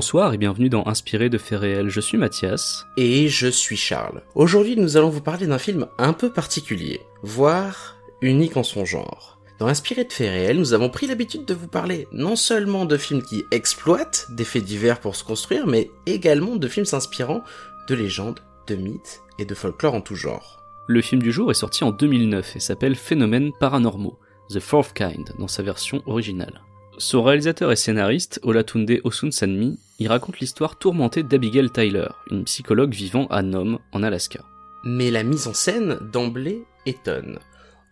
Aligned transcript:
Bonsoir 0.00 0.32
et 0.32 0.38
bienvenue 0.38 0.70
dans 0.70 0.86
Inspiré 0.86 1.28
de 1.28 1.36
faits 1.36 1.60
réels, 1.60 1.90
je 1.90 2.00
suis 2.00 2.16
Mathias. 2.16 2.86
Et 2.96 3.28
je 3.28 3.48
suis 3.48 3.76
Charles. 3.76 4.22
Aujourd'hui, 4.34 4.74
nous 4.74 4.96
allons 4.96 5.10
vous 5.10 5.20
parler 5.20 5.46
d'un 5.46 5.58
film 5.58 5.88
un 5.98 6.14
peu 6.14 6.32
particulier, 6.32 7.02
voire 7.22 7.98
unique 8.22 8.56
en 8.56 8.62
son 8.62 8.86
genre. 8.86 9.38
Dans 9.58 9.66
Inspiré 9.66 10.04
de 10.04 10.12
faits 10.14 10.30
réels, 10.30 10.56
nous 10.56 10.72
avons 10.72 10.88
pris 10.88 11.06
l'habitude 11.06 11.44
de 11.44 11.52
vous 11.52 11.68
parler 11.68 12.08
non 12.12 12.34
seulement 12.34 12.86
de 12.86 12.96
films 12.96 13.22
qui 13.22 13.44
exploitent 13.50 14.28
des 14.30 14.44
faits 14.44 14.64
divers 14.64 15.00
pour 15.00 15.16
se 15.16 15.22
construire, 15.22 15.66
mais 15.66 15.90
également 16.06 16.56
de 16.56 16.66
films 16.66 16.86
s'inspirant 16.86 17.44
de 17.86 17.94
légendes, 17.94 18.40
de 18.68 18.76
mythes 18.76 19.20
et 19.38 19.44
de 19.44 19.54
folklore 19.54 19.92
en 19.92 20.00
tout 20.00 20.16
genre. 20.16 20.62
Le 20.86 21.02
film 21.02 21.20
du 21.20 21.30
jour 21.30 21.50
est 21.50 21.54
sorti 21.54 21.84
en 21.84 21.90
2009 21.90 22.56
et 22.56 22.60
s'appelle 22.60 22.96
Phénomènes 22.96 23.52
paranormaux, 23.60 24.18
The 24.48 24.60
Fourth 24.60 24.94
Kind 24.94 25.34
dans 25.38 25.46
sa 25.46 25.62
version 25.62 26.02
originale. 26.06 26.62
Son 26.96 27.22
réalisateur 27.22 27.70
et 27.70 27.76
scénariste, 27.76 28.40
Olatunde 28.42 28.98
Osunsanmi, 29.04 29.78
y 30.00 30.08
raconte 30.08 30.40
l'histoire 30.40 30.76
tourmentée 30.76 31.22
d'Abigail 31.22 31.70
Tyler, 31.70 32.08
une 32.30 32.44
psychologue 32.44 32.94
vivant 32.94 33.26
à 33.26 33.42
Nome, 33.42 33.78
en 33.92 34.02
Alaska. 34.02 34.40
Mais 34.82 35.10
la 35.10 35.22
mise 35.22 35.46
en 35.46 35.54
scène, 35.54 35.98
d'emblée, 36.10 36.64
étonne. 36.86 37.38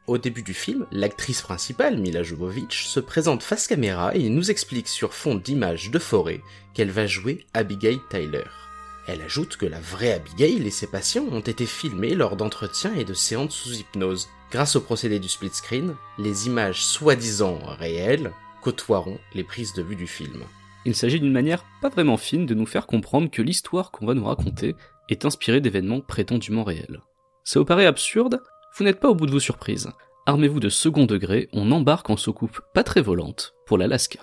Au 0.06 0.16
début 0.16 0.42
du 0.42 0.54
film, 0.54 0.86
l'actrice 0.90 1.42
principale, 1.42 1.98
Mila 1.98 2.22
Jovovich, 2.22 2.86
se 2.86 2.98
présente 2.98 3.42
face 3.42 3.66
caméra 3.66 4.14
et 4.14 4.30
nous 4.30 4.50
explique 4.50 4.88
sur 4.88 5.12
fond 5.12 5.34
d'images 5.34 5.90
de 5.90 5.98
forêt 5.98 6.40
qu'elle 6.72 6.90
va 6.90 7.06
jouer 7.06 7.44
Abigail 7.52 8.00
Tyler. 8.08 8.44
Elle 9.06 9.20
ajoute 9.20 9.58
que 9.58 9.66
la 9.66 9.80
vraie 9.80 10.12
Abigail 10.12 10.66
et 10.66 10.70
ses 10.70 10.86
patients 10.86 11.26
ont 11.30 11.40
été 11.40 11.66
filmés 11.66 12.14
lors 12.14 12.36
d'entretiens 12.36 12.94
et 12.94 13.04
de 13.04 13.12
séances 13.12 13.54
sous 13.54 13.74
hypnose. 13.74 14.28
Grâce 14.50 14.76
au 14.76 14.80
procédé 14.80 15.18
du 15.18 15.28
split 15.28 15.50
screen, 15.52 15.94
les 16.16 16.46
images 16.46 16.82
soi-disant 16.82 17.58
réelles 17.78 18.32
côtoieront 18.62 19.18
les 19.34 19.44
prises 19.44 19.74
de 19.74 19.82
vue 19.82 19.96
du 19.96 20.06
film. 20.06 20.42
Il 20.88 20.96
s'agit 20.96 21.20
d'une 21.20 21.32
manière 21.32 21.66
pas 21.82 21.90
vraiment 21.90 22.16
fine 22.16 22.46
de 22.46 22.54
nous 22.54 22.64
faire 22.64 22.86
comprendre 22.86 23.30
que 23.30 23.42
l'histoire 23.42 23.90
qu'on 23.90 24.06
va 24.06 24.14
nous 24.14 24.24
raconter 24.24 24.74
est 25.10 25.26
inspirée 25.26 25.60
d'événements 25.60 26.00
prétendument 26.00 26.64
réels. 26.64 27.02
Ça 27.44 27.60
vous 27.60 27.66
paraît 27.66 27.84
absurde? 27.84 28.42
Vous 28.74 28.84
n'êtes 28.84 28.98
pas 28.98 29.10
au 29.10 29.14
bout 29.14 29.26
de 29.26 29.30
vos 29.30 29.38
surprises. 29.38 29.90
Armez-vous 30.24 30.60
de 30.60 30.70
second 30.70 31.04
degré, 31.04 31.50
on 31.52 31.72
embarque 31.72 32.08
en 32.08 32.16
soucoupe 32.16 32.62
pas 32.72 32.84
très 32.84 33.02
volante 33.02 33.54
pour 33.66 33.76
l'Alaska. 33.76 34.20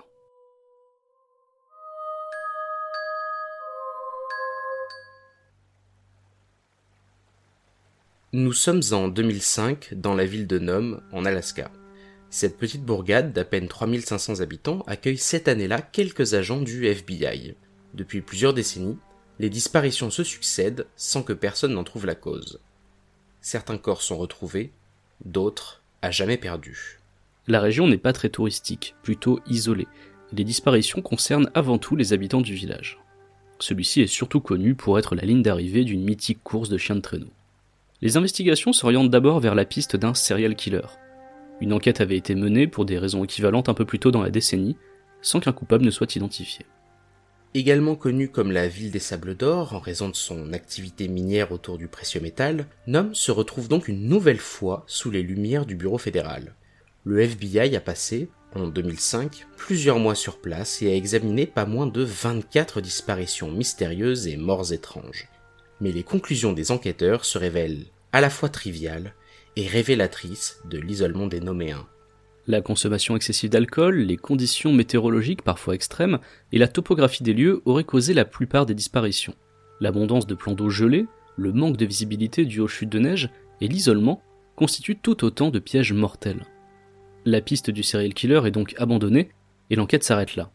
Nous 8.33 8.53
sommes 8.53 8.81
en 8.91 9.07
2005 9.07 9.93
dans 9.93 10.15
la 10.15 10.25
ville 10.25 10.47
de 10.47 10.57
Nome, 10.57 11.03
en 11.11 11.25
Alaska. 11.25 11.69
Cette 12.37 12.57
petite 12.57 12.83
bourgade 12.83 13.31
d'à 13.31 13.45
peine 13.45 13.69
3500 13.69 14.41
habitants 14.41 14.83
accueille 14.87 15.17
cette 15.17 15.47
année-là 15.47 15.81
quelques 15.81 16.33
agents 16.33 16.59
du 16.59 16.85
FBI. 16.85 17.55
Depuis 17.93 18.19
plusieurs 18.19 18.53
décennies, 18.53 18.97
les 19.39 19.49
disparitions 19.49 20.09
se 20.09 20.25
succèdent 20.25 20.85
sans 20.97 21.23
que 21.23 21.31
personne 21.31 21.71
n'en 21.71 21.85
trouve 21.85 22.05
la 22.05 22.13
cause. 22.13 22.59
Certains 23.39 23.77
corps 23.77 24.01
sont 24.01 24.17
retrouvés, 24.17 24.73
d'autres 25.23 25.81
à 26.01 26.11
jamais 26.11 26.35
perdus. 26.35 26.99
La 27.47 27.61
région 27.61 27.87
n'est 27.87 27.97
pas 27.97 28.11
très 28.11 28.27
touristique, 28.27 28.95
plutôt 29.01 29.39
isolée. 29.47 29.87
Les 30.33 30.43
disparitions 30.43 31.01
concernent 31.01 31.49
avant 31.53 31.77
tout 31.77 31.95
les 31.95 32.11
habitants 32.11 32.41
du 32.41 32.53
village. 32.53 32.99
Celui-ci 33.59 34.01
est 34.01 34.07
surtout 34.07 34.41
connu 34.41 34.75
pour 34.75 34.99
être 34.99 35.15
la 35.15 35.23
ligne 35.23 35.41
d'arrivée 35.41 35.85
d'une 35.85 36.03
mythique 36.03 36.43
course 36.43 36.67
de 36.67 36.77
chiens 36.77 36.97
de 36.97 36.99
traîneau. 36.99 37.31
Les 38.01 38.17
investigations 38.17 38.73
s'orientent 38.73 39.09
d'abord 39.09 39.39
vers 39.39 39.55
la 39.55 39.63
piste 39.63 39.95
d'un 39.95 40.13
serial 40.13 40.57
killer. 40.57 40.81
Une 41.61 41.73
enquête 41.73 42.01
avait 42.01 42.17
été 42.17 42.35
menée 42.35 42.67
pour 42.67 42.85
des 42.85 42.97
raisons 42.97 43.23
équivalentes 43.23 43.69
un 43.69 43.73
peu 43.73 43.85
plus 43.85 43.99
tôt 43.99 44.11
dans 44.11 44.23
la 44.23 44.29
décennie, 44.29 44.77
sans 45.21 45.39
qu'un 45.39 45.53
coupable 45.53 45.85
ne 45.85 45.91
soit 45.91 46.15
identifié. 46.15 46.65
Également 47.53 47.95
connu 47.95 48.27
comme 48.27 48.51
la 48.51 48.67
ville 48.67 48.91
des 48.91 48.99
sables 48.99 49.35
d'or 49.35 49.73
en 49.73 49.79
raison 49.79 50.09
de 50.09 50.15
son 50.15 50.51
activité 50.51 51.07
minière 51.07 51.53
autour 51.53 51.77
du 51.77 51.87
précieux 51.87 52.19
métal, 52.19 52.67
Nome 52.85 53.15
se 53.15 53.31
retrouve 53.31 53.69
donc 53.69 53.87
une 53.87 54.09
nouvelle 54.09 54.39
fois 54.39 54.83
sous 54.87 55.09
les 55.09 55.23
lumières 55.23 55.65
du 55.65 55.75
bureau 55.75 55.97
fédéral. 55.97 56.53
Le 57.05 57.21
FBI 57.21 57.73
a 57.77 57.79
passé, 57.79 58.27
en 58.55 58.67
2005, 58.67 59.47
plusieurs 59.55 59.99
mois 59.99 60.15
sur 60.15 60.41
place 60.41 60.81
et 60.81 60.91
a 60.91 60.95
examiné 60.95 61.45
pas 61.45 61.65
moins 61.65 61.87
de 61.87 62.03
24 62.03 62.81
disparitions 62.81 63.49
mystérieuses 63.49 64.27
et 64.27 64.35
morts 64.35 64.73
étranges. 64.73 65.29
Mais 65.79 65.93
les 65.93 66.03
conclusions 66.03 66.51
des 66.51 66.71
enquêteurs 66.71 67.23
se 67.23 67.37
révèlent 67.37 67.85
à 68.11 68.19
la 68.19 68.29
fois 68.29 68.49
triviales 68.49 69.13
et 69.55 69.67
révélatrices 69.67 70.61
de 70.69 70.77
l'isolement 70.77 71.27
des 71.27 71.39
Noméens. 71.39 71.87
La 72.47 72.61
consommation 72.61 73.15
excessive 73.15 73.49
d'alcool, 73.49 73.97
les 73.97 74.17
conditions 74.17 74.71
météorologiques 74.71 75.41
parfois 75.41 75.73
extrêmes 75.73 76.19
et 76.51 76.59
la 76.59 76.67
topographie 76.67 77.23
des 77.23 77.33
lieux 77.33 77.61
auraient 77.65 77.83
causé 77.83 78.13
la 78.13 78.25
plupart 78.25 78.67
des 78.67 78.75
disparitions. 78.75 79.33
L'abondance 79.81 80.27
de 80.27 80.35
plans 80.35 80.53
d'eau 80.53 80.69
gelés, 80.69 81.07
le 81.37 81.51
manque 81.51 81.77
de 81.77 81.85
visibilité 81.85 82.45
dû 82.45 82.59
aux 82.59 82.67
chutes 82.67 82.91
de 82.91 82.99
neige 82.99 83.29
et 83.61 83.67
l'isolement 83.67 84.21
constituent 84.55 84.97
tout 84.97 85.25
autant 85.25 85.49
de 85.49 85.59
pièges 85.59 85.93
mortels. 85.93 86.45
La 87.25 87.41
piste 87.41 87.71
du 87.71 87.81
serial 87.81 88.13
killer 88.13 88.41
est 88.45 88.51
donc 88.51 88.75
abandonnée 88.77 89.29
et 89.71 89.75
l'enquête 89.75 90.03
s'arrête 90.03 90.35
là. 90.35 90.51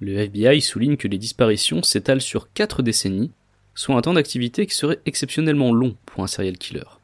Le 0.00 0.16
FBI 0.16 0.60
souligne 0.60 0.96
que 0.96 1.08
les 1.08 1.18
disparitions 1.18 1.82
s'étalent 1.82 2.20
sur 2.20 2.52
4 2.52 2.82
décennies, 2.82 3.32
soit 3.74 3.96
un 3.96 4.00
temps 4.00 4.14
d'activité 4.14 4.66
qui 4.66 4.74
serait 4.74 5.00
exceptionnellement 5.06 5.72
long 5.72 5.96
pour 6.06 6.24
un 6.24 6.26
serial 6.26 6.58
killer. 6.58 6.97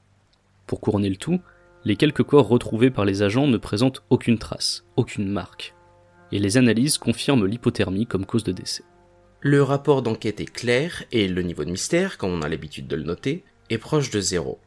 Pour 0.66 0.80
couronner 0.80 1.08
le 1.08 1.16
tout, 1.16 1.40
les 1.84 1.96
quelques 1.96 2.22
corps 2.22 2.48
retrouvés 2.48 2.90
par 2.90 3.04
les 3.04 3.22
agents 3.22 3.46
ne 3.46 3.58
présentent 3.58 4.02
aucune 4.10 4.38
trace, 4.38 4.84
aucune 4.96 5.28
marque, 5.28 5.74
et 6.32 6.38
les 6.38 6.56
analyses 6.56 6.98
confirment 6.98 7.46
l'hypothermie 7.46 8.06
comme 8.06 8.26
cause 8.26 8.44
de 8.44 8.52
décès. 8.52 8.84
Le 9.40 9.62
rapport 9.62 10.00
d'enquête 10.00 10.40
est 10.40 10.50
clair 10.50 11.04
et 11.12 11.28
le 11.28 11.42
niveau 11.42 11.64
de 11.64 11.70
mystère, 11.70 12.16
comme 12.16 12.30
on 12.30 12.40
a 12.40 12.48
l'habitude 12.48 12.86
de 12.86 12.96
le 12.96 13.02
noter, 13.02 13.44
est 13.68 13.78
proche 13.78 14.10
de 14.10 14.20
zéro. 14.20 14.58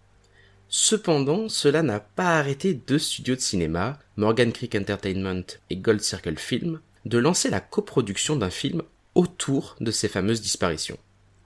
Cependant, 0.69 1.49
cela 1.49 1.81
n'a 1.81 1.99
pas 1.99 2.37
arrêté 2.37 2.73
deux 2.73 2.99
studios 2.99 3.35
de 3.35 3.41
cinéma, 3.41 3.97
Morgan 4.17 4.51
Creek 4.51 4.75
Entertainment 4.75 5.45
et 5.69 5.77
Gold 5.77 6.01
Circle 6.01 6.37
Film, 6.37 6.81
de 7.05 7.17
lancer 7.17 7.49
la 7.49 7.61
coproduction 7.61 8.35
d'un 8.35 8.49
film 8.49 8.83
autour 9.15 9.75
de 9.79 9.91
ces 9.91 10.09
fameuses 10.09 10.41
disparitions. 10.41 10.99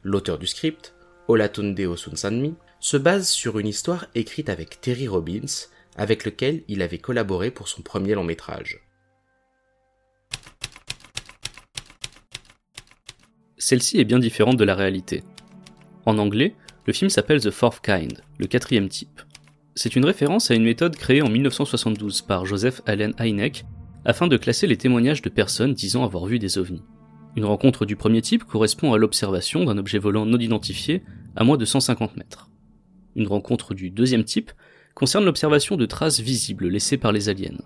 L'auteur 0.03 0.37
du 0.37 0.47
script, 0.47 0.93
Olatunde 1.27 1.79
Osunsanmi, 1.79 2.55
se 2.81 2.97
base 2.97 3.29
sur 3.29 3.59
une 3.59 3.67
histoire 3.67 4.07
écrite 4.15 4.49
avec 4.49 4.81
Terry 4.81 5.07
Robbins, 5.07 5.69
avec 5.95 6.25
lequel 6.25 6.63
il 6.67 6.81
avait 6.81 6.97
collaboré 6.97 7.51
pour 7.51 7.67
son 7.67 7.83
premier 7.83 8.15
long 8.15 8.23
métrage. 8.23 8.81
Celle-ci 13.59 13.99
est 13.99 14.03
bien 14.03 14.17
différente 14.17 14.57
de 14.57 14.63
la 14.63 14.73
réalité. 14.73 15.23
En 16.07 16.17
anglais, 16.17 16.55
le 16.87 16.93
film 16.93 17.11
s'appelle 17.11 17.39
The 17.39 17.51
Fourth 17.51 17.81
Kind, 17.81 18.23
le 18.39 18.47
quatrième 18.47 18.89
type. 18.89 19.21
C'est 19.75 19.95
une 19.95 20.03
référence 20.03 20.49
à 20.49 20.55
une 20.55 20.63
méthode 20.63 20.95
créée 20.95 21.21
en 21.21 21.29
1972 21.29 22.23
par 22.23 22.47
Joseph 22.47 22.81
Allen 22.87 23.13
Hynek 23.19 23.63
afin 24.05 24.27
de 24.27 24.37
classer 24.37 24.65
les 24.65 24.77
témoignages 24.77 25.21
de 25.21 25.29
personnes 25.29 25.75
disant 25.75 26.03
avoir 26.03 26.25
vu 26.25 26.39
des 26.39 26.57
ovnis. 26.57 26.81
Une 27.35 27.45
rencontre 27.45 27.85
du 27.85 27.95
premier 27.95 28.23
type 28.23 28.43
correspond 28.43 28.91
à 28.91 28.97
l'observation 28.97 29.65
d'un 29.65 29.77
objet 29.77 29.99
volant 29.99 30.25
non 30.25 30.39
identifié 30.39 31.03
à 31.35 31.43
moins 31.43 31.57
de 31.57 31.65
150 31.65 32.17
mètres. 32.17 32.49
Une 33.15 33.27
rencontre 33.27 33.73
du 33.73 33.89
deuxième 33.89 34.23
type 34.23 34.51
concerne 34.93 35.25
l'observation 35.25 35.77
de 35.77 35.85
traces 35.85 36.19
visibles 36.19 36.67
laissées 36.67 36.97
par 36.97 37.11
les 37.11 37.29
aliens. 37.29 37.57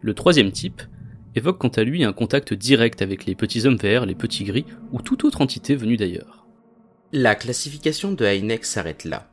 Le 0.00 0.14
troisième 0.14 0.52
type 0.52 0.82
évoque 1.34 1.58
quant 1.58 1.68
à 1.68 1.84
lui 1.84 2.04
un 2.04 2.12
contact 2.12 2.54
direct 2.54 3.02
avec 3.02 3.26
les 3.26 3.34
petits 3.34 3.66
hommes 3.66 3.76
verts, 3.76 4.06
les 4.06 4.14
petits 4.14 4.44
gris 4.44 4.66
ou 4.92 5.02
toute 5.02 5.24
autre 5.24 5.42
entité 5.42 5.76
venue 5.76 5.96
d'ailleurs. 5.96 6.46
La 7.12 7.34
classification 7.34 8.12
de 8.12 8.26
Hynek 8.26 8.64
s'arrête 8.64 9.04
là. 9.04 9.30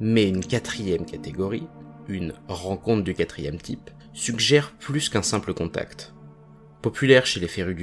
Mais 0.00 0.28
une 0.28 0.44
quatrième 0.44 1.06
catégorie, 1.06 1.66
une 2.08 2.34
rencontre 2.48 3.04
du 3.04 3.14
quatrième 3.14 3.58
type, 3.58 3.90
suggère 4.12 4.72
plus 4.78 5.08
qu'un 5.08 5.22
simple 5.22 5.54
contact. 5.54 6.14
Populaire 6.82 7.26
chez 7.26 7.40
les 7.40 7.48
férus 7.48 7.76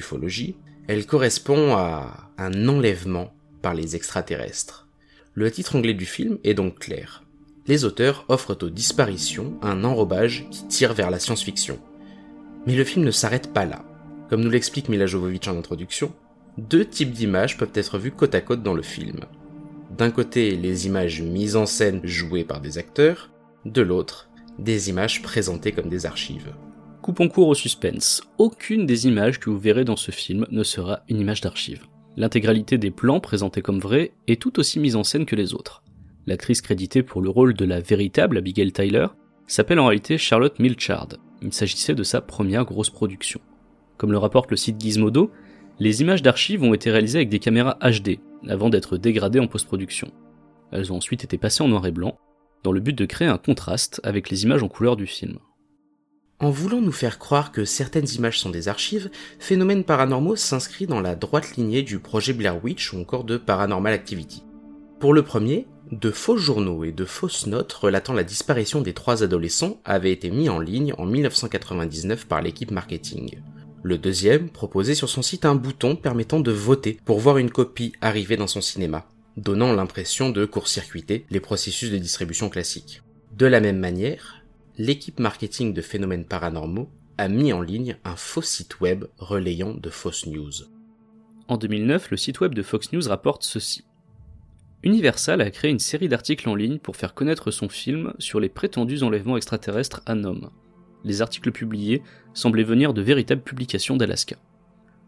elle 0.87 1.05
correspond 1.05 1.75
à 1.75 2.31
un 2.37 2.67
enlèvement 2.67 3.33
par 3.61 3.73
les 3.73 3.95
extraterrestres. 3.95 4.81
Le 5.33 5.50
titre 5.50 5.78
anglais 5.78 5.94
du 5.94 6.06
film 6.06 6.39
est 6.44 6.54
donc 6.54 6.80
clair. 6.80 7.24
Les 7.66 7.86
auteurs 7.86 8.25
offrent 8.28 8.57
aux 8.63 8.69
disparitions 8.69 9.57
un 9.62 9.86
enrobage 9.86 10.45
qui 10.51 10.68
tire 10.68 10.94
vers 10.94 11.10
la 11.10 11.19
science-fiction. 11.19 11.80
Mais 12.68 12.75
le 12.75 12.83
film 12.83 13.06
ne 13.06 13.12
s'arrête 13.12 13.54
pas 13.54 13.66
là. 13.66 13.86
Comme 14.30 14.42
nous 14.42 14.50
l'explique 14.50 14.89
Mila 14.89 15.06
Jovovich 15.06 15.48
en 15.48 15.57
introduction, 15.57 16.12
deux 16.57 16.83
types 16.83 17.13
d'images 17.13 17.57
peuvent 17.57 17.72
être 17.75 17.98
vues 17.98 18.12
côte 18.12 18.36
à 18.36 18.42
côte 18.42 18.62
dans 18.62 18.74
le 18.74 18.81
film. 18.81 19.22
D'un 19.98 20.12
côté, 20.12 20.57
les 20.57 20.86
images 20.86 21.22
mises 21.22 21.56
en 21.56 21.66
scène 21.66 22.01
jouées 22.04 22.44
par 22.44 22.60
des 22.60 22.78
acteurs, 22.78 23.30
de 23.63 23.81
l'autre, 23.81 24.30
des 24.60 24.89
images 24.89 25.22
présentées 25.22 25.72
comme 25.72 25.89
des 25.89 26.06
archives. 26.06 26.54
Coupons 27.01 27.30
court 27.30 27.48
au 27.48 27.56
suspense. 27.56 28.22
Aucune 28.38 28.86
des 28.86 29.07
images 29.07 29.39
que 29.39 29.50
vous 29.50 29.60
verrez 29.60 29.86
dans 29.86 29.95
ce 29.95 30.12
film 30.12 30.45
ne 30.51 30.63
sera 30.63 31.04
une 31.07 31.19
image 31.19 31.42
d'archive. 31.42 31.83
L'intégralité 32.17 32.77
des 32.77 32.91
plans 32.91 33.19
présentés 33.19 33.61
comme 33.61 33.79
vrais 33.79 34.11
est 34.27 34.41
tout 34.41 34.59
aussi 34.59 34.79
mise 34.79 34.95
en 34.95 35.03
scène 35.03 35.25
que 35.25 35.35
les 35.35 35.53
autres. 35.53 35.83
L'actrice 36.27 36.61
créditée 36.61 37.03
pour 37.03 37.21
le 37.21 37.29
rôle 37.29 37.53
de 37.53 37.65
la 37.65 37.79
véritable 37.79 38.37
Abigail 38.37 38.71
Tyler 38.71 39.07
s'appelle 39.47 39.79
en 39.79 39.87
réalité 39.87 40.17
Charlotte 40.17 40.59
Milchard. 40.59 41.07
Il 41.41 41.53
s'agissait 41.53 41.95
de 41.95 42.03
sa 42.03 42.21
première 42.21 42.65
grosse 42.65 42.89
production. 42.89 43.39
Comme 43.97 44.11
le 44.11 44.17
rapporte 44.17 44.51
le 44.51 44.57
site 44.57 44.79
Gizmodo, 44.79 45.31
les 45.79 46.01
images 46.01 46.21
d'archives 46.21 46.63
ont 46.63 46.73
été 46.73 46.91
réalisées 46.91 47.19
avec 47.19 47.29
des 47.29 47.39
caméras 47.39 47.77
HD, 47.81 48.19
avant 48.47 48.69
d'être 48.69 48.97
dégradées 48.97 49.39
en 49.39 49.47
post-production. 49.47 50.11
Elles 50.71 50.91
ont 50.93 50.97
ensuite 50.97 51.23
été 51.23 51.37
passées 51.37 51.63
en 51.63 51.69
noir 51.69 51.85
et 51.87 51.91
blanc, 51.91 52.17
dans 52.63 52.71
le 52.71 52.79
but 52.79 52.93
de 52.93 53.05
créer 53.05 53.27
un 53.27 53.37
contraste 53.37 53.99
avec 54.03 54.29
les 54.29 54.43
images 54.43 54.63
en 54.63 54.67
couleur 54.67 54.95
du 54.95 55.07
film. 55.07 55.39
En 56.41 56.49
voulant 56.49 56.81
nous 56.81 56.91
faire 56.91 57.19
croire 57.19 57.51
que 57.51 57.65
certaines 57.65 58.09
images 58.15 58.39
sont 58.39 58.49
des 58.49 58.67
archives, 58.67 59.11
Phénomènes 59.38 59.83
Paranormaux 59.83 60.35
s'inscrit 60.35 60.88
dans 60.88 60.99
la 60.99 61.13
droite 61.13 61.55
lignée 61.55 61.83
du 61.83 61.99
projet 61.99 62.33
Blair 62.33 62.63
Witch 62.63 62.93
ou 62.93 62.99
encore 62.99 63.25
de 63.25 63.38
Paranormal 63.38 63.93
Activity. 63.93 64.41
Pour 64.99 65.13
le 65.13 65.21
premier, 65.21 65.67
de 65.91 66.09
faux 66.09 66.38
journaux 66.38 66.83
et 66.83 66.91
de 66.91 67.05
fausses 67.05 67.45
notes 67.45 67.71
relatant 67.73 68.13
la 68.13 68.23
disparition 68.23 68.81
des 68.81 68.93
trois 68.93 69.21
adolescents 69.21 69.81
avaient 69.85 70.11
été 70.11 70.31
mis 70.31 70.49
en 70.49 70.59
ligne 70.59 70.95
en 70.97 71.05
1999 71.05 72.25
par 72.25 72.41
l'équipe 72.41 72.71
marketing. 72.71 73.35
Le 73.83 73.99
deuxième 73.99 74.49
proposait 74.49 74.95
sur 74.95 75.09
son 75.09 75.21
site 75.21 75.45
un 75.45 75.53
bouton 75.53 75.95
permettant 75.95 76.39
de 76.39 76.51
voter 76.51 76.97
pour 77.05 77.19
voir 77.19 77.37
une 77.37 77.51
copie 77.51 77.94
arriver 78.01 78.35
dans 78.35 78.47
son 78.47 78.61
cinéma, 78.61 79.05
donnant 79.37 79.73
l'impression 79.73 80.31
de 80.31 80.45
court-circuiter 80.45 81.23
les 81.29 81.39
processus 81.39 81.91
de 81.91 81.97
distribution 81.99 82.49
classiques. 82.49 83.03
De 83.37 83.45
la 83.45 83.59
même 83.59 83.79
manière, 83.79 84.40
l'équipe 84.81 85.19
marketing 85.19 85.75
de 85.75 85.81
phénomènes 85.81 86.25
paranormaux 86.25 86.89
a 87.19 87.28
mis 87.28 87.54
en 87.54 87.62
ligne 87.62 87.98
un 88.04 88.16
faux 88.16 88.42
site 88.42 88.80
web 88.80 89.06
relayant 89.19 89.75
de 89.75 89.92
fausses 89.92 90.25
news. 90.25 90.51
En 91.48 91.57
2009, 91.57 92.10
le 92.10 92.18
site 92.18 92.39
web 92.39 92.56
de 92.56 92.63
Fox 92.63 92.92
News 92.92 93.07
rapporte 93.07 93.44
ceci. 93.44 93.83
Universal 94.81 95.42
a 95.42 95.51
créé 95.51 95.69
une 95.69 95.78
série 95.78 96.07
d'articles 96.10 96.50
en 96.50 96.56
ligne 96.56 96.80
pour 96.80 96.95
faire 96.95 97.13
connaître 97.13 97.51
son 97.51 97.69
film 97.69 98.13
sur 98.18 98.39
les 98.39 98.50
prétendus 98.50 99.04
enlèvements 99.04 99.38
extraterrestres 99.38 100.01
à 100.07 100.16
Nome. 100.16 100.50
Les 101.04 101.22
articles 101.22 101.51
publiés 101.51 102.01
semblaient 102.33 102.63
venir 102.63 102.95
de 102.95 103.04
véritables 103.04 103.44
publications 103.44 103.98
d'Alaska. 103.98 104.38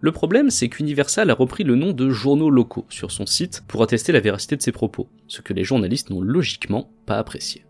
Le 0.02 0.12
problème, 0.12 0.52
c'est 0.52 0.70
qu'Universal 0.70 1.31
a 1.31 1.34
repris 1.34 1.64
le 1.64 1.75
nom 1.75 1.94
de 1.94 2.12
journaux 2.12 2.52
locaux 2.52 2.86
sur 2.90 3.10
son 3.10 3.25
site 3.25 3.64
pour 3.68 3.81
attester 3.81 4.12
la 4.12 4.20
véracité 4.20 4.56
de 4.56 4.62
ses 4.62 4.72
propos, 4.72 5.10
ce 5.28 5.42
que 5.42 5.54
les 5.54 5.64
journalistes 5.64 6.12
n'ont 6.12 6.22
logiquement 6.22 6.92
pas 7.08 7.18
apprécié. 7.18 7.66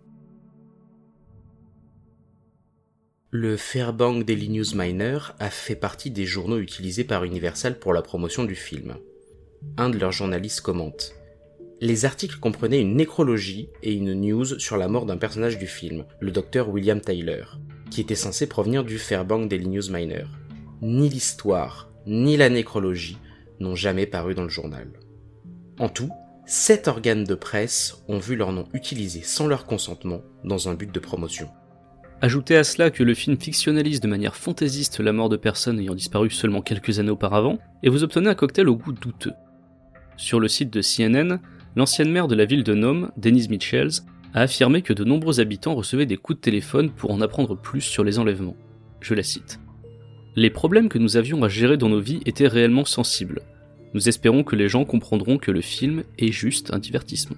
Le 3.35 3.57
Fairbank 3.57 4.25
Daily 4.25 4.47
News 4.47 4.75
Miner 4.75 5.17
a 5.39 5.49
fait 5.49 5.75
partie 5.75 6.11
des 6.11 6.23
journaux 6.23 6.59
utilisés 6.59 7.03
par 7.03 7.23
Universal 7.23 7.79
pour 7.79 7.91
la 7.91 8.03
promotion 8.03 8.43
du 8.43 8.53
film. 8.53 8.97
Un 9.75 9.89
de 9.89 9.97
leurs 9.97 10.11
journalistes 10.11 10.61
commente 10.61 11.15
Les 11.81 12.05
articles 12.05 12.37
comprenaient 12.37 12.79
une 12.79 12.95
nécrologie 12.95 13.69
et 13.81 13.91
une 13.91 14.13
news 14.13 14.59
sur 14.59 14.77
la 14.77 14.87
mort 14.87 15.07
d'un 15.07 15.17
personnage 15.17 15.57
du 15.57 15.65
film, 15.65 16.05
le 16.19 16.29
docteur 16.29 16.69
William 16.69 17.01
Tyler, 17.01 17.45
qui 17.89 18.01
était 18.01 18.13
censé 18.13 18.45
provenir 18.45 18.83
du 18.83 18.99
Fairbank 18.99 19.49
Daily 19.49 19.67
News 19.67 19.89
Miner. 19.89 20.25
Ni 20.83 21.09
l'histoire, 21.09 21.89
ni 22.05 22.37
la 22.37 22.49
nécrologie 22.49 23.17
n'ont 23.59 23.75
jamais 23.75 24.05
paru 24.05 24.35
dans 24.35 24.43
le 24.43 24.49
journal. 24.49 24.89
En 25.79 25.89
tout, 25.89 26.11
sept 26.45 26.87
organes 26.87 27.23
de 27.23 27.33
presse 27.33 28.03
ont 28.07 28.19
vu 28.19 28.35
leur 28.35 28.51
nom 28.51 28.67
utilisé 28.75 29.23
sans 29.23 29.47
leur 29.47 29.65
consentement 29.65 30.21
dans 30.43 30.69
un 30.69 30.75
but 30.75 30.91
de 30.91 30.99
promotion. 30.99 31.49
Ajoutez 32.21 32.55
à 32.55 32.63
cela 32.63 32.89
que 32.89 33.03
le 33.03 33.13
film 33.13 33.37
fictionnalise 33.37 33.99
de 33.99 34.07
manière 34.07 34.35
fantaisiste 34.35 34.99
la 34.99 35.11
mort 35.11 35.29
de 35.29 35.37
personnes 35.37 35.79
ayant 35.79 35.95
disparu 35.95 36.29
seulement 36.29 36.61
quelques 36.61 36.99
années 36.99 37.09
auparavant, 37.09 37.59
et 37.83 37.89
vous 37.89 38.03
obtenez 38.03 38.29
un 38.29 38.35
cocktail 38.35 38.69
au 38.69 38.75
goût 38.75 38.93
douteux. 38.93 39.33
Sur 40.15 40.39
le 40.39 40.47
site 40.47 40.71
de 40.71 40.81
CNN, 40.81 41.39
l'ancienne 41.75 42.11
maire 42.11 42.27
de 42.27 42.35
la 42.35 42.45
ville 42.45 42.63
de 42.63 42.73
Nome, 42.73 43.11
Denise 43.17 43.49
Mitchells, 43.49 44.03
a 44.33 44.41
affirmé 44.41 44.81
que 44.81 44.93
de 44.93 45.03
nombreux 45.03 45.39
habitants 45.39 45.75
recevaient 45.75 46.05
des 46.05 46.17
coups 46.17 46.39
de 46.39 46.43
téléphone 46.43 46.89
pour 46.91 47.11
en 47.11 47.21
apprendre 47.21 47.55
plus 47.55 47.81
sur 47.81 48.03
les 48.03 48.19
enlèvements. 48.19 48.55
Je 49.01 49.13
la 49.13 49.23
cite. 49.23 49.59
Les 50.35 50.49
problèmes 50.49 50.89
que 50.89 50.97
nous 50.97 51.17
avions 51.17 51.43
à 51.43 51.49
gérer 51.49 51.77
dans 51.77 51.89
nos 51.89 51.99
vies 51.99 52.21
étaient 52.25 52.47
réellement 52.47 52.85
sensibles. 52.85 53.41
Nous 53.93 54.09
espérons 54.09 54.43
que 54.43 54.55
les 54.55 54.69
gens 54.69 54.85
comprendront 54.85 55.37
que 55.37 55.51
le 55.51 55.61
film 55.61 56.03
est 56.17 56.31
juste 56.31 56.73
un 56.73 56.79
divertissement. 56.79 57.37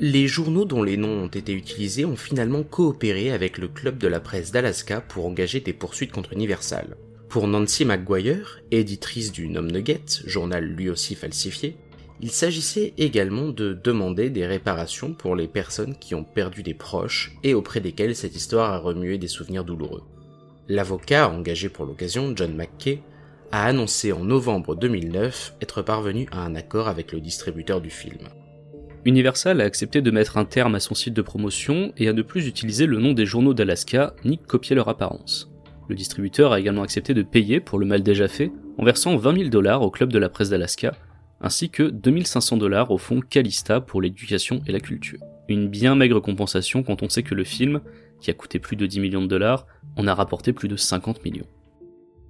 Les 0.00 0.26
journaux 0.26 0.64
dont 0.64 0.82
les 0.82 0.96
noms 0.96 1.24
ont 1.24 1.28
été 1.28 1.52
utilisés 1.52 2.04
ont 2.04 2.16
finalement 2.16 2.64
coopéré 2.64 3.30
avec 3.30 3.58
le 3.58 3.68
club 3.68 3.96
de 3.98 4.08
la 4.08 4.18
presse 4.18 4.50
d'Alaska 4.50 5.00
pour 5.00 5.24
engager 5.24 5.60
des 5.60 5.72
poursuites 5.72 6.10
contre 6.10 6.32
Universal. 6.32 6.96
Pour 7.28 7.46
Nancy 7.46 7.84
McGuire, 7.84 8.60
éditrice 8.72 9.30
du 9.30 9.48
Nom 9.48 9.62
Nugget, 9.62 10.04
journal 10.26 10.64
lui 10.64 10.90
aussi 10.90 11.14
falsifié, 11.14 11.76
il 12.20 12.32
s'agissait 12.32 12.92
également 12.98 13.48
de 13.48 13.72
demander 13.72 14.30
des 14.30 14.46
réparations 14.46 15.14
pour 15.14 15.36
les 15.36 15.46
personnes 15.46 15.96
qui 15.96 16.16
ont 16.16 16.24
perdu 16.24 16.64
des 16.64 16.74
proches 16.74 17.32
et 17.44 17.54
auprès 17.54 17.80
desquelles 17.80 18.16
cette 18.16 18.34
histoire 18.34 18.72
a 18.72 18.78
remué 18.78 19.16
des 19.18 19.28
souvenirs 19.28 19.64
douloureux. 19.64 20.02
L'avocat 20.68 21.28
engagé 21.28 21.68
pour 21.68 21.86
l'occasion, 21.86 22.32
John 22.34 22.56
McKay, 22.56 23.00
a 23.52 23.66
annoncé 23.66 24.12
en 24.12 24.24
novembre 24.24 24.74
2009 24.74 25.54
être 25.60 25.82
parvenu 25.82 26.26
à 26.32 26.40
un 26.40 26.56
accord 26.56 26.88
avec 26.88 27.12
le 27.12 27.20
distributeur 27.20 27.80
du 27.80 27.90
film. 27.90 28.28
Universal 29.06 29.60
a 29.60 29.64
accepté 29.64 30.00
de 30.00 30.10
mettre 30.10 30.38
un 30.38 30.46
terme 30.46 30.74
à 30.74 30.80
son 30.80 30.94
site 30.94 31.12
de 31.12 31.20
promotion 31.20 31.92
et 31.98 32.08
à 32.08 32.14
ne 32.14 32.22
plus 32.22 32.46
utiliser 32.46 32.86
le 32.86 32.98
nom 32.98 33.12
des 33.12 33.26
journaux 33.26 33.52
d'Alaska 33.52 34.14
ni 34.24 34.38
copier 34.38 34.74
leur 34.74 34.88
apparence. 34.88 35.50
Le 35.90 35.94
distributeur 35.94 36.52
a 36.52 36.60
également 36.60 36.82
accepté 36.82 37.12
de 37.12 37.22
payer 37.22 37.60
pour 37.60 37.78
le 37.78 37.84
mal 37.84 38.02
déjà 38.02 38.28
fait 38.28 38.50
en 38.78 38.84
versant 38.84 39.16
20 39.16 39.36
000 39.36 39.48
dollars 39.50 39.82
au 39.82 39.90
club 39.90 40.10
de 40.10 40.18
la 40.18 40.30
presse 40.30 40.48
d'Alaska, 40.48 40.92
ainsi 41.42 41.68
que 41.68 41.82
2500 41.82 42.56
dollars 42.56 42.90
au 42.90 42.96
fonds 42.96 43.20
Calista 43.20 43.82
pour 43.82 44.00
l'éducation 44.00 44.62
et 44.66 44.72
la 44.72 44.80
culture. 44.80 45.20
Une 45.48 45.68
bien 45.68 45.94
maigre 45.94 46.20
compensation 46.20 46.82
quand 46.82 47.02
on 47.02 47.10
sait 47.10 47.22
que 47.22 47.34
le 47.34 47.44
film, 47.44 47.82
qui 48.22 48.30
a 48.30 48.34
coûté 48.34 48.58
plus 48.58 48.76
de 48.76 48.86
10 48.86 49.00
millions 49.00 49.22
de 49.22 49.26
dollars, 49.26 49.66
en 49.96 50.06
a 50.06 50.14
rapporté 50.14 50.54
plus 50.54 50.68
de 50.68 50.76
50 50.76 51.22
millions. 51.26 51.46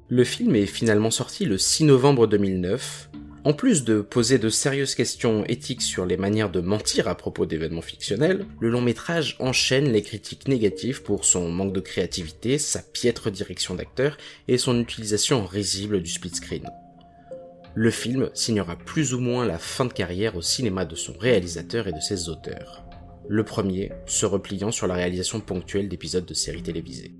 Le 0.08 0.24
film 0.24 0.56
est 0.56 0.66
finalement 0.66 1.12
sorti 1.12 1.44
le 1.44 1.56
6 1.56 1.84
novembre 1.84 2.26
2009, 2.26 3.10
en 3.44 3.52
plus 3.52 3.84
de 3.84 4.00
poser 4.00 4.38
de 4.38 4.48
sérieuses 4.48 4.94
questions 4.94 5.44
éthiques 5.46 5.82
sur 5.82 6.06
les 6.06 6.16
manières 6.16 6.50
de 6.50 6.60
mentir 6.60 7.08
à 7.08 7.14
propos 7.14 7.44
d'événements 7.44 7.82
fictionnels, 7.82 8.46
le 8.58 8.70
long 8.70 8.80
métrage 8.80 9.36
enchaîne 9.38 9.92
les 9.92 10.02
critiques 10.02 10.48
négatives 10.48 11.02
pour 11.02 11.26
son 11.26 11.50
manque 11.50 11.74
de 11.74 11.80
créativité, 11.80 12.56
sa 12.56 12.80
piètre 12.80 13.30
direction 13.30 13.74
d'acteur 13.74 14.16
et 14.48 14.56
son 14.56 14.80
utilisation 14.80 15.44
risible 15.44 16.02
du 16.02 16.10
split 16.10 16.34
screen. 16.34 16.70
Le 17.74 17.90
film 17.90 18.30
signera 18.32 18.76
plus 18.76 19.12
ou 19.12 19.20
moins 19.20 19.44
la 19.44 19.58
fin 19.58 19.84
de 19.84 19.92
carrière 19.92 20.36
au 20.36 20.42
cinéma 20.42 20.86
de 20.86 20.94
son 20.94 21.12
réalisateur 21.18 21.86
et 21.86 21.92
de 21.92 22.00
ses 22.00 22.30
auteurs. 22.30 22.84
Le 23.28 23.44
premier 23.44 23.92
se 24.06 24.24
repliant 24.24 24.70
sur 24.70 24.86
la 24.86 24.94
réalisation 24.94 25.40
ponctuelle 25.40 25.88
d'épisodes 25.88 26.24
de 26.24 26.34
séries 26.34 26.62
télévisées. 26.62 27.14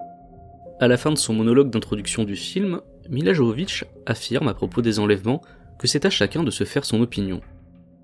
À 0.81 0.88
la 0.88 0.97
fin 0.97 1.11
de 1.11 1.19
son 1.19 1.35
monologue 1.35 1.71
d'introduction 1.71 2.25
du 2.25 2.37
film, 2.37 2.81
Mila 3.11 3.35
Jovovich 3.35 3.85
affirme 4.07 4.49
à 4.49 4.54
propos 4.54 4.81
des 4.81 4.99
enlèvements 4.99 5.43
que 5.78 5.87
c'est 5.87 6.04
à 6.04 6.11
chacun 6.11 6.43
de 6.43 6.50
se 6.50 6.64
faire 6.64 6.85
son 6.85 7.00
opinion. 7.00 7.40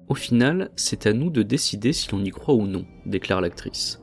Au 0.09 0.15
final, 0.15 0.71
c'est 0.77 1.07
à 1.07 1.12
nous 1.12 1.31
de 1.31 1.43
décider 1.43 1.93
si 1.93 2.11
l'on 2.11 2.25
y 2.25 2.31
croit 2.31 2.55
ou 2.55 2.67
non, 2.67 2.85
déclare 3.07 3.41
l'actrice. 3.41 4.00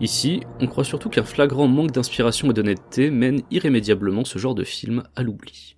Ici, 0.00 0.42
on 0.60 0.66
croit 0.66 0.84
surtout 0.84 1.08
qu'un 1.08 1.24
flagrant 1.24 1.68
manque 1.68 1.92
d'inspiration 1.92 2.50
et 2.50 2.52
d'honnêteté 2.52 3.10
mène 3.10 3.42
irrémédiablement 3.50 4.24
ce 4.24 4.38
genre 4.38 4.54
de 4.54 4.64
film 4.64 5.04
à 5.14 5.22
l'oubli. 5.22 5.76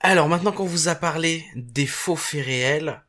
Alors 0.00 0.28
maintenant 0.28 0.52
qu'on 0.52 0.64
vous 0.64 0.86
a 0.86 0.94
parlé 0.94 1.44
des 1.56 1.86
faux 1.86 2.14
faits 2.14 2.44
réels, 2.44 3.02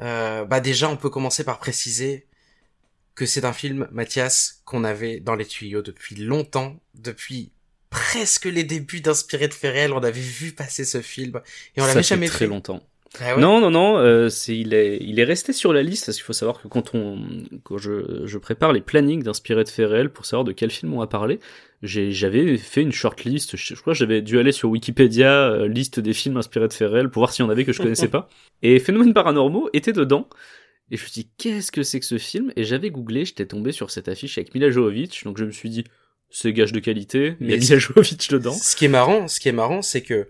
euh, 0.00 0.46
bah 0.46 0.60
déjà 0.60 0.88
on 0.88 0.96
peut 0.96 1.10
commencer 1.10 1.44
par 1.44 1.58
préciser 1.58 2.26
que 3.14 3.26
c'est 3.26 3.44
un 3.44 3.52
film, 3.52 3.88
Mathias, 3.92 4.62
qu'on 4.64 4.84
avait 4.84 5.20
dans 5.20 5.34
les 5.34 5.46
tuyaux 5.46 5.82
depuis 5.82 6.14
longtemps, 6.16 6.80
depuis 6.94 7.52
presque 7.90 8.44
les 8.46 8.64
débuts 8.64 9.00
d'Inspiré 9.00 9.48
de 9.48 9.54
Ferrel, 9.54 9.92
on 9.92 9.98
avait 9.98 10.20
vu 10.20 10.52
passer 10.52 10.84
ce 10.84 11.02
film 11.02 11.40
et 11.76 11.82
on 11.82 11.86
l'avait 11.86 12.02
jamais 12.02 12.28
très 12.28 12.40
fait. 12.40 12.46
longtemps. 12.46 12.80
Ah 13.20 13.34
ouais? 13.34 13.40
Non, 13.40 13.60
non, 13.60 13.70
non, 13.70 13.98
euh, 13.98 14.28
c'est 14.28 14.56
il 14.56 14.72
est 14.72 14.98
il 15.00 15.18
est 15.18 15.24
resté 15.24 15.52
sur 15.52 15.72
la 15.72 15.82
liste 15.82 16.06
parce 16.06 16.16
qu'il 16.16 16.24
faut 16.24 16.32
savoir 16.32 16.62
que 16.62 16.68
quand 16.68 16.94
on 16.94 17.18
quand 17.64 17.76
je, 17.76 18.24
je 18.24 18.38
prépare 18.38 18.72
les 18.72 18.80
plannings 18.80 19.24
d'inspiré 19.24 19.64
de 19.64 19.84
réels 19.84 20.10
pour 20.10 20.26
savoir 20.26 20.44
de 20.44 20.52
quel 20.52 20.70
film 20.70 20.94
on 20.94 21.00
va 21.00 21.08
parler, 21.08 21.40
j'avais 21.82 22.56
fait 22.56 22.82
une 22.82 22.92
shortlist. 22.92 23.56
Je, 23.56 23.74
je 23.74 23.80
crois 23.80 23.94
que 23.94 23.98
j'avais 23.98 24.22
dû 24.22 24.38
aller 24.38 24.52
sur 24.52 24.70
Wikipédia 24.70 25.50
euh, 25.50 25.66
liste 25.66 25.98
des 25.98 26.12
films 26.12 26.36
inspirés 26.36 26.68
de 26.68 26.84
réels 26.84 27.10
pour 27.10 27.22
voir 27.22 27.32
s'il 27.32 27.44
y 27.44 27.48
en 27.48 27.50
avait 27.50 27.64
que 27.64 27.72
je 27.72 27.82
connaissais 27.82 28.08
pas. 28.16 28.28
Et 28.62 28.78
Phénomènes 28.78 29.12
paranormaux 29.12 29.68
était 29.72 29.92
dedans. 29.92 30.28
Et 30.90 30.96
je 30.96 31.02
me 31.02 31.08
suis 31.08 31.22
dit, 31.22 31.28
qu'est-ce 31.38 31.70
que 31.70 31.82
c'est 31.82 32.00
que 32.00 32.06
ce 32.06 32.18
film? 32.18 32.52
Et 32.56 32.64
j'avais 32.64 32.90
googlé, 32.90 33.24
j'étais 33.24 33.46
tombé 33.46 33.72
sur 33.72 33.90
cette 33.90 34.08
affiche 34.08 34.38
avec 34.38 34.54
Mila 34.54 34.70
Jovovich, 34.70 35.24
donc 35.24 35.38
je 35.38 35.44
me 35.44 35.52
suis 35.52 35.70
dit, 35.70 35.84
c'est 36.30 36.52
gage 36.52 36.72
de 36.72 36.80
qualité, 36.80 37.36
il 37.40 37.50
y 37.50 37.54
a 37.54 37.56
Mila 37.56 37.78
Jovovich 37.78 38.28
dedans. 38.28 38.52
Ce 38.52 38.74
qui 38.76 38.86
est 38.86 38.88
marrant, 38.88 39.28
ce 39.28 39.38
qui 39.40 39.48
est 39.48 39.52
marrant, 39.52 39.82
c'est 39.82 40.02
que 40.02 40.28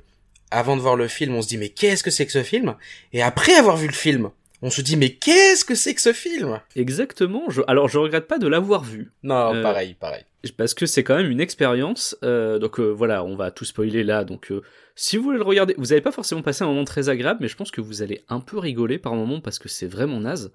avant 0.51 0.77
de 0.77 0.83
voir 0.83 0.97
le 0.97 1.09
film, 1.09 1.35
on 1.35 1.43
se 1.43 1.49
dit 1.49 1.59
mais 1.59 1.69
qu'est-ce 1.71 2.03
que 2.03 2.11
c'est 2.11 2.27
que 2.27 2.33
ce 2.33 2.43
film? 2.43 2.75
Et 3.13 3.23
après 3.23 3.55
avoir 3.55 3.77
vu 3.77 3.87
le 3.87 3.93
film, 3.93 4.31
on 4.63 4.69
se 4.71 4.83
dit 4.83 4.97
mais 4.97 5.11
qu'est-ce 5.11 5.65
que 5.65 5.75
c'est 5.75 5.95
que 5.95 6.01
ce 6.01 6.13
film? 6.13 6.61
Exactement, 6.77 7.49
je... 7.49 7.63
alors 7.67 7.89
je 7.89 7.99
regrette 7.99 8.27
pas 8.27 8.39
de 8.39 8.49
l'avoir 8.49 8.85
vu, 8.85 9.11
Non, 9.23 9.55
Euh, 9.55 9.63
pareil, 9.63 9.95
pareil. 9.95 10.25
Parce 10.57 10.75
que 10.75 10.87
c'est 10.87 11.05
quand 11.05 11.17
même 11.17 11.31
une 11.31 11.41
expérience, 11.41 12.17
euh, 12.23 12.59
donc 12.59 12.81
euh, 12.81 12.89
voilà, 12.89 13.25
on 13.25 13.37
va 13.37 13.51
tout 13.51 13.65
spoiler 13.65 14.03
là, 14.05 14.25
donc 14.25 14.51
euh, 14.51 14.63
si 14.95 15.17
vous 15.17 15.25
voulez 15.25 15.39
le 15.39 15.45
regarder, 15.45 15.75
vous 15.77 15.87
n'allez 15.87 16.01
pas 16.01 16.13
forcément 16.13 16.43
passer 16.43 16.65
un 16.65 16.69
moment 16.69 16.85
très 16.85 17.09
agréable, 17.09 17.41
mais 17.43 17.49
je 17.49 17.57
pense 17.57 17.71
que 17.71 17.81
vous 17.81 18.03
allez 18.03 18.23
un 18.29 18.41
peu 18.41 18.59
rigoler 18.59 18.99
par 18.99 19.15
moment 19.15 19.41
parce 19.41 19.59
que 19.59 19.69
c'est 19.69 19.87
vraiment 19.87 20.21
naze. 20.21 20.53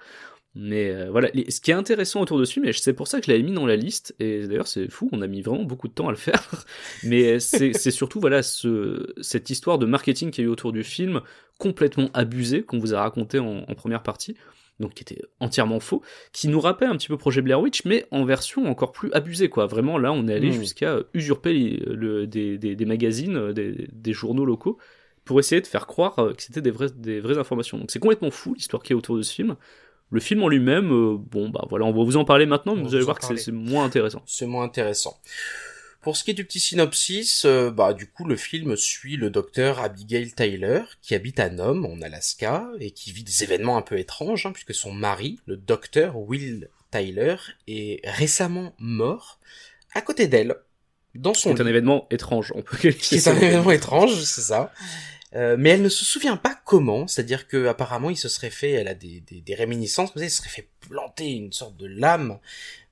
Mais 0.57 1.09
voilà, 1.09 1.27
ce 1.49 1.59
qui 1.59 1.71
est 1.71 1.73
intéressant 1.73 2.21
autour 2.21 2.39
de 2.39 2.45
ce 2.45 2.53
film, 2.53 2.65
et 2.65 2.71
c'est 2.71 2.93
pour 2.93 3.09
ça 3.09 3.19
que 3.19 3.25
je 3.25 3.31
l'avais 3.31 3.43
mis 3.43 3.51
dans 3.51 3.65
la 3.65 3.75
liste, 3.75 4.15
et 4.21 4.47
d'ailleurs 4.47 4.67
c'est 4.67 4.89
fou, 4.89 5.09
on 5.11 5.21
a 5.21 5.27
mis 5.27 5.41
vraiment 5.41 5.65
beaucoup 5.65 5.89
de 5.89 5.93
temps 5.93 6.07
à 6.07 6.11
le 6.11 6.17
faire, 6.17 6.63
mais 7.03 7.41
c'est 7.41 7.73
surtout 7.91 8.21
voilà 8.21 8.41
ce, 8.41 9.13
cette 9.19 9.49
histoire 9.49 9.77
de 9.79 9.85
marketing 9.85 10.31
qu'il 10.31 10.45
y 10.45 10.47
a 10.47 10.49
eu 10.49 10.51
autour 10.51 10.71
du 10.71 10.85
film, 10.85 11.19
complètement 11.57 12.09
abusée, 12.13 12.63
qu'on 12.63 12.79
vous 12.79 12.93
a 12.93 13.01
raconté 13.01 13.37
en 13.37 13.65
première 13.75 14.01
partie, 14.01 14.37
donc 14.79 14.93
qui 14.93 15.03
était 15.03 15.21
entièrement 15.39 15.79
faux, 15.79 16.01
qui 16.33 16.47
nous 16.47 16.59
rappelle 16.59 16.89
un 16.89 16.97
petit 16.97 17.07
peu 17.07 17.17
Projet 17.17 17.41
Blair 17.41 17.61
Witch, 17.61 17.85
mais 17.85 18.05
en 18.11 18.25
version 18.25 18.65
encore 18.65 18.91
plus 18.91 19.11
abusée, 19.13 19.49
quoi. 19.49 19.65
Vraiment, 19.67 19.97
là, 19.97 20.11
on 20.11 20.27
est 20.27 20.33
allé 20.33 20.49
Mm. 20.49 20.53
jusqu'à 20.53 20.99
usurper 21.13 21.53
les- 21.53 21.77
le- 21.87 22.27
des, 22.27 22.57
des- 22.57 22.75
des 22.75 22.85
magazines, 22.85 23.37
euh, 23.37 23.53
des, 23.53 23.87
des 23.91 24.13
journaux 24.13 24.45
locaux, 24.45 24.77
pour 25.23 25.39
essayer 25.39 25.59
de 25.61 25.67
faire 25.67 25.87
croire 25.87 26.19
euh, 26.19 26.33
que 26.33 26.41
c'était 26.43 26.61
des 26.61 26.71
vraies, 26.71 26.89
des 26.95 27.19
vraies 27.19 27.37
informations. 27.37 27.77
Donc 27.77 27.89
c'est 27.91 27.99
complètement 27.99 28.31
fou 28.31 28.53
l'histoire 28.53 28.83
qui 28.83 28.93
est 28.93 28.95
autour 28.95 29.15
de 29.17 29.21
ce 29.21 29.33
film. 29.33 29.55
Le 30.11 30.19
film 30.19 30.43
en 30.43 30.49
lui-même, 30.49 30.91
euh, 30.91 31.17
bon 31.17 31.49
bah 31.49 31.65
voilà, 31.69 31.85
on 31.85 31.91
va 31.91 32.03
vous 32.03 32.15
en 32.17 32.25
parler 32.25 32.45
maintenant, 32.45 32.75
mais 32.75 32.83
vous 32.83 32.93
allez 32.95 33.03
voir 33.05 33.17
que 33.17 33.25
c'est 33.37 33.51
moins 33.51 33.85
intéressant. 33.85 34.21
C'est 34.27 34.45
moins 34.45 34.63
intéressant. 34.65 35.17
Pour 36.05 36.15
ce 36.15 36.23
qui 36.23 36.29
est 36.29 36.35
du 36.35 36.45
petit 36.45 36.59
synopsis, 36.59 37.45
euh, 37.45 37.71
bah 37.71 37.95
du 37.95 38.05
coup 38.05 38.25
le 38.25 38.35
film 38.35 38.77
suit 38.77 39.17
le 39.17 39.31
docteur 39.31 39.79
Abigail 39.79 40.31
Tyler 40.33 40.81
qui 41.01 41.15
habite 41.15 41.39
à 41.39 41.49
Nome 41.49 41.83
en 41.83 41.99
Alaska 41.99 42.67
et 42.79 42.91
qui 42.91 43.11
vit 43.11 43.23
des 43.23 43.41
événements 43.41 43.75
un 43.75 43.81
peu 43.81 43.97
étranges 43.97 44.45
hein, 44.45 44.51
puisque 44.51 44.75
son 44.75 44.93
mari, 44.93 45.39
le 45.47 45.57
docteur 45.57 46.15
Will 46.15 46.69
Tyler, 46.91 47.37
est 47.67 48.07
récemment 48.07 48.75
mort 48.77 49.39
à 49.95 50.01
côté 50.01 50.27
d'elle 50.27 50.55
dans 51.15 51.33
son 51.33 51.55
C'est 51.55 51.63
un 51.63 51.65
événement 51.65 52.05
étrange, 52.11 52.53
on 52.55 52.61
peut 52.61 52.77
qualifier 52.77 53.17
C'est 53.17 53.31
un 53.31 53.37
événement 53.37 53.71
étrange, 53.71 54.13
c'est 54.25 54.41
ça. 54.41 54.71
Euh, 55.35 55.57
mais 55.59 55.71
elle 55.71 55.81
ne 55.81 55.89
se 55.89 56.05
souvient 56.05 56.37
pas 56.37 56.57
comment, 56.63 57.07
c'est-à-dire 57.07 57.47
que 57.47 57.67
apparemment 57.67 58.09
il 58.09 58.15
se 58.15 58.29
serait 58.29 58.49
fait, 58.49 58.71
elle 58.71 58.87
a 58.87 58.93
des, 58.93 59.43
réminiscences, 59.49 60.11
comme 60.11 60.23
il 60.23 60.29
se 60.29 60.37
serait 60.37 60.49
fait 60.49 60.69
planter 60.79 61.29
une 61.31 61.51
sorte 61.51 61.75
de 61.75 61.87
lame, 61.87 62.39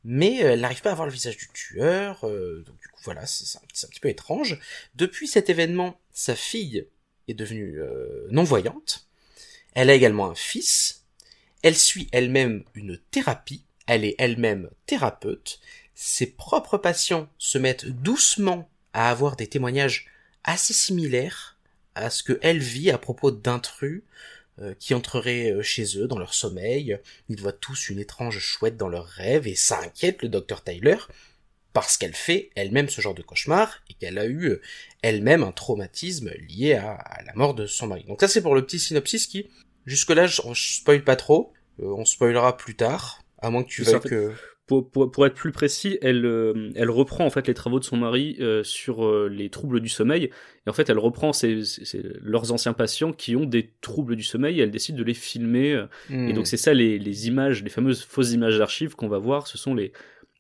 mais 0.04 0.44
euh, 0.44 0.54
elle 0.54 0.62
n'arrive 0.62 0.82
pas 0.82 0.92
à 0.92 0.96
voir 0.96 1.08
le 1.08 1.14
visage 1.14 1.38
du 1.38 1.48
tueur, 1.54 2.28
euh, 2.28 2.64
donc 2.68 2.78
du 2.82 2.90
coup 2.90 3.00
voilà, 3.06 3.26
c'est 3.26 3.58
un, 3.58 3.88
petit 3.88 4.00
peu 4.02 4.10
étrange. 4.10 4.60
Depuis 4.96 5.28
cet 5.28 5.50
événement, 5.50 5.98
sa 6.12 6.36
fille 6.36 6.86
est 7.30 7.34
devenue 7.34 7.80
non-voyante, 8.32 9.08
elle 9.74 9.90
a 9.90 9.94
également 9.94 10.30
un 10.30 10.36
fils, 10.36 11.06
elle 11.62 11.78
suit 11.78 12.10
elle-même 12.12 12.66
une 12.74 12.98
thérapie, 12.98 13.64
elle 13.88 14.04
est 14.04 14.16
elle-même 14.18 14.70
thérapeute, 14.86 15.62
ses 15.96 16.28
propres 16.28 16.78
patients 16.78 17.30
se 17.38 17.58
mettent 17.58 17.86
doucement 17.86 18.70
à 18.92 19.10
avoir 19.10 19.38
des 19.38 19.48
témoignages 19.48 20.10
assez 20.44 20.74
similaires 20.74 21.53
à 21.96 22.10
ce 22.10 22.24
que 22.24 22.40
elle 22.42 22.60
vit 22.60 22.92
à 22.92 22.98
propos 22.98 23.32
d'intrus 23.32 24.04
euh, 24.60 24.74
qui 24.80 24.94
entreraient 24.94 25.52
euh, 25.52 25.62
chez 25.62 25.98
eux 25.98 26.08
dans 26.08 26.20
leur 26.20 26.34
sommeil. 26.34 26.98
Ils 27.30 27.42
voient 27.42 27.54
tous 27.54 27.90
une 27.90 28.00
étrange 28.00 28.40
chouette 28.40 28.78
dans 28.78 28.90
leurs 28.90 29.08
rêves 29.08 29.48
et 29.48 29.56
ça 29.56 29.80
inquiète 29.80 30.22
le 30.22 30.30
docteur 30.30 30.64
Tyler 30.64 30.98
parce 31.74 31.98
qu'elle 31.98 32.14
fait 32.14 32.52
elle-même 32.56 32.90
ce 32.90 33.02
genre 33.02 33.16
de 33.16 33.24
cauchemar 33.24 33.82
et 33.90 33.96
qu'elle 33.96 34.20
a 34.20 34.26
eu 34.26 34.46
euh, 34.46 34.62
elle-même 35.02 35.44
un 35.44 35.52
traumatisme 35.52 36.32
lié 36.50 36.76
à, 36.76 36.92
à 36.94 37.24
la 37.24 37.34
mort 37.34 37.56
de 37.56 37.66
son 37.66 37.88
mari. 37.88 38.04
Donc 38.08 38.22
ça 38.22 38.28
c'est 38.28 38.42
pour 38.42 38.56
le 38.56 38.66
petit 38.66 38.80
synopsis 38.80 39.26
qui, 39.28 39.48
jusque-là, 39.86 40.28
je, 40.28 40.42
je 40.54 40.76
spoil 40.78 41.04
pas 41.04 41.16
trop, 41.16 41.52
Euh, 41.80 41.88
on 41.98 42.06
spoilera 42.06 42.56
plus 42.56 42.76
tard, 42.76 43.24
à 43.42 43.50
moins 43.50 43.64
que 43.64 43.70
tu 43.70 43.82
veuilles 43.82 44.00
que... 44.02 44.36
Pour, 44.82 44.90
pour, 44.90 45.12
pour 45.12 45.26
être 45.26 45.36
plus 45.36 45.52
précis, 45.52 45.98
elle, 46.02 46.26
euh, 46.26 46.72
elle 46.76 46.90
reprend 46.90 47.26
en 47.26 47.30
fait 47.30 47.48
les 47.48 47.54
travaux 47.54 47.80
de 47.80 47.84
son 47.84 47.98
mari 47.98 48.38
euh, 48.40 48.64
sur 48.64 49.06
euh, 49.06 49.30
les 49.30 49.50
troubles 49.50 49.80
du 49.82 49.90
sommeil. 49.90 50.32
Et 50.66 50.70
en 50.70 50.74
fait, 50.74 50.90
elle 50.90 50.98
reprend 50.98 51.32
ses, 51.34 51.64
ses- 51.64 51.86
ses- 51.86 52.04
leurs 52.22 52.52
anciens 52.52 52.74
patients 52.74 53.14
qui 53.14 53.36
ont 53.36 53.46
des 53.46 53.72
troubles 53.82 54.16
du 54.16 54.24
sommeil. 54.24 54.60
Et 54.60 54.64
elle 54.64 54.72
décide 54.72 54.96
de 54.96 55.04
les 55.04 55.14
filmer. 55.14 55.86
Hmm. 56.10 56.28
Et 56.30 56.34
donc 56.34 56.48
c'est 56.48 56.58
ça 56.58 56.74
les, 56.74 56.98
les 56.98 57.28
images, 57.28 57.64
les 57.64 57.70
fameuses 57.70 58.04
fausses 58.04 58.32
images 58.32 58.58
d'archives 58.58 58.96
qu'on 58.96 59.08
va 59.10 59.20
voir. 59.20 59.48
Ce 59.48 59.58
sont 59.58 59.76
les, 59.76 59.92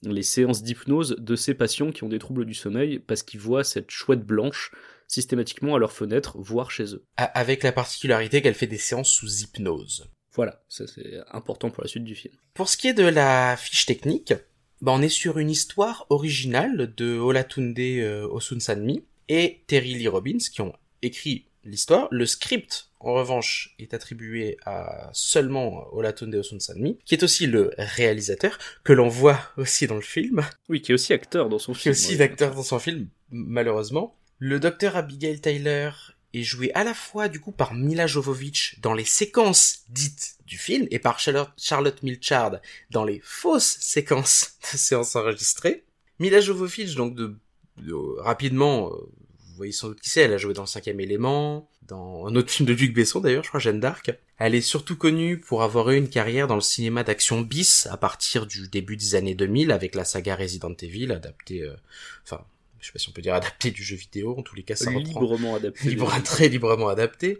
les 0.04 0.24
séances 0.24 0.64
d'hypnose 0.64 1.16
de 1.20 1.36
ces 1.36 1.54
patients 1.54 1.92
qui 1.92 2.04
ont 2.04 2.10
des 2.10 2.20
troubles 2.20 2.46
du 2.46 2.54
sommeil 2.54 3.00
parce 3.00 3.24
qu'ils 3.24 3.40
voient 3.40 3.64
cette 3.64 3.92
chouette 3.92 4.26
blanche 4.26 4.72
systématiquement 5.08 5.76
à 5.76 5.80
leur 5.80 5.92
fenêtre, 5.92 6.38
voire 6.40 6.72
chez 6.72 6.96
eux. 6.96 7.04
Avec 7.18 7.62
la 7.62 7.72
particularité 7.72 8.42
qu'elle 8.42 8.56
fait 8.56 8.68
des 8.68 8.78
séances 8.78 9.12
sous 9.12 9.42
hypnose. 9.44 10.10
Voilà, 10.36 10.64
ça 10.68 10.86
c'est 10.88 11.20
important 11.32 11.70
pour 11.70 11.84
la 11.84 11.90
suite 11.90 12.04
du 12.04 12.16
film. 12.16 12.34
Pour 12.54 12.70
ce 12.70 12.78
qui 12.78 12.88
est 12.88 12.94
de 12.94 13.04
la 13.06 13.56
fiche 13.58 13.86
technique, 13.86 14.34
bah 14.82 14.92
on 14.96 15.02
est 15.02 15.10
sur 15.10 15.38
une 15.38 15.50
histoire 15.50 16.06
originale 16.10 16.94
de 16.96 17.18
Olatunde 17.18 17.78
euh, 17.80 18.28
Osunsanmi 18.30 19.04
et 19.30 19.64
Terry 19.68 19.94
Lee 19.96 20.08
Robbins 20.08 20.38
qui 20.52 20.62
ont 20.62 20.74
écrit 21.02 21.46
l'histoire. 21.64 22.08
Le 22.12 22.26
script, 22.26 22.90
en 23.00 23.14
revanche, 23.14 23.76
est 23.80 23.94
attribué 23.94 24.58
à 24.66 25.10
seulement 25.14 25.88
Olatunde 25.94 26.36
Osunsanmi, 26.36 26.98
qui 27.06 27.16
est 27.16 27.24
aussi 27.24 27.48
le 27.48 27.72
réalisateur, 27.78 28.58
que 28.84 28.94
l'on 28.94 29.08
voit 29.08 29.40
aussi 29.58 29.88
dans 29.88 29.96
le 29.96 30.02
film, 30.02 30.42
Oui, 30.68 30.82
qui 30.82 30.92
est 30.92 30.96
aussi 30.96 31.14
acteur 31.14 31.50
dans 31.50 31.60
son 31.60 31.74
qui 31.74 31.80
film. 31.82 31.94
est 31.94 31.98
aussi 31.98 32.12
ouais. 32.12 32.18
d'acteur 32.18 32.56
dans 32.56 32.64
son 32.64 32.80
film, 32.80 33.08
malheureusement. 33.30 34.18
Le 34.40 34.60
docteur 34.60 34.98
Abigail 34.98 35.40
Tyler 35.40 35.92
est 36.34 36.44
joué 36.44 36.72
à 36.74 36.84
la 36.84 36.94
fois 36.94 37.30
du 37.30 37.40
coup 37.40 37.52
par 37.52 37.74
Mila 37.74 38.08
Jovovich 38.08 38.80
dans 38.82 38.94
les 38.94 39.06
séquences 39.06 39.80
dites 39.90 40.36
du 40.46 40.58
film 40.58 40.88
et 40.92 41.00
par 41.00 41.20
Charlotte, 41.20 42.04
Milchard 42.04 42.58
dans 42.92 43.04
les 43.06 43.22
fausses 43.24 43.78
séquences 43.80 44.54
de 44.74 44.78
séances 44.78 45.16
enregistrées. 45.16 45.84
Mila 46.20 46.42
Jovovich 46.42 46.96
donc 46.96 47.16
de, 47.16 47.36
de- 47.78 47.94
rapidement, 48.20 48.88
euh, 48.88 48.98
vous 48.98 49.56
voyez 49.56 49.72
sans 49.72 49.90
doute 49.90 50.02
qui 50.02 50.10
c'est, 50.10 50.22
elle 50.22 50.34
a 50.34 50.38
joué 50.38 50.54
dans 50.54 50.64
le 50.64 50.68
cinquième 50.68 51.00
élément, 51.00 51.70
dans 51.88 52.26
un 52.28 52.36
autre 52.36 52.50
film 52.50 52.68
de 52.68 52.74
Luc 52.74 52.94
Besson 52.94 53.20
d'ailleurs, 53.20 53.44
je 53.44 53.50
crois 53.50 53.60
Jeanne 53.60 53.80
d'Arc. 53.80 54.12
Elle 54.38 54.56
est 54.56 54.62
surtout 54.62 54.96
connue 54.96 55.40
pour 55.40 55.64
avoir 55.64 55.90
eu 55.92 55.98
une 55.98 56.10
carrière 56.10 56.48
dans 56.48 56.56
le 56.56 56.62
cinéma 56.62 57.04
d'action 57.04 57.42
bis 57.42 57.88
à 57.88 57.98
partir 57.98 58.46
du 58.48 58.68
début 58.68 58.98
des 58.98 59.16
années 59.16 59.36
2000 59.36 59.72
avec 59.72 59.96
la 59.96 60.06
saga 60.06 60.36
Resident 60.36 60.74
Evil 60.82 61.12
adaptée, 61.12 61.62
euh, 61.62 61.76
enfin, 62.24 62.44
je 62.84 62.88
sais 62.90 62.94
pas 62.94 63.00
si 63.00 63.08
on 63.08 63.14
peut 63.14 63.22
dire 63.22 63.34
adaptée 63.34 63.72
du 63.72 63.82
jeu 63.82 63.96
vidéo, 63.96 64.36
en 64.38 64.42
tous 64.42 64.56
les 64.56 64.64
cas 64.64 64.76
ça 64.76 64.92
reprend 64.92 65.22
librement 65.22 65.56
adapté. 65.56 65.90
libre, 65.90 66.22
très 66.24 66.50
librement 66.50 66.90
adapté. 66.90 67.40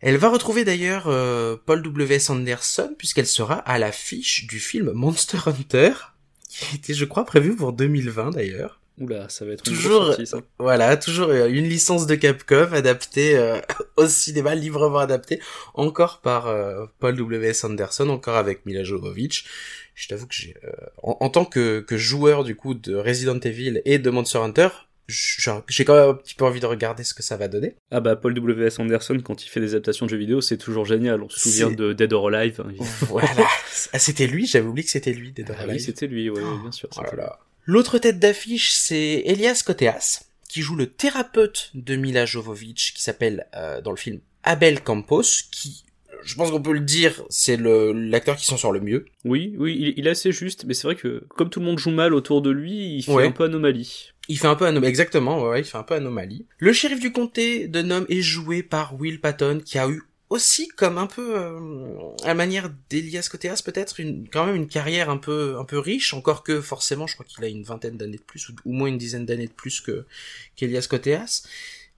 Elle 0.00 0.16
va 0.16 0.30
retrouver 0.30 0.64
d'ailleurs 0.64 1.06
euh, 1.06 1.56
Paul 1.64 1.82
W. 1.82 2.16
S. 2.16 2.28
Anderson 2.30 2.94
puisqu'elle 2.98 3.26
sera 3.26 3.54
à 3.54 3.78
l'affiche 3.78 4.46
du 4.46 4.58
film 4.58 4.90
Monster 4.92 5.38
Hunter 5.46 5.92
qui 6.48 6.74
était 6.74 6.94
je 6.94 7.04
crois 7.04 7.24
prévu 7.24 7.54
pour 7.54 7.72
2020 7.72 8.30
d'ailleurs. 8.32 8.79
Oula, 9.00 9.28
ça 9.30 9.44
va 9.46 9.52
être 9.52 9.66
une 9.66 9.74
Toujours- 9.74 10.06
sortie, 10.06 10.26
ça. 10.26 10.38
Voilà, 10.58 10.96
toujours 10.96 11.28
euh, 11.30 11.48
une 11.48 11.64
licence 11.68 12.06
de 12.06 12.14
Capcom 12.14 12.68
adaptée 12.72 13.36
euh, 13.36 13.58
au 13.96 14.06
cinéma, 14.06 14.54
librement 14.54 14.98
adaptée, 14.98 15.40
encore 15.74 16.20
par 16.20 16.48
euh, 16.48 16.84
Paul 16.98 17.16
W. 17.16 17.48
S. 17.48 17.64
Anderson, 17.64 18.08
encore 18.10 18.36
avec 18.36 18.66
Mila 18.66 18.84
Jovovich. 18.84 19.46
Je 19.94 20.08
t'avoue 20.08 20.26
que 20.26 20.34
j'ai, 20.34 20.54
euh, 20.64 20.70
en, 21.02 21.16
en 21.20 21.30
tant 21.30 21.44
que, 21.44 21.80
que 21.80 21.96
joueur 21.96 22.44
du 22.44 22.54
coup 22.56 22.74
de 22.74 22.94
Resident 22.94 23.38
Evil 23.40 23.82
et 23.84 23.98
de 23.98 24.10
Monster 24.10 24.38
Hunter, 24.38 24.68
j'ai 25.08 25.84
quand 25.84 25.94
même 25.94 26.10
un 26.10 26.14
petit 26.14 26.36
peu 26.36 26.44
envie 26.44 26.60
de 26.60 26.66
regarder 26.66 27.02
ce 27.02 27.14
que 27.14 27.22
ça 27.24 27.36
va 27.36 27.48
donner. 27.48 27.74
Ah 27.90 27.98
bah 28.00 28.14
Paul 28.14 28.32
W.S. 28.32 28.78
Anderson, 28.78 29.18
quand 29.24 29.44
il 29.44 29.48
fait 29.48 29.58
des 29.60 29.74
adaptations 29.74 30.06
de 30.06 30.10
jeux 30.10 30.16
vidéo, 30.18 30.40
c'est 30.40 30.56
toujours 30.56 30.84
génial. 30.84 31.20
On 31.22 31.28
se 31.28 31.40
souvient 31.40 31.70
de 31.70 31.92
Dead 31.92 32.12
or 32.12 32.28
Alive. 32.28 32.62
hein. 32.64 32.72
Voilà. 33.08 33.28
Ah, 33.92 33.98
c'était 33.98 34.26
lui, 34.26 34.46
j'avais 34.46 34.66
oublié 34.66 34.84
que 34.84 34.90
c'était 34.90 35.12
lui, 35.12 35.32
Dead 35.32 35.48
or 35.50 35.56
Ah 35.58 35.62
oui, 35.64 35.70
Alive. 35.70 35.84
c'était 35.86 36.06
lui, 36.06 36.28
ouais, 36.30 36.40
bien 36.62 36.70
sûr. 36.70 36.88
Oh 36.92 37.00
c'était 37.02 37.16
là 37.16 37.22
là. 37.24 37.38
L'autre 37.64 37.98
tête 37.98 38.18
d'affiche, 38.18 38.72
c'est 38.72 39.22
Elias 39.26 39.62
Koteas, 39.64 40.24
qui 40.48 40.62
joue 40.62 40.76
le 40.76 40.86
thérapeute 40.86 41.70
de 41.74 41.96
Mila 41.96 42.26
Jovovich, 42.26 42.92
qui 42.94 43.02
s'appelle 43.02 43.46
euh, 43.54 43.80
dans 43.80 43.90
le 43.90 43.96
film 43.96 44.20
Abel 44.42 44.80
Campos, 44.82 45.22
qui, 45.52 45.84
je 46.24 46.34
pense 46.34 46.50
qu'on 46.50 46.62
peut 46.62 46.72
le 46.72 46.80
dire, 46.80 47.22
c'est 47.28 47.56
l'acteur 47.58 48.36
qui 48.36 48.46
s'en 48.46 48.56
sort 48.56 48.72
le 48.72 48.80
mieux. 48.80 49.06
Oui, 49.24 49.54
oui, 49.58 49.76
il, 49.78 49.94
il 49.98 50.06
est 50.06 50.10
assez 50.10 50.32
juste, 50.32 50.64
mais 50.64 50.74
c'est 50.74 50.84
vrai 50.86 50.96
que 50.96 51.24
comme 51.28 51.50
tout 51.50 51.60
le 51.60 51.66
monde 51.66 51.78
joue 51.78 51.90
mal 51.90 52.14
autour 52.14 52.42
de 52.42 52.50
lui, 52.50 52.96
il 52.96 53.02
fait 53.04 53.12
Ouais. 53.12 53.26
un 53.26 53.32
peu 53.32 53.44
anomalie. 53.44 54.12
Il 54.28 54.38
fait 54.38 54.46
un 54.46 54.54
peu 54.54 54.66
anomalie, 54.66 54.88
exactement, 54.90 55.42
ouais, 55.42 55.60
il 55.60 55.64
fait 55.64 55.76
un 55.78 55.82
peu 55.82 55.94
anomalie. 55.94 56.46
Le 56.58 56.72
shérif 56.72 57.00
du 57.00 57.12
comté 57.12 57.66
de 57.68 57.82
Nome 57.82 58.06
est 58.08 58.22
joué 58.22 58.62
par 58.62 58.94
Will 58.98 59.20
Patton, 59.20 59.60
qui 59.64 59.78
a 59.78 59.88
eu 59.88 60.02
aussi 60.30 60.68
comme 60.68 60.96
un 60.96 61.08
peu 61.08 61.36
euh, 61.36 62.14
à 62.22 62.28
la 62.28 62.34
manière 62.34 62.70
d'Elias 62.88 63.28
Koteas 63.30 63.62
peut-être 63.64 63.98
une 63.98 64.28
quand 64.28 64.46
même 64.46 64.54
une 64.54 64.68
carrière 64.68 65.10
un 65.10 65.16
peu 65.16 65.56
un 65.58 65.64
peu 65.64 65.78
riche 65.78 66.14
encore 66.14 66.44
que 66.44 66.60
forcément 66.60 67.08
je 67.08 67.14
crois 67.14 67.26
qu'il 67.26 67.44
a 67.44 67.48
une 67.48 67.64
vingtaine 67.64 67.96
d'années 67.96 68.16
de 68.16 68.22
plus 68.22 68.48
ou 68.48 68.54
au 68.64 68.70
moins 68.70 68.88
une 68.88 68.96
dizaine 68.96 69.26
d'années 69.26 69.48
de 69.48 69.52
plus 69.52 69.80
que 69.80 70.06
qu'Elias 70.54 70.86
Koteas 70.88 71.42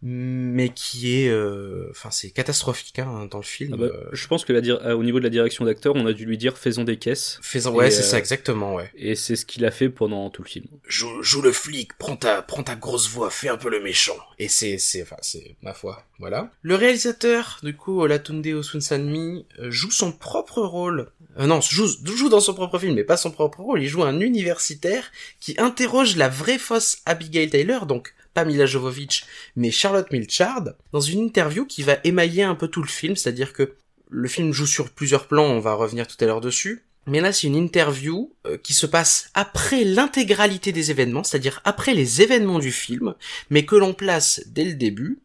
mais 0.03 0.71
qui 0.71 1.17
est, 1.17 1.29
euh, 1.29 1.87
enfin, 1.91 2.11
c'est 2.11 2.31
catastrophique 2.31 2.99
hein, 2.99 3.29
dans 3.31 3.39
le 3.39 3.45
film. 3.45 3.75
Ah 3.75 3.77
bah, 3.77 3.87
Euh, 3.87 4.09
je 4.13 4.27
pense 4.27 4.45
que 4.45 4.53
la 4.53 4.61
euh, 4.61 4.97
au 4.97 5.05
niveau 5.05 5.19
de 5.19 5.25
la 5.25 5.31
direction 5.31 5.65
d'acteur, 5.65 5.95
on 5.95 6.07
a 6.07 6.13
dû 6.13 6.25
lui 6.25 6.37
dire 6.37 6.59
faisons 6.59 6.85
des 6.85 6.97
caisses. 6.97 7.39
faisant, 7.43 7.73
ouais, 7.73 7.91
c'est 7.91 8.01
euh, 8.01 8.03
ça 8.03 8.19
exactement, 8.19 8.75
ouais. 8.75 8.91
Et 8.97 9.15
c'est 9.15 9.37
ce 9.37 9.47
qu'il 9.47 9.65
a 9.65 9.71
fait 9.71 9.89
pendant 9.89 10.29
tout 10.31 10.43
le 10.43 10.49
film. 10.49 10.67
Joue, 10.87 11.23
joue 11.23 11.41
le 11.41 11.53
flic, 11.53 11.97
prends 11.99 12.17
ta, 12.17 12.43
prends 12.43 12.65
ta 12.65 12.75
grosse 12.75 13.09
voix, 13.09 13.31
fais 13.31 13.49
un 13.49 13.57
peu 13.57 13.71
le 13.71 13.81
méchant. 13.81 14.17
Et 14.39 14.49
c'est, 14.49 14.79
c'est, 14.79 15.03
enfin, 15.03 15.17
c'est 15.21 15.57
ma 15.63 15.73
foi, 15.73 16.05
voilà. 16.19 16.51
Le 16.63 16.75
réalisateur, 16.75 17.61
du 17.63 17.77
coup, 17.77 18.01
Olatunde 18.01 18.47
Osunsanmi, 18.47 19.47
joue 19.69 19.91
son 19.91 20.11
propre 20.11 20.63
rôle. 20.63 21.13
Euh, 21.39 21.47
non, 21.47 21.61
joue, 21.61 21.87
joue 22.05 22.29
dans 22.29 22.41
son 22.41 22.55
propre 22.55 22.79
film, 22.79 22.95
mais 22.95 23.05
pas 23.05 23.17
son 23.17 23.31
propre 23.31 23.61
rôle. 23.61 23.83
Il 23.83 23.89
joue 23.89 24.03
un 24.03 24.21
universitaire 24.21 25.11
qui 25.41 25.55
interroge 25.59 26.17
la 26.17 26.29
vraie 26.29 26.59
fausse 26.59 26.99
Abigail 27.07 27.49
Taylor, 27.51 27.87
donc 27.87 28.15
pas 28.35 28.45
Mila 28.45 28.67
Jovovich, 28.67 29.25
mais 29.57 29.71
Charlotte 29.71 30.11
Milchard, 30.11 30.65
dans 30.93 31.01
une 31.01 31.21
interview 31.21 31.67
qui 31.67 31.83
va 31.83 31.99
émailler 32.05 32.43
un 32.43 32.55
peu 32.55 32.69
tout 32.69 32.83
le 32.83 32.89
film, 32.89 33.17
c'est-à-dire 33.17 33.53
que 33.53 33.75
le 34.11 34.29
film 34.29 34.53
joue 34.53 34.67
sur 34.67 34.91
plusieurs 34.91 35.27
plans, 35.27 35.45
on 35.45 35.61
va 35.61 35.75
revenir 35.75 36.07
tout 36.07 36.17
à 36.21 36.27
l'heure 36.27 36.41
dessus. 36.41 36.85
Mais 37.07 37.21
là, 37.21 37.33
c'est 37.33 37.49
une 37.49 37.57
interview 37.57 38.33
euh, 38.47 38.57
qui 38.63 38.75
se 38.75 38.87
passe 38.87 39.31
après 39.35 39.83
l'intégralité 39.83 40.71
des 40.71 40.93
événements, 40.93 41.25
c'est-à-dire 41.25 41.61
après 41.65 41.95
les 41.95 42.23
événements 42.23 42.61
du 42.61 42.71
film, 42.71 43.15
mais 43.51 43.65
que 43.65 43.75
l'on 43.75 43.93
place 43.93 44.43
dès 44.47 44.65
le 44.65 44.75
début 44.75 45.19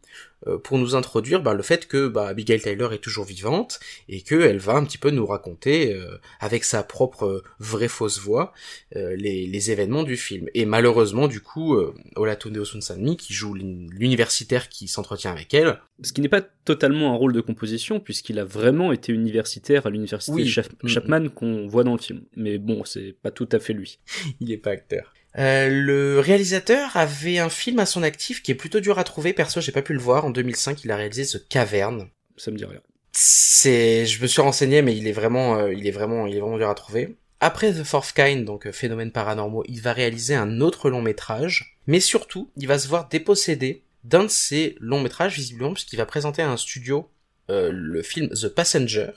pour 0.64 0.78
nous 0.78 0.94
introduire 0.94 1.42
bah, 1.42 1.54
le 1.54 1.62
fait 1.62 1.86
que 1.88 2.08
bah, 2.08 2.28
Abigail 2.28 2.60
Tyler 2.60 2.88
est 2.92 3.02
toujours 3.02 3.24
vivante 3.24 3.80
et 4.08 4.22
qu'elle 4.22 4.58
va 4.58 4.74
un 4.74 4.84
petit 4.84 4.98
peu 4.98 5.10
nous 5.10 5.26
raconter 5.26 5.94
euh, 5.94 6.18
avec 6.40 6.64
sa 6.64 6.82
propre 6.82 7.24
euh, 7.26 7.42
vraie 7.58 7.88
fausse 7.88 8.18
voix 8.20 8.52
euh, 8.96 9.14
les, 9.16 9.46
les 9.46 9.70
événements 9.70 10.04
du 10.04 10.16
film. 10.16 10.48
Et 10.54 10.64
malheureusement, 10.64 11.26
du 11.28 11.40
coup, 11.40 11.74
euh, 11.74 11.94
Olatunde 12.16 12.56
Osunsanmi, 12.56 13.16
qui 13.16 13.32
joue 13.34 13.54
l'uni- 13.54 13.88
l'universitaire 13.90 14.68
qui 14.68 14.88
s'entretient 14.88 15.32
avec 15.32 15.52
elle, 15.54 15.80
Ce 16.02 16.12
qui 16.12 16.20
n'est 16.20 16.28
pas 16.28 16.42
totalement 16.42 17.12
un 17.12 17.16
rôle 17.16 17.32
de 17.32 17.40
composition, 17.40 17.98
puisqu'il 17.98 18.38
a 18.38 18.44
vraiment 18.44 18.92
été 18.92 19.12
universitaire 19.12 19.86
à 19.86 19.90
l'université 19.90 20.32
Oui. 20.42 20.46
Chapman 20.86 21.28
qu'on 21.34 21.66
voit 21.66 21.82
dans 21.84 21.94
le 21.94 21.98
film. 22.00 22.22
Mais 22.36 22.58
bon, 22.58 22.84
c'est 22.84 23.14
pas 23.20 23.30
tout 23.32 23.48
à 23.52 23.58
fait 23.58 23.72
lui. 23.72 23.98
il 24.40 24.52
est 24.52 24.56
pas 24.58 24.70
acteur. 24.70 25.12
Euh, 25.38 25.68
le 25.68 26.20
réalisateur 26.20 26.96
avait 26.96 27.38
un 27.38 27.48
film 27.48 27.78
à 27.78 27.86
son 27.86 28.02
actif 28.02 28.42
qui 28.42 28.50
est 28.50 28.56
plutôt 28.56 28.80
dur 28.80 28.98
à 28.98 29.04
trouver. 29.04 29.32
Perso, 29.32 29.60
j'ai 29.60 29.72
pas 29.72 29.82
pu 29.82 29.92
le 29.92 30.00
voir. 30.00 30.24
En 30.24 30.30
2005, 30.30 30.84
il 30.84 30.90
a 30.90 30.96
réalisé 30.96 31.24
The 31.24 31.48
Cavern. 31.48 32.08
Ça 32.36 32.50
me 32.50 32.56
dit 32.56 32.64
rien. 32.64 32.80
C'est, 33.12 34.06
je 34.06 34.20
me 34.20 34.26
suis 34.26 34.40
renseigné, 34.40 34.82
mais 34.82 34.96
il 34.96 35.06
est 35.06 35.12
vraiment, 35.12 35.56
euh, 35.56 35.72
il 35.72 35.86
est 35.86 35.92
vraiment, 35.92 36.26
il 36.26 36.36
est 36.36 36.40
vraiment 36.40 36.58
dur 36.58 36.68
à 36.68 36.74
trouver. 36.74 37.16
Après 37.40 37.72
The 37.72 37.84
Fourth 37.84 38.12
Kind, 38.12 38.44
donc 38.44 38.66
euh, 38.66 38.72
Phénomènes 38.72 39.12
paranormaux, 39.12 39.64
il 39.68 39.80
va 39.80 39.92
réaliser 39.92 40.34
un 40.34 40.60
autre 40.60 40.90
long 40.90 41.02
métrage, 41.02 41.78
mais 41.86 42.00
surtout, 42.00 42.50
il 42.56 42.66
va 42.66 42.78
se 42.78 42.88
voir 42.88 43.08
dépossédé 43.08 43.84
d'un 44.04 44.24
de 44.24 44.28
ses 44.28 44.76
longs 44.80 45.00
métrages, 45.00 45.36
visiblement, 45.36 45.72
puisqu'il 45.72 45.96
va 45.96 46.06
présenter 46.06 46.42
à 46.42 46.50
un 46.50 46.56
studio 46.56 47.10
euh, 47.50 47.70
le 47.72 48.02
film 48.02 48.28
The 48.30 48.48
Passenger. 48.48 49.10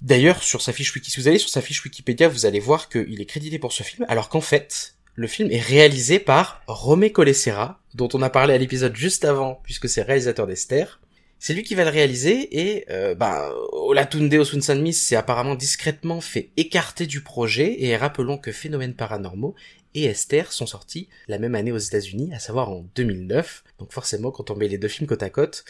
D'ailleurs, 0.00 0.42
sur 0.42 0.62
sa 0.62 0.72
fiche 0.72 0.94
wiki, 0.94 1.10
si 1.10 1.20
vous 1.20 1.28
allez 1.28 1.38
sur 1.38 1.48
sa 1.48 1.62
fiche 1.62 1.84
Wikipédia, 1.84 2.28
vous 2.28 2.44
allez 2.44 2.60
voir 2.60 2.88
qu'il 2.88 3.20
est 3.20 3.26
crédité 3.26 3.58
pour 3.58 3.72
ce 3.72 3.82
film, 3.82 4.04
alors 4.08 4.28
qu'en 4.28 4.40
fait, 4.40 4.96
le 5.14 5.26
film 5.26 5.50
est 5.50 5.60
réalisé 5.60 6.18
par 6.18 6.62
Romé 6.66 7.12
Colessera, 7.12 7.80
dont 7.94 8.08
on 8.14 8.22
a 8.22 8.30
parlé 8.30 8.54
à 8.54 8.58
l'épisode 8.58 8.96
juste 8.96 9.24
avant, 9.24 9.60
puisque 9.62 9.88
c'est 9.88 10.02
réalisateur 10.02 10.46
d'Esther. 10.46 11.00
C'est 11.38 11.52
lui 11.52 11.62
qui 11.62 11.74
va 11.74 11.84
le 11.84 11.90
réaliser 11.90 12.48
et 12.58 12.86
euh, 12.90 13.14
bah, 13.14 13.52
Olatunde 13.72 14.32
Osunsanmi 14.32 14.92
s'est 14.94 15.16
apparemment 15.16 15.54
discrètement 15.54 16.20
fait 16.20 16.50
écarter 16.56 17.06
du 17.06 17.20
projet 17.20 17.82
et 17.82 17.96
rappelons 17.96 18.38
que 18.38 18.50
Phénomènes 18.50 18.94
paranormaux 18.94 19.54
et 19.94 20.04
Esther 20.04 20.52
sont 20.52 20.66
sortis 20.66 21.08
la 21.28 21.38
même 21.38 21.54
année 21.54 21.70
aux 21.70 21.78
États-Unis, 21.78 22.32
à 22.34 22.38
savoir 22.38 22.70
en 22.70 22.86
2009. 22.94 23.62
Donc 23.78 23.92
forcément, 23.92 24.30
quand 24.30 24.50
on 24.50 24.56
met 24.56 24.68
les 24.68 24.78
deux 24.78 24.88
films 24.88 25.06
côte 25.06 25.22
à 25.22 25.30
côte, 25.30 25.64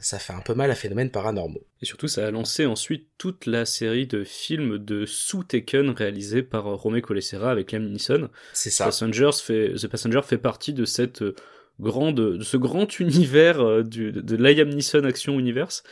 ça 0.00 0.18
fait 0.18 0.32
un 0.32 0.40
peu 0.40 0.54
mal 0.54 0.70
à 0.70 0.74
Phénomènes 0.74 1.10
paranormaux. 1.10 1.62
Et 1.80 1.86
surtout, 1.86 2.08
ça 2.08 2.26
a 2.26 2.30
lancé 2.30 2.66
ensuite 2.66 3.08
toute 3.18 3.46
la 3.46 3.64
série 3.64 4.06
de 4.06 4.22
films 4.24 4.78
de 4.78 5.06
sous 5.06 5.44
Taken 5.44 5.90
réalisés 5.90 6.42
par 6.42 6.66
euh, 6.66 6.74
Romeo 6.74 7.00
Colessera 7.00 7.50
avec 7.50 7.72
Liam 7.72 7.84
Neeson. 7.90 8.28
C'est 8.52 8.70
ça. 8.70 8.84
Passengers 8.86 9.30
fait, 9.42 9.74
The 9.74 9.86
Passenger 9.88 10.20
fait 10.24 10.38
partie 10.38 10.72
de 10.74 10.84
cette 10.84 11.22
euh, 11.22 11.34
grande, 11.80 12.16
de 12.38 12.42
ce 12.44 12.56
grand 12.58 13.00
univers 13.00 13.60
euh, 13.60 13.82
du, 13.82 14.12
de 14.12 14.36
Liam 14.36 14.68
Neeson 14.68 15.04
Action 15.04 15.38
Universe, 15.38 15.82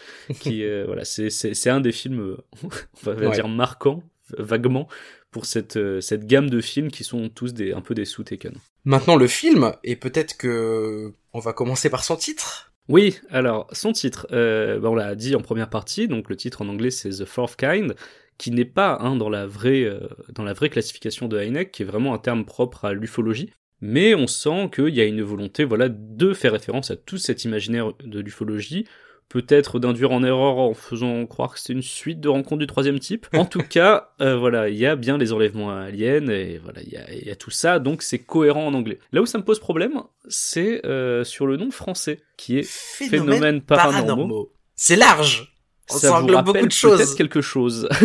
qui 0.41 0.63
euh, 0.65 0.85
voilà, 0.87 1.05
c'est 1.05 1.71
un 1.71 1.81
des 1.81 1.93
films, 1.93 2.21
euh, 2.21 2.37
on 2.65 2.69
va 3.03 3.15
Ouais. 3.15 3.35
dire 3.35 3.49
marquants, 3.49 4.03
vaguement, 4.39 4.89
pour 5.31 5.47
cette 5.47 5.77
euh, 5.77 6.01
cette 6.01 6.27
gamme 6.27 6.51
de 6.51 6.61
films 6.61 6.91
qui 6.91 7.05
sont 7.05 7.29
tous 7.29 7.55
des 7.55 7.73
un 7.73 7.81
peu 7.81 7.95
des 7.95 8.05
sous 8.05 8.25
Taken. 8.25 8.55
Maintenant 8.85 9.17
le 9.17 9.27
film, 9.27 9.73
et 9.85 9.97
peut-être 9.97 10.37
que 10.37 11.13
on 11.33 11.39
va 11.39 11.53
commencer 11.53 11.89
par 11.89 12.03
son 12.05 12.17
titre. 12.17 12.70
Oui, 12.91 13.21
alors 13.31 13.69
son 13.73 13.93
titre, 13.93 14.27
euh, 14.33 14.81
bah, 14.81 14.91
on 14.91 14.97
l'a 14.97 15.15
dit 15.15 15.37
en 15.37 15.41
première 15.41 15.71
partie, 15.71 16.09
donc 16.09 16.29
le 16.29 16.35
titre 16.35 16.61
en 16.61 16.69
anglais 16.69 16.91
c'est 16.91 17.11
The 17.11 17.25
Fourth 17.25 17.55
Kind, 17.55 17.95
qui 18.37 18.51
n'est 18.51 18.65
pas 18.65 18.99
hein, 19.01 19.15
dans 19.15 19.29
la 19.29 19.47
vraie 19.47 19.85
euh, 19.85 20.09
dans 20.35 20.43
la 20.43 20.55
vraie 20.55 20.71
classification 20.71 21.29
de 21.29 21.39
Heineck, 21.39 21.71
qui 21.71 21.83
est 21.83 21.87
vraiment 21.87 22.15
un 22.15 22.19
terme 22.19 22.45
propre 22.45 22.87
à 22.87 22.93
l'ufologie. 22.93 23.53
Mais 23.81 24.17
on 24.17 24.27
sent 24.27 24.71
qu'il 24.75 24.93
y 24.93 25.01
a 25.01 25.05
une 25.05 25.23
volonté, 25.23 25.63
voilà, 25.63 25.89
de 25.89 26.35
faire 26.35 26.51
référence 26.51 26.91
à 26.91 26.97
tout 26.97 27.17
cet 27.17 27.45
imaginaire 27.45 27.93
de 28.05 28.19
l'ufologie, 28.19 28.87
peut-être 29.31 29.79
d'induire 29.79 30.11
en 30.11 30.23
erreur 30.23 30.59
en 30.59 30.75
faisant 30.75 31.25
croire 31.25 31.55
que 31.55 31.61
c'est 31.61 31.73
une 31.73 31.83
suite 31.83 32.21
de 32.21 32.29
rencontres 32.29 32.59
du 32.59 32.67
troisième 32.67 32.99
type. 32.99 33.29
En 33.33 33.47
tout 33.47 33.63
cas, 33.71 34.11
euh, 34.21 34.37
voilà, 34.37 34.69
il 34.69 34.77
y 34.77 34.85
a 34.85 34.97
bien 34.97 35.17
les 35.17 35.33
enlèvements 35.33 35.71
aliens 35.71 36.29
et 36.29 36.59
voilà, 36.63 36.83
il 36.83 36.91
y 36.91 36.97
a, 36.97 37.11
il 37.15 37.27
y 37.27 37.31
a 37.31 37.37
tout 37.37 37.51
ça, 37.51 37.79
donc 37.79 38.03
c'est 38.03 38.19
cohérent 38.19 38.67
en 38.67 38.75
anglais. 38.75 38.99
Là 39.13 39.23
où 39.23 39.27
ça 39.27 39.39
me 39.39 39.45
pose 39.45 39.61
problème, 39.61 40.03
c'est 40.29 40.85
euh, 40.85 41.25
sur 41.25 41.47
le 41.47 41.57
nom 41.57 41.71
français, 41.71 42.21
qui 42.37 42.59
est 42.59 42.67
Phénomènes 42.67 43.63
paranormaux. 43.63 44.53
C'est 44.75 44.97
large. 44.97 45.55
On 45.93 45.99
ça 45.99 46.21
vous 46.21 46.27
rappelle 46.29 46.67
de 46.67 46.73
choses. 46.73 46.99
peut-être 46.99 47.17
quelque 47.17 47.41
chose. 47.41 47.89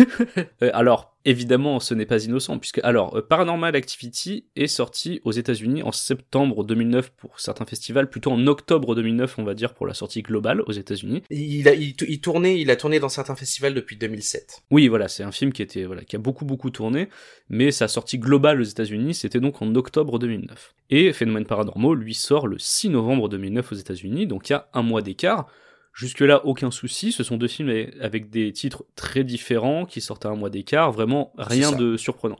Euh, 0.62 0.70
alors, 0.72 1.16
évidemment, 1.26 1.80
ce 1.80 1.92
n'est 1.92 2.06
pas 2.06 2.24
innocent, 2.24 2.58
puisque 2.58 2.80
alors 2.82 3.16
euh, 3.16 3.20
Paranormal 3.20 3.76
Activity 3.76 4.46
est 4.56 4.68
sorti 4.68 5.20
aux 5.24 5.32
États-Unis 5.32 5.82
en 5.82 5.92
septembre 5.92 6.64
2009 6.64 7.10
pour 7.10 7.40
certains 7.40 7.66
festivals, 7.66 8.08
plutôt 8.08 8.30
en 8.30 8.46
octobre 8.46 8.94
2009, 8.94 9.38
on 9.38 9.44
va 9.44 9.54
dire, 9.54 9.74
pour 9.74 9.86
la 9.86 9.92
sortie 9.92 10.22
globale 10.22 10.62
aux 10.62 10.72
États-Unis. 10.72 11.22
Il 11.30 11.68
a, 11.68 11.74
il, 11.74 11.94
il 12.08 12.20
tournait, 12.20 12.58
il 12.60 12.70
a 12.70 12.76
tourné 12.76 13.00
dans 13.00 13.08
certains 13.10 13.36
festivals 13.36 13.74
depuis 13.74 13.96
2007. 13.96 14.62
Oui, 14.70 14.88
voilà, 14.88 15.08
c'est 15.08 15.24
un 15.24 15.32
film 15.32 15.52
qui 15.52 15.62
était 15.62 15.84
voilà, 15.84 16.04
qui 16.04 16.16
a 16.16 16.18
beaucoup 16.18 16.46
beaucoup 16.46 16.70
tourné, 16.70 17.08
mais 17.50 17.70
sa 17.70 17.88
sortie 17.88 18.18
globale 18.18 18.60
aux 18.60 18.64
États-Unis, 18.64 19.14
c'était 19.14 19.40
donc 19.40 19.60
en 19.60 19.74
octobre 19.74 20.18
2009. 20.18 20.74
Et 20.90 21.12
Phénomène 21.12 21.44
Paranormaux, 21.44 21.94
lui, 21.94 22.14
sort 22.14 22.46
le 22.46 22.58
6 22.58 22.90
novembre 22.90 23.28
2009 23.28 23.72
aux 23.72 23.76
États-Unis, 23.76 24.26
donc 24.26 24.48
il 24.48 24.52
y 24.52 24.56
a 24.56 24.68
un 24.72 24.82
mois 24.82 25.02
d'écart. 25.02 25.48
Jusque-là, 25.96 26.44
aucun 26.44 26.70
souci. 26.70 27.10
Ce 27.10 27.24
sont 27.24 27.38
deux 27.38 27.48
films 27.48 27.72
avec 28.00 28.28
des 28.30 28.52
titres 28.52 28.84
très 28.96 29.24
différents 29.24 29.86
qui 29.86 30.00
sortent 30.02 30.26
à 30.26 30.28
un 30.28 30.36
mois 30.36 30.50
d'écart. 30.50 30.92
Vraiment 30.92 31.32
rien 31.38 31.72
de 31.72 31.96
surprenant. 31.96 32.38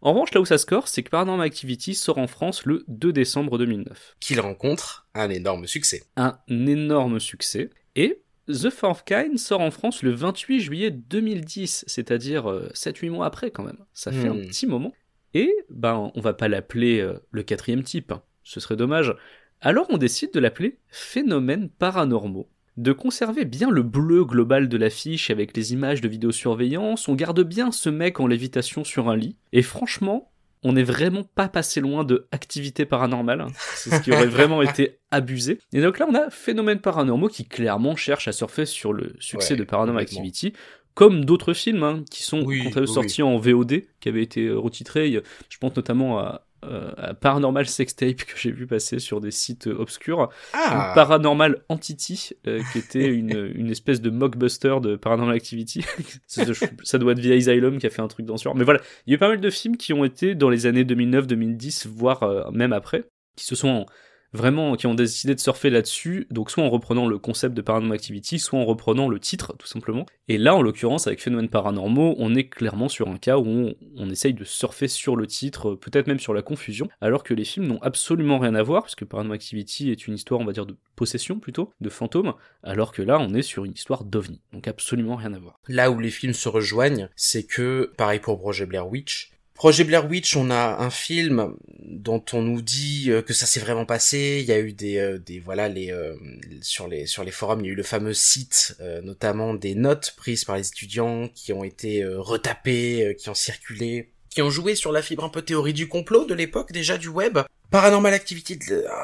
En 0.00 0.12
revanche, 0.12 0.32
là 0.34 0.40
où 0.40 0.44
ça 0.44 0.58
score, 0.58 0.88
c'est 0.88 1.02
que 1.02 1.10
Paranormal 1.10 1.46
Activity 1.46 1.94
sort 1.94 2.18
en 2.18 2.26
France 2.26 2.64
le 2.64 2.84
2 2.88 3.12
décembre 3.12 3.58
2009. 3.58 4.16
Qu'il 4.20 4.40
rencontre 4.40 5.06
un 5.14 5.28
énorme 5.30 5.66
succès. 5.66 6.02
Un 6.16 6.38
énorme 6.48 7.20
succès. 7.20 7.70
Et 7.94 8.22
The 8.48 8.70
Fourth 8.70 9.04
Kind 9.04 9.38
sort 9.38 9.60
en 9.60 9.70
France 9.70 10.02
le 10.02 10.10
28 10.10 10.60
juillet 10.60 10.90
2010, 10.90 11.84
c'est-à-dire 11.86 12.50
euh, 12.50 12.68
7-8 12.74 13.10
mois 13.10 13.26
après 13.26 13.50
quand 13.50 13.62
même. 13.64 13.78
Ça 13.92 14.12
fait 14.12 14.28
Hmm. 14.28 14.32
un 14.32 14.46
petit 14.46 14.66
moment. 14.66 14.92
Et 15.32 15.52
ben, 15.70 16.10
on 16.14 16.20
va 16.20 16.32
pas 16.34 16.48
l'appeler 16.48 17.00
euh, 17.00 17.18
le 17.30 17.42
quatrième 17.42 17.82
type, 17.82 18.12
hein. 18.12 18.22
ce 18.44 18.60
serait 18.60 18.76
dommage. 18.76 19.14
Alors 19.62 19.86
on 19.88 19.96
décide 19.96 20.32
de 20.34 20.40
l'appeler 20.40 20.78
Phénomènes 20.88 21.70
paranormaux. 21.70 22.50
De 22.76 22.92
conserver 22.92 23.44
bien 23.44 23.70
le 23.70 23.82
bleu 23.82 24.24
global 24.24 24.68
de 24.68 24.76
l'affiche 24.76 25.30
avec 25.30 25.56
les 25.56 25.72
images 25.72 26.00
de 26.00 26.08
vidéosurveillance, 26.08 27.06
on 27.06 27.14
garde 27.14 27.40
bien 27.42 27.70
ce 27.70 27.88
mec 27.88 28.18
en 28.18 28.26
lévitation 28.26 28.82
sur 28.82 29.08
un 29.08 29.16
lit. 29.16 29.36
Et 29.52 29.62
franchement, 29.62 30.32
on 30.64 30.72
n'est 30.72 30.82
vraiment 30.82 31.22
pas 31.22 31.48
passé 31.48 31.80
loin 31.80 32.02
de 32.02 32.26
activité 32.32 32.84
paranormale. 32.84 33.46
C'est 33.76 33.90
ce 33.90 34.00
qui 34.00 34.10
aurait 34.10 34.26
vraiment 34.26 34.60
été 34.62 34.98
abusé. 35.12 35.60
Et 35.72 35.80
donc 35.80 36.00
là, 36.00 36.06
on 36.08 36.14
a 36.14 36.30
Phénomènes 36.30 36.80
paranormaux 36.80 37.28
qui 37.28 37.44
clairement 37.44 37.94
cherche 37.94 38.26
à 38.26 38.32
surfer 38.32 38.66
sur 38.66 38.92
le 38.92 39.14
succès 39.20 39.54
Ouais, 39.54 39.60
de 39.60 39.64
Paranormal. 39.64 40.02
Activity. 40.02 40.52
Comme 40.94 41.24
d'autres 41.24 41.54
films 41.54 41.82
hein, 41.82 42.04
qui 42.10 42.22
sont 42.22 42.42
Oui, 42.42 42.70
oui, 42.74 42.88
sortis 42.88 43.22
en 43.22 43.36
VOD, 43.36 43.82
qui 44.00 44.08
avaient 44.08 44.22
été 44.22 44.46
euh, 44.46 44.58
retitrés. 44.58 45.22
Je 45.48 45.58
pense 45.58 45.76
notamment 45.76 46.18
à, 46.18 46.46
euh, 46.68 47.12
Paranormal 47.14 47.66
Sextape 47.66 48.24
que 48.24 48.36
j'ai 48.36 48.50
vu 48.50 48.66
passer 48.66 48.98
sur 48.98 49.20
des 49.20 49.30
sites 49.30 49.66
obscurs. 49.66 50.28
Ah, 50.52 50.92
Paranormal 50.94 51.62
Entity, 51.68 52.30
euh, 52.46 52.60
qui 52.72 52.78
était 52.78 53.06
une, 53.06 53.52
une 53.54 53.70
espèce 53.70 54.00
de 54.00 54.10
mockbuster 54.10 54.76
de 54.82 54.96
Paranormal 54.96 55.36
Activity. 55.36 55.84
Ça, 56.26 56.98
doit 56.98 57.12
être 57.12 57.18
via 57.18 57.34
Asylum 57.34 57.78
qui 57.78 57.86
a 57.86 57.90
fait 57.90 58.02
un 58.02 58.08
truc 58.08 58.26
dans 58.26 58.36
ce 58.36 58.44
genre. 58.44 58.54
Mais 58.54 58.64
voilà, 58.64 58.80
il 59.06 59.10
y 59.10 59.14
a 59.14 59.16
eu 59.16 59.18
pas 59.18 59.28
mal 59.28 59.40
de 59.40 59.50
films 59.50 59.76
qui 59.76 59.92
ont 59.92 60.04
été 60.04 60.34
dans 60.34 60.50
les 60.50 60.66
années 60.66 60.84
2009-2010, 60.84 61.88
voire 61.88 62.22
euh, 62.22 62.50
même 62.50 62.72
après, 62.72 63.04
qui 63.36 63.44
se 63.44 63.56
sont 63.56 63.86
vraiment 64.34 64.74
qui 64.74 64.86
ont 64.86 64.94
décidé 64.94 65.34
de 65.34 65.40
surfer 65.40 65.70
là-dessus, 65.70 66.26
donc 66.30 66.50
soit 66.50 66.64
en 66.64 66.68
reprenant 66.68 67.06
le 67.06 67.18
concept 67.18 67.54
de 67.54 67.62
Paranormal 67.62 67.94
Activity, 67.94 68.38
soit 68.38 68.58
en 68.58 68.64
reprenant 68.64 69.08
le 69.08 69.18
titre 69.20 69.54
tout 69.58 69.66
simplement. 69.66 70.04
Et 70.28 70.38
là, 70.38 70.54
en 70.54 70.62
l'occurrence, 70.62 71.06
avec 71.06 71.22
Phénomènes 71.22 71.48
Paranormaux, 71.48 72.14
on 72.18 72.34
est 72.34 72.48
clairement 72.48 72.88
sur 72.88 73.08
un 73.08 73.16
cas 73.16 73.38
où 73.38 73.74
on, 73.96 74.10
essaye 74.10 74.34
de 74.34 74.44
surfer 74.44 74.88
sur 74.88 75.16
le 75.16 75.26
titre, 75.26 75.74
peut-être 75.74 76.06
même 76.06 76.20
sur 76.20 76.34
la 76.34 76.42
confusion, 76.42 76.88
alors 77.00 77.24
que 77.24 77.34
les 77.34 77.44
films 77.44 77.66
n'ont 77.66 77.82
absolument 77.82 78.38
rien 78.38 78.54
à 78.54 78.62
voir, 78.62 78.82
puisque 78.82 79.04
Paranormal 79.04 79.36
Activity 79.36 79.90
est 79.90 80.06
une 80.06 80.14
histoire, 80.14 80.40
on 80.40 80.44
va 80.44 80.52
dire, 80.52 80.66
de 80.66 80.76
possession 80.96 81.38
plutôt, 81.38 81.72
de 81.80 81.88
fantômes, 81.88 82.34
alors 82.62 82.92
que 82.92 83.02
là, 83.02 83.18
on 83.18 83.34
est 83.34 83.42
sur 83.42 83.64
une 83.64 83.72
histoire 83.72 84.04
d'ovni, 84.04 84.40
donc 84.52 84.68
absolument 84.68 85.16
rien 85.16 85.32
à 85.32 85.38
voir. 85.38 85.60
Là 85.68 85.90
où 85.90 85.98
les 85.98 86.10
films 86.10 86.34
se 86.34 86.48
rejoignent, 86.48 87.08
c'est 87.16 87.44
que, 87.44 87.92
pareil 87.96 88.20
pour 88.20 88.38
Projet 88.38 88.66
Blair 88.66 88.88
Witch, 88.88 89.33
Projet 89.54 89.84
Blair 89.84 90.10
Witch, 90.10 90.36
on 90.36 90.50
a 90.50 90.82
un 90.82 90.90
film 90.90 91.54
dont 91.78 92.22
on 92.32 92.42
nous 92.42 92.60
dit 92.60 93.06
euh, 93.08 93.22
que 93.22 93.32
ça 93.32 93.46
s'est 93.46 93.60
vraiment 93.60 93.86
passé. 93.86 94.40
Il 94.42 94.46
y 94.46 94.52
a 94.52 94.58
eu 94.58 94.72
des, 94.72 94.98
euh, 94.98 95.18
des 95.18 95.38
voilà, 95.38 95.68
les 95.68 95.92
euh, 95.92 96.16
sur 96.60 96.88
les 96.88 97.06
sur 97.06 97.22
les 97.22 97.30
forums, 97.30 97.60
il 97.60 97.66
y 97.66 97.68
a 97.68 97.72
eu 97.72 97.76
le 97.76 97.84
fameux 97.84 98.14
site, 98.14 98.76
notamment 99.04 99.54
des 99.54 99.76
notes 99.76 100.14
prises 100.16 100.44
par 100.44 100.56
les 100.56 100.66
étudiants 100.68 101.28
qui 101.28 101.52
ont 101.52 101.62
été 101.62 102.04
retapées, 102.04 103.16
qui 103.18 103.30
ont 103.30 103.34
circulé, 103.34 104.10
qui 104.28 104.42
ont 104.42 104.50
joué 104.50 104.74
sur 104.74 104.90
la 104.90 105.02
fibre 105.02 105.24
un 105.24 105.28
peu 105.28 105.42
théorie 105.42 105.72
du 105.72 105.88
complot 105.88 106.24
de 106.24 106.34
l'époque 106.34 106.72
déjà 106.72 106.98
du 106.98 107.08
web. 107.08 107.38
Paranormal 107.70 108.14
Activity, 108.14 108.58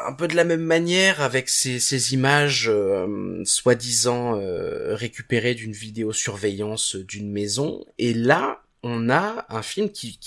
un 0.07 0.13
peu 0.13 0.29
de 0.29 0.37
la 0.37 0.45
même 0.45 0.63
manière, 0.63 1.21
avec 1.21 1.49
ces, 1.49 1.81
ces 1.81 2.13
images 2.13 2.71
soi-disant 3.45 4.41
récupérées 4.95 5.55
d'une 5.55 5.73
vidéosurveillance 5.73 6.97
d'une 6.97 7.31
maison. 7.31 7.85
Et 7.99 8.15
là, 8.15 8.63
on 8.83 9.11
a 9.11 9.47
un 9.49 9.63
film 9.63 9.91
qui, 9.91 10.19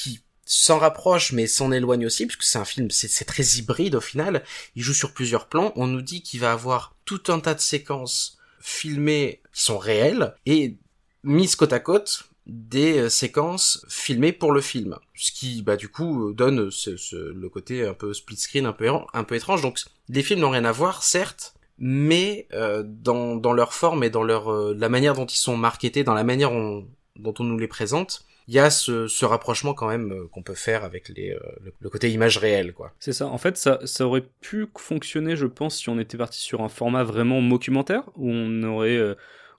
s'en 0.46 0.78
rapproche 0.78 1.32
mais 1.32 1.48
s'en 1.48 1.72
éloigne 1.72 2.06
aussi 2.06 2.26
puisque 2.26 2.44
c'est 2.44 2.60
un 2.60 2.66
film 2.66 2.92
c'est 2.92 3.26
très 3.26 3.44
hybride 3.44 3.96
au 3.96 4.02
final. 4.02 4.44
Il 4.76 4.84
joue 4.84 4.94
sur 4.94 5.14
plusieurs 5.14 5.48
plans. 5.48 5.72
On 5.78 5.88
nous 5.88 6.02
dit 6.02 6.22
qu'il 6.22 6.42
va 6.42 6.52
avoir 6.52 6.96
tout 7.06 7.24
un 7.30 7.40
tas 7.40 7.54
de 7.54 7.62
séquences 7.62 8.38
filmées 8.60 9.42
qui 9.54 9.64
sont 9.64 9.78
réelles 9.78 10.36
et 10.46 10.76
mises 11.24 11.56
côte 11.56 11.72
à 11.72 11.80
côte 11.80 12.26
des 12.46 12.98
euh, 12.98 13.10
séquences 13.10 13.86
filmées 13.88 14.34
pour 14.34 14.52
le 14.52 14.60
film. 14.60 14.98
Ce 15.16 15.32
qui 15.32 15.62
bah 15.62 15.78
du 15.78 15.88
coup 15.88 16.30
euh, 16.30 16.34
donne 16.34 16.70
le 16.70 17.48
côté 17.48 17.88
un 17.88 17.94
peu 17.94 18.14
split 18.14 18.36
screen 18.36 18.66
un 18.66 18.74
peu 18.74 18.90
un 19.14 19.24
peu 19.24 19.36
étrange. 19.36 19.62
Donc 19.62 19.80
les 20.10 20.24
films 20.24 20.42
n'ont 20.42 20.50
rien 20.50 20.66
à 20.66 20.74
voir 20.74 21.04
certes 21.04 21.54
mais 21.80 22.48
euh, 22.54 22.84
dans, 22.86 23.36
dans 23.36 23.54
leur 23.54 23.74
forme 23.74 24.04
et 24.04 24.10
dans 24.10 24.24
leur 24.24 24.52
la 24.74 24.90
manière 24.90 25.14
dont 25.14 25.26
ils 25.26 25.38
sont 25.38 25.58
marketés 25.58 26.04
dans 26.04 26.14
la 26.14 26.26
manière 26.26 26.52
dont 26.52 27.34
on 27.40 27.44
nous 27.44 27.58
les 27.58 27.68
présente 27.68 28.26
il 28.48 28.54
y 28.54 28.60
a 28.60 28.70
ce, 28.70 29.08
ce, 29.08 29.26
rapprochement 29.26 29.74
quand 29.74 29.88
même 29.88 30.12
euh, 30.12 30.28
qu'on 30.28 30.44
peut 30.44 30.54
faire 30.54 30.84
avec 30.84 31.10
les, 31.10 31.32
euh, 31.32 31.40
le, 31.80 31.90
côté 31.90 32.12
image 32.12 32.38
réelle, 32.38 32.74
quoi. 32.74 32.94
C'est 33.00 33.14
ça. 33.14 33.28
En 33.28 33.38
fait, 33.38 33.58
ça, 33.58 33.80
ça 33.86 34.06
aurait 34.06 34.28
pu 34.42 34.68
fonctionner, 34.78 35.36
je 35.36 35.46
pense, 35.46 35.78
si 35.78 35.90
on 35.90 36.00
était 36.00 36.18
parti 36.18 36.40
sur 36.40 36.62
un 36.62 36.70
format 36.70 37.04
vraiment 37.04 37.42
documentaire, 37.42 38.04
où 38.16 38.30
on 38.30 38.64
aurait, 38.64 38.98
euh, 38.98 39.16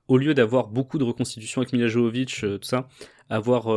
au 0.08 0.18
lieu 0.18 0.34
d'avoir 0.34 0.68
beaucoup 0.68 0.98
de 0.98 1.04
reconstitutions 1.04 1.62
avec 1.62 1.72
Mila 1.72 1.88
Jovovich, 1.88 2.40
tout 2.40 2.58
ça, 2.62 2.88
avoir 3.30 3.68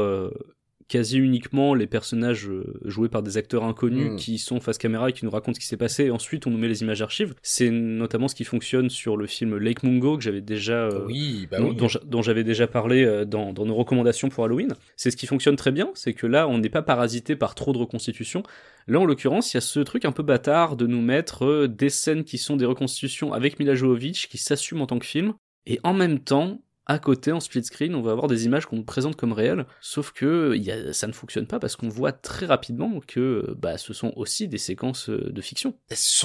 quasi 0.87 1.17
uniquement 1.17 1.73
les 1.73 1.87
personnages 1.87 2.47
euh, 2.47 2.79
joués 2.85 3.09
par 3.09 3.21
des 3.21 3.37
acteurs 3.37 3.63
inconnus 3.63 4.11
hmm. 4.11 4.15
qui 4.15 4.37
sont 4.37 4.59
face 4.59 4.77
caméra 4.77 5.09
et 5.09 5.13
qui 5.13 5.25
nous 5.25 5.31
racontent 5.31 5.55
ce 5.55 5.59
qui 5.59 5.65
s'est 5.65 5.77
passé. 5.77 6.05
Et 6.05 6.11
ensuite 6.11 6.47
on 6.47 6.51
nous 6.51 6.57
met 6.57 6.67
les 6.67 6.81
images 6.81 7.01
archives 7.01 7.35
c'est 7.41 7.69
notamment 7.69 8.27
ce 8.27 8.35
qui 8.35 8.43
fonctionne 8.43 8.89
sur 8.89 9.17
le 9.17 9.27
film 9.27 9.57
Lake 9.57 9.83
Mungo 9.83 10.17
que 10.17 10.23
j'avais 10.23 10.41
déjà 10.41 10.85
euh, 10.85 11.05
oui, 11.05 11.47
bah 11.49 11.57
dont, 11.59 12.21
j'avais 12.21 12.43
déjà 12.43 12.67
parlé 12.67 13.03
euh, 13.03 13.25
dans, 13.25 13.53
dans, 13.53 13.65
nos 13.65 13.75
recommandations 13.75 14.29
pour 14.29 14.45
Halloween. 14.45 14.73
C'est 14.95 15.11
ce 15.11 15.17
qui 15.17 15.27
fonctionne 15.27 15.55
très 15.55 15.71
bien 15.71 15.91
c'est 15.93 16.13
que 16.13 16.27
là 16.27 16.47
on 16.47 16.57
n'est 16.57 16.69
pas 16.69 16.81
parasité 16.81 17.35
par 17.35 17.55
trop 17.55 17.73
de 17.73 17.77
reconstitutions. 17.77 18.43
Là 18.87 18.99
en 18.99 19.05
l'occurrence 19.05 19.53
il 19.53 19.57
y 19.57 19.59
a 19.59 19.61
ce 19.61 19.79
truc 19.81 20.05
un 20.05 20.11
peu 20.11 20.23
bâtard 20.23 20.75
de 20.77 20.87
nous 20.87 21.01
mettre 21.01 21.67
des 21.67 21.89
scènes 21.89 22.23
qui 22.23 22.37
sont 22.37 22.55
des 22.55 22.65
reconstitutions 22.65 23.33
avec 23.33 23.59
Mila 23.59 23.75
Jovovich 23.75 24.27
qui 24.29 24.37
s'assument 24.37 24.81
en 24.81 24.87
tant 24.87 24.99
que 24.99 25.05
film. 25.05 25.33
Et 25.69 25.81
en 25.83 25.93
même 25.93 26.19
temps 26.19 26.61
à 26.87 26.99
côté, 26.99 27.33
en 27.33 27.39
split 27.41 27.65
screen, 27.65 27.95
on 27.95 28.01
va 28.01 28.11
avoir 28.11 28.27
des 28.27 28.45
images 28.45 28.65
qu'on 28.65 28.81
présente 28.81 29.17
comme 29.17 29.33
réelles, 29.33 29.65
sauf 29.81 30.11
que 30.11 30.57
ça 30.93 31.07
ne 31.07 31.11
fonctionne 31.11 31.45
pas 31.45 31.59
parce 31.59 31.75
qu'on 31.75 31.89
voit 31.89 32.13
très 32.13 32.45
rapidement 32.45 33.01
que 33.05 33.55
bah, 33.57 33.77
ce 33.77 33.93
sont 33.93 34.13
aussi 34.15 34.47
des 34.47 34.57
séquences 34.57 35.09
euh, 35.09 35.29
de 35.29 35.41
fiction. 35.41 35.75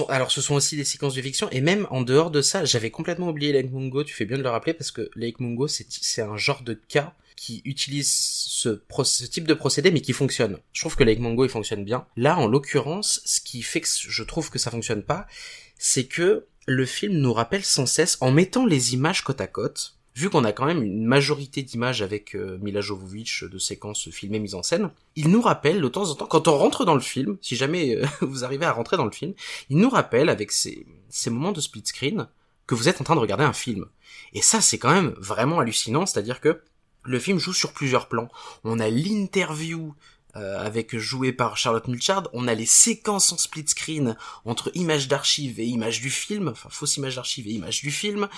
Alors 0.09 0.31
ce 0.31 0.41
sont 0.41 0.55
aussi 0.55 0.77
des 0.77 0.85
séquences 0.85 1.15
de 1.15 1.23
fiction, 1.23 1.49
et 1.51 1.61
même 1.61 1.87
en 1.91 2.03
dehors 2.03 2.31
de 2.31 2.41
ça, 2.43 2.65
j'avais 2.65 2.91
complètement 2.91 3.29
oublié 3.29 3.53
Lake 3.53 3.73
Mungo, 3.73 4.05
tu 4.05 4.15
fais 4.15 4.25
bien 4.25 4.39
de 4.39 4.43
le 4.43 4.49
rappeler, 4.49 4.73
parce 4.73 4.93
que 4.93 5.11
Lake 5.17 5.41
Mungo, 5.41 5.67
c'est 5.67 6.23
un 6.23 6.37
genre 6.37 6.63
de 6.63 6.75
cas 6.75 7.15
qui 7.35 7.63
utilise 7.65 8.13
ce, 8.13 8.81
ce, 9.03 9.25
type 9.25 9.49
de 9.49 9.55
procédé 9.55 9.91
mais 9.91 10.01
qui 10.01 10.13
fonctionne. 10.13 10.59
Je 10.73 10.81
trouve 10.81 10.95
que 10.95 11.03
Lake 11.03 11.19
Mungo 11.19 11.45
il 11.45 11.51
fonctionne 11.51 11.85
bien. 11.85 12.07
Là 12.17 12.39
en 12.39 12.47
l'occurrence, 12.47 13.21
ce 13.25 13.41
qui 13.41 13.63
fait 13.63 13.81
que 13.81 13.89
je 13.89 14.23
trouve 14.23 14.51
que 14.51 14.61
ça 14.61 14.71
fonctionne 14.71 15.03
pas, 15.03 15.27
c'est 15.77 16.05
que 16.05 16.47
le 16.67 16.87
film 16.87 17.15
nous 17.15 17.33
rappelle 17.33 17.65
sans 17.65 17.87
cesse, 17.87 18.17
en 18.21 18.31
mettant 18.31 18.65
les 18.65 18.95
images 18.95 19.25
côte 19.25 19.41
à 19.41 19.49
côte, 19.49 19.97
vu 20.15 20.31
qu'on 20.31 20.45
a 20.45 20.53
quand 20.53 20.67
même 20.67 20.83
une 20.83 21.05
majorité 21.05 21.63
d'images 21.63 22.03
avec 22.03 22.35
euh, 22.35 22.59
Mila 22.61 22.81
Jovovich 22.81 23.45
de 23.45 23.59
séquences 23.59 24.11
filmées 24.11 24.39
mises 24.39 24.55
en 24.55 24.63
scène, 24.63 24.91
il 25.17 25.31
nous 25.31 25.41
rappelle 25.41 25.81
de 25.81 25.89
temps 25.89 26.11
en 26.11 26.15
temps, 26.15 26.27
quand 26.27 26.49
on 26.49 26.57
rentre 26.57 26.85
dans 26.85 26.95
le 26.95 27.01
film, 27.01 27.39
si 27.41 27.57
jamais 27.57 27.97
euh, 27.97 28.07
vous 28.21 28.45
arrivez 28.45 28.67
à 28.67 28.73
rentrer 28.73 28.97
dans 28.97 29.05
le 29.05 29.11
film, 29.11 29.35
il 29.71 29.79
nous 29.79 29.91
rappelle 29.91 30.29
avec 30.29 30.53
ces, 30.53 30.87
moments 31.27 31.53
de 31.53 31.61
split 31.61 31.85
screen 31.85 32.29
que 32.67 32.75
vous 32.75 32.89
êtes 32.89 33.01
en 33.01 33.05
train 33.05 33.17
de 33.17 33.21
regarder 33.21 33.45
un 33.45 33.53
film. 33.53 33.87
Et 34.35 34.43
ça, 34.43 34.61
c'est 34.61 34.79
quand 34.79 34.93
même 34.93 35.15
vraiment 35.19 35.61
hallucinant, 35.61 36.07
c'est-à-dire 36.07 36.41
que 36.41 36.63
le 37.05 37.19
film 37.19 37.39
joue 37.39 37.53
sur 37.53 37.73
plusieurs 37.73 38.09
plans. 38.09 38.29
On 38.65 38.79
a 38.79 38.89
l'interview 38.89 39.95
euh, 40.37 40.65
avec 40.65 40.97
joué 40.97 41.33
par 41.33 41.59
Charlotte 41.59 41.89
Mulchard, 41.89 42.29
on 42.33 42.49
a 42.49 42.55
les 42.55 42.67
séquences 42.67 43.33
en 43.33 43.39
split 43.39 43.69
screen 43.69 44.17
entre 44.47 44.71
images 44.75 45.07
d'archives 45.09 45.61
et 45.61 45.67
images 45.67 46.01
du 46.01 46.09
film, 46.09 46.49
enfin 46.49 46.71
fausse 46.71 46.97
images 46.97 47.17
d'archives 47.17 47.49
et 47.49 47.53
images 47.53 47.83
du 47.83 47.91
film. 47.91 48.29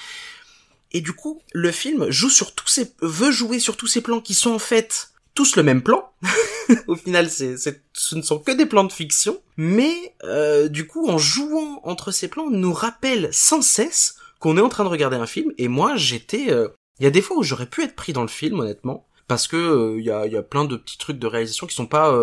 Et 0.94 1.00
du 1.00 1.12
coup, 1.12 1.42
le 1.52 1.72
film 1.72 2.08
joue 2.08 2.30
sur 2.30 2.54
tous 2.54 2.68
ces, 2.68 2.94
veut 3.02 3.32
jouer 3.32 3.58
sur 3.58 3.76
tous 3.76 3.88
ces 3.88 4.00
plans 4.00 4.20
qui 4.20 4.32
sont 4.32 4.52
en 4.52 4.58
fait 4.60 5.10
tous 5.34 5.56
le 5.56 5.64
même 5.64 5.82
plan. 5.82 6.12
Au 6.86 6.94
final, 6.94 7.28
c'est, 7.28 7.56
ce 7.92 8.14
ne 8.14 8.22
sont 8.22 8.38
que 8.38 8.52
des 8.52 8.64
plans 8.64 8.84
de 8.84 8.92
fiction, 8.92 9.42
mais 9.56 10.14
euh, 10.22 10.68
du 10.68 10.86
coup, 10.86 11.08
en 11.08 11.18
jouant 11.18 11.80
entre 11.82 12.12
ces 12.12 12.28
plans, 12.28 12.48
nous 12.48 12.72
rappelle 12.72 13.28
sans 13.32 13.60
cesse 13.60 14.14
qu'on 14.38 14.56
est 14.56 14.60
en 14.60 14.68
train 14.68 14.84
de 14.84 14.88
regarder 14.88 15.16
un 15.16 15.26
film. 15.26 15.52
Et 15.58 15.66
moi, 15.66 15.96
j'étais, 15.96 16.52
euh, 16.52 16.68
il 17.00 17.04
y 17.04 17.08
a 17.08 17.10
des 17.10 17.22
fois 17.22 17.38
où 17.38 17.42
j'aurais 17.42 17.66
pu 17.68 17.82
être 17.82 17.96
pris 17.96 18.12
dans 18.12 18.22
le 18.22 18.28
film, 18.28 18.60
honnêtement, 18.60 19.08
parce 19.26 19.48
que 19.48 19.56
euh, 19.56 19.98
il 19.98 20.04
y, 20.04 20.12
a, 20.12 20.28
y 20.28 20.36
a 20.36 20.42
plein 20.42 20.64
de 20.64 20.76
petits 20.76 20.98
trucs 20.98 21.18
de 21.18 21.26
réalisation 21.26 21.66
qui 21.66 21.74
sont 21.74 21.86
pas, 21.86 22.16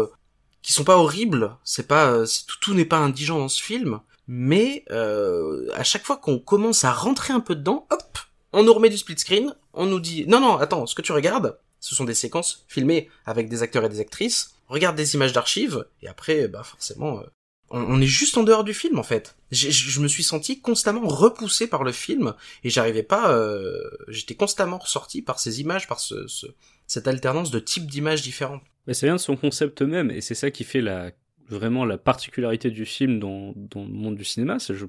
qui 0.62 0.72
sont 0.72 0.86
pas 0.86 0.98
horribles. 0.98 1.58
C'est 1.66 1.90
pas, 1.90 2.24
tout, 2.48 2.56
tout 2.62 2.74
n'est 2.74 2.86
pas 2.86 3.00
indigent 3.00 3.38
dans 3.38 3.50
ce 3.50 3.62
film, 3.62 4.00
mais 4.30 4.86
à 4.90 5.84
chaque 5.84 6.06
fois 6.06 6.16
qu'on 6.16 6.40
commence 6.40 6.86
à 6.86 6.94
rentrer 6.94 7.34
un 7.34 7.42
peu 7.42 7.56
dedans, 7.56 7.86
hop, 7.90 8.18
on 8.54 8.64
nous 8.64 8.74
remet 8.74 8.90
du 8.90 8.98
split 8.98 9.18
screen, 9.18 9.56
on 9.74 9.86
nous 9.86 10.00
dit 10.00 10.26
non 10.28 10.40
non 10.40 10.58
attends, 10.58 10.86
ce 10.86 10.96
que 10.96 11.02
tu 11.02 11.12
regardes, 11.12 11.58
ce 11.80 11.96
sont 11.96 12.06
des 12.06 12.14
séquences 12.14 12.66
filmées 12.68 13.10
avec 13.26 13.50
des 13.50 13.64
acteurs 13.64 13.86
et 13.86 13.90
des 13.90 14.00
actrices. 14.00 14.56
Regarde 14.68 14.96
des 14.96 15.16
images 15.16 15.34
d'archives 15.34 15.86
et 16.02 16.08
après 16.08 16.48
bah 16.48 16.64
forcément 16.64 17.20
euh, 17.20 17.24
on, 17.72 18.02
est 18.02 18.06
juste 18.06 18.38
en 18.38 18.44
dehors 18.44 18.64
du 18.64 18.74
film 18.74 19.00
en 19.00 19.04
fait. 19.04 19.36
Je 19.52 20.00
me 20.00 20.08
suis 20.08 20.24
senti 20.24 20.60
constamment 20.60 21.08
repoussé 21.08 21.68
par 21.68 21.84
le 21.84 21.92
film 21.92 22.34
et 22.64 22.70
j'arrivais 22.70 23.04
pas, 23.04 23.32
euh, 23.32 23.82
j'étais 24.08 24.36
constamment 24.36 24.78
ressorti 24.78 25.22
par 25.22 25.40
ces 25.40 25.62
images, 25.62 25.88
par 25.88 26.00
ce, 26.00 26.28
cette 26.88 27.08
alternance 27.08 27.52
de 27.52 27.60
types 27.60 27.88
d'images 27.88 28.22
différentes. 28.22 28.62
Mais 28.88 28.94
ça 28.94 29.08
vient 29.08 29.16
de 29.16 29.22
son 29.22 29.38
concept 29.38 29.82
même 29.82 30.12
et 30.12 30.22
c'est 30.22 30.36
ça 30.36 30.52
qui 30.52 30.64
fait 30.64 30.82
la 30.82 31.12
vraiment 31.52 31.86
la 31.86 31.98
particularité 31.98 32.72
du 32.72 32.86
film 32.86 33.20
dans, 33.20 33.54
dans 33.56 33.84
le 33.84 33.92
monde 33.92 34.16
du 34.16 34.24
cinéma. 34.24 34.60
C'est 34.60 34.74
je 34.74 34.86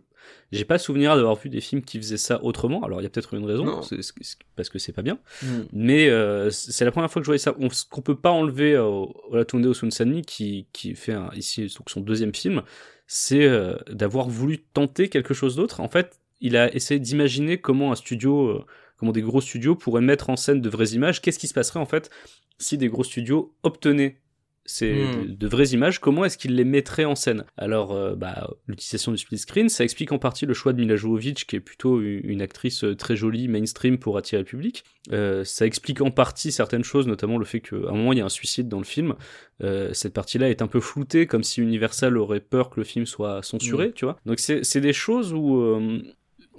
j'ai 0.53 0.65
pas 0.65 0.79
souvenir 0.79 1.17
d'avoir 1.17 1.35
vu 1.35 1.49
des 1.49 1.61
films 1.61 1.83
qui 1.83 1.99
faisaient 1.99 2.17
ça 2.17 2.43
autrement. 2.45 2.85
Alors 2.85 3.01
il 3.01 3.05
y 3.05 3.07
a 3.07 3.11
peut-être 3.11 3.35
une 3.35 3.45
raison, 3.45 3.81
parce 4.55 4.69
que 4.69 4.79
c'est 4.79 4.93
pas 4.93 5.03
bien. 5.03 5.19
Mm. 5.43 5.47
Mais 5.73 6.09
euh, 6.09 6.51
c'est 6.51 6.85
la 6.85 6.93
première 6.93 7.11
fois 7.11 7.21
que 7.21 7.25
je 7.25 7.29
voyais 7.29 7.39
ça. 7.39 7.55
On, 7.59 7.71
ce 7.71 7.85
qu'on 7.85 8.03
peut 8.03 8.17
pas 8.17 8.31
enlever 8.31 8.79
au, 8.79 9.15
au 9.29 9.37
La 9.37 9.45
Tunde 9.45 9.67
Osunsanmi 9.67 10.23
qui 10.23 10.67
qui 10.73 10.95
fait 10.95 11.15
un, 11.15 11.31
ici 11.35 11.69
son 11.69 12.01
deuxième 12.01 12.35
film, 12.35 12.63
c'est 13.07 13.45
euh, 13.45 13.75
d'avoir 13.91 14.29
voulu 14.29 14.59
tenter 14.59 15.09
quelque 15.09 15.35
chose 15.35 15.57
d'autre. 15.57 15.81
En 15.81 15.89
fait, 15.89 16.21
il 16.41 16.57
a 16.57 16.73
essayé 16.75 17.01
d'imaginer 17.01 17.59
comment 17.59 17.93
un 17.93 17.97
studio, 17.97 18.49
euh, 18.49 18.65
comment 18.97 19.13
des 19.13 19.23
gros 19.23 19.41
studios 19.41 19.75
pourraient 19.75 20.03
mettre 20.03 20.31
en 20.31 20.37
scène 20.37 20.61
de 20.61 20.69
vraies 20.69 20.91
images. 20.91 21.21
Qu'est-ce 21.21 21.39
qui 21.39 21.49
se 21.49 21.55
passerait 21.55 21.81
en 21.81 21.87
fait 21.87 22.11
si 22.59 22.79
des 22.79 22.89
gros 22.89 23.05
studios 23.05 23.55
obtenaient 23.65 24.22
c'est 24.65 24.93
hmm. 24.93 25.35
de, 25.37 25.47
vraies 25.49 25.69
images, 25.69 25.99
comment 25.99 26.25
est-ce 26.25 26.39
qu'il 26.39 26.55
les 26.55 26.65
mettrait 26.65 27.05
en 27.05 27.15
scène? 27.15 27.45
Alors, 27.57 27.93
euh, 27.93 28.15
bah, 28.15 28.51
l'utilisation 28.67 29.11
du 29.11 29.19
split 29.19 29.39
screen, 29.39 29.69
ça 29.69 29.83
explique 29.83 30.13
en 30.13 30.19
partie 30.19 30.47
le 30.47 30.55
choix 30.55 30.73
de 30.73 30.81
Mila 30.81 30.97
Jovovich, 30.97 31.47
qui 31.47 31.57
est 31.57 31.61
plutôt 31.61 32.01
une 32.01 32.41
actrice 32.41 32.85
euh, 32.85 32.95
très 32.95 33.17
jolie, 33.17 33.49
mainstream 33.49 33.99
pour 33.99 34.17
attirer 34.17 34.41
le 34.41 34.47
public. 34.47 34.85
Euh, 35.13 35.43
ça 35.45 35.67
explique 35.67 36.01
en 36.01 36.11
partie 36.11 36.53
certaines 36.53 36.85
choses, 36.85 37.09
notamment 37.09 37.39
le 37.39 37.45
fait 37.45 37.61
qu'à 37.61 37.77
un 37.77 37.93
moment 37.93 38.13
il 38.13 38.19
y 38.19 38.23
a 38.23 38.25
un 38.25 38.29
suicide 38.29 38.69
dans 38.69 38.79
le 38.79 38.85
film. 38.85 39.15
cette 39.93 40.15
partie-là 40.15 40.51
est 40.51 40.63
un 40.63 40.69
peu 40.69 40.81
floutée, 40.81 41.27
comme 41.27 41.43
si 41.43 41.61
Universal 41.61 42.17
aurait 42.17 42.41
peur 42.41 42.71
que 42.71 42.81
le 42.81 42.85
film 42.85 43.07
soit 43.07 43.43
censuré, 43.43 43.89
hmm. 43.89 43.93
tu 43.93 44.05
vois. 44.05 44.19
Donc 44.27 44.39
c'est 44.39 44.81
des 44.81 44.93
choses 44.93 45.33
où 45.33 45.83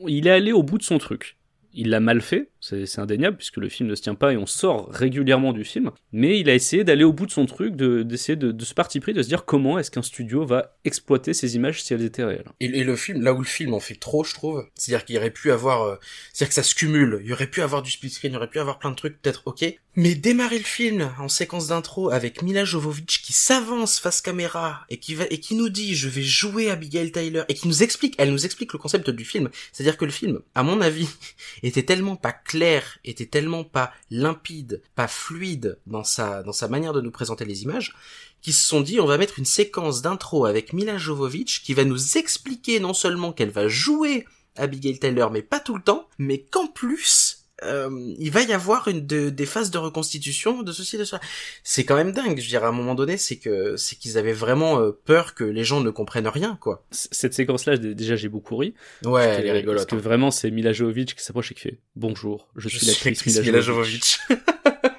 il 0.07 0.27
est 0.27 0.31
allé 0.31 0.51
au 0.51 0.63
bout 0.63 0.77
de 0.77 0.83
son 0.83 0.97
truc 0.97 1.37
il 1.73 1.89
l'a 1.89 1.99
mal 1.99 2.21
fait, 2.21 2.49
c'est 2.59 2.99
indéniable, 2.99 3.37
puisque 3.37 3.57
le 3.57 3.69
film 3.69 3.89
ne 3.89 3.95
se 3.95 4.01
tient 4.01 4.15
pas 4.15 4.33
et 4.33 4.37
on 4.37 4.45
sort 4.45 4.89
régulièrement 4.91 5.53
du 5.53 5.63
film, 5.63 5.91
mais 6.11 6.39
il 6.39 6.49
a 6.49 6.53
essayé 6.53 6.83
d'aller 6.83 7.03
au 7.03 7.13
bout 7.13 7.25
de 7.25 7.31
son 7.31 7.45
truc, 7.45 7.75
de- 7.75 8.03
d'essayer 8.03 8.35
de, 8.35 8.51
de 8.51 8.65
ce 8.65 8.73
parti 8.73 8.99
pris, 8.99 9.13
de 9.13 9.21
se 9.21 9.27
dire 9.27 9.45
comment 9.45 9.79
est-ce 9.79 9.91
qu'un 9.91 10.01
studio 10.01 10.45
va 10.45 10.75
exploiter 10.85 11.33
ces 11.33 11.55
images 11.55 11.83
si 11.83 11.93
elles 11.93 12.03
étaient 12.03 12.23
réelles. 12.23 12.49
Et, 12.59 12.83
le 12.83 12.95
film, 12.95 13.21
là 13.21 13.33
où 13.33 13.39
le 13.39 13.45
film 13.45 13.73
en 13.73 13.79
fait 13.79 13.95
trop, 13.95 14.23
je 14.23 14.33
trouve, 14.33 14.67
c'est-à-dire 14.75 15.05
qu'il 15.05 15.17
aurait 15.17 15.31
pu 15.31 15.51
avoir, 15.51 15.83
euh, 15.83 15.95
c'est-à-dire 16.31 16.49
que 16.49 16.55
ça 16.55 16.63
se 16.63 16.75
cumule, 16.75 17.21
il 17.23 17.31
aurait 17.33 17.47
pu 17.47 17.61
avoir 17.61 17.81
du 17.81 17.91
split 17.91 18.09
screen, 18.09 18.33
il 18.33 18.37
aurait 18.37 18.49
pu 18.49 18.59
avoir 18.59 18.79
plein 18.79 18.91
de 18.91 18.95
trucs, 18.95 19.21
peut-être 19.21 19.43
ok, 19.45 19.65
mais 19.95 20.15
démarrer 20.15 20.57
le 20.57 20.63
film 20.63 21.13
en 21.19 21.29
séquence 21.29 21.67
d'intro 21.67 22.09
avec 22.09 22.41
Mila 22.41 22.65
Jovovich 22.65 23.21
qui 23.21 23.33
s'avance 23.33 23.99
face 23.99 24.21
caméra 24.21 24.85
et 24.89 24.97
qui 24.97 25.13
va 25.13 25.25
et 25.29 25.39
qui 25.39 25.55
nous 25.55 25.69
dit 25.69 25.95
je 25.95 26.09
vais 26.09 26.23
jouer 26.23 26.71
Abigail 26.71 27.11
Tyler 27.11 27.43
et 27.47 27.53
qui 27.53 27.67
nous 27.67 27.83
explique, 27.83 28.15
elle 28.17 28.31
nous 28.31 28.45
explique 28.45 28.73
le 28.73 28.79
concept 28.79 29.09
du 29.09 29.23
film, 29.23 29.49
c'est-à-dire 29.71 29.97
que 29.97 30.05
le 30.05 30.11
film, 30.11 30.39
à 30.55 30.63
mon 30.63 30.81
avis, 30.81 31.07
était 31.63 31.83
tellement 31.83 32.15
pas 32.15 32.31
clair, 32.31 32.97
était 33.05 33.27
tellement 33.27 33.63
pas 33.63 33.93
limpide, 34.09 34.81
pas 34.95 35.07
fluide 35.07 35.77
dans 35.85 36.03
sa 36.03 36.41
dans 36.41 36.53
sa 36.53 36.67
manière 36.67 36.93
de 36.93 37.01
nous 37.01 37.11
présenter 37.11 37.45
les 37.45 37.63
images 37.63 37.95
qui 38.41 38.51
se 38.51 38.67
sont 38.67 38.81
dit 38.81 38.99
on 38.99 39.05
va 39.05 39.17
mettre 39.17 39.37
une 39.39 39.45
séquence 39.45 40.01
d'intro 40.01 40.45
avec 40.45 40.73
Mila 40.73 40.97
Jovovich 40.97 41.61
qui 41.63 41.73
va 41.73 41.85
nous 41.85 42.17
expliquer 42.17 42.79
non 42.79 42.93
seulement 42.93 43.31
qu'elle 43.31 43.51
va 43.51 43.67
jouer 43.67 44.25
Abigail 44.55 44.99
Tyler 44.99 45.27
mais 45.31 45.43
pas 45.43 45.59
tout 45.59 45.75
le 45.75 45.83
temps, 45.83 46.07
mais 46.17 46.39
qu'en 46.39 46.67
plus 46.67 47.42
euh, 47.65 47.89
il 48.19 48.31
va 48.31 48.41
y 48.41 48.53
avoir 48.53 48.87
une 48.87 49.05
de- 49.05 49.29
des 49.29 49.45
phases 49.45 49.71
de 49.71 49.77
reconstitution 49.77 50.63
de 50.63 50.71
ceci 50.71 50.97
de 50.97 51.03
cela. 51.03 51.21
C'est 51.63 51.83
quand 51.85 51.95
même 51.95 52.11
dingue, 52.11 52.39
je 52.39 52.47
dirais 52.47 52.65
à 52.65 52.69
un 52.69 52.73
moment 52.73 52.95
donné, 52.95 53.17
c'est 53.17 53.37
que 53.37 53.75
c'est 53.77 53.95
qu'ils 53.97 54.17
avaient 54.17 54.33
vraiment 54.33 54.79
euh, 54.79 54.91
peur 55.05 55.33
que 55.35 55.43
les 55.43 55.63
gens 55.63 55.81
ne 55.81 55.89
comprennent 55.89 56.27
rien 56.27 56.57
quoi. 56.59 56.85
Cette 56.91 57.33
séquence-là, 57.33 57.77
d- 57.77 57.95
déjà, 57.95 58.15
j'ai 58.15 58.29
beaucoup 58.29 58.55
ri. 58.57 58.73
Ouais, 59.05 59.23
elle 59.25 59.45
est 59.47 59.51
rigolote. 59.51 59.77
Parce 59.77 59.85
que 59.87 59.95
hein. 59.95 59.99
vraiment, 59.99 60.31
c'est 60.31 60.51
Mila 60.51 60.73
Jovovich 60.73 61.15
qui 61.15 61.23
s'approche 61.23 61.51
et 61.51 61.55
qui 61.55 61.61
fait 61.61 61.77
Bonjour, 61.95 62.47
je, 62.55 62.69
suis 62.69 62.85
l'actrice 62.85 63.25
Mila, 63.25 63.41
Mila 63.41 63.61
Jovovich. 63.61 64.19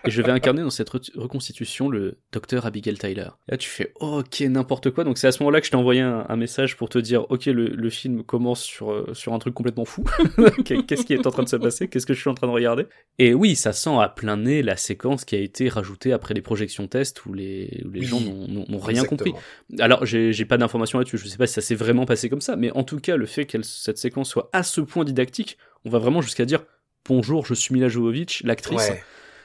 Et 0.07 0.11
je 0.11 0.23
vais 0.23 0.31
incarner 0.33 0.63
dans 0.63 0.71
cette 0.71 0.91
re- 0.91 1.11
reconstitution 1.19 1.89
le 1.89 2.19
docteur 2.33 2.67
Abigail 2.67 2.97
Tyler. 2.99 3.29
Et 3.49 3.53
là, 3.53 3.57
tu 3.57 3.69
fais 3.69 3.93
ok, 4.01 4.41
n'importe 4.41 4.91
quoi. 4.91 5.05
Donc, 5.05 5.19
c'est 5.19 5.27
à 5.27 5.33
ce 5.33 5.43
moment-là 5.43 5.61
que 5.61 5.67
je 5.67 5.71
t'ai 5.71 5.77
envoyé 5.77 6.01
un, 6.01 6.27
un 6.29 6.37
message 6.37 6.77
pour 6.77 6.89
te 6.89 6.99
dire 6.99 7.25
ok, 7.31 7.47
le, 7.47 7.69
le 7.69 7.91
film 7.91 8.23
commence 8.23 8.63
sur, 8.63 8.91
euh, 8.93 9.11
sur 9.15 9.33
un 9.33 9.39
truc 9.39 9.55
complètement 9.55 9.85
fou. 9.85 10.05
Qu'est-ce 10.65 11.05
qui 11.05 11.15
est 11.15 11.27
en 11.27 11.31
train 11.31 11.43
de 11.43 11.49
se 11.49 11.57
passer? 11.57 11.89
Qu'est-ce 11.89 12.07
que 12.07 12.15
je 12.15 12.21
suis 12.21 12.31
en 12.31 12.35
train 12.35 12.47
de 12.47 12.53
regarder? 12.53 12.87
Et 13.19 13.35
oui, 13.35 13.55
ça 13.57 13.73
sent 13.73 13.97
à 14.01 14.09
plein 14.09 14.37
nez 14.37 14.63
la 14.63 14.77
séquence 14.77 15.25
qui 15.25 15.37
a 15.37 15.39
été 15.39 15.69
rajoutée 15.69 16.13
après 16.13 16.35
les 16.35 16.43
projections 16.43 16.87
tests 16.87 17.25
où 17.27 17.33
les, 17.33 17.83
où 17.85 17.91
les 17.91 18.01
Oui, 18.01 18.07
gens 18.07 18.21
n'ont- 18.21 18.79
rien 18.79 19.05
compris. 19.05 19.33
Alors, 19.79 20.05
j'ai 20.05 20.33
j'ai 20.33 20.45
pas 20.45 20.59
d'informations 20.59 20.99
là-dessus, 20.99 21.17
je 21.19 21.27
sais 21.29 21.37
pas 21.39 21.47
si 21.47 21.55
ça 21.55 21.61
s'est 21.61 21.75
vraiment 21.75 22.05
passé 22.07 22.29
comme 22.29 22.41
ça, 22.41 22.57
mais 22.57 22.71
en 22.73 22.85
tout 22.85 22.99
cas, 23.01 23.17
le 23.17 23.27
fait 23.27 23.47
que 23.47 23.63
cette 23.63 23.99
séquence 23.99 24.29
soit 24.29 24.51
à 24.53 24.63
ce 24.63 24.81
point 24.81 25.05
didactique, 25.05 25.57
on 25.85 25.91
va 25.91 25.99
vraiment 25.99 26.21
jusqu'à 26.21 26.45
dire 26.45 26.65
Bonjour, 27.07 27.45
je 27.47 27.53
suis 27.55 27.75
Mila 27.75 27.89
Jovovich, 27.89 28.43
l'actrice. 28.45 28.89
Ouais. 28.89 29.03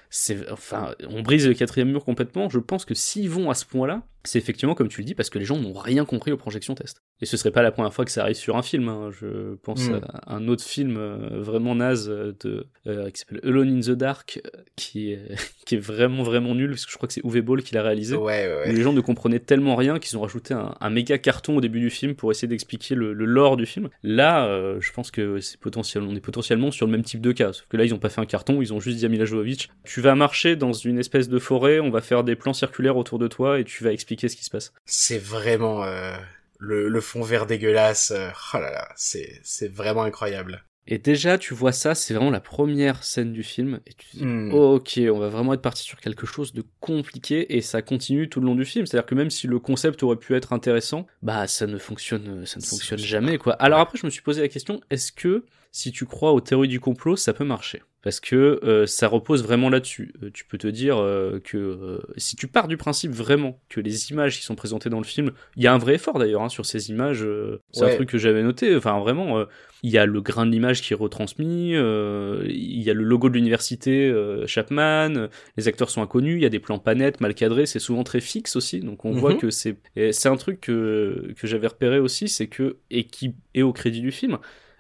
C'est, 0.10 0.50
enfin, 0.52 0.96
on 1.08 1.22
brise 1.22 1.48
le 1.48 1.54
quatrième 1.54 1.90
mur 1.90 2.04
complètement. 2.04 2.50
Je 2.50 2.60
pense 2.60 2.84
que 2.86 2.96
s'ils 2.96 3.30
vont 3.30 3.50
à 3.50 3.54
ce 3.54 3.66
point-là, 3.66 4.04
c'est 4.24 4.38
effectivement 4.40 4.76
comme 4.76 4.90
tu 4.90 5.02
le 5.02 5.06
dis, 5.06 5.16
parce 5.16 5.30
que 5.30 5.40
les 5.40 5.46
gens 5.46 5.58
n'ont 5.58 5.74
rien 5.74 6.06
compris 6.06 6.32
aux 6.32 6.38
projections 6.38 6.76
test. 6.76 7.02
Et 7.22 7.26
ce 7.26 7.38
serait 7.38 7.52
pas 7.52 7.62
la 7.62 7.72
première 7.72 7.94
fois 7.94 8.06
que 8.06 8.12
ça 8.12 8.22
arrive 8.22 8.36
sur 8.36 8.58
un 8.58 8.62
film. 8.62 8.88
hein. 8.90 9.10
Je 9.12 9.56
pense 9.64 9.88
Mm. 9.90 10.02
à 10.26 10.36
un 10.36 10.48
autre 10.48 10.64
film 10.64 10.98
euh, 10.98 11.42
vraiment 11.42 11.74
naze 11.76 12.10
euh, 12.10 12.34
de, 12.44 12.68
euh, 12.88 13.10
qui 13.12 13.20
s'appelle 13.20 13.40
Alone 13.44 13.78
in 13.78 13.80
the 13.80 13.92
Dark, 13.92 14.42
qui 14.76 15.12
est, 15.12 15.22
qui 15.66 15.76
est 15.76 15.80
vraiment 15.80 16.24
vraiment 16.24 16.54
nul, 16.56 16.72
parce 16.72 16.86
que 16.86 16.92
je 16.92 16.98
crois 16.98 17.08
que 17.08 17.14
c'est 17.14 17.24
Uwe 17.24 17.42
Boll 17.42 17.64
qui 17.64 17.74
l'a 17.76 17.82
réalisé. 17.84 18.16
Ouais, 18.16 18.24
ouais, 18.48 18.48
où 18.48 18.68
ouais. 18.68 18.74
les 18.74 18.82
gens 18.82 18.94
ne 18.94 19.02
comprenaient 19.02 19.40
tellement 19.40 19.76
rien 19.76 20.00
qu'ils 20.00 20.18
ont 20.18 20.22
rajouté 20.22 20.54
un, 20.54 20.76
un 20.80 20.90
méga 20.90 21.18
carton 21.18 21.58
au 21.58 21.62
début 21.62 21.80
du 21.80 21.90
film 21.90 22.14
pour 22.16 22.32
essayer 22.32 22.48
d'expliquer 22.48 22.96
le, 22.96 23.14
le 23.14 23.26
lore 23.26 23.56
du 23.58 23.66
film. 23.66 23.90
Là, 24.04 24.46
euh, 24.48 24.80
je 24.82 24.92
pense 24.92 25.12
que 25.12 25.40
c'est 25.40 25.60
potentiellement, 25.60 26.12
on 26.12 26.16
est 26.16 26.20
potentiellement 26.22 26.72
sur 26.72 26.86
le 26.86 26.92
même 26.92 27.04
type 27.04 27.22
de 27.22 27.32
cas, 27.32 27.54
sauf 27.54 27.66
que 27.70 27.78
là 27.78 27.86
ils 27.86 27.94
ont 27.94 28.00
pas 28.00 28.10
fait 28.10 28.22
un 28.22 28.26
carton, 28.26 28.62
ils 28.62 28.74
ont 28.74 28.80
juste 28.80 28.98
dit 28.98 29.06
à 29.06 29.10
Mila 29.10 29.26
Jovovich, 29.26 29.70
tu 29.86 30.02
vas 30.02 30.16
marcher 30.16 30.56
dans 30.56 30.74
une 30.74 31.00
espèce 31.00 31.30
de 31.30 31.40
forêt, 31.40 31.80
on 31.80 31.90
va 31.90 32.02
faire 32.02 32.24
des 32.24 32.36
plans 32.36 32.54
circulaires 32.54 32.98
autour 32.98 33.18
de 33.20 33.28
toi 33.28 33.60
et 33.60 33.64
tu 33.64 33.84
vas 33.84 33.92
expliquer 33.94 34.09
ce 34.18 34.36
qui 34.36 34.44
se 34.46 34.50
passe. 34.50 34.74
C'est 34.86 35.18
vraiment 35.20 35.84
euh, 35.84 36.16
le, 36.58 36.88
le 36.90 37.02
fond 37.02 37.22
vert 37.22 37.46
dégueulasse. 37.46 38.12
euh, 38.12 38.30
oh 38.54 38.58
là 38.58 38.72
là, 38.72 38.90
c'est 38.96 39.40
c'est 39.44 39.68
vraiment 39.72 40.04
incroyable. 40.04 40.64
Et 40.92 40.98
déjà, 40.98 41.38
tu 41.38 41.54
vois 41.54 41.72
ça, 41.72 41.94
c'est 41.94 42.16
vraiment 42.16 42.32
la 42.32 42.40
première 42.40 43.04
scène 43.04 43.32
du 43.32 43.44
film, 43.44 43.80
et 43.86 43.94
tu 43.94 44.08
te 44.08 44.18
dis, 44.18 44.26
Hmm. 44.26 44.52
ok, 44.52 45.00
on 45.14 45.20
va 45.20 45.30
vraiment 45.30 45.54
être 45.54 45.62
parti 45.62 45.84
sur 45.84 46.00
quelque 46.00 46.26
chose 46.26 46.52
de 46.52 46.64
compliqué, 46.80 47.56
et 47.56 47.62
ça 47.62 47.84
continue 47.84 48.28
tout 48.28 48.40
le 48.40 48.48
long 48.48 48.56
du 48.56 48.66
film. 48.66 48.88
C'est-à-dire 48.88 49.06
que 49.06 49.14
même 49.14 49.30
si 49.30 49.46
le 49.46 49.60
concept 49.60 50.02
aurait 50.02 50.16
pu 50.16 50.36
être 50.36 50.52
intéressant, 50.52 51.06
bah 51.22 51.46
ça 51.48 51.68
ne 51.68 51.78
fonctionne, 51.78 52.44
ça 52.48 52.60
ne 52.60 52.66
fonctionne 52.66 52.98
jamais, 52.98 53.38
quoi. 53.38 53.54
Alors 53.54 53.80
après, 53.80 54.00
je 54.00 54.06
me 54.08 54.10
suis 54.12 54.24
posé 54.24 54.42
la 54.42 54.48
question, 54.48 54.82
est-ce 54.90 55.12
que 55.12 55.46
si 55.72 55.92
tu 55.92 56.06
crois 56.08 56.32
aux 56.34 56.42
théories 56.42 56.68
du 56.68 56.80
complot, 56.80 57.16
ça 57.16 57.34
peut 57.34 57.46
marcher? 57.46 57.84
Parce 58.02 58.22
que 58.22 58.62
euh, 58.64 58.86
ça 58.86 59.10
repose 59.10 59.44
vraiment 59.44 59.70
là-dessus. 59.70 60.14
Euh, 60.24 60.30
tu 60.34 60.46
peux 60.46 60.58
te 60.58 60.68
dire 60.68 60.98
euh, 60.98 61.42
que 61.44 62.00
si 62.16 62.38
tu 62.38 62.48
pars 62.48 62.70
du 62.70 62.78
principe 62.78 63.12
vraiment 63.12 63.60
que 63.68 63.82
les 63.82 64.12
images 64.12 64.38
qui 64.38 64.44
sont 64.46 64.56
présentées 64.56 64.90
dans 64.90 65.00
le 65.00 65.06
film, 65.06 65.32
il 65.58 65.64
y 65.64 65.68
a 65.68 65.74
un 65.74 65.78
vrai 65.78 65.96
effort 65.96 66.18
d'ailleurs 66.18 66.42
hein, 66.44 66.50
sur 66.50 66.66
ces 66.66 66.90
images. 66.90 67.26
c'est 67.72 67.84
un 67.84 67.96
truc 67.96 68.10
que 68.10 68.18
j'avais 68.18 68.42
noté. 68.42 68.74
Enfin 68.76 68.98
vraiment, 69.00 69.44
il 69.84 69.90
y 69.92 69.98
a 69.98 70.06
le 70.06 70.22
grain 70.22 70.46
de 70.46 70.52
l'image 70.52 70.82
qui 70.82 70.94
est 70.94 70.96
retransmis, 70.96 71.72
il 71.74 72.82
y 72.82 72.90
a 72.90 72.94
le 72.94 73.04
logo 73.04 73.28
de 73.30 73.34
l'université 73.34 74.14
Chapman, 74.48 75.28
les 75.58 75.68
acteurs 75.68 75.90
sont 75.90 76.02
inconnus, 76.02 76.36
il 76.38 76.42
y 76.42 76.46
a 76.46 76.50
des 76.50 76.60
plans 76.60 76.80
pas 76.80 76.96
nets, 76.96 77.20
mal 77.20 77.34
cadrés, 77.36 77.66
c'est 77.66 77.80
souvent 77.80 78.04
très 78.04 78.22
fixe 78.22 78.56
aussi, 78.56 78.80
donc 78.80 79.04
on 79.06 79.14
Mhm. 79.14 79.20
voit 79.20 79.34
que 79.36 79.50
c'est 79.50 79.76
c'est 80.12 80.30
un 80.30 80.38
truc 80.38 80.62
que, 80.62 81.34
que 81.38 81.48
j'avais 81.48 81.68
repéré 81.68 82.00
aussi, 82.00 82.28
c'est 82.30 82.48
que 82.48 82.78
et 82.92 83.04
qui 83.06 83.34
est 83.54 83.62
au 83.62 83.74
crédit 83.74 84.02
du 84.02 84.12
film, 84.12 84.38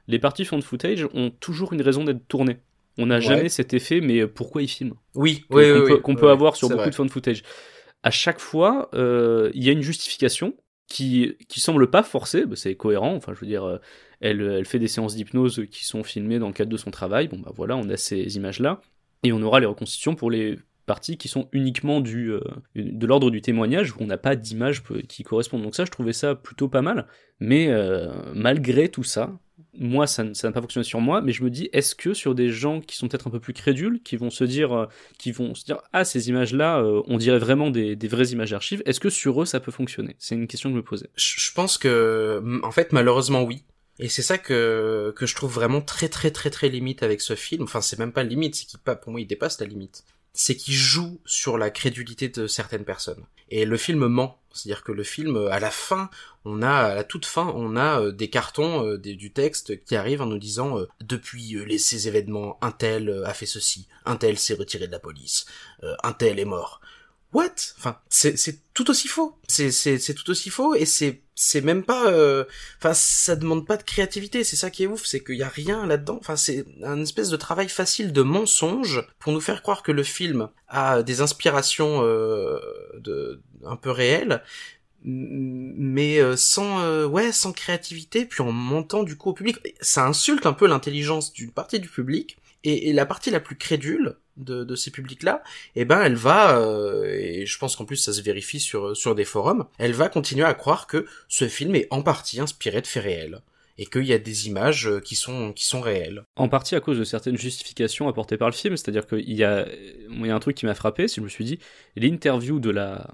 les 0.07 0.19
parties 0.19 0.45
found 0.45 0.63
footage 0.63 1.05
ont 1.13 1.31
toujours 1.31 1.73
une 1.73 1.81
raison 1.81 2.03
d'être 2.03 2.27
tournées. 2.27 2.57
On 2.99 3.07
n'a 3.07 3.15
Ouais. 3.15 3.21
jamais 3.21 3.49
cet 3.49 3.73
effet, 3.73 4.01
mais 4.01 4.27
pourquoi 4.27 4.61
ils 4.61 4.67
filment 4.67 4.93
Oui, 5.15 5.45
qu'on 5.49 5.57
oui, 5.57 5.63
oui, 5.71 5.79
peut, 6.01 6.25
oui, 6.25 6.29
avoir 6.31 6.55
sur 6.55 6.67
beaucoup 6.69 6.81
vrai. 6.81 6.89
de 6.91 6.95
found 6.95 7.09
footage. 7.09 7.43
À 8.03 8.11
chaque 8.11 8.39
fois, 8.39 8.89
euh, 8.93 9.49
il 9.53 9.63
y 9.63 9.69
a 9.69 9.71
une 9.71 9.81
justification 9.81 10.55
qui 10.87 11.35
qui 11.47 11.59
semble 11.59 11.89
pas 11.89 12.03
forcée, 12.03 12.45
bah, 12.45 12.55
c'est 12.55 12.75
cohérent. 12.75 13.13
Enfin, 13.15 13.33
je 13.33 13.39
veux 13.39 13.47
dire, 13.47 13.63
euh, 13.63 13.77
elle 14.21 14.41
elle 14.41 14.65
fait 14.65 14.79
des 14.79 14.87
séances 14.87 15.15
d'hypnose 15.15 15.65
qui 15.71 15.85
sont 15.85 16.03
filmées 16.03 16.39
dans 16.39 16.47
le 16.47 16.53
cadre 16.53 16.71
de 16.71 16.77
son 16.77 16.91
travail. 16.91 17.27
Bon 17.27 17.39
bah 17.39 17.51
voilà, 17.55 17.77
on 17.77 17.87
a 17.89 17.97
ces 17.97 18.35
images 18.37 18.59
là 18.59 18.81
et 19.23 19.31
on 19.33 19.41
aura 19.41 19.59
les 19.59 19.65
reconstitutions 19.65 20.15
pour 20.15 20.31
les 20.31 20.57
parties 20.85 21.17
qui 21.17 21.27
sont 21.27 21.47
uniquement 21.51 22.01
du 22.01 22.31
euh, 22.31 22.39
de 22.75 23.05
l'ordre 23.05 23.29
du 23.29 23.41
témoignage 23.41 23.91
où 23.93 23.97
on 23.99 24.07
n'a 24.07 24.17
pas 24.17 24.35
d'images 24.35 24.81
peu- 24.81 25.01
qui 25.01 25.23
correspondent. 25.23 25.61
Donc 25.61 25.75
ça, 25.75 25.85
je 25.85 25.91
trouvais 25.91 26.13
ça 26.13 26.33
plutôt 26.35 26.67
pas 26.69 26.81
mal. 26.81 27.05
Mais 27.39 27.67
euh, 27.69 28.11
malgré 28.33 28.89
tout 28.89 29.03
ça, 29.03 29.37
moi, 29.77 30.07
ça 30.07 30.23
n'a 30.23 30.51
pas 30.51 30.61
fonctionné 30.61 30.83
sur 30.83 30.99
moi, 30.99 31.21
mais 31.21 31.31
je 31.31 31.43
me 31.43 31.49
dis, 31.49 31.69
est-ce 31.73 31.95
que 31.95 32.13
sur 32.13 32.35
des 32.35 32.49
gens 32.49 32.81
qui 32.81 32.95
sont 32.97 33.07
peut-être 33.07 33.27
un 33.27 33.31
peu 33.31 33.39
plus 33.39 33.53
crédules, 33.53 34.01
qui 34.03 34.17
vont 34.17 34.29
se 34.29 34.43
dire, 34.43 34.73
euh, 34.73 34.85
qui 35.17 35.31
vont 35.31 35.53
se 35.55 35.65
dire, 35.65 35.77
ah, 35.93 36.05
ces 36.05 36.29
images-là, 36.29 36.79
euh, 36.79 37.01
on 37.07 37.17
dirait 37.17 37.39
vraiment 37.39 37.69
des, 37.69 37.95
des 37.95 38.07
vraies 38.07 38.27
images 38.27 38.51
d'archives, 38.51 38.81
est-ce 38.85 38.99
que 38.99 39.09
sur 39.09 39.41
eux, 39.41 39.45
ça 39.45 39.59
peut 39.59 39.71
fonctionner? 39.71 40.15
C'est 40.19 40.35
une 40.35 40.47
question 40.47 40.69
que 40.69 40.73
je 40.73 40.77
me 40.77 40.83
posais. 40.83 41.09
Je 41.15 41.51
pense 41.53 41.77
que, 41.77 42.41
en 42.63 42.71
fait, 42.71 42.93
malheureusement, 42.93 43.43
oui. 43.43 43.63
Et 43.99 44.07
c'est 44.07 44.21
ça 44.21 44.37
que, 44.37 45.13
que 45.15 45.25
je 45.25 45.35
trouve 45.35 45.53
vraiment 45.53 45.81
très 45.81 46.07
très 46.07 46.31
très 46.31 46.49
très 46.49 46.69
limite 46.69 47.03
avec 47.03 47.21
ce 47.21 47.35
film. 47.35 47.63
Enfin, 47.63 47.81
c'est 47.81 47.99
même 47.99 48.13
pas 48.13 48.23
limite, 48.23 48.55
c'est 48.55 48.65
qu'il 48.65 48.79
pour 48.79 49.11
moi, 49.11 49.21
il 49.21 49.27
dépasse 49.27 49.59
la 49.59 49.67
limite. 49.67 50.05
C'est 50.33 50.55
qu'il 50.55 50.75
joue 50.75 51.19
sur 51.25 51.57
la 51.57 51.69
crédulité 51.69 52.29
de 52.29 52.47
certaines 52.47 52.85
personnes. 52.85 53.25
Et 53.49 53.65
le 53.65 53.77
film 53.77 54.07
ment. 54.07 54.39
C'est-à-dire 54.53 54.83
que 54.83 54.91
le 54.91 55.03
film, 55.03 55.35
euh, 55.35 55.51
à 55.51 55.59
la 55.59 55.69
fin, 55.69 56.09
on 56.45 56.61
a, 56.61 56.71
à 56.71 56.95
la 56.95 57.03
toute 57.03 57.25
fin, 57.25 57.51
on 57.55 57.75
a 57.75 58.01
euh, 58.01 58.11
des 58.11 58.29
cartons 58.29 58.85
euh, 58.85 58.97
du 58.97 59.31
texte 59.31 59.83
qui 59.83 59.95
arrivent 59.95 60.21
en 60.21 60.25
nous 60.25 60.39
disant 60.39 60.79
depuis 61.01 61.55
les, 61.65 61.77
ces 61.77 62.07
événements, 62.07 62.57
un 62.61 62.71
tel 62.71 63.23
a 63.25 63.33
fait 63.33 63.45
ceci, 63.45 63.87
un 64.05 64.15
tel 64.15 64.39
s'est 64.39 64.55
retiré 64.55 64.87
de 64.87 64.91
la 64.91 64.99
police, 64.99 65.45
euh, 65.83 65.95
un 66.03 66.13
tel 66.13 66.39
est 66.39 66.45
mort. 66.45 66.81
What? 67.31 67.53
Enfin, 67.77 67.99
c'est 68.09 68.35
tout 68.73 68.89
aussi 68.89 69.07
faux. 69.07 69.37
C'est 69.47 69.71
c'est 69.71 70.13
tout 70.15 70.29
aussi 70.31 70.49
faux 70.49 70.73
et 70.73 70.85
c'est 70.85 71.21
c'est 71.35 71.61
même 71.61 71.83
pas. 71.83 72.07
euh, 72.11 72.43
Enfin, 72.79 72.93
ça 72.95 73.35
demande 73.35 73.67
pas 73.67 73.77
de 73.77 73.83
créativité. 73.83 74.43
C'est 74.43 74.55
ça 74.55 74.71
qui 74.71 74.83
est 74.83 74.87
ouf, 74.87 75.05
c'est 75.05 75.23
qu'il 75.23 75.35
y 75.35 75.43
a 75.43 75.47
rien 75.49 75.85
là-dedans. 75.85 76.17
Enfin, 76.19 76.35
c'est 76.35 76.65
un 76.83 76.99
espèce 77.01 77.29
de 77.29 77.37
travail 77.37 77.69
facile 77.69 78.13
de 78.13 78.21
mensonge 78.23 79.05
pour 79.19 79.31
nous 79.31 79.41
faire 79.41 79.61
croire 79.61 79.83
que 79.83 79.91
le 79.91 80.03
film 80.03 80.49
a 80.67 81.03
des 81.03 81.21
inspirations 81.21 82.01
euh, 82.03 82.57
de 82.99 83.41
un 83.63 83.75
peu 83.75 83.91
réelles, 83.91 84.41
mais 85.03 86.19
euh, 86.19 86.35
sans 86.35 86.81
euh, 86.81 87.05
ouais 87.05 87.31
sans 87.31 87.53
créativité 87.53 88.25
puis 88.25 88.41
en 88.41 88.51
mentant 88.51 89.03
du 89.03 89.15
coup 89.15 89.29
au 89.29 89.33
public 89.33 89.57
ça 89.79 90.05
insulte 90.05 90.45
un 90.45 90.53
peu 90.53 90.67
l'intelligence 90.67 91.31
d'une 91.31 91.51
partie 91.51 91.79
du 91.79 91.87
public 91.87 92.37
et, 92.63 92.93
la 92.93 93.05
partie 93.05 93.31
la 93.31 93.39
plus 93.39 93.55
crédule 93.55 94.17
de, 94.37 94.75
ces 94.75 94.91
publics 94.91 95.23
là 95.23 95.43
eh 95.75 95.83
ben 95.83 96.01
elle 96.01 96.15
va 96.15 96.57
euh, 96.57 97.05
et 97.05 97.45
je 97.45 97.57
pense 97.57 97.75
qu'en 97.75 97.83
plus 97.83 97.97
ça 97.97 98.13
se 98.13 98.21
vérifie 98.21 98.61
sur 98.61 98.95
sur 98.95 99.13
des 99.13 99.25
forums 99.25 99.65
elle 99.77 99.91
va 99.91 100.07
continuer 100.07 100.45
à 100.45 100.53
croire 100.53 100.87
que 100.87 101.05
ce 101.27 101.49
film 101.49 101.75
est 101.75 101.87
en 101.91 102.01
partie 102.01 102.39
inspiré 102.39 102.81
de 102.81 102.87
faits 102.87 103.03
réels 103.03 103.41
et 103.77 103.85
qu'il 103.85 104.03
y 104.03 104.13
a 104.13 104.17
des 104.17 104.47
images 104.47 104.87
euh, 104.87 104.99
qui 104.99 105.15
sont 105.15 105.53
qui 105.53 105.65
sont 105.65 105.79
réelles. 105.79 106.23
En 106.35 106.49
partie 106.49 106.75
à 106.75 106.81
cause 106.81 106.99
de 106.99 107.05
certaines 107.05 107.37
justifications 107.37 108.09
apportées 108.09 108.35
par 108.37 108.49
le 108.49 108.53
film, 108.53 108.75
c'est-à-dire 108.75 109.07
qu'il 109.07 109.31
y 109.31 109.43
a 109.43 109.65
un 110.09 110.39
truc 110.39 110.57
qui 110.57 110.65
m'a 110.65 110.75
frappé, 110.75 111.07
c'est 111.07 111.15
que 111.15 111.21
je 111.21 111.23
me 111.23 111.29
suis 111.29 111.45
dit, 111.45 111.59
l'interview 111.95 112.59
de 112.59 112.71
la, 112.71 113.09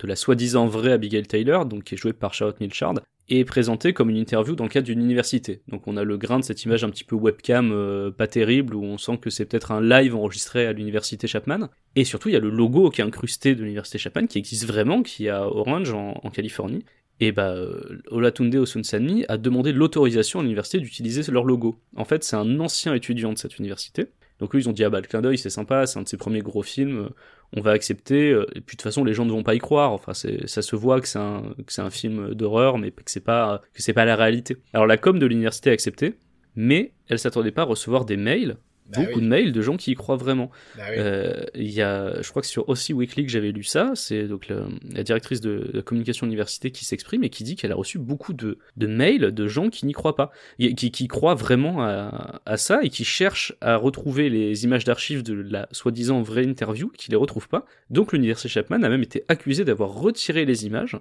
de 0.00 0.06
la 0.08 0.16
soi-disant 0.16 0.66
vraie 0.66 0.92
Abigail 0.92 1.24
Taylor, 1.24 1.66
donc 1.66 1.84
qui 1.84 1.94
est 1.94 1.98
jouée 1.98 2.12
par 2.12 2.34
Charlotte 2.34 2.58
Milchard, 2.58 2.94
est 3.28 3.44
présentée 3.44 3.92
comme 3.92 4.10
une 4.10 4.16
interview 4.16 4.54
dans 4.54 4.64
le 4.64 4.70
cadre 4.70 4.86
d'une 4.86 5.00
université. 5.00 5.60
Donc 5.68 5.86
on 5.86 5.96
a 5.96 6.04
le 6.04 6.16
grain 6.16 6.38
de 6.38 6.44
cette 6.44 6.64
image 6.64 6.84
un 6.84 6.90
petit 6.90 7.04
peu 7.04 7.16
webcam 7.16 7.70
euh, 7.72 8.10
pas 8.10 8.26
terrible 8.26 8.74
où 8.74 8.82
on 8.84 8.98
sent 8.98 9.18
que 9.18 9.30
c'est 9.30 9.44
peut-être 9.44 9.72
un 9.72 9.80
live 9.80 10.16
enregistré 10.16 10.66
à 10.66 10.72
l'université 10.72 11.26
Chapman. 11.26 11.68
Et 11.96 12.04
surtout 12.04 12.28
il 12.28 12.32
y 12.32 12.36
a 12.36 12.40
le 12.40 12.50
logo 12.50 12.90
qui 12.90 13.00
est 13.00 13.04
incrusté 13.04 13.54
de 13.54 13.62
l'université 13.62 13.98
Chapman 13.98 14.26
qui 14.26 14.38
existe 14.38 14.66
vraiment, 14.66 15.02
qui 15.02 15.26
est 15.26 15.30
à 15.30 15.46
Orange 15.46 15.92
en, 15.92 16.30
Californie. 16.30 16.84
Et 17.20 17.32
bah 17.32 17.50
euh, 17.50 18.00
Olatunde 18.10 18.54
Osunsanmi 18.54 19.24
a 19.28 19.38
demandé 19.38 19.72
l'autorisation 19.72 20.38
à 20.38 20.42
l'université 20.42 20.78
d'utiliser 20.78 21.30
leur 21.30 21.44
logo. 21.44 21.80
En 21.96 22.04
fait 22.04 22.24
c'est 22.24 22.36
un 22.36 22.60
ancien 22.60 22.94
étudiant 22.94 23.32
de 23.32 23.38
cette 23.38 23.58
université. 23.58 24.06
Donc 24.38 24.54
eux 24.54 24.58
ils 24.58 24.68
ont 24.68 24.72
dit 24.72 24.84
ah 24.84 24.90
bah 24.90 25.00
le 25.00 25.06
clin 25.06 25.20
d'œil 25.20 25.38
c'est 25.38 25.50
sympa, 25.50 25.86
c'est 25.86 25.98
un 25.98 26.02
de 26.02 26.08
ses 26.08 26.16
premiers 26.16 26.40
gros 26.40 26.62
films, 26.62 27.10
on 27.56 27.60
va 27.60 27.72
accepter. 27.72 28.30
Euh, 28.30 28.46
et 28.54 28.60
puis 28.60 28.76
de 28.76 28.80
toute 28.80 28.82
façon, 28.82 29.04
les 29.04 29.14
gens 29.14 29.24
ne 29.24 29.30
vont 29.30 29.42
pas 29.42 29.54
y 29.54 29.58
croire. 29.58 29.92
Enfin, 29.92 30.12
ça 30.14 30.62
se 30.62 30.76
voit 30.76 31.00
que 31.00 31.08
c'est 31.08 31.18
un, 31.18 31.54
que 31.66 31.80
un 31.80 31.90
film 31.90 32.34
d'horreur, 32.34 32.78
mais 32.78 32.90
que 32.90 33.02
c'est 33.06 33.24
pas, 33.24 33.62
que 33.74 33.82
c'est 33.82 33.92
pas 33.92 34.04
la 34.04 34.16
réalité. 34.16 34.56
Alors 34.72 34.86
la 34.86 34.96
com 34.96 35.18
de 35.18 35.26
l'université 35.26 35.70
a 35.70 35.72
accepté, 35.72 36.18
mais 36.56 36.92
elle 37.08 37.18
s'attendait 37.18 37.52
pas 37.52 37.62
à 37.62 37.66
recevoir 37.66 38.04
des 38.04 38.16
mails 38.16 38.56
bah 38.88 39.02
beaucoup 39.02 39.20
de 39.20 39.26
mails 39.26 39.52
de 39.52 39.60
gens 39.60 39.76
qui 39.76 39.92
y 39.92 39.94
croient 39.94 40.16
vraiment. 40.16 40.50
Bah 40.76 40.84
euh, 40.96 41.44
il 41.54 41.70
y 41.70 41.82
a, 41.82 42.20
je 42.22 42.30
crois 42.30 42.42
que 42.42 42.48
sur 42.48 42.68
aussi 42.68 42.92
Weekly 42.92 43.26
que 43.26 43.30
j'avais 43.30 43.52
lu 43.52 43.62
ça, 43.62 43.92
c'est 43.94 44.24
donc 44.24 44.48
la, 44.48 45.02
directrice 45.02 45.40
de 45.40 45.70
la 45.72 45.82
communication 45.82 46.26
université 46.26 46.70
qui 46.70 46.84
s'exprime 46.84 47.24
et 47.24 47.30
qui 47.30 47.44
dit 47.44 47.56
qu'elle 47.56 47.72
a 47.72 47.76
reçu 47.76 47.98
beaucoup 47.98 48.32
de, 48.32 48.58
de 48.76 48.86
mails 48.86 49.32
de 49.32 49.48
gens 49.48 49.68
qui 49.68 49.86
n'y 49.86 49.92
croient 49.92 50.16
pas, 50.16 50.30
qui, 50.58 50.90
qui 50.90 51.08
croient 51.08 51.34
vraiment 51.34 51.82
à, 51.82 52.40
à, 52.46 52.56
ça 52.56 52.80
et 52.82 52.88
qui 52.88 53.04
cherchent 53.04 53.54
à 53.60 53.76
retrouver 53.76 54.30
les 54.30 54.64
images 54.64 54.84
d'archives 54.84 55.22
de 55.22 55.34
la 55.34 55.68
soi-disant 55.72 56.22
vraie 56.22 56.44
interview, 56.44 56.90
qui 56.96 57.10
les 57.10 57.16
retrouvent 57.16 57.48
pas. 57.48 57.66
Donc 57.90 58.12
l'université 58.12 58.48
Chapman 58.48 58.82
a 58.82 58.88
même 58.88 59.02
été 59.02 59.24
accusée 59.28 59.64
d'avoir 59.64 59.90
retiré 59.90 60.44
les 60.44 60.66
images 60.66 60.98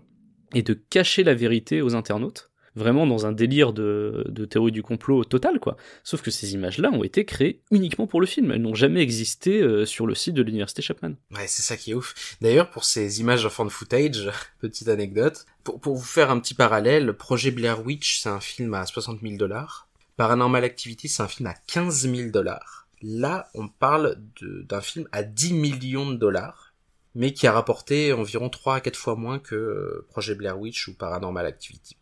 et 0.54 0.62
de 0.62 0.74
cacher 0.74 1.24
la 1.24 1.34
vérité 1.34 1.82
aux 1.82 1.96
internautes 1.96 2.50
vraiment 2.78 3.06
dans 3.06 3.26
un 3.26 3.32
délire 3.32 3.74
de, 3.74 4.48
théorie 4.50 4.72
du 4.72 4.84
complot 4.84 5.26
total, 5.26 5.60
quoi. 5.60 5.76
Sauf 6.04 6.22
que 6.22 6.32
ces 6.32 6.54
images-là 6.54 6.90
ont 6.92 7.04
été 7.04 7.26
créées 7.26 7.62
uniquement 7.72 8.08
pour 8.08 8.22
le 8.22 8.28
film. 8.28 8.52
Elles 8.52 8.62
n'ont 8.62 8.76
jamais 8.76 9.02
existé 9.02 9.62
euh, 9.62 9.86
sur 9.86 10.08
le 10.08 10.16
site 10.16 10.36
de 10.36 10.44
l'université 10.44 10.82
Chapman. 10.82 11.14
Ouais, 11.32 11.48
c'est 11.48 11.64
ça 11.64 11.76
qui 11.76 11.92
est 11.92 11.94
ouf. 11.94 12.38
D'ailleurs, 12.40 12.70
pour 12.70 12.86
ces 12.86 13.20
images 13.20 13.44
de 13.44 13.50
fan 13.50 13.70
footage, 13.70 14.30
petite 14.60 14.88
anecdote, 14.88 15.46
pour, 15.64 15.82
pour 15.82 15.96
vous 15.96 16.06
faire 16.06 16.32
un 16.32 16.40
petit 16.40 16.54
parallèle, 16.54 17.06
le 17.06 17.14
projet 17.14 17.52
Blair 17.52 17.86
Witch, 17.86 18.22
c'est 18.22 18.30
un 18.30 18.40
film 18.40 18.74
à 18.74 18.86
60 18.86 19.20
000 19.22 19.36
dollars. 19.36 19.88
Paranormal 20.16 20.64
Activity, 20.64 21.10
c'est 21.10 21.24
un 21.24 21.28
film 21.28 21.48
à 21.48 21.54
15 21.68 22.10
000 22.10 22.32
dollars. 22.32 22.88
Là, 23.02 23.50
on 23.54 23.68
parle 23.68 24.18
d'un 24.42 24.82
film 24.82 25.08
à 25.12 25.22
10 25.22 25.54
millions 25.54 26.10
de 26.10 26.16
dollars, 26.16 26.74
mais 27.14 27.34
qui 27.34 27.46
a 27.46 27.52
rapporté 27.52 28.14
environ 28.14 28.50
3 28.50 28.76
à 28.76 28.82
4 28.82 28.96
fois 28.96 29.16
moins 29.16 29.38
que 29.38 29.56
euh, 29.56 30.06
Projet 30.10 30.34
Blair 30.34 30.60
Witch 30.60 30.88
ou 30.88 30.96
Paranormal 30.96 31.46
Activity 31.46 31.98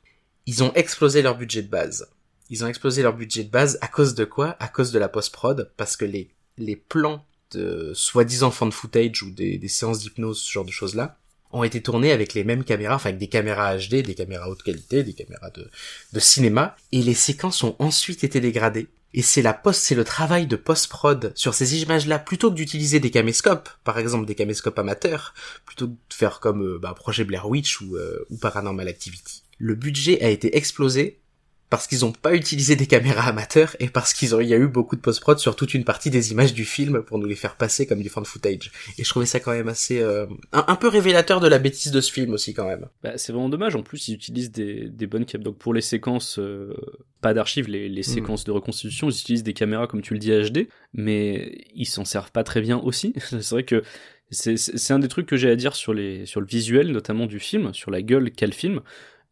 ils 0.46 0.64
ont 0.64 0.74
explosé 0.74 1.22
leur 1.22 1.38
budget 1.38 1.62
de 1.62 1.70
base. 1.70 2.08
Ils 2.50 2.64
ont 2.64 2.68
explosé 2.68 3.02
leur 3.02 3.16
budget 3.16 3.44
de 3.44 3.50
base 3.50 3.78
à 3.82 3.88
cause 3.88 4.14
de 4.14 4.26
quoi? 4.26 4.56
À 4.60 4.68
cause 4.68 4.92
de 4.92 5.00
la 5.00 5.10
post-prod, 5.10 5.72
parce 5.78 5.98
que 5.98 6.06
les, 6.06 6.30
les 6.58 6.76
plans 6.76 7.26
de 7.52 7.92
soi-disant 7.94 8.52
fan 8.52 8.72
footage 8.72 9.24
ou 9.24 9.32
des, 9.32 9.58
des 9.58 9.68
séances 9.68 10.00
d'hypnose, 10.00 10.40
ce 10.40 10.52
genre 10.52 10.66
de 10.66 10.72
choses-là, 10.72 11.18
ont 11.52 11.64
été 11.64 11.82
tournés 11.82 12.12
avec 12.12 12.34
les 12.34 12.44
mêmes 12.44 12.64
caméras, 12.64 12.96
enfin 12.96 13.10
avec 13.10 13.20
des 13.20 13.30
caméras 13.30 13.78
HD, 13.78 14.02
des 14.02 14.16
caméras 14.16 14.50
haute 14.50 14.62
qualité, 14.62 15.04
des 15.04 15.14
caméras 15.14 15.50
de, 15.52 15.70
de 16.12 16.20
cinéma, 16.20 16.76
et 16.92 17.02
les 17.02 17.14
séquences 17.14 17.64
ont 17.64 17.76
ensuite 17.80 18.24
été 18.24 18.40
dégradées. 18.40 18.88
Et 19.14 19.22
c'est 19.22 19.42
la 19.42 19.54
post, 19.54 19.82
c'est 19.82 19.96
le 19.96 20.04
travail 20.04 20.46
de 20.46 20.58
post-prod 20.58 21.32
sur 21.36 21.54
ces 21.54 21.82
images-là, 21.82 22.20
plutôt 22.20 22.52
que 22.52 22.56
d'utiliser 22.56 23.00
des 23.00 23.12
caméscopes, 23.12 23.70
par 23.86 23.98
exemple 23.98 24.26
des 24.26 24.36
caméscopes 24.36 24.78
amateurs, 24.78 25.34
plutôt 25.66 25.88
que 25.88 25.94
de 25.94 26.14
faire 26.14 26.42
comme 26.42 26.62
euh, 26.62 26.80
bah, 26.80 26.94
Projet 26.94 27.24
Blair 27.24 27.48
Witch 27.48 27.80
ou, 27.80 27.96
euh, 27.96 28.26
ou 28.30 28.38
Paranormal 28.38 28.90
Activity 28.90 29.45
le 29.58 29.76
budget 29.76 30.22
a 30.24 30.30
été 30.30 30.58
explosé 30.58 31.20
parce 31.70 31.88
qu'ils 31.88 32.02
n'ont 32.02 32.12
pas 32.12 32.36
utilisé 32.36 32.76
des 32.76 32.86
caméras 32.86 33.28
amateurs 33.28 33.76
et 33.80 33.90
parce 33.90 34.14
qu'ils 34.14 34.36
ont, 34.36 34.40
il 34.40 34.48
y 34.48 34.54
a 34.54 34.58
eu 34.58 34.68
beaucoup 34.68 34.96
de 34.96 35.02
post-prod 35.02 35.40
sur 35.40 35.56
toute 35.56 35.74
une 35.74 35.84
partie 35.84 36.10
des 36.10 36.32
images 36.32 36.54
du 36.54 36.64
film 36.64 37.02
pour 37.02 37.18
nous 37.18 37.26
les 37.26 37.36
faire 37.36 37.56
passer 37.56 37.88
comme 37.88 38.02
du 38.02 38.10
fan 38.10 38.24
footage. 38.24 38.72
Et 38.98 39.04
je 39.04 39.10
trouvais 39.10 39.26
ça 39.26 39.40
quand 39.40 39.52
même 39.52 39.68
assez, 39.68 40.00
euh, 40.00 40.28
un, 40.54 40.76
peu 40.76 40.88
révélateur 40.88 41.40
de 41.40 41.48
la 41.48 41.58
bêtise 41.58 41.92
de 41.92 42.02
ce 42.02 42.12
film 42.12 42.34
aussi 42.34 42.54
quand 42.54 42.68
même. 42.68 42.88
Bah, 43.02 43.18
c'est 43.18 43.32
vraiment 43.32 43.50
dommage. 43.50 43.76
En 43.76 43.82
plus, 43.82 44.08
ils 44.08 44.14
utilisent 44.14 44.52
des, 44.52 44.90
des 44.90 45.08
bonnes 45.08 45.26
caméras. 45.26 45.46
Donc 45.46 45.58
pour 45.58 45.74
les 45.74 45.82
séquences, 45.82 46.38
euh, 46.38 46.74
pas 47.22 47.34
d'archives, 47.34 47.68
les, 47.68 47.90
les 47.90 48.02
hmm. 48.02 48.04
séquences 48.04 48.44
de 48.44 48.52
reconstitution, 48.52 49.10
ils 49.10 49.20
utilisent 49.20 49.44
des 49.44 49.54
caméras 49.54 49.88
comme 49.88 50.02
tu 50.02 50.14
le 50.14 50.20
dis 50.20 50.32
HD, 50.32 50.68
mais 50.94 51.66
ils 51.74 51.88
s'en 51.88 52.06
servent 52.06 52.32
pas 52.32 52.44
très 52.44 52.62
bien 52.62 52.78
aussi. 52.78 53.14
c'est 53.18 53.50
vrai 53.50 53.64
que 53.64 53.84
c'est 54.32 54.92
un 54.92 55.00
des 55.00 55.08
trucs 55.08 55.28
que 55.28 55.38
j'ai 55.38 55.50
à 55.50 55.56
dire 55.56 55.76
sur 55.76 55.94
les 55.94 56.26
sur 56.26 56.42
le 56.42 56.48
visuel 56.48 56.92
notamment 56.92 57.26
du 57.26 57.40
film, 57.40 57.74
sur 57.74 57.92
la 57.92 58.02
gueule 58.02 58.32
qu'a 58.32 58.48
le 58.48 58.54
film. 58.54 58.82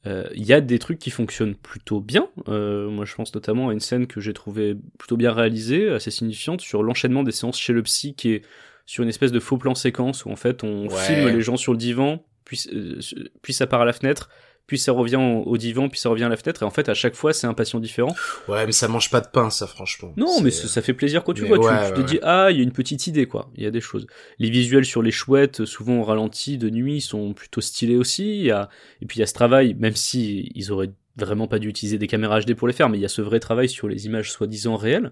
Il 0.05 0.11
euh, 0.11 0.27
y 0.33 0.51
a 0.51 0.59
des 0.59 0.79
trucs 0.79 0.99
qui 0.99 1.11
fonctionnent 1.11 1.55
plutôt 1.55 2.01
bien. 2.01 2.27
Euh, 2.49 2.89
moi, 2.89 3.05
je 3.05 3.15
pense 3.15 3.33
notamment 3.33 3.69
à 3.69 3.73
une 3.73 3.79
scène 3.79 4.05
que 4.05 4.19
j'ai 4.19 4.33
trouvée 4.33 4.75
plutôt 4.97 5.15
bien 5.15 5.31
réalisée, 5.31 5.89
assez 5.89 6.11
signifiante, 6.11 6.59
sur 6.59 6.83
l'enchaînement 6.83 7.23
des 7.23 7.31
séances 7.31 7.57
chez 7.57 7.71
le 7.71 7.83
psy, 7.83 8.13
qui 8.13 8.31
est 8.31 8.41
sur 8.85 9.03
une 9.03 9.09
espèce 9.09 9.31
de 9.31 9.39
faux 9.39 9.57
plan 9.57 9.75
séquence 9.75 10.25
où 10.25 10.29
en 10.29 10.35
fait 10.35 10.63
on 10.63 10.89
filme 10.89 11.29
les 11.29 11.41
gens 11.41 11.55
sur 11.55 11.71
le 11.71 11.77
divan, 11.77 12.25
puis, 12.43 12.61
euh, 12.73 12.99
puis 13.41 13.53
ça 13.53 13.67
part 13.67 13.81
à 13.81 13.85
la 13.85 13.93
fenêtre, 13.93 14.29
puis 14.67 14.79
ça 14.79 14.91
revient 14.91 15.17
au 15.45 15.57
divan, 15.57 15.89
puis 15.89 15.99
ça 15.99 16.09
revient 16.09 16.23
à 16.23 16.29
la 16.29 16.37
fenêtre, 16.37 16.63
et 16.63 16.65
en 16.65 16.69
fait 16.69 16.87
à 16.89 16.93
chaque 16.93 17.15
fois 17.15 17.33
c'est 17.33 17.47
un 17.47 17.53
patient 17.53 17.79
différent. 17.79 18.15
Ouais, 18.47 18.65
mais 18.65 18.71
ça 18.71 18.87
mange 18.87 19.09
pas 19.09 19.21
de 19.21 19.27
pain, 19.27 19.49
ça 19.49 19.67
franchement. 19.67 20.13
Non, 20.17 20.41
mais 20.41 20.51
ça 20.51 20.81
fait 20.81 20.93
plaisir 20.93 21.23
quand 21.23 21.33
tu 21.33 21.45
vois, 21.45 21.57
tu, 21.59 22.01
te 22.01 22.01
dis 22.01 22.19
ah 22.23 22.49
il 22.51 22.57
y 22.57 22.59
a 22.59 22.63
une 22.63 22.71
petite 22.71 23.07
idée 23.07 23.25
quoi, 23.25 23.49
il 23.55 23.63
y 23.63 23.67
a 23.67 23.71
des 23.71 23.81
choses. 23.81 24.07
Les 24.39 24.49
visuels 24.49 24.85
sur 24.85 25.01
les 25.01 25.11
chouettes, 25.11 25.65
souvent 25.65 25.97
au 25.97 26.03
ralenti 26.03 26.57
de 26.57 26.69
nuit, 26.69 27.01
sont 27.01 27.33
plutôt 27.33 27.61
stylés 27.61 27.97
aussi. 27.97 28.37
Il 28.39 28.45
y 28.45 28.51
a 28.51 28.69
et 29.01 29.05
puis 29.05 29.17
il 29.17 29.19
y 29.19 29.23
a 29.23 29.27
ce 29.27 29.33
travail, 29.33 29.75
même 29.75 29.95
si 29.95 30.51
ils 30.55 30.71
auraient 30.71 30.91
vraiment 31.15 31.47
pas 31.47 31.59
dû 31.59 31.67
utiliser 31.67 31.97
des 31.97 32.07
caméras 32.07 32.41
HD 32.41 32.55
pour 32.55 32.67
les 32.67 32.73
faire, 32.73 32.89
mais 32.89 32.97
il 32.97 33.01
y 33.01 33.05
a 33.05 33.09
ce 33.09 33.21
vrai 33.21 33.39
travail 33.39 33.69
sur 33.69 33.87
les 33.87 34.05
images 34.05 34.31
soi-disant 34.31 34.75
réelles. 34.75 35.11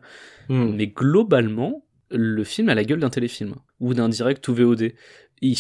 Hmm. 0.50 0.72
Mais 0.76 0.88
globalement, 0.88 1.86
le 2.10 2.44
film 2.44 2.70
a 2.70 2.76
la 2.76 2.84
gueule 2.84 3.00
d'un 3.00 3.10
téléfilm 3.10 3.56
ou 3.80 3.94
d'un 3.94 4.10
direct 4.10 4.48
ou 4.48 4.56
VOD 4.56 4.94
il 5.42 5.56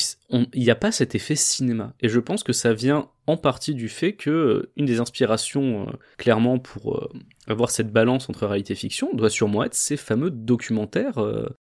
n'y 0.55 0.69
a 0.69 0.75
pas 0.75 0.91
cet 0.91 1.15
effet 1.15 1.35
cinéma. 1.35 1.93
Et 2.01 2.09
je 2.09 2.19
pense 2.19 2.43
que 2.43 2.53
ça 2.53 2.73
vient 2.73 3.09
en 3.25 3.35
partie 3.35 3.73
du 3.73 3.89
fait 3.89 4.13
que 4.13 4.29
euh, 4.29 4.71
une 4.77 4.85
des 4.85 4.99
inspirations, 4.99 5.87
euh, 5.87 5.91
clairement, 6.17 6.59
pour 6.59 6.97
euh, 6.97 7.09
avoir 7.47 7.71
cette 7.71 7.91
balance 7.91 8.29
entre 8.29 8.45
réalité 8.45 8.73
et 8.73 8.75
fiction, 8.75 9.09
doit 9.13 9.31
sûrement 9.31 9.63
être 9.63 9.73
ces 9.73 9.97
fameux 9.97 10.29
documentaires 10.29 11.19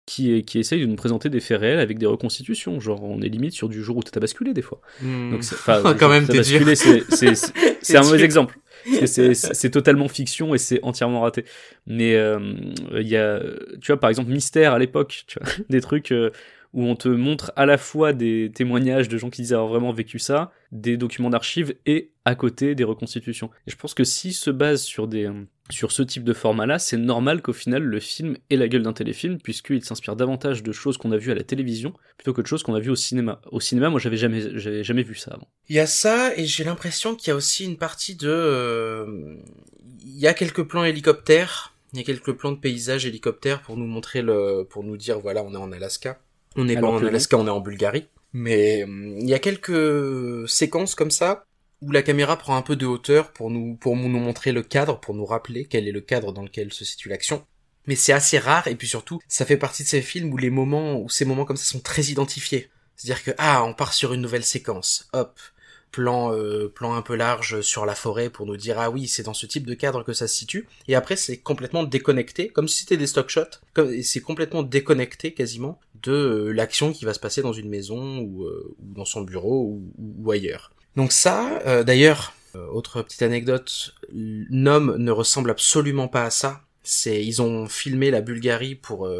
qui, 0.04 0.44
qui 0.44 0.58
essayent 0.58 0.82
de 0.82 0.86
nous 0.86 0.96
présenter 0.96 1.30
des 1.30 1.40
faits 1.40 1.60
réels 1.60 1.78
avec 1.78 1.98
des 1.98 2.06
reconstitutions. 2.06 2.80
Genre, 2.80 3.02
on 3.02 3.22
est 3.22 3.28
limite 3.28 3.54
sur 3.54 3.70
du 3.70 3.82
jour 3.82 3.96
où 3.96 4.02
t'as 4.02 4.20
basculé, 4.20 4.52
des 4.52 4.62
fois. 4.62 4.82
Hmm. 5.00 5.30
Donc, 5.30 5.44
quand 5.98 6.08
même, 6.08 6.26
t'es 6.26 6.38
basculé, 6.38 6.74
c'est 7.82 7.96
un 7.96 8.02
mauvais 8.02 8.24
exemple. 8.24 8.58
C'est 9.06 9.70
totalement 9.70 10.08
fiction 10.08 10.54
et 10.54 10.58
c'est 10.58 10.80
entièrement 10.82 11.22
raté. 11.22 11.46
Mais 11.86 12.12
il 12.12 13.08
y 13.08 13.16
a, 13.16 13.40
tu 13.80 13.86
vois, 13.86 14.00
par 14.00 14.10
exemple, 14.10 14.30
Mystère 14.30 14.74
à 14.74 14.78
l'époque, 14.78 15.24
des 15.70 15.80
trucs 15.80 16.12
où 16.72 16.84
on 16.84 16.96
te 16.96 17.08
montre 17.08 17.52
à 17.56 17.66
la 17.66 17.76
fois 17.76 18.12
des 18.12 18.50
témoignages 18.54 19.08
de 19.08 19.18
gens 19.18 19.30
qui 19.30 19.42
disent 19.42 19.52
avoir 19.52 19.68
vraiment 19.68 19.92
vécu 19.92 20.18
ça, 20.18 20.52
des 20.70 20.96
documents 20.96 21.30
d'archives 21.30 21.74
et 21.84 22.12
à 22.24 22.34
côté 22.34 22.74
des 22.74 22.84
reconstitutions. 22.84 23.50
Et 23.66 23.70
je 23.70 23.76
pense 23.76 23.94
que 23.94 24.04
s'il 24.04 24.32
se 24.32 24.50
base 24.50 24.82
sur 24.82 25.06
des 25.06 25.30
sur 25.70 25.92
ce 25.92 26.02
type 26.02 26.24
de 26.24 26.32
format-là, 26.32 26.78
c'est 26.78 26.96
normal 26.96 27.40
qu'au 27.40 27.52
final 27.52 27.82
le 27.82 28.00
film 28.00 28.36
ait 28.50 28.56
la 28.56 28.68
gueule 28.68 28.82
d'un 28.82 28.92
téléfilm 28.92 29.38
puisqu'il 29.38 29.84
s'inspire 29.84 30.16
davantage 30.16 30.62
de 30.62 30.72
choses 30.72 30.96
qu'on 30.98 31.12
a 31.12 31.16
vues 31.16 31.30
à 31.30 31.34
la 31.34 31.44
télévision 31.44 31.94
plutôt 32.16 32.32
que 32.32 32.42
de 32.42 32.46
choses 32.46 32.62
qu'on 32.62 32.74
a 32.74 32.80
vues 32.80 32.90
au 32.90 32.96
cinéma. 32.96 33.40
Au 33.50 33.60
cinéma, 33.60 33.90
moi 33.90 34.00
j'avais 34.00 34.16
jamais 34.16 34.58
jamais 34.82 35.02
vu 35.02 35.14
ça 35.14 35.32
avant. 35.32 35.48
Il 35.68 35.76
y 35.76 35.80
a 35.80 35.86
ça 35.86 36.36
et 36.36 36.46
j'ai 36.46 36.64
l'impression 36.64 37.14
qu'il 37.14 37.28
y 37.28 37.30
a 37.30 37.36
aussi 37.36 37.64
une 37.64 37.76
partie 37.76 38.16
de 38.16 38.28
euh, 38.28 39.36
il 40.04 40.18
y 40.18 40.26
a 40.26 40.34
quelques 40.34 40.62
plans 40.64 40.84
hélicoptères, 40.84 41.74
il 41.92 41.98
y 41.98 42.02
a 42.02 42.04
quelques 42.04 42.32
plans 42.32 42.52
de 42.52 42.58
paysages 42.58 43.06
hélicoptères 43.06 43.62
pour 43.62 43.76
nous 43.76 43.86
montrer 43.86 44.22
le 44.22 44.66
pour 44.68 44.84
nous 44.84 44.96
dire 44.96 45.20
voilà, 45.20 45.42
on 45.42 45.52
est 45.52 45.58
en 45.58 45.72
Alaska. 45.72 46.18
On 46.56 46.64
n'est 46.64 46.80
pas 46.80 46.88
en 46.88 47.04
Alaska, 47.04 47.36
on 47.36 47.46
est 47.46 47.50
en 47.50 47.60
Bulgarie. 47.60 48.06
Mais 48.32 48.84
hum, 48.84 49.18
il 49.18 49.28
y 49.28 49.34
a 49.34 49.38
quelques 49.38 50.48
séquences 50.48 50.94
comme 50.94 51.10
ça 51.10 51.44
où 51.80 51.90
la 51.90 52.02
caméra 52.02 52.36
prend 52.36 52.56
un 52.56 52.62
peu 52.62 52.76
de 52.76 52.86
hauteur 52.86 53.32
pour 53.32 53.50
nous 53.50 53.74
pour 53.74 53.96
nous 53.96 54.08
montrer 54.08 54.52
le 54.52 54.62
cadre, 54.62 55.00
pour 55.00 55.14
nous 55.14 55.26
rappeler 55.26 55.66
quel 55.66 55.88
est 55.88 55.92
le 55.92 56.00
cadre 56.00 56.32
dans 56.32 56.42
lequel 56.42 56.72
se 56.72 56.84
situe 56.84 57.08
l'action. 57.08 57.44
Mais 57.86 57.96
c'est 57.96 58.12
assez 58.12 58.38
rare 58.38 58.68
et 58.68 58.76
puis 58.76 58.86
surtout, 58.86 59.20
ça 59.26 59.44
fait 59.44 59.56
partie 59.56 59.82
de 59.82 59.88
ces 59.88 60.02
films 60.02 60.32
où 60.32 60.36
les 60.36 60.50
moments 60.50 61.00
où 61.00 61.08
ces 61.08 61.24
moments 61.24 61.44
comme 61.44 61.56
ça 61.56 61.64
sont 61.64 61.80
très 61.80 62.04
identifiés. 62.04 62.70
C'est-à-dire 62.96 63.24
que 63.24 63.32
ah, 63.38 63.64
on 63.64 63.74
part 63.74 63.92
sur 63.92 64.12
une 64.12 64.20
nouvelle 64.20 64.44
séquence. 64.44 65.08
Hop, 65.12 65.40
plan 65.92 66.32
euh, 66.32 66.68
plan 66.68 66.94
un 66.94 67.02
peu 67.02 67.14
large 67.14 67.60
sur 67.60 67.86
la 67.86 67.94
forêt 67.94 68.30
pour 68.30 68.46
nous 68.46 68.56
dire 68.56 68.80
ah 68.80 68.90
oui 68.90 69.06
c'est 69.06 69.22
dans 69.22 69.34
ce 69.34 69.46
type 69.46 69.66
de 69.66 69.74
cadre 69.74 70.02
que 70.02 70.14
ça 70.14 70.26
se 70.26 70.34
situe 70.34 70.66
et 70.88 70.94
après 70.94 71.16
c'est 71.16 71.36
complètement 71.36 71.84
déconnecté 71.84 72.48
comme 72.48 72.66
si 72.66 72.80
c'était 72.80 72.96
des 72.96 73.06
stock 73.06 73.28
shots 73.28 73.60
c'est 74.02 74.20
complètement 74.20 74.62
déconnecté 74.62 75.34
quasiment 75.34 75.78
de 76.02 76.12
euh, 76.12 76.52
l'action 76.52 76.92
qui 76.92 77.04
va 77.04 77.14
se 77.14 77.20
passer 77.20 77.42
dans 77.42 77.52
une 77.52 77.68
maison 77.68 78.18
ou, 78.18 78.44
euh, 78.44 78.74
dans 78.78 79.04
son 79.04 79.22
bureau 79.22 79.80
ou, 79.98 80.30
ailleurs. 80.30 80.72
Donc 80.96 81.12
ça 81.12 81.82
d'ailleurs 81.84 82.34
autre 82.54 83.00
petite 83.00 83.22
anecdote 83.22 83.94
Nom 84.12 84.98
ne 84.98 85.10
ressemble 85.10 85.50
absolument 85.50 86.06
pas 86.06 86.24
à 86.24 86.30
ça. 86.30 86.60
C'est 86.82 87.24
ils 87.24 87.40
ont 87.40 87.66
filmé 87.66 88.10
la 88.10 88.20
Bulgarie 88.20 88.74
pour 88.74 89.10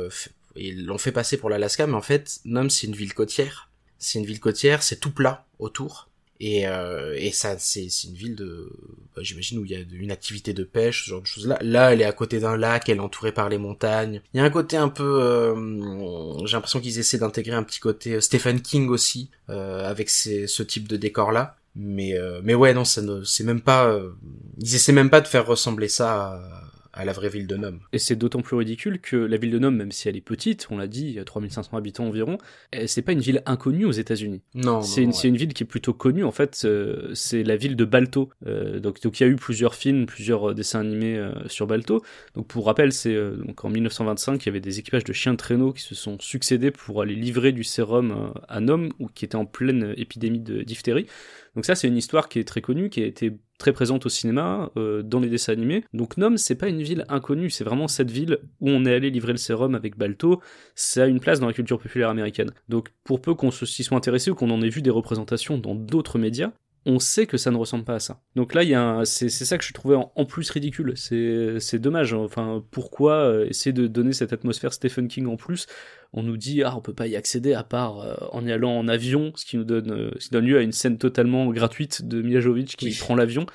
ils 0.54 0.84
l'ont 0.84 0.98
fait 0.98 1.12
passer 1.12 1.38
pour 1.38 1.48
l'Alaska 1.48 1.86
mais 1.86 1.94
en 1.94 2.02
fait 2.02 2.40
Nom 2.44 2.68
c'est 2.68 2.86
une 2.86 2.94
ville 2.94 3.14
côtière. 3.14 3.70
C'est 3.98 4.18
une 4.18 4.26
ville 4.26 4.40
côtière 4.40 4.82
c'est 4.82 5.00
tout 5.00 5.12
plat 5.12 5.46
autour 5.58 6.08
Et, 6.44 6.66
euh, 6.66 7.14
et 7.16 7.30
ça, 7.30 7.56
c'est 7.58 7.86
une 8.02 8.14
ville 8.14 8.34
de, 8.34 8.68
bah, 9.14 9.22
j'imagine 9.22 9.60
où 9.60 9.64
il 9.64 9.70
y 9.70 9.76
a 9.76 9.78
une 9.92 10.10
activité 10.10 10.52
de 10.52 10.64
pêche, 10.64 11.04
ce 11.04 11.10
genre 11.10 11.20
de 11.22 11.26
choses 11.26 11.46
là. 11.46 11.56
Là, 11.62 11.92
elle 11.92 12.00
est 12.00 12.04
à 12.04 12.10
côté 12.12 12.40
d'un 12.40 12.56
lac, 12.56 12.88
elle 12.88 12.96
est 12.96 13.00
entourée 13.00 13.30
par 13.30 13.48
les 13.48 13.58
montagnes. 13.58 14.22
Il 14.34 14.38
y 14.38 14.40
a 14.40 14.44
un 14.44 14.50
côté 14.50 14.76
un 14.76 14.88
peu, 14.88 15.22
euh, 15.22 16.44
j'ai 16.44 16.56
l'impression 16.56 16.80
qu'ils 16.80 16.98
essaient 16.98 17.18
d'intégrer 17.18 17.54
un 17.54 17.62
petit 17.62 17.78
côté 17.78 18.14
euh, 18.14 18.20
Stephen 18.20 18.60
King 18.60 18.88
aussi 18.88 19.30
euh, 19.50 19.88
avec 19.88 20.10
ce 20.10 20.62
type 20.64 20.88
de 20.88 20.96
décor 20.96 21.30
là. 21.30 21.56
Mais 21.76 22.18
euh, 22.18 22.40
mais 22.42 22.54
ouais 22.54 22.74
non, 22.74 22.84
ça 22.84 23.00
ne, 23.02 23.22
c'est 23.22 23.44
même 23.44 23.60
pas, 23.60 23.86
euh, 23.86 24.10
ils 24.58 24.74
essaient 24.74 24.92
même 24.92 25.10
pas 25.10 25.20
de 25.20 25.28
faire 25.28 25.46
ressembler 25.46 25.88
ça 25.88 26.12
à, 26.12 26.62
à 26.92 27.04
la 27.04 27.12
vraie 27.12 27.28
ville 27.28 27.46
de 27.46 27.56
Nome. 27.56 27.80
Et 27.92 27.98
c'est 27.98 28.16
d'autant 28.16 28.42
plus 28.42 28.56
ridicule 28.56 29.00
que 29.00 29.16
la 29.16 29.36
ville 29.36 29.50
de 29.50 29.58
Nome, 29.58 29.76
même 29.76 29.92
si 29.92 30.08
elle 30.08 30.16
est 30.16 30.20
petite, 30.20 30.66
on 30.70 30.76
l'a 30.76 30.86
dit, 30.86 31.06
il 31.06 31.12
y 31.12 31.18
a 31.18 31.24
3500 31.24 31.76
habitants 31.76 32.04
environ, 32.04 32.38
eh, 32.72 32.86
c'est 32.86 33.02
pas 33.02 33.12
une 33.12 33.20
ville 33.20 33.42
inconnue 33.46 33.86
aux 33.86 33.92
États-Unis. 33.92 34.42
Non, 34.54 34.82
C'est 34.82 35.02
une, 35.02 35.08
ouais. 35.08 35.14
c'est 35.14 35.28
une 35.28 35.36
ville 35.36 35.54
qui 35.54 35.62
est 35.62 35.66
plutôt 35.66 35.94
connue, 35.94 36.24
en 36.24 36.32
fait, 36.32 36.62
euh, 36.64 37.10
c'est 37.14 37.42
la 37.42 37.56
ville 37.56 37.76
de 37.76 37.84
Balto. 37.84 38.28
Euh, 38.46 38.78
donc, 38.78 39.00
donc 39.00 39.18
il 39.20 39.22
y 39.22 39.26
a 39.26 39.28
eu 39.28 39.36
plusieurs 39.36 39.74
films, 39.74 40.06
plusieurs 40.06 40.50
euh, 40.50 40.54
dessins 40.54 40.80
animés 40.80 41.30
sur 41.46 41.66
Balto. 41.66 42.02
Donc 42.34 42.46
pour 42.46 42.66
rappel, 42.66 42.92
c'est 42.92 43.14
donc 43.14 43.64
en 43.64 43.70
1925, 43.70 44.42
il 44.44 44.46
y 44.46 44.48
avait 44.48 44.60
des 44.60 44.78
équipages 44.78 45.04
de 45.04 45.12
chiens 45.12 45.32
de 45.32 45.38
traîneau 45.38 45.72
qui 45.72 45.82
se 45.82 45.94
sont 45.94 46.18
succédés 46.20 46.70
pour 46.70 47.02
aller 47.02 47.14
livrer 47.14 47.52
du 47.52 47.64
sérum 47.64 48.32
à 48.48 48.60
Nome, 48.60 48.90
qui 49.14 49.24
était 49.24 49.36
en 49.36 49.46
pleine 49.46 49.94
épidémie 49.96 50.40
de 50.40 50.62
diphtérie. 50.62 51.06
Donc 51.54 51.64
ça, 51.64 51.74
c'est 51.74 51.88
une 51.88 51.96
histoire 51.96 52.28
qui 52.28 52.38
est 52.38 52.44
très 52.44 52.62
connue, 52.62 52.88
qui 52.88 53.02
a 53.02 53.06
été 53.06 53.32
très 53.62 53.72
présente 53.72 54.06
au 54.06 54.08
cinéma, 54.08 54.70
euh, 54.76 55.02
dans 55.02 55.20
les 55.20 55.28
dessins 55.28 55.52
animés. 55.52 55.84
Donc 55.94 56.16
Nome, 56.16 56.36
c'est 56.36 56.56
pas 56.56 56.68
une 56.68 56.82
ville 56.82 57.04
inconnue, 57.08 57.48
c'est 57.48 57.62
vraiment 57.62 57.86
cette 57.86 58.10
ville 58.10 58.38
où 58.60 58.68
on 58.68 58.84
est 58.84 58.92
allé 58.92 59.08
livrer 59.08 59.30
le 59.30 59.38
sérum 59.38 59.76
avec 59.76 59.96
Balto. 59.96 60.40
Ça 60.74 61.04
a 61.04 61.06
une 61.06 61.20
place 61.20 61.38
dans 61.38 61.46
la 61.46 61.52
culture 61.52 61.78
populaire 61.78 62.08
américaine. 62.08 62.50
Donc 62.68 62.88
pour 63.04 63.20
peu 63.20 63.34
qu'on 63.34 63.52
s'y 63.52 63.84
soit 63.84 63.96
intéressé 63.96 64.32
ou 64.32 64.34
qu'on 64.34 64.50
en 64.50 64.60
ait 64.62 64.68
vu 64.68 64.82
des 64.82 64.90
représentations 64.90 65.58
dans 65.58 65.76
d'autres 65.76 66.18
médias, 66.18 66.50
on 66.84 66.98
sait 66.98 67.26
que 67.26 67.36
ça 67.36 67.50
ne 67.50 67.56
ressemble 67.56 67.84
pas 67.84 67.94
à 67.94 68.00
ça. 68.00 68.20
Donc 68.34 68.54
là, 68.54 68.62
il 68.64 68.68
y 68.70 68.74
a 68.74 68.82
un- 68.82 69.04
c'est 69.04 69.28
ça 69.30 69.56
que 69.58 69.64
je 69.64 69.72
trouvais 69.72 69.94
en, 69.96 70.10
en 70.16 70.24
plus 70.24 70.50
ridicule. 70.50 70.94
C'est 70.96 71.78
dommage. 71.78 72.12
Enfin, 72.14 72.64
pourquoi 72.70 73.14
euh, 73.14 73.46
essayer 73.48 73.72
de 73.72 73.86
donner 73.86 74.12
cette 74.12 74.32
atmosphère 74.32 74.72
Stephen 74.72 75.08
King 75.08 75.26
en 75.26 75.36
plus? 75.36 75.66
On 76.12 76.22
nous 76.22 76.36
dit 76.36 76.62
ah 76.62 76.74
on 76.76 76.80
peut 76.80 76.92
pas 76.92 77.06
y 77.06 77.16
accéder 77.16 77.54
à 77.54 77.62
part 77.64 78.00
euh, 78.00 78.14
en 78.32 78.44
y 78.46 78.52
allant 78.52 78.76
en 78.76 78.86
avion, 78.88 79.32
ce 79.34 79.46
qui 79.46 79.56
nous 79.56 79.64
donne 79.64 79.90
euh, 79.90 80.10
ce 80.18 80.26
qui 80.26 80.30
donne 80.32 80.44
lieu 80.44 80.58
à 80.58 80.62
une 80.62 80.72
scène 80.72 80.98
totalement 80.98 81.46
gratuite 81.52 82.06
de 82.06 82.20
Mila 82.20 82.40
Jovovich 82.40 82.76
qui 82.76 82.86
Oui. 82.86 82.96
prend 83.00 83.14
l'avion. 83.14 83.46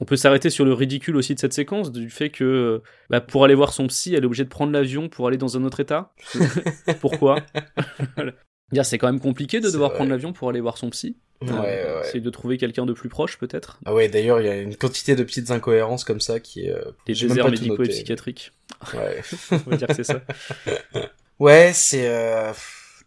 On 0.00 0.04
peut 0.04 0.16
s'arrêter 0.16 0.50
sur 0.50 0.64
le 0.64 0.72
ridicule 0.74 1.16
aussi 1.16 1.34
de 1.34 1.40
cette 1.40 1.52
séquence, 1.52 1.90
du 1.92 2.10
fait 2.10 2.28
que 2.30 2.82
bah, 3.10 3.20
pour 3.20 3.44
aller 3.44 3.54
voir 3.54 3.72
son 3.72 3.86
psy, 3.86 4.12
elle 4.14 4.24
est 4.24 4.26
obligée 4.26 4.44
de 4.44 4.48
prendre 4.48 4.72
l'avion 4.72 5.08
pour 5.08 5.26
aller 5.28 5.36
dans 5.36 5.56
un 5.56 5.64
autre 5.64 5.78
état. 5.80 6.12
Pourquoi? 7.00 7.38
C'est 8.82 8.98
quand 8.98 9.06
même 9.06 9.20
compliqué 9.20 9.60
de 9.60 9.70
devoir 9.70 9.90
vrai. 9.90 9.98
prendre 9.98 10.10
l'avion 10.10 10.32
pour 10.32 10.48
aller 10.48 10.60
voir 10.60 10.78
son 10.78 10.90
psy. 10.90 11.16
Ouais, 11.50 11.82
Euh, 11.84 12.00
ouais. 12.00 12.06
Essayer 12.08 12.20
de 12.20 12.30
trouver 12.30 12.58
quelqu'un 12.58 12.86
de 12.86 12.92
plus 12.92 13.08
proche, 13.08 13.38
peut-être? 13.38 13.78
Ah 13.84 13.94
ouais, 13.94 14.08
d'ailleurs, 14.08 14.40
il 14.40 14.46
y 14.46 14.50
a 14.50 14.56
une 14.56 14.76
quantité 14.76 15.16
de 15.16 15.22
petites 15.24 15.50
incohérences 15.50 16.04
comme 16.04 16.20
ça 16.20 16.40
qui 16.40 16.66
est. 16.66 16.70
euh, 16.70 16.84
même 16.84 16.94
déserts 17.06 17.50
médicaux 17.50 17.82
et 17.84 17.88
psychiatriques. 17.88 18.52
Ouais. 18.94 19.22
On 19.52 19.70
va 19.70 19.76
dire 19.76 19.88
que 19.88 19.94
c'est 19.94 20.04
ça. 20.04 20.22
Ouais, 21.40 21.72
c'est 21.74 22.06
euh, 22.08 22.52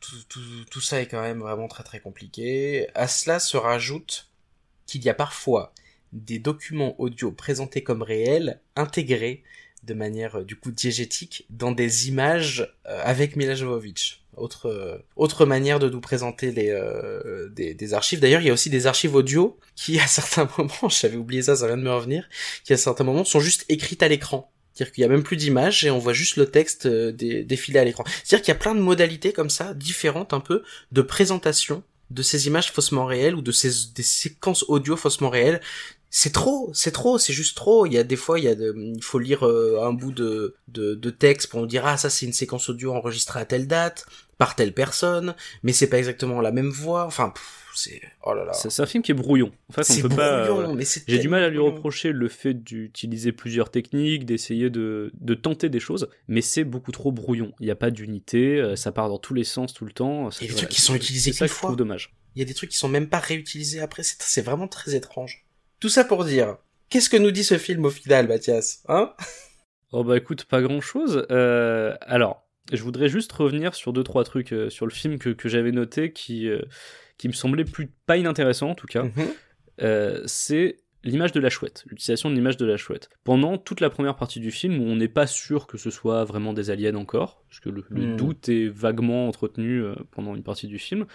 tout, 0.01 0.15
tout, 0.27 0.39
tout 0.69 0.81
ça 0.81 1.01
est 1.01 1.07
quand 1.07 1.21
même 1.21 1.39
vraiment 1.39 1.67
très 1.69 1.83
très 1.83 1.99
compliqué. 2.01 2.87
À 2.93 3.07
cela 3.07 3.39
se 3.39 3.55
rajoute 3.55 4.27
qu'il 4.85 5.01
y 5.03 5.09
a 5.09 5.13
parfois 5.13 5.73
des 6.11 6.37
documents 6.39 6.99
audio 6.99 7.31
présentés 7.31 7.83
comme 7.83 8.01
réels 8.01 8.59
intégrés 8.75 9.43
de 9.87 9.93
manière 9.93 10.39
euh, 10.39 10.43
du 10.43 10.55
coup 10.55 10.71
diégétique 10.71 11.45
dans 11.49 11.71
des 11.71 12.09
images 12.09 12.73
euh, 12.87 13.01
avec 13.03 13.35
Mila 13.35 13.55
Jovovich. 13.55 14.23
Autre 14.35 14.67
euh, 14.67 14.97
autre 15.15 15.45
manière 15.45 15.79
de 15.79 15.89
nous 15.89 16.01
présenter 16.01 16.51
les 16.51 16.67
des, 17.73 17.93
archives. 17.93 18.19
D'ailleurs, 18.19 18.41
il 18.41 18.47
y 18.47 18.49
a 18.51 18.53
aussi 18.53 18.69
des 18.69 18.85
archives 18.85 19.15
audio 19.15 19.57
qui 19.75 19.99
à 19.99 20.05
certains 20.05 20.47
moments, 20.57 20.89
j'avais 20.89 21.17
oublié 21.17 21.41
ça, 21.41 21.55
ça 21.55 21.65
vient 21.65 21.77
de 21.77 21.81
me 21.81 21.91
revenir, 21.91 22.29
qui 22.63 22.73
à 22.73 22.77
certains 22.77 23.03
moments 23.03 23.23
sont 23.23 23.39
juste 23.39 23.65
écrites 23.69 24.03
à 24.03 24.07
l'écran. 24.07 24.51
C'est-à-dire 24.73 24.93
qu'il 24.93 25.01
y 25.01 25.05
a 25.05 25.07
même 25.07 25.23
plus 25.23 25.37
d'image 25.37 25.83
et 25.85 25.89
on 25.89 25.97
voit 25.97 26.13
juste 26.13 26.35
le 26.35 26.45
texte 26.45 26.85
dé- 26.85 27.43
défiler 27.43 27.79
à 27.79 27.83
l'écran. 27.83 28.03
C'est-à-dire 28.23 28.45
qu'il 28.45 28.53
y 28.53 28.57
a 28.57 28.59
plein 28.59 28.75
de 28.75 28.79
modalités 28.79 29.33
comme 29.33 29.49
ça, 29.49 29.73
différentes 29.73 30.33
un 30.33 30.39
peu, 30.39 30.61
de 30.91 31.01
présentation 31.01 31.81
de 32.09 32.21
ces 32.21 32.47
images 32.47 32.71
faussement 32.71 33.05
réelles 33.05 33.35
ou 33.35 33.41
de 33.41 33.51
ces 33.51 33.69
des 33.93 34.03
séquences 34.03 34.63
audio 34.67 34.95
faussement 34.95 35.29
réelles. 35.29 35.61
C'est 36.09 36.31
trop, 36.31 36.71
c'est 36.73 36.91
trop, 36.91 37.17
c'est 37.17 37.33
juste 37.33 37.57
trop. 37.57 37.85
Il 37.85 37.93
y 37.93 37.97
a 37.97 38.03
des 38.03 38.15
fois, 38.15 38.39
il 38.39 38.45
y 38.45 38.47
a 38.47 38.55
de, 38.55 38.73
il 38.95 39.03
faut 39.03 39.19
lire 39.19 39.45
euh, 39.45 39.81
un 39.83 39.91
bout 39.93 40.11
de, 40.13 40.55
de, 40.69 40.95
de 40.95 41.09
texte 41.09 41.49
pour 41.49 41.59
nous 41.59 41.67
dire 41.67 41.85
ah 41.85 41.97
ça 41.97 42.09
c'est 42.09 42.25
une 42.25 42.33
séquence 42.33 42.69
audio 42.69 42.93
enregistrée 42.93 43.39
à 43.41 43.45
telle 43.45 43.67
date 43.67 44.05
par 44.37 44.55
telle 44.55 44.73
personne, 44.73 45.35
mais 45.63 45.73
c'est 45.73 45.87
pas 45.89 45.97
exactement 45.97 46.39
la 46.41 46.51
même 46.51 46.69
voix. 46.69 47.05
Enfin, 47.05 47.33
c'est 47.75 48.01
oh 48.23 48.33
là 48.33 48.45
là. 48.45 48.53
C'est 48.53 48.79
un 48.81 48.85
film 48.85 49.03
qui 49.03 49.11
est 49.11 49.15
brouillon. 49.15 49.51
En 49.69 49.73
fait, 49.73 49.81
on 49.81 49.93
C'est 49.93 50.01
peut 50.01 50.09
pas. 50.09 50.47
euh, 50.47 50.83
J'ai 51.07 51.19
du 51.19 51.27
mal 51.27 51.43
à 51.43 51.49
lui 51.49 51.59
reprocher 51.59 52.11
le 52.11 52.29
fait 52.29 52.53
d'utiliser 52.53 53.31
plusieurs 53.31 53.69
techniques, 53.69 54.25
d'essayer 54.25 54.69
de, 54.69 55.11
de 55.19 55.33
tenter 55.33 55.69
des 55.69 55.79
choses, 55.79 56.07
mais 56.27 56.41
c'est 56.41 56.63
beaucoup 56.63 56.91
trop 56.91 57.11
brouillon. 57.11 57.51
Il 57.59 57.65
n'y 57.65 57.71
a 57.71 57.75
pas 57.75 57.91
d'unité, 57.91 58.59
euh, 58.59 58.75
ça 58.75 58.91
part 58.91 59.09
dans 59.09 59.19
tous 59.19 59.33
les 59.33 59.43
sens 59.43 59.73
tout 59.73 59.85
le 59.85 59.91
temps. 59.91 60.29
Il 60.39 60.47
y 60.47 60.49
a 60.49 60.53
des 60.53 60.55
trucs 60.57 60.69
qui 60.69 60.81
sont 60.81 60.95
utilisés 60.95 61.31
qu'une 61.31 61.47
fois. 61.47 61.75
dommage. 61.75 62.15
Il 62.35 62.39
y 62.39 62.43
a 62.43 62.45
des 62.45 62.53
trucs 62.53 62.69
qui 62.69 62.77
sont 62.77 62.89
même 62.89 63.09
pas 63.09 63.19
réutilisés 63.19 63.81
après, 63.81 64.03
c'est 64.03 64.41
vraiment 64.41 64.67
très 64.67 64.95
étrange. 64.95 65.43
Tout 65.79 65.89
ça 65.89 66.03
pour 66.03 66.25
dire, 66.25 66.57
qu'est-ce 66.89 67.09
que 67.09 67.17
nous 67.17 67.31
dit 67.31 67.43
ce 67.43 67.57
film 67.57 67.85
au 67.85 67.89
final, 67.89 68.27
Mathias 68.27 68.83
Hein? 68.87 69.13
Oh 69.91 70.03
bah 70.03 70.17
écoute, 70.17 70.45
pas 70.45 70.61
grand 70.61 70.81
chose. 70.81 71.25
alors, 72.01 72.43
je 72.73 72.81
voudrais 72.83 73.07
juste 73.09 73.31
revenir 73.31 73.73
sur 73.75 73.93
deux 73.93 74.03
trois 74.03 74.23
trucs 74.25 74.51
euh, 74.53 74.69
sur 74.69 74.85
le 74.85 74.91
film 74.91 75.17
que, 75.19 75.29
que 75.29 75.47
j'avais 75.47 75.71
noté 75.71 76.11
qui 76.11 76.49
euh, 76.49 76.61
qui 77.17 77.27
me 77.29 77.33
semblaient 77.33 77.63
plus 77.63 77.87
pas 78.05 78.17
inintéressants 78.17 78.71
en 78.71 78.75
tout 78.75 78.87
cas. 78.87 79.03
Mhm. 79.03 79.11
Euh, 79.81 80.21
c'est 80.25 80.77
l'image 81.03 81.31
de 81.31 81.39
la 81.39 81.49
chouette, 81.49 81.85
l'utilisation 81.87 82.29
de 82.29 82.35
l'image 82.35 82.57
de 82.57 82.65
la 82.65 82.75
chouette. 82.75 83.09
Pendant 83.23 83.57
toute 83.57 83.79
la 83.79 83.89
première 83.89 84.15
partie 84.17 84.41
du 84.41 84.51
film, 84.51 84.79
où 84.81 84.83
on 84.83 84.95
n'est 84.97 85.07
pas 85.07 85.27
sûr 85.27 85.65
que 85.67 85.77
ce 85.77 85.89
soit 85.89 86.25
vraiment 86.25 86.51
des 86.51 86.69
aliens 86.69 86.95
encore, 86.95 87.43
parce 87.47 87.61
que 87.61 87.69
le, 87.69 87.85
le 87.89 88.07
Mm. 88.07 88.17
doute 88.17 88.49
est 88.49 88.67
vaguement 88.67 89.27
entretenu 89.29 89.81
euh, 89.81 89.95
pendant 90.11 90.35
une 90.35 90.43
partie 90.43 90.67
du 90.67 90.79
film, 90.79 91.05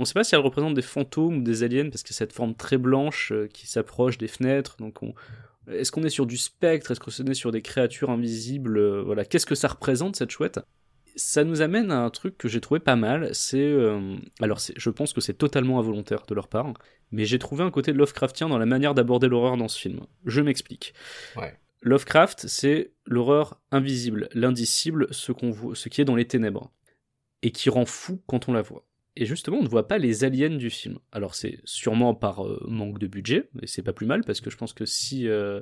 on 0.00 0.04
ne 0.04 0.06
sait 0.06 0.14
pas 0.14 0.24
si 0.24 0.34
elle 0.34 0.40
représente 0.40 0.72
des 0.72 0.82
fantômes 0.82 1.36
ou 1.36 1.42
des 1.42 1.62
aliens, 1.62 1.90
parce 1.90 2.02
que 2.02 2.14
cette 2.14 2.32
forme 2.32 2.54
très 2.54 2.78
blanche 2.78 3.32
euh, 3.32 3.48
qui 3.52 3.66
s'approche 3.66 4.16
des 4.16 4.28
fenêtres, 4.28 4.76
donc 4.78 5.02
on... 5.02 5.14
Est-ce 5.70 5.92
qu'on 5.92 6.02
est 6.04 6.08
sur 6.08 6.24
du 6.24 6.38
spectre? 6.38 6.90
Est-ce 6.90 7.00
qu'on 7.00 7.26
est 7.30 7.34
sur 7.34 7.52
des 7.52 7.60
créatures 7.60 8.08
invisibles? 8.08 8.78
Euh, 8.78 9.02
Voilà, 9.02 9.26
qu'est-ce 9.26 9.44
que 9.44 9.54
ça 9.54 9.68
représente 9.68 10.16
cette 10.16 10.30
chouette? 10.30 10.58
Ça 11.16 11.44
nous 11.44 11.60
amène 11.60 11.92
à 11.92 12.00
un 12.00 12.08
truc 12.08 12.38
que 12.38 12.48
j'ai 12.48 12.62
trouvé 12.62 12.80
pas 12.80 12.96
mal, 12.96 13.34
c'est... 13.34 13.58
euh, 13.60 14.16
alors 14.40 14.58
je 14.74 14.90
pense 14.90 15.12
que 15.12 15.20
c'est 15.20 15.34
totalement 15.34 15.78
involontaire 15.78 16.24
de 16.26 16.34
leur 16.34 16.48
part, 16.48 16.72
mais 17.12 17.26
j'ai 17.26 17.38
trouvé 17.38 17.62
un 17.62 17.70
côté 17.70 17.92
Lovecraftien 17.92 18.48
dans 18.48 18.58
la 18.58 18.64
manière 18.64 18.94
d'aborder 18.94 19.28
l'horreur 19.28 19.58
dans 19.58 19.68
ce 19.68 19.78
film. 19.78 20.00
Je 20.24 20.40
m'explique. 20.40 20.94
Ouais. 21.36 21.58
Lovecraft, 21.82 22.46
c'est 22.46 22.92
l'horreur 23.04 23.60
invisible, 23.70 24.30
l'indicible, 24.32 25.08
ce, 25.10 25.32
qu'on 25.32 25.50
voit, 25.50 25.76
ce 25.76 25.90
qui 25.90 26.00
est 26.00 26.06
dans 26.06 26.16
les 26.16 26.26
ténèbres, 26.26 26.72
et 27.42 27.50
qui 27.50 27.68
rend 27.70 27.86
fou 27.86 28.22
quand 28.26 28.48
on 28.48 28.54
la 28.54 28.62
voit. 28.62 28.86
Et 29.16 29.26
justement, 29.26 29.58
on 29.58 29.62
ne 29.62 29.68
voit 29.68 29.88
pas 29.88 29.98
les 29.98 30.24
aliens 30.24 30.50
du 30.56 30.70
film. 30.70 30.98
Alors 31.10 31.34
c'est 31.34 31.58
sûrement 31.64 32.14
par 32.14 32.46
euh, 32.46 32.64
manque 32.68 32.98
de 32.98 33.06
budget, 33.06 33.48
et 33.60 33.66
c'est 33.66 33.82
pas 33.82 33.92
plus 33.92 34.06
mal, 34.06 34.22
parce 34.24 34.40
que 34.40 34.50
je 34.50 34.56
pense 34.56 34.72
que 34.72 34.86
si 34.86 35.28
euh, 35.28 35.60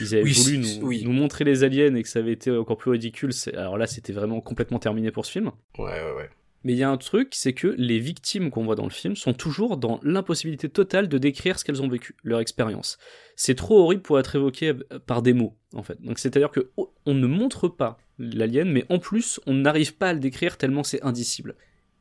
ils 0.00 0.14
avaient 0.14 0.24
Oui, 0.24 0.32
voulu 0.32 0.58
nous, 0.58 0.86
oui. 0.86 1.02
nous 1.04 1.12
montrer 1.12 1.44
les 1.44 1.62
aliens 1.62 1.94
et 1.94 2.02
que 2.02 2.08
ça 2.08 2.20
avait 2.20 2.32
été 2.32 2.50
encore 2.50 2.78
plus 2.78 2.90
ridicule, 2.90 3.30
alors 3.54 3.76
là 3.76 3.86
c'était 3.86 4.12
vraiment 4.12 4.40
complètement 4.40 4.78
terminé 4.78 5.10
pour 5.10 5.26
ce 5.26 5.32
film. 5.32 5.52
Ouais, 5.78 5.84
ouais, 5.84 6.14
ouais. 6.16 6.30
Mais 6.64 6.72
il 6.72 6.78
y 6.78 6.82
a 6.82 6.90
un 6.90 6.96
truc, 6.96 7.28
c'est 7.32 7.52
que 7.52 7.68
les 7.78 8.00
victimes 8.00 8.50
qu'on 8.50 8.64
voit 8.64 8.74
dans 8.74 8.84
le 8.84 8.90
film 8.90 9.14
sont 9.14 9.34
toujours 9.34 9.76
dans 9.76 10.00
l'impossibilité 10.02 10.68
totale 10.68 11.06
de 11.08 11.16
décrire 11.16 11.60
ce 11.60 11.64
qu'elles 11.64 11.80
ont 11.80 11.88
vécu, 11.88 12.16
leur 12.24 12.40
expérience. 12.40 12.98
C'est 13.36 13.54
trop 13.54 13.78
horrible 13.78 14.02
pour 14.02 14.18
être 14.18 14.34
évoqué 14.34 14.70
euh, 14.70 14.98
par 15.06 15.22
des 15.22 15.32
mots, 15.32 15.54
en 15.74 15.82
fait. 15.84 16.00
Donc 16.02 16.18
c'est-à-dire 16.18 16.50
que 16.50 16.70
oh, 16.76 16.92
on 17.04 17.14
ne 17.14 17.26
montre 17.26 17.68
pas 17.68 17.98
l'alien, 18.18 18.72
mais 18.72 18.84
en 18.88 18.98
plus 18.98 19.38
on 19.46 19.52
n'arrive 19.54 19.96
pas 19.96 20.08
à 20.08 20.12
le 20.14 20.18
décrire 20.18 20.56
tellement 20.56 20.82
c'est 20.82 21.02
indicible. 21.02 21.54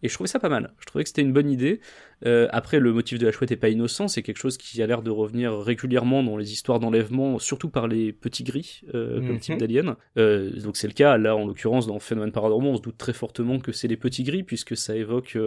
Et 0.06 0.08
je 0.08 0.14
trouvais 0.14 0.28
ça 0.28 0.38
pas 0.40 0.50
mal. 0.50 0.72
Je 0.80 0.86
trouvais 0.86 1.04
que 1.04 1.10
c'était 1.10 1.24
une 1.24 1.34
bonne 1.34 1.50
idée. 1.50 1.80
Euh, 2.28 2.48
après, 2.52 2.80
le 2.80 2.94
motif 2.94 3.18
de 3.18 3.26
la 3.26 3.32
chouette 3.32 3.52
est 3.52 3.56
pas 3.56 3.70
innocent. 3.70 4.08
C'est 4.08 4.22
quelque 4.22 4.38
chose 4.38 4.56
qui 4.58 4.80
a 4.84 4.86
l'air 4.86 5.02
de 5.02 5.10
revenir 5.10 5.58
régulièrement 5.58 6.22
dans 6.22 6.38
les 6.38 6.54
histoires 6.54 6.80
d'enlèvement, 6.80 7.40
surtout 7.40 7.70
par 7.70 7.88
les 7.88 8.14
petits 8.14 8.44
gris, 8.44 8.82
euh, 8.94 9.16
comme 9.18 9.32
Mhm. 9.32 9.40
type 9.40 9.58
d'alien. 9.58 9.96
Euh, 10.20 10.52
donc 10.62 10.78
c'est 10.78 10.88
le 10.88 10.94
cas. 10.94 11.18
Là, 11.18 11.36
en 11.36 11.48
l'occurrence, 11.48 11.88
dans 11.88 11.98
Phénomène 12.00 12.32
Paranormal, 12.32 12.70
on 12.74 12.78
se 12.78 12.82
doute 12.84 12.98
très 13.00 13.14
fortement 13.14 13.58
que 13.60 13.72
c'est 13.72 13.88
les 13.88 13.98
petits 13.98 14.24
gris, 14.24 14.44
puisque 14.44 14.78
ça 14.78 14.96
évoque 14.96 15.38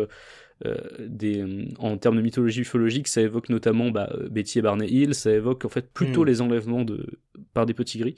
des, 0.99 1.67
en 1.79 1.97
termes 1.99 2.17
de 2.17 2.23
mythologie 2.23 2.63
ufologique, 2.63 3.07
ça 3.07 3.21
évoque 3.23 3.49
notamment 3.49 3.91
bah, 3.91 4.13
Betty 4.31 4.59
et 4.59 4.63
Barney 4.63 4.89
Hill. 4.91 5.15
Ça 5.15 5.31
évoque 5.33 5.65
en 5.65 5.69
fait 5.69 5.89
plutôt 5.93 6.23
Mhm. 6.23 6.27
les 6.27 6.41
enlèvements 6.41 6.85
de 6.85 7.07
par 7.55 7.65
des 7.67 7.75
petits 7.75 7.99
gris. 7.99 8.17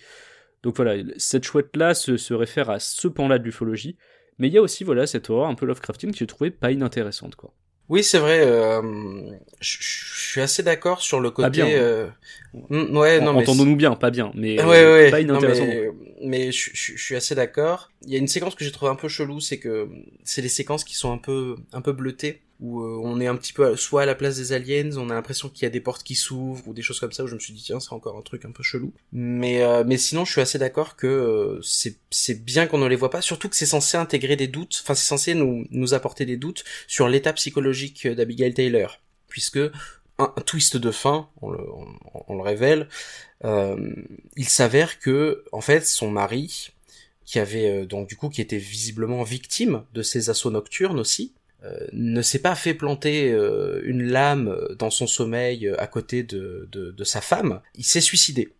Donc 0.63 0.77
voilà, 0.77 1.03
cette 1.17 1.45
chouette-là 1.45 1.95
se, 1.95 2.17
se 2.17 2.35
réfère 2.35 2.71
à 2.71 2.79
ce 2.81 3.09
pan-là 3.09 3.39
de 3.39 3.45
l'ufologie. 3.45 3.97
Mais 4.41 4.49
il 4.49 4.55
y 4.55 4.59
a 4.59 4.63
aussi 4.63 4.83
voilà 4.83 5.07
cette 5.07 5.31
horreur 5.31 5.49
un 5.49 5.55
peu 5.55 5.67
Lovecraftienne 5.67 6.11
que 6.11 6.19
j'ai 6.19 6.27
trouvé 6.27 6.51
pas 6.51 6.73
inintéressante 6.73 7.37
quoi. 7.37 7.53
Oui, 7.89 8.05
c'est 8.05 8.19
vrai. 8.19 8.41
euh, 8.45 8.81
je 9.61 9.77
suis 9.81 10.41
assez 10.41 10.63
d'accord 10.63 11.01
sur 11.01 11.21
le 11.21 11.31
côté. 11.31 11.51
bien. 11.51 11.67
euh, 11.69 12.09
mm, 12.55 12.97
ouais, 12.97 13.21
non, 13.21 13.33
mais 13.33 13.41
Entendons-nous 13.43 13.77
bien, 13.77 13.95
pas 13.97 14.11
bien, 14.11 14.31
mais 14.35 14.63
Ouais, 14.65 14.83
euh, 14.85 14.95
ouais, 14.95 15.11
pas 15.11 15.21
non, 15.23 15.31
inintéressant. 15.35 15.67
mais, 15.67 15.89
mais 16.23 16.53
je, 16.53 16.71
je- 16.75 16.97
je 16.97 17.03
suis 17.03 17.17
assez 17.17 17.35
d'accord. 17.35 17.91
Il 18.07 18.11
y 18.13 18.17
a 18.17 18.19
une 18.19 18.29
séquence 18.29 18.55
que 18.55 18.65
j'ai 18.65 18.73
trouvé 18.73 18.91
un 18.91 18.97
peu 18.97 19.09
chelou, 19.09 19.41
c'est 19.41 19.59
que 19.59 19.89
c'est 20.25 20.43
les 20.43 20.49
séquences 20.49 20.85
qui 20.85 20.95
sont 20.95 21.13
un 21.13 21.19
peu, 21.19 21.57
un 21.73 21.81
peu 21.81 21.93
bleutées. 21.93 22.43
où 22.61 22.83
euh, 22.83 23.01
on 23.03 23.19
est 23.23 23.27
un 23.27 23.37
petit 23.37 23.55
peu 23.55 23.75
soit 23.75 24.03
à 24.03 24.07
la 24.07 24.15
place 24.15 24.37
des 24.37 24.53
aliens, 24.53 24.91
on 24.99 25.09
a 25.09 25.15
l'impression 25.15 25.49
qu'il 25.49 25.63
y 25.63 25.67
a 25.67 25.71
des 25.71 25.81
portes 25.81 26.03
qui 26.03 26.15
s'ouvrent 26.15 26.69
ou 26.69 26.75
des 26.75 26.83
choses 26.83 27.01
comme 27.01 27.11
ça 27.13 27.25
où 27.25 27.27
je 27.27 27.35
me 27.35 27.41
suis 27.41 27.55
dit 27.55 27.63
tiens 27.65 27.81
c'est 27.81 27.95
encore 27.95 28.19
un 28.19 28.23
truc 28.23 28.45
un 28.45 28.51
peu 28.53 28.63
chelou. 28.63 28.93
Mais 29.13 29.63
euh, 29.63 29.83
mais 29.87 29.97
sinon 29.97 30.27
je 30.27 30.33
suis 30.33 30.43
assez 30.43 30.59
d'accord 30.59 30.95
que 30.97 31.07
euh, 31.07 31.59
c'est 31.63 31.97
c'est 32.11 32.45
bien 32.45 32.67
qu'on 32.67 32.77
ne 32.77 32.87
les 32.87 32.97
voit 32.97 33.09
pas, 33.09 33.23
surtout 33.23 33.49
que 33.49 33.57
c'est 33.57 33.65
censé 33.65 33.97
intégrer 33.97 34.37
des 34.37 34.47
doutes, 34.47 34.79
enfin 34.83 34.95
c'est 34.95 35.07
censé 35.07 35.33
nous 35.33 35.65
nous 35.71 35.95
apporter 35.95 36.27
des 36.27 36.37
doutes 36.37 36.63
sur 36.87 37.09
l'état 37.09 37.33
psychologique 37.33 38.07
d'Abigail 38.07 38.53
Taylor, 38.53 39.01
puisque 39.29 39.61
un, 40.21 40.41
twist 40.43 40.77
de 40.77 40.91
fin, 40.91 41.29
on 41.43 41.51
le, 41.51 42.43
révèle, 42.43 42.89
il 43.45 44.49
s'avère 44.49 44.99
que 44.99 45.45
en 45.53 45.61
fait 45.61 45.87
son 45.87 46.11
mari 46.11 46.71
qui 47.25 47.39
avait 47.39 47.87
donc 47.87 48.09
du 48.09 48.17
coup 48.17 48.29
qui 48.29 48.41
était 48.41 48.59
visiblement 48.59 49.23
victime 49.23 49.85
de 49.95 50.03
ces 50.03 50.31
assauts 50.31 50.51
nocturnes 50.51 50.99
aussi, 50.99 51.35
euh, 51.63 51.87
ne 51.93 52.23
s'est 52.23 52.39
pas 52.39 52.55
fait 52.55 52.73
planter 52.73 53.31
euh, 53.33 53.83
une 53.85 54.03
lame 54.03 54.57
dans 54.79 54.89
son 54.89 55.07
sommeil 55.07 55.67
euh, 55.67 55.79
à 55.79 55.87
côté 55.87 56.23
de, 56.23 56.67
de, 56.73 57.05
sa 57.05 57.21
femme, 57.21 57.61
il 57.75 57.85
s'est 57.85 58.01
suicidé. 58.01 58.55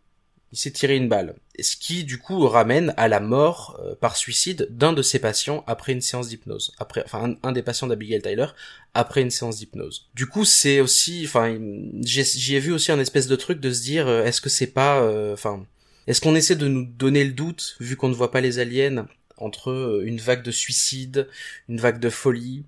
Il 0.53 0.59
s'est 0.59 0.73
tiré 0.73 0.97
une 0.97 1.09
balle. 1.09 1.37
Ce 1.61 1.77
qui, 1.77 2.05
du 2.05 2.19
coup, 2.19 2.49
ramène 2.49 2.93
à 2.97 3.07
la 3.07 3.21
mort 3.21 3.81
par 4.01 4.17
suicide 4.17 4.67
d'un 4.71 4.93
de 4.93 5.03
ses 5.03 5.21
patients 5.21 5.63
après 5.67 5.93
une 5.93 6.01
séance 6.01 6.29
d'hypnose. 6.29 6.73
Après, 6.79 7.03
enfin, 7.05 7.37
un, 7.43 7.53
des 7.53 7.63
patients 7.63 7.87
d'Abigail 7.87 8.21
Tyler 8.21 8.47
après 8.93 9.23
une 9.23 9.31
séance 9.31 9.59
d'hypnose. 9.59 10.09
Du 10.15 10.27
coup, 10.27 10.45
c'est 10.45 10.81
aussi, 10.81 11.23
enfin, 11.25 11.57
j'y 12.03 12.55
ai, 12.55 12.59
vu 12.59 12.73
aussi 12.73 12.91
un 12.91 12.99
espèce 12.99 13.29
de 13.29 13.37
truc 13.37 13.61
de 13.61 13.71
se 13.73 13.83
dire, 13.83 14.09
est-ce 14.09 14.41
que 14.41 14.49
c'est 14.49 14.67
pas, 14.67 15.09
enfin, 15.33 15.65
est-ce 16.09 16.21
qu'on 16.21 16.35
essaie 16.35 16.57
de 16.57 16.67
nous 16.67 16.85
donner 16.85 17.23
le 17.25 17.33
doute, 17.33 17.77
vu 17.79 17.95
qu'on 17.95 18.09
ne 18.09 18.15
voit 18.15 18.33
pas 18.33 18.41
les 18.41 18.59
aliens, 18.59 19.07
entre 19.37 20.03
une 20.05 20.19
vague 20.19 20.43
de 20.43 20.51
suicide, 20.51 21.29
une 21.69 21.79
vague 21.79 22.01
de 22.01 22.11
folie, 22.11 22.65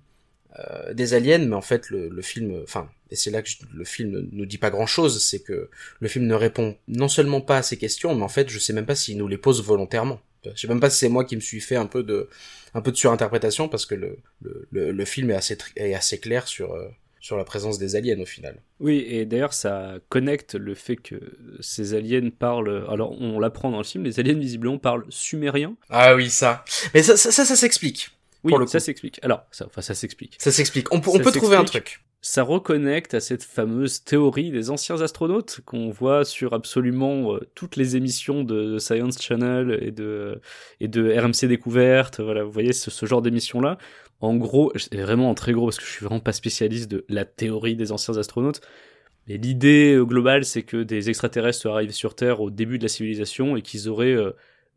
euh, 0.59 0.93
des 0.93 1.13
aliens, 1.13 1.39
mais 1.39 1.55
en 1.55 1.61
fait 1.61 1.89
le, 1.89 2.21
film, 2.21 2.61
enfin, 2.63 2.89
et 3.13 3.15
c'est 3.15 3.31
là 3.31 3.41
que 3.43 3.49
le 3.73 3.85
film 3.85 4.09
ne 4.11 4.21
nous 4.31 4.45
dit 4.45 4.57
pas 4.57 4.71
grand-chose, 4.71 5.23
c'est 5.23 5.41
que 5.41 5.69
le 5.99 6.07
film 6.07 6.25
ne 6.25 6.33
répond 6.33 6.75
non 6.87 7.07
seulement 7.07 7.41
pas 7.41 7.59
à 7.59 7.63
ces 7.63 7.77
questions, 7.77 8.15
mais 8.15 8.23
en 8.23 8.27
fait 8.27 8.49
je 8.49 8.59
sais 8.59 8.73
même 8.73 8.87
pas 8.87 8.95
s'il 8.95 9.17
nous 9.17 9.27
les 9.27 9.37
pose 9.37 9.63
volontairement. 9.63 10.19
Je 10.43 10.59
sais 10.59 10.67
même 10.67 10.81
pas 10.81 10.89
si 10.89 10.97
c'est 10.97 11.09
moi 11.09 11.23
qui 11.23 11.35
me 11.35 11.41
suis 11.41 11.61
fait 11.61 11.77
un 11.77 11.85
peu 11.85 12.03
de 12.03 12.27
un 12.73 12.81
peu 12.81 12.91
de 12.91 12.97
surinterprétation 12.97 13.69
parce 13.69 13.85
que 13.85 13.95
le, 13.95 14.17
le, 14.71 14.91
le 14.91 15.05
film 15.05 15.29
est 15.29 15.35
assez 15.35 15.57
est 15.75 15.93
assez 15.93 16.19
clair 16.19 16.47
sur 16.47 16.73
euh, 16.73 16.89
sur 17.21 17.37
la 17.37 17.45
présence 17.45 17.77
des 17.77 17.95
aliens 17.95 18.19
au 18.19 18.25
final. 18.25 18.55
Oui, 18.81 19.05
et 19.07 19.25
d'ailleurs 19.25 19.53
ça 19.53 19.99
connecte 20.09 20.55
le 20.55 20.75
fait 20.75 20.97
que 20.97 21.15
ces 21.61 21.93
aliens 21.93 22.29
parlent. 22.31 22.85
Alors 22.89 23.11
on 23.21 23.39
l'apprend 23.39 23.71
dans 23.71 23.77
le 23.77 23.85
film, 23.85 24.03
les 24.03 24.19
aliens 24.19 24.37
visiblement 24.37 24.79
parlent 24.79 25.05
sumérien. 25.09 25.77
Ah 25.89 26.15
oui, 26.15 26.29
ça. 26.29 26.65
Mais 26.93 27.03
ça, 27.03 27.15
ça, 27.15 27.31
ça 27.31 27.55
s'explique. 27.55 28.09
Oui, 28.43 28.53
ça 28.67 28.81
s'explique. 28.81 29.19
Alors, 29.23 29.45
ça, 29.51 29.65
enfin, 29.67 29.81
ça 29.81 29.95
s'explique. 29.95 30.35
Ça 30.37 30.51
s'explique. 30.51 30.91
On, 30.91 30.97
on 30.97 31.19
peut 31.19 31.31
trouver 31.31 31.55
un 31.55 31.63
truc. 31.63 32.03
Ça 32.25 32.41
reconnecte 32.41 33.13
à 33.15 33.19
cette 33.19 33.43
fameuse 33.43 34.05
théorie 34.05 34.49
des 34.49 34.69
anciens 34.69 35.01
astronautes 35.01 35.59
qu'on 35.65 35.89
voit 35.89 36.23
sur 36.23 36.53
absolument 36.53 37.35
euh, 37.35 37.41
toutes 37.53 37.75
les 37.75 37.97
émissions 37.97 38.45
de 38.45 38.77
Science 38.79 39.21
Channel 39.21 39.77
et 39.81 39.91
de 39.91 40.39
et 40.79 40.87
de 40.87 41.11
RMC 41.19 41.49
Découverte. 41.49 42.21
Voilà, 42.21 42.45
vous 42.45 42.51
voyez 42.51 42.71
ce, 42.71 43.05
genre 43.05 43.21
d'émissions 43.21 43.59
là. 43.59 43.77
En 44.21 44.37
gros, 44.37 44.71
vraiment 44.93 45.29
en 45.31 45.33
très 45.33 45.51
gros 45.51 45.65
parce 45.65 45.77
que 45.77 45.83
je 45.85 45.91
suis 45.91 46.05
vraiment 46.05 46.21
pas 46.21 46.31
spécialiste 46.31 46.89
de 46.89 47.03
la 47.09 47.25
théorie 47.25 47.75
des 47.75 47.91
anciens 47.91 48.17
astronautes. 48.17 48.61
Mais 49.27 49.35
l'idée 49.37 49.93
euh, 49.93 50.05
globale, 50.05 50.45
c'est 50.45 50.63
que 50.63 50.81
des 50.81 51.09
extraterrestres 51.09 51.67
arrivent 51.67 51.91
sur 51.91 52.15
Terre 52.15 52.39
au 52.39 52.49
début 52.49 52.77
de 52.77 52.83
la 52.83 52.89
civilisation 52.89 53.57
et 53.57 53.61
qu'ils 53.61 53.89
auraient 53.89 54.17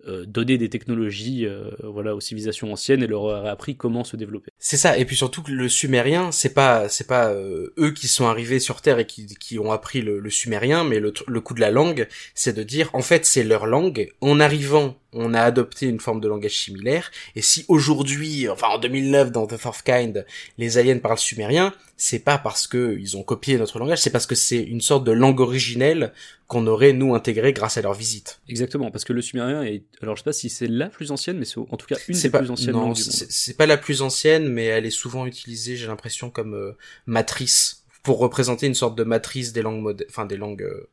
euh, 0.06 0.24
donner 0.26 0.58
des 0.58 0.68
technologies 0.68 1.46
euh, 1.46 1.70
voilà 1.82 2.14
aux 2.14 2.20
civilisations 2.20 2.70
anciennes 2.72 3.02
et 3.02 3.06
leur 3.06 3.22
aurait 3.22 3.48
appris 3.48 3.76
comment 3.76 4.04
se 4.04 4.16
développer. 4.16 4.52
C'est 4.58 4.76
ça 4.76 4.98
et 4.98 5.04
puis 5.04 5.16
surtout 5.16 5.42
que 5.42 5.50
le 5.50 5.68
sumérien 5.68 6.30
c'est 6.32 6.52
pas 6.52 6.88
c'est 6.88 7.06
pas 7.06 7.32
euh, 7.32 7.72
eux 7.78 7.92
qui 7.92 8.06
sont 8.06 8.26
arrivés 8.26 8.60
sur 8.60 8.82
terre 8.82 8.98
et 8.98 9.06
qui, 9.06 9.26
qui 9.26 9.58
ont 9.58 9.72
appris 9.72 10.02
le, 10.02 10.20
le 10.20 10.30
sumérien 10.30 10.84
mais 10.84 11.00
le, 11.00 11.12
le 11.26 11.40
coup 11.40 11.54
de 11.54 11.60
la 11.60 11.70
langue 11.70 12.08
c'est 12.34 12.52
de 12.52 12.62
dire 12.62 12.90
en 12.92 13.02
fait 13.02 13.24
c'est 13.24 13.42
leur 13.42 13.66
langue 13.66 14.12
en 14.20 14.38
arrivant 14.38 14.96
on 15.12 15.34
a 15.34 15.40
adopté 15.40 15.86
une 15.86 16.00
forme 16.00 16.20
de 16.20 16.28
langage 16.28 16.56
similaire, 16.56 17.10
et 17.34 17.42
si 17.42 17.64
aujourd'hui, 17.68 18.48
enfin 18.48 18.68
en 18.68 18.78
2009 18.78 19.32
dans 19.32 19.46
The 19.46 19.56
Fourth 19.56 19.82
Kind, 19.82 20.26
les 20.58 20.78
aliens 20.78 20.98
parlent 20.98 21.18
sumérien, 21.18 21.72
c'est 21.96 22.18
pas 22.18 22.38
parce 22.38 22.66
que 22.66 22.96
ils 23.00 23.16
ont 23.16 23.22
copié 23.22 23.56
notre 23.56 23.78
langage, 23.78 24.02
c'est 24.02 24.10
parce 24.10 24.26
que 24.26 24.34
c'est 24.34 24.62
une 24.62 24.80
sorte 24.80 25.04
de 25.04 25.12
langue 25.12 25.40
originelle 25.40 26.12
qu'on 26.46 26.66
aurait 26.66 26.92
nous 26.92 27.14
intégré 27.14 27.52
grâce 27.52 27.76
à 27.78 27.82
leur 27.82 27.94
visite. 27.94 28.40
Exactement, 28.48 28.90
parce 28.90 29.04
que 29.04 29.12
le 29.12 29.22
sumérien 29.22 29.62
est, 29.62 29.84
alors 30.02 30.16
je 30.16 30.20
sais 30.20 30.24
pas 30.24 30.32
si 30.32 30.50
c'est 30.50 30.68
la 30.68 30.88
plus 30.88 31.10
ancienne, 31.10 31.38
mais 31.38 31.44
c'est 31.44 31.58
en 31.58 31.76
tout 31.76 31.86
cas 31.86 31.96
une 32.08 32.18
des 32.18 32.30
plus 32.30 32.50
anciennes 32.50 32.72
langues 32.72 32.96
C'est 32.96 33.56
pas 33.56 33.66
la 33.66 33.76
plus 33.76 34.02
ancienne, 34.02 34.48
mais 34.48 34.64
elle 34.66 34.86
est 34.86 34.90
souvent 34.90 35.26
utilisée, 35.26 35.76
j'ai 35.76 35.86
l'impression, 35.86 36.30
comme 36.30 36.54
euh, 36.54 36.76
matrice 37.06 37.84
pour 38.06 38.18
représenter 38.18 38.68
une 38.68 38.74
sorte 38.74 38.96
de 38.96 39.02
matrice 39.02 39.52
des 39.52 39.62
langues 39.62 40.04
enfin 40.08 40.26
des 40.26 40.36
langues. 40.36 40.62
Euh, 40.62 40.88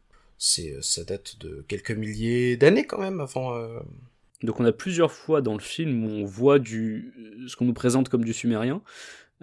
c'est 0.46 0.74
euh, 0.74 0.82
ça 0.82 1.04
date 1.04 1.39
de 1.39 1.64
quelques 1.68 1.91
milliers 1.91 2.58
d'années 2.58 2.86
quand 2.86 3.00
même 3.00 3.22
avant. 3.22 3.58
Donc 4.44 4.60
on 4.60 4.66
a 4.66 4.74
plusieurs 4.74 5.12
fois 5.12 5.41
dans 5.41 5.54
le 5.54 5.62
film 5.62 6.04
où 6.04 6.10
on 6.10 6.26
voit 6.26 6.60
du 6.60 7.14
ce 7.48 7.56
qu'on 7.56 7.66
nous 7.66 7.74
présente 7.74 8.10
comme 8.10 8.26
du 8.26 8.34
sumérien, 8.34 8.82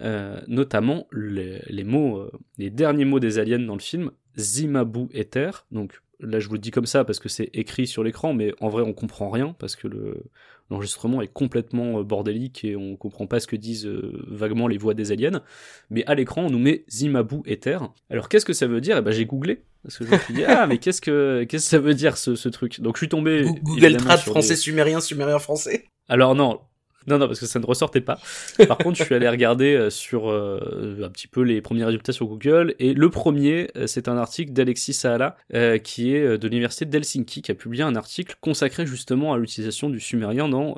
euh, 0.01 0.39
notamment 0.47 1.07
les, 1.11 1.85
mots, 1.85 2.19
euh, 2.19 2.31
les 2.59 2.71
derniers 2.71 3.07
mots 3.07 3.19
des 3.19 3.39
aliens 3.39 3.59
dans 3.59 3.75
le 3.75 3.81
film, 3.81 4.11
Zimabu 4.39 5.09
Ether. 5.13 5.51
Donc 5.73 6.03
là 6.21 6.39
je 6.39 6.49
vous 6.49 6.55
le 6.55 6.61
dis 6.61 6.71
comme 6.71 6.85
ça 6.85 7.05
parce 7.05 7.19
que 7.19 7.31
c'est 7.31 7.49
écrit 7.55 7.87
sur 7.87 8.05
l'écran, 8.05 8.35
mais 8.35 8.53
en 8.61 8.69
vrai 8.69 8.83
on 8.83 8.93
comprend 8.93 9.31
rien 9.31 9.57
parce 9.59 9.77
que 9.77 9.89
le 9.89 10.25
l'enregistrement 10.69 11.21
est 11.23 11.33
complètement 11.33 11.99
euh, 11.99 12.05
bordélique 12.05 12.63
et 12.65 12.77
on 12.77 12.97
comprend 12.97 13.27
pas 13.27 13.41
ce 13.41 13.47
que 13.47 13.57
disent 13.57 13.87
vaguement 13.87 14.69
les 14.69 14.77
voix 14.77 14.93
des 14.93 15.13
aliens. 15.13 15.43
Mais 15.89 16.05
à 16.05 16.15
l'écran 16.15 16.43
on 16.43 16.51
nous 16.51 16.59
met 16.59 16.85
Zimabu 16.91 17.41
Ether. 17.47 17.79
Alors 18.11 18.29
qu'est-ce 18.29 18.45
que 18.45 18.53
ça 18.53 18.67
veut 18.67 18.83
dire? 18.83 18.99
Eh 18.99 19.01
ben 19.03 19.13
j'ai 19.13 19.25
googlé 19.25 19.63
parce 19.83 19.99
que 19.99 20.05
je 20.05 20.11
me 20.11 20.19
suis 20.19 20.35
dit, 20.35 20.45
ah, 20.45 20.67
mais 20.67 20.79
qu'est-ce 20.79 21.01
que, 21.01 21.45
qu'est-ce 21.49 21.65
que 21.65 21.71
ça 21.71 21.79
veut 21.79 21.95
dire, 21.95 22.17
ce, 22.17 22.35
ce 22.35 22.49
truc? 22.49 22.81
Donc, 22.81 22.97
je 22.97 23.01
suis 23.01 23.09
tombé. 23.09 23.47
Google 23.63 23.97
Trad 23.97 24.21
français 24.21 24.57
sumérien, 24.57 25.01
sumérien 25.01 25.39
français? 25.39 25.87
Alors, 26.09 26.35
non. 26.35 26.61
Non, 27.07 27.17
non, 27.17 27.27
parce 27.27 27.41
que 27.41 27.47
ça 27.47 27.59
ne 27.59 27.65
ressortait 27.65 28.03
pas. 28.03 28.21
Par 28.69 28.77
contre, 28.77 28.99
je 28.99 29.05
suis 29.05 29.15
allé 29.15 29.27
regarder 29.27 29.75
euh, 29.75 29.89
sur 29.89 30.31
euh, 30.31 31.01
un 31.03 31.09
petit 31.09 31.29
peu 31.29 31.41
les 31.41 31.63
premiers 31.63 31.85
résultats 31.85 32.13
sur 32.13 32.27
Google. 32.27 32.75
Et 32.79 32.93
le 32.93 33.09
premier, 33.09 33.71
euh, 33.77 33.87
c'est 33.87 34.07
un 34.07 34.19
article 34.19 34.53
d'Alexis 34.53 34.93
Saala, 34.93 35.37
qui 35.83 36.15
est 36.15 36.39
de 36.39 36.49
l'université 36.49 36.85
d'Helsinki, 36.85 37.41
qui 37.41 37.51
a 37.51 37.55
publié 37.55 37.83
un 37.83 37.97
article 37.97 38.37
consacré 38.41 38.87
justement 38.87 39.33
à 39.33 39.39
l'utilisation 39.39 39.89
du 39.89 39.99
sumérien 39.99 40.49
dans 40.49 40.75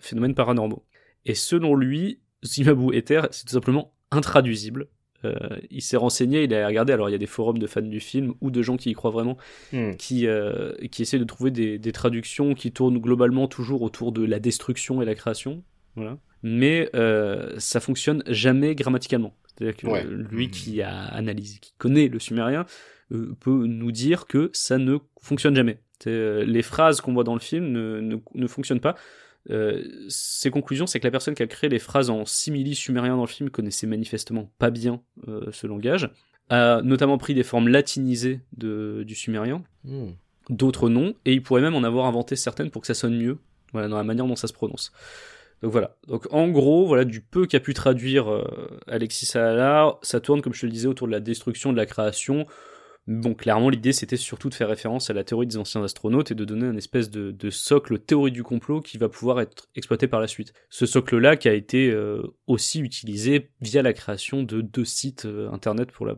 phénomènes 0.00 0.34
paranormaux. 0.34 0.84
Et 1.26 1.34
selon 1.34 1.74
lui, 1.74 2.20
Zimabu 2.44 2.96
Ether, 2.96 3.22
c'est 3.30 3.44
tout 3.44 3.52
simplement 3.52 3.92
intraduisible. 4.10 4.88
Euh, 5.24 5.34
il 5.70 5.82
s'est 5.82 5.96
renseigné, 5.96 6.44
il 6.44 6.54
a 6.54 6.66
regardé. 6.66 6.92
Alors, 6.92 7.08
il 7.08 7.12
y 7.12 7.14
a 7.14 7.18
des 7.18 7.26
forums 7.26 7.58
de 7.58 7.66
fans 7.66 7.82
du 7.82 8.00
film 8.00 8.34
ou 8.40 8.50
de 8.50 8.62
gens 8.62 8.76
qui 8.76 8.90
y 8.90 8.92
croient 8.92 9.10
vraiment, 9.10 9.36
hmm. 9.72 9.96
qui, 9.96 10.26
euh, 10.26 10.72
qui 10.90 11.02
essaient 11.02 11.18
de 11.18 11.24
trouver 11.24 11.50
des, 11.50 11.78
des, 11.78 11.92
traductions 11.92 12.54
qui 12.54 12.70
tournent 12.72 12.98
globalement 12.98 13.48
toujours 13.48 13.82
autour 13.82 14.12
de 14.12 14.24
la 14.24 14.38
destruction 14.38 15.02
et 15.02 15.04
la 15.04 15.14
création. 15.14 15.62
Voilà. 15.96 16.18
Mais 16.42 16.88
euh, 16.94 17.54
ça 17.58 17.80
fonctionne 17.80 18.22
jamais 18.28 18.74
grammaticalement. 18.74 19.34
C'est-à-dire 19.48 19.76
que 19.76 20.06
lui 20.06 20.46
hmm. 20.46 20.50
qui 20.50 20.82
a 20.82 21.06
analysé, 21.06 21.58
qui 21.60 21.74
connaît 21.78 22.08
le 22.08 22.20
sumérien, 22.20 22.64
euh, 23.12 23.34
peut 23.40 23.66
nous 23.66 23.90
dire 23.90 24.26
que 24.26 24.50
ça 24.52 24.78
ne 24.78 24.98
fonctionne 25.20 25.56
jamais. 25.56 25.80
Euh, 26.06 26.44
les 26.44 26.62
phrases 26.62 27.00
qu'on 27.00 27.12
voit 27.12 27.24
dans 27.24 27.34
le 27.34 27.40
film 27.40 27.72
ne, 27.72 28.00
ne, 28.00 28.16
ne 28.34 28.46
fonctionnent 28.46 28.80
pas. 28.80 28.94
Euh, 29.50 29.82
ses 30.08 30.50
conclusions, 30.50 30.86
c'est 30.86 31.00
que 31.00 31.06
la 31.06 31.10
personne 31.10 31.34
qui 31.34 31.42
a 31.42 31.46
créé 31.46 31.70
les 31.70 31.78
phrases 31.78 32.10
en 32.10 32.24
simili 32.24 32.74
sumérien 32.74 33.16
dans 33.16 33.22
le 33.22 33.28
film 33.28 33.50
connaissait 33.50 33.86
manifestement 33.86 34.50
pas 34.58 34.70
bien 34.70 35.00
euh, 35.26 35.50
ce 35.52 35.66
langage, 35.66 36.10
a 36.50 36.80
notamment 36.82 37.18
pris 37.18 37.34
des 37.34 37.42
formes 37.42 37.68
latinisées 37.68 38.40
de, 38.56 39.04
du 39.06 39.14
sumérien, 39.14 39.62
hmm. 39.84 40.10
d'autres 40.50 40.88
non, 40.88 41.14
et 41.24 41.32
il 41.32 41.42
pourrait 41.42 41.62
même 41.62 41.74
en 41.74 41.82
avoir 41.82 42.06
inventé 42.06 42.36
certaines 42.36 42.70
pour 42.70 42.82
que 42.82 42.86
ça 42.86 42.94
sonne 42.94 43.16
mieux, 43.16 43.38
voilà, 43.72 43.88
dans 43.88 43.96
la 43.96 44.04
manière 44.04 44.26
dont 44.26 44.36
ça 44.36 44.48
se 44.48 44.52
prononce. 44.52 44.92
Donc 45.62 45.72
voilà. 45.72 45.96
Donc 46.06 46.26
en 46.30 46.48
gros, 46.48 46.86
voilà, 46.86 47.04
du 47.04 47.20
peu 47.20 47.46
qu'a 47.46 47.60
pu 47.60 47.74
traduire 47.74 48.32
euh, 48.32 48.80
Alexis 48.86 49.26
Salah, 49.26 49.98
ça 50.02 50.20
tourne, 50.20 50.40
comme 50.40 50.54
je 50.54 50.60
te 50.60 50.66
le 50.66 50.72
disais, 50.72 50.88
autour 50.88 51.06
de 51.06 51.12
la 51.12 51.20
destruction 51.20 51.72
de 51.72 51.76
la 51.76 51.86
création, 51.86 52.46
Bon, 53.08 53.32
clairement, 53.32 53.70
l'idée 53.70 53.94
c'était 53.94 54.18
surtout 54.18 54.50
de 54.50 54.54
faire 54.54 54.68
référence 54.68 55.08
à 55.08 55.14
la 55.14 55.24
théorie 55.24 55.46
des 55.46 55.56
anciens 55.56 55.82
astronautes 55.82 56.30
et 56.30 56.34
de 56.34 56.44
donner 56.44 56.66
un 56.66 56.76
espèce 56.76 57.08
de, 57.10 57.48
socle 57.48 57.98
théorie 57.98 58.32
du 58.32 58.42
complot 58.42 58.82
qui 58.82 58.98
va 58.98 59.08
pouvoir 59.08 59.40
être 59.40 59.70
exploité 59.74 60.06
par 60.08 60.20
la 60.20 60.26
suite. 60.26 60.52
Ce 60.68 60.84
socle-là 60.84 61.38
qui 61.38 61.48
a 61.48 61.54
été 61.54 61.90
euh, 61.90 62.22
aussi 62.46 62.80
utilisé 62.80 63.48
via 63.62 63.80
la 63.80 63.94
création 63.94 64.42
de 64.42 64.60
deux 64.60 64.84
sites 64.84 65.24
euh, 65.24 65.50
internet 65.50 65.90
pour 65.90 66.04
la, 66.04 66.16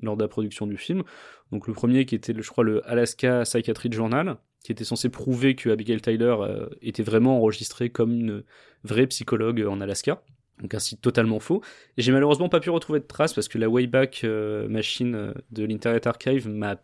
lors 0.00 0.16
de 0.16 0.22
la 0.22 0.28
production 0.28 0.68
du 0.68 0.76
film. 0.76 1.02
Donc 1.50 1.66
le 1.66 1.72
premier 1.74 2.06
qui 2.06 2.14
était, 2.14 2.32
je 2.40 2.48
crois, 2.48 2.62
le 2.62 2.88
Alaska 2.88 3.42
Psychiatry 3.42 3.90
Journal, 3.90 4.36
qui 4.62 4.70
était 4.70 4.84
censé 4.84 5.08
prouver 5.08 5.56
que 5.56 5.70
Abigail 5.70 6.00
Tyler 6.00 6.36
euh, 6.38 6.68
était 6.82 7.02
vraiment 7.02 7.38
enregistrée 7.38 7.90
comme 7.90 8.12
une 8.12 8.44
vraie 8.84 9.08
psychologue 9.08 9.66
en 9.68 9.80
Alaska 9.80 10.22
donc 10.60 10.74
un 10.74 10.78
site 10.78 11.00
totalement 11.00 11.40
faux. 11.40 11.62
Et 11.96 12.02
j'ai 12.02 12.12
malheureusement 12.12 12.48
pas 12.48 12.60
pu 12.60 12.70
retrouver 12.70 13.00
de 13.00 13.06
traces 13.06 13.32
parce 13.32 13.48
que 13.48 13.58
la 13.58 13.68
Wayback 13.68 14.22
euh, 14.24 14.68
Machine 14.68 15.14
euh, 15.14 15.32
de 15.50 15.64
l'Internet 15.64 16.06
Archive 16.06 16.48
m'a 16.48 16.76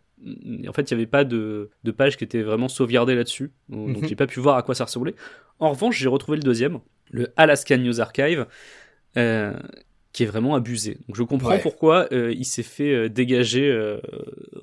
en 0.67 0.71
fait, 0.71 0.89
il 0.89 0.95
n'y 0.95 1.01
avait 1.01 1.09
pas 1.09 1.25
de, 1.25 1.69
de, 1.83 1.91
page 1.91 2.15
qui 2.15 2.23
était 2.23 2.41
vraiment 2.41 2.69
sauvegardée 2.69 3.15
là-dessus, 3.15 3.51
donc 3.67 3.97
mhm. 3.97 4.07
j'ai 4.07 4.15
pas 4.15 4.27
pu 4.27 4.39
voir 4.39 4.55
à 4.55 4.63
quoi 4.63 4.73
ça 4.73 4.85
ressemblait. 4.85 5.13
En 5.59 5.71
revanche, 5.71 5.99
j'ai 5.99 6.07
retrouvé 6.07 6.37
le 6.37 6.43
deuxième, 6.43 6.79
le 7.11 7.33
Alaska 7.35 7.77
News 7.77 7.99
Archive, 7.99 8.47
euh, 9.17 9.53
qui 10.15 10.23
est 10.23 10.27
vraiment 10.27 10.55
abusé. 10.55 10.97
Donc 11.07 11.17
je 11.17 11.23
comprends 11.23 11.49
Ouais. 11.49 11.59
pourquoi 11.59 12.07
euh, 12.13 12.33
il 12.33 12.45
s'est 12.45 12.63
fait 12.63 12.93
euh, 12.93 13.09
dégager 13.09 13.69
euh, 13.69 13.99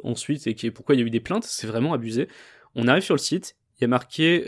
ensuite 0.03 0.47
et 0.47 0.55
qui, 0.55 0.71
pourquoi 0.71 0.95
il 0.95 1.01
y 1.01 1.05
a 1.05 1.07
eu 1.07 1.11
des 1.11 1.21
plaintes. 1.21 1.45
C'est 1.45 1.67
vraiment 1.67 1.93
abusé. 1.93 2.27
On 2.75 2.89
arrive 2.89 3.03
sur 3.03 3.15
le 3.15 3.21
site, 3.21 3.55
il 3.77 3.83
y 3.83 3.85
a 3.85 3.89
marqué 3.89 4.47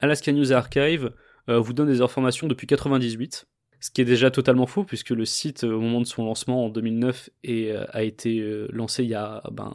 Alaska 0.00 0.32
News 0.32 0.52
Archive 0.52 1.12
vous 1.48 1.72
donne 1.72 1.88
des 1.88 2.02
informations 2.02 2.46
depuis 2.46 2.66
98. 2.66 3.46
Ce 3.82 3.90
qui 3.90 4.00
est 4.00 4.04
déjà 4.06 4.30
totalement 4.30 4.66
faux 4.66 4.84
puisque 4.84 5.10
le 5.10 5.24
site 5.24 5.64
euh, 5.64 5.74
au 5.74 5.80
moment 5.80 6.00
de 6.00 6.06
son 6.06 6.24
lancement 6.24 6.64
en 6.64 6.68
2009 6.70 7.30
et, 7.44 7.72
euh, 7.72 7.84
a 7.90 8.02
été 8.04 8.38
euh, 8.38 8.68
lancé 8.72 9.02
il 9.02 9.10
y 9.10 9.14
a 9.14 9.42
ben, 9.50 9.74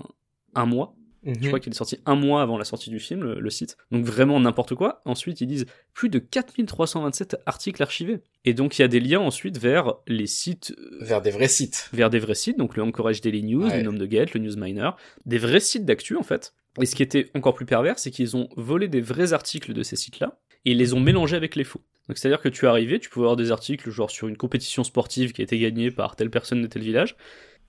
un 0.55 0.65
mois. 0.65 0.95
Mhm. 1.23 1.35
Je 1.41 1.47
crois 1.47 1.59
qu'il 1.59 1.73
est 1.73 1.75
sorti 1.75 1.97
un 2.05 2.15
mois 2.15 2.41
avant 2.41 2.57
la 2.57 2.63
sortie 2.63 2.89
du 2.89 2.99
film, 2.99 3.21
le, 3.21 3.39
le 3.39 3.49
site. 3.49 3.75
Donc 3.91 4.05
vraiment 4.05 4.39
n'importe 4.39 4.75
quoi. 4.75 5.01
Ensuite, 5.03 5.41
ils 5.41 5.47
disent 5.47 5.65
plus 5.93 6.07
de 6.07 6.19
4327 6.19 7.37
articles 7.45 7.83
archivés. 7.83 8.19
Et 8.45 8.53
donc 8.53 8.79
il 8.79 8.81
y 8.81 8.85
a 8.85 8.87
des 8.87 9.01
liens 9.01 9.19
ensuite 9.19 9.57
vers 9.57 9.95
les 10.07 10.27
sites, 10.27 10.73
Vers 11.01 11.21
des 11.21 11.31
vrais 11.31 11.49
sites. 11.49 11.89
vers 11.91 12.09
des 12.09 12.19
vrais 12.19 12.35
sites, 12.35 12.57
donc 12.57 12.77
le 12.77 12.83
Anchorage 12.83 13.19
Daily 13.19 13.43
News, 13.43 13.65
Ouais. 13.65 13.77
le 13.77 13.83
Nom 13.91 13.97
de 13.97 14.05
Gate, 14.05 14.33
le 14.33 14.39
Newsminer, 14.39 14.91
des 15.25 15.37
vrais 15.37 15.59
sites 15.59 15.83
d'actu 15.85 16.15
en 16.15 16.23
fait. 16.23 16.53
Et 16.79 16.85
ce 16.85 16.95
qui 16.95 17.03
était 17.03 17.29
encore 17.35 17.55
plus 17.55 17.65
pervers, 17.65 17.99
c'est 17.99 18.11
qu'ils 18.11 18.37
ont 18.37 18.47
volé 18.55 18.87
des 18.87 19.01
vrais 19.01 19.33
articles 19.33 19.73
de 19.73 19.83
ces 19.83 19.95
sites-là 19.97 20.39
et 20.63 20.71
ils 20.71 20.77
les 20.77 20.93
ont 20.93 20.99
mélangés 21.01 21.35
avec 21.35 21.55
les 21.55 21.63
faux. 21.65 21.81
Donc 22.07 22.17
c'est-à-dire 22.17 22.41
que 22.41 22.49
tu 22.49 22.67
arrivais, 22.67 22.99
tu 22.99 23.09
pouvais 23.09 23.25
avoir 23.25 23.35
des 23.35 23.51
articles 23.51 23.89
genre 23.89 24.09
sur 24.09 24.27
une 24.27 24.37
compétition 24.37 24.83
sportive 24.83 25.33
qui 25.33 25.41
a 25.41 25.43
été 25.43 25.59
gagnée 25.59 25.91
par 25.91 26.15
telle 26.15 26.29
personne 26.29 26.61
de 26.61 26.67
tel 26.67 26.81
village, 26.81 27.15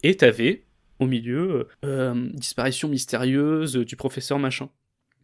et 0.02 0.16
t'avais 0.16 0.64
au 1.00 1.06
milieu 1.06 1.50
euh, 1.50 1.64
euh, 1.84 2.28
disparition 2.34 2.88
mystérieuse 2.88 3.74
du 3.74 3.96
professeur 3.96 4.38
machin. 4.38 4.70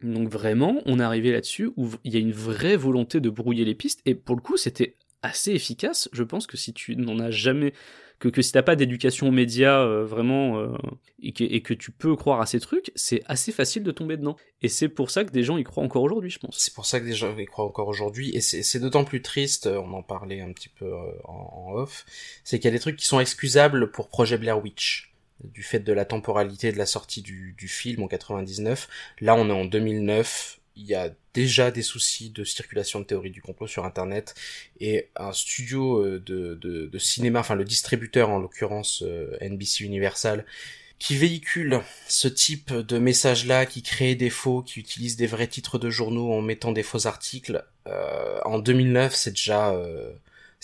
Donc 0.01 0.29
vraiment, 0.29 0.81
on 0.85 0.99
est 0.99 1.03
arrivé 1.03 1.31
là-dessus 1.31 1.71
où 1.77 1.89
il 2.03 2.13
y 2.13 2.17
a 2.17 2.19
une 2.19 2.33
vraie 2.33 2.75
volonté 2.75 3.19
de 3.21 3.29
brouiller 3.29 3.65
les 3.65 3.75
pistes, 3.75 4.01
et 4.05 4.15
pour 4.15 4.35
le 4.35 4.41
coup, 4.41 4.57
c'était 4.57 4.95
assez 5.21 5.51
efficace. 5.51 6.09
Je 6.13 6.23
pense 6.23 6.47
que 6.47 6.57
si 6.57 6.73
tu 6.73 6.95
n'en 6.95 7.19
as 7.19 7.31
jamais, 7.31 7.73
que, 8.19 8.29
que 8.29 8.41
si 8.41 8.51
t'as 8.51 8.63
pas 8.63 8.75
d'éducation 8.75 9.27
aux 9.27 9.31
médias 9.31 9.81
euh, 9.81 10.05
vraiment, 10.05 10.59
euh, 10.59 10.75
et, 11.21 11.33
que, 11.33 11.43
et 11.43 11.61
que 11.61 11.73
tu 11.73 11.91
peux 11.91 12.15
croire 12.15 12.41
à 12.41 12.45
ces 12.45 12.59
trucs, 12.59 12.91
c'est 12.95 13.21
assez 13.25 13.51
facile 13.51 13.83
de 13.83 13.91
tomber 13.91 14.17
dedans. 14.17 14.37
Et 14.61 14.69
c'est 14.69 14.89
pour 14.89 15.11
ça 15.11 15.23
que 15.23 15.31
des 15.31 15.43
gens 15.43 15.57
y 15.57 15.63
croient 15.63 15.83
encore 15.83 16.03
aujourd'hui, 16.03 16.29
je 16.29 16.39
pense. 16.39 16.57
C'est 16.57 16.73
pour 16.73 16.85
ça 16.85 16.99
que 16.99 17.05
des 17.05 17.13
gens 17.13 17.35
y 17.37 17.45
croient 17.45 17.65
encore 17.65 17.87
aujourd'hui, 17.87 18.31
et 18.35 18.41
c'est 18.41 18.79
d'autant 18.79 19.03
plus 19.03 19.21
triste, 19.21 19.67
on 19.67 19.93
en 19.93 20.03
parlait 20.03 20.41
un 20.41 20.51
petit 20.53 20.69
peu 20.69 20.85
euh, 20.85 21.11
en, 21.25 21.67
en 21.67 21.73
off, 21.73 22.05
c'est 22.43 22.59
qu'il 22.59 22.65
y 22.65 22.73
a 22.73 22.75
des 22.75 22.79
trucs 22.79 22.97
qui 22.97 23.05
sont 23.05 23.19
excusables 23.19 23.91
pour 23.91 24.09
Projet 24.09 24.37
Blair 24.37 24.61
Witch, 24.63 25.13
du 25.43 25.63
fait 25.63 25.79
de 25.79 25.93
la 25.93 26.05
temporalité 26.05 26.71
de 26.71 26.77
la 26.77 26.85
sortie 26.85 27.21
du, 27.21 27.53
du 27.57 27.67
film 27.67 28.03
en 28.03 28.07
99. 28.07 28.87
Là, 29.21 29.35
on 29.35 29.49
est 29.49 29.53
en 29.53 29.65
2009, 29.65 30.59
il 30.75 30.85
y 30.85 30.95
a 30.95 31.09
déjà 31.33 31.71
des 31.71 31.81
soucis 31.81 32.29
de 32.29 32.43
circulation 32.43 32.99
de 32.99 33.05
théories 33.05 33.31
du 33.31 33.41
complot 33.41 33.67
sur 33.67 33.85
Internet, 33.85 34.35
et 34.79 35.09
un 35.15 35.31
studio 35.31 36.01
euh, 36.03 36.19
de, 36.19 36.97
cinéma, 36.97 37.39
enfin 37.39 37.55
le 37.55 37.65
distributeur 37.65 38.29
en 38.29 38.39
l'occurrence 38.39 39.03
euh, 39.03 39.37
NBC 39.41 39.83
Universal, 39.83 40.45
qui 40.99 41.17
véhicule 41.17 41.81
ce 42.07 42.27
type 42.27 42.73
de 42.73 42.97
message-là, 42.97 43.65
qui 43.65 43.83
crée 43.83 44.15
des 44.15 44.29
faux, 44.29 44.61
qui 44.61 44.79
utilise 44.79 45.17
des 45.17 45.27
vrais 45.27 45.47
titres 45.47 45.77
de 45.77 45.89
journaux 45.89 46.31
en 46.31 46.41
mettant 46.41 46.71
des 46.71 46.83
faux 46.83 47.05
articles, 47.05 47.65
euh, 47.87 48.39
en 48.45 48.59
2009, 48.59 49.13
c'est 49.13 49.31
déjà, 49.31 49.71
euh, 49.71 50.11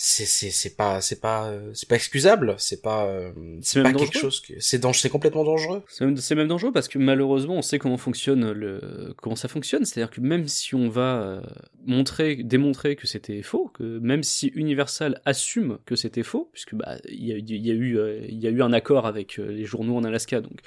c'est 0.04 0.24
c'est 0.26 0.50
c'est 0.50 0.74
pas 0.74 1.00
c'est 1.00 1.20
pas 1.20 1.46
euh, 1.48 1.70
c'est 1.74 1.88
pas 1.88 1.94
excusable, 1.94 2.56
c'est 2.58 2.82
pas 2.82 3.06
euh, 3.06 3.30
C'est 3.60 3.78
c'est 3.78 3.82
pas 3.84 3.92
quelque 3.92 4.18
chose 4.18 4.40
que 4.40 4.54
c'est 4.58 4.78
dangereux, 4.80 5.00
c'est 5.00 5.08
complètement 5.10 5.44
dangereux. 5.44 5.84
C'est 5.88 6.04
même, 6.04 6.16
c'est 6.16 6.34
même 6.34 6.48
dangereux 6.48 6.72
parce 6.72 6.88
que 6.88 6.98
malheureusement, 6.98 7.54
on 7.54 7.62
sait 7.62 7.78
comment 7.78 7.96
fonctionne 7.98 8.50
le, 8.50 9.14
comment 9.22 9.36
ça 9.36 9.46
fonctionne. 9.46 9.84
C'est-à-dire 9.84 10.10
que 10.10 10.20
même 10.20 10.48
si 10.48 10.74
on 10.74 10.88
va 10.88 11.22
euh, 11.22 11.40
montrer, 11.86 12.34
démontrer 12.34 12.96
que 12.96 13.06
c'était 13.06 13.42
faux, 13.42 13.70
que 13.74 14.00
même 14.00 14.24
si 14.24 14.48
Universal 14.56 15.20
assume 15.24 15.78
que 15.86 15.94
c'était 15.94 16.24
faux, 16.24 16.50
puisque 16.52 16.74
bah 16.74 16.96
il 17.08 17.24
y 17.24 17.32
a, 17.32 17.36
eu- 17.36 17.44
il 17.46 17.64
y 17.64 17.70
a 17.70 17.74
eu, 17.74 17.96
euh, 17.98 18.26
il 18.28 18.40
y 18.40 18.48
a 18.48 18.50
eu 18.50 18.60
un 18.62 18.72
accord 18.72 19.06
avec 19.06 19.36
les 19.36 19.64
journaux 19.64 19.96
en 19.96 20.02
Alaska, 20.02 20.40
donc 20.40 20.58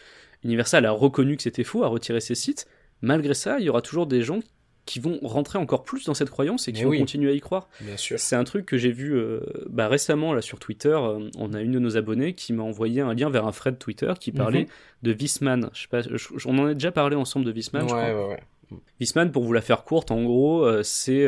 Universal 0.46 0.86
a 0.86 0.92
reconnu 0.92 1.36
que 1.36 1.44
c'était 1.44 1.66
faux, 1.66 1.84
a 1.84 1.88
retiré 1.88 2.22
ses 2.22 2.36
sites. 2.36 2.68
Malgré 3.02 3.34
ça, 3.34 3.60
il 3.60 3.66
y 3.66 3.70
aura 3.70 3.82
toujours 3.82 4.08
des 4.08 4.22
gens 4.22 4.40
qui 4.86 5.00
vont 5.00 5.20
rentrer 5.24 5.58
encore 5.58 5.84
plus 5.84 6.06
dans 6.06 6.14
cette 6.14 6.30
croyance 6.30 6.68
et 6.68 6.72
qui 6.72 6.80
Mais 6.80 6.86
vont 6.86 6.92
oui. 6.92 7.00
continuer 7.00 7.32
à 7.32 7.34
y 7.34 7.40
croire. 7.40 7.68
C'est 7.98 8.36
un 8.36 8.44
truc 8.44 8.66
que 8.66 8.78
j'ai 8.78 8.92
vu 8.92 9.16
euh, 9.16 9.40
bah, 9.70 9.88
récemment 9.88 10.34
là 10.34 10.42
sur 10.42 10.60
Twitter. 10.60 10.90
euh, 10.90 11.30
on 11.38 11.54
a 11.54 11.62
une 11.62 11.72
de 11.72 11.80
nos 11.80 11.98
abonnés 11.98 12.34
qui 12.34 12.54
m'a 12.54 12.64
envoyé 12.64 13.02
un 13.02 13.14
lien 13.14 13.30
vers 13.30 13.46
un 13.48 13.52
thread 13.52 13.80
Twitter 13.80 14.14
qui 14.20 14.32
parlait 14.32 14.62
Mhm. 14.62 14.68
de 15.04 15.12
Visman. 15.12 15.70
Je 15.74 15.82
sais 15.82 15.88
pas, 15.88 16.02
je- 16.02 16.16
je- 16.16 16.48
on 16.48 16.58
en 16.60 16.66
a 16.68 16.74
déjà 16.74 16.92
parlé 16.92 17.16
ensemble 17.16 17.46
de 17.46 17.52
Visman. 17.52 17.84
Ouais, 17.84 17.90
je 17.90 17.94
crois. 17.96 18.28
ouais, 18.28 18.30
ouais. 18.72 18.78
Visman, 19.00 19.32
pour 19.32 19.44
vous 19.44 19.54
la 19.54 19.62
faire 19.62 19.84
courte, 19.84 20.12
en 20.12 20.24
gros, 20.24 20.64
euh, 20.66 20.82
c'est 20.84 21.26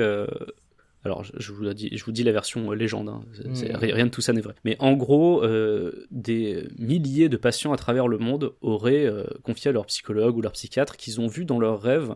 alors 1.05 1.23
je, 1.23 1.51
vous 1.53 1.73
dis, 1.73 1.89
je 1.95 2.03
vous 2.03 2.11
dis 2.11 2.23
la 2.23 2.31
version 2.33 2.71
légende. 2.71 3.09
hein. 3.09 3.21
Mhm. 3.45 3.75
ri- 3.77 3.93
rien 3.93 4.05
de 4.07 4.11
tout 4.11 4.21
ça 4.21 4.33
n'est 4.33 4.41
vrai. 4.41 4.55
Mais 4.65 4.75
en 4.79 4.93
gros, 4.93 5.43
euh, 5.43 6.05
des 6.11 6.67
milliers 6.77 7.29
de 7.29 7.37
patients 7.37 7.71
à 7.71 7.77
travers 7.77 8.07
le 8.07 8.17
monde 8.17 8.53
auraient 8.61 9.05
euh, 9.05 9.23
confié 9.43 9.69
à 9.69 9.71
leur 9.71 9.85
psychologue 9.85 10.35
ou 10.37 10.41
leur 10.41 10.51
psychiatre 10.51 10.97
qu'ils 10.97 11.21
ont 11.21 11.27
vu 11.27 11.45
dans 11.45 11.59
leur 11.59 11.81
rêve 11.81 12.15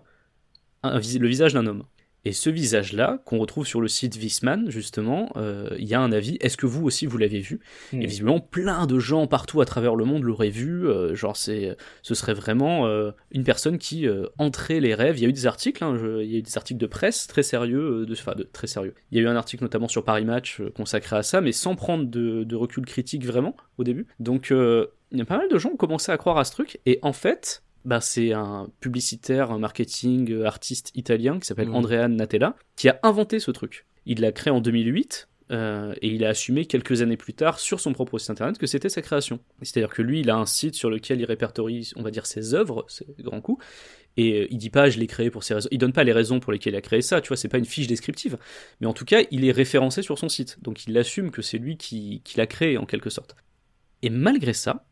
un 0.84 1.00
le 1.00 1.28
visage 1.28 1.54
d'un 1.54 1.68
homme. 1.68 1.84
Et 2.24 2.34
ce 2.34 2.52
visage-là, 2.52 3.20
qu'on 3.26 3.40
retrouve 3.40 3.66
sur 3.66 3.82
le 3.82 3.88
site 3.88 4.16
Visman, 4.16 4.70
justement, 4.70 5.32
euh, 5.38 5.70
il 5.80 5.88
y 5.88 5.96
a 5.96 6.00
un 6.00 6.12
avis. 6.12 6.38
Est-ce 6.40 6.56
que 6.56 6.68
vous 6.68 6.86
aussi 6.86 7.08
vous 7.08 7.18
l'avez 7.18 7.40
vu? 7.40 7.62
Hmm. 7.94 8.02
Et 8.02 8.06
visiblement, 8.06 8.40
plein 8.40 8.86
de 8.86 9.00
gens 9.00 9.26
partout 9.26 9.60
à 9.60 9.66
travers 9.66 9.96
le 9.96 10.06
monde 10.06 10.24
l'auraient 10.24 10.50
vu. 10.50 10.88
euh, 10.88 11.16
genre, 11.16 11.36
c'est, 11.36 11.76
ce 12.04 12.14
serait 12.14 12.36
vraiment 12.36 12.86
euh, 12.86 13.12
une 13.32 13.44
personne 13.44 13.80
qui 13.80 14.08
entrait 14.38 14.80
les 14.80 14.94
rêves. 14.94 15.18
Il 15.18 15.24
y 15.24 15.26
a 15.26 15.30
eu 15.30 15.34
des 15.34 15.48
articles, 15.48 15.84
hein, 15.84 15.98
il 16.22 16.32
y 16.32 16.36
a 16.36 16.38
eu 16.38 16.44
des 16.44 16.58
articles 16.58 16.80
de 16.80 16.86
presse 16.86 17.26
très 17.26 17.44
sérieux, 17.44 18.06
de, 18.06 18.14
enfin, 18.14 18.36
de, 18.36 18.44
très 18.44 18.68
sérieux. 18.68 18.94
Il 19.12 19.18
y 19.18 19.22
a 19.22 19.24
eu 19.24 19.28
un 19.28 19.36
article 19.36 19.64
notamment 19.64 19.88
sur 19.88 20.04
Paris 20.04 20.26
Match 20.26 20.62
consacré 20.76 21.16
à 21.16 21.24
ça, 21.24 21.42
mais 21.42 21.52
sans 21.52 21.76
prendre 21.76 22.06
de, 22.06 22.44
de 22.44 22.56
recul 22.56 22.86
critique 22.86 23.26
vraiment 23.26 23.56
au 23.80 23.84
début. 23.84 24.06
Donc, 24.20 24.52
il 24.52 25.18
y 25.18 25.22
a 25.22 25.26
pas 25.26 25.38
mal 25.38 25.50
de 25.50 25.58
gens 25.58 25.70
qui 25.70 25.76
ont 25.76 25.78
commencé 25.78 26.12
à 26.12 26.18
croire 26.18 26.38
à 26.38 26.44
ce 26.44 26.52
truc. 26.52 26.80
Et 26.86 27.00
en 27.02 27.14
fait, 27.14 27.64
bah, 27.86 28.02
c'est 28.02 28.34
un 28.34 28.70
publicitaire, 28.80 29.52
un 29.52 29.60
marketing, 29.60 30.32
euh, 30.32 30.46
artiste 30.46 30.92
italien 30.96 31.40
qui 31.40 31.48
s'appelle 31.48 31.70
Mhm. 31.70 31.76
Andrea 31.76 32.08
Natella 32.08 32.56
qui 32.76 32.90
a 32.90 33.00
inventé 33.04 33.40
ce 33.40 33.52
truc. 33.52 33.86
Il 34.06 34.22
l'a 34.22 34.32
créé 34.32 34.52
en 34.52 34.62
2008 34.62 35.28
euh, 35.52 35.94
et 36.02 36.08
il 36.08 36.24
a 36.24 36.30
assumé 36.30 36.66
quelques 36.66 37.02
années 37.02 37.18
plus 37.18 37.34
tard 37.34 37.60
sur 37.60 37.80
son 37.80 37.92
propre 37.94 38.18
site 38.18 38.30
internet 38.30 38.58
que 38.58 38.68
c'était 38.68 38.90
sa 38.90 39.02
création. 39.02 39.40
C'est-à-dire 39.62 39.94
que 39.94 40.02
lui, 40.02 40.22
il 40.22 40.30
a 40.30 40.38
un 40.38 40.46
site 40.46 40.76
sur 40.76 40.90
lequel 40.90 41.20
il 41.20 41.26
répertorie, 41.26 41.92
on 41.98 42.04
va 42.04 42.12
dire, 42.12 42.26
ses 42.26 42.54
œuvres, 42.54 42.86
ses 42.88 43.06
grands 43.20 43.42
coups, 43.42 43.64
et 44.18 44.42
euh, 44.42 44.48
il 44.50 44.58
dit 44.58 44.70
pas 44.70 44.90
je 44.90 45.00
l'ai 45.00 45.08
créé 45.08 45.30
pour 45.30 45.44
ces 45.44 45.54
raisons. 45.54 45.70
Il 45.72 45.78
donne 45.78 45.94
pas 45.94 46.04
les 46.04 46.14
raisons 46.14 46.40
pour 46.40 46.52
lesquelles 46.52 46.74
il 46.74 46.78
a 46.78 46.82
créé 46.82 47.02
ça, 47.02 47.20
tu 47.20 47.28
vois, 47.28 47.38
c'est 47.38 47.50
pas 47.50 47.58
une 47.58 47.66
fiche 47.66 47.88
descriptive. 47.88 48.38
Mais 48.80 48.88
en 48.88 48.94
tout 48.94 49.06
cas, 49.06 49.24
il 49.30 49.46
est 49.46 49.52
référencé 49.52 50.02
sur 50.02 50.18
son 50.18 50.30
site, 50.30 50.58
donc 50.62 50.88
il 50.88 50.98
assume 50.98 51.32
que 51.32 51.42
c'est 51.42 51.58
lui 51.58 51.78
qui, 51.78 52.22
qui 52.24 52.38
l'a 52.38 52.48
créé 52.48 52.78
en 52.78 52.86
quelque 52.86 53.10
sorte. 53.10 53.36
Et 54.04 54.10
malgré 54.10 54.54
ça, 54.54 54.86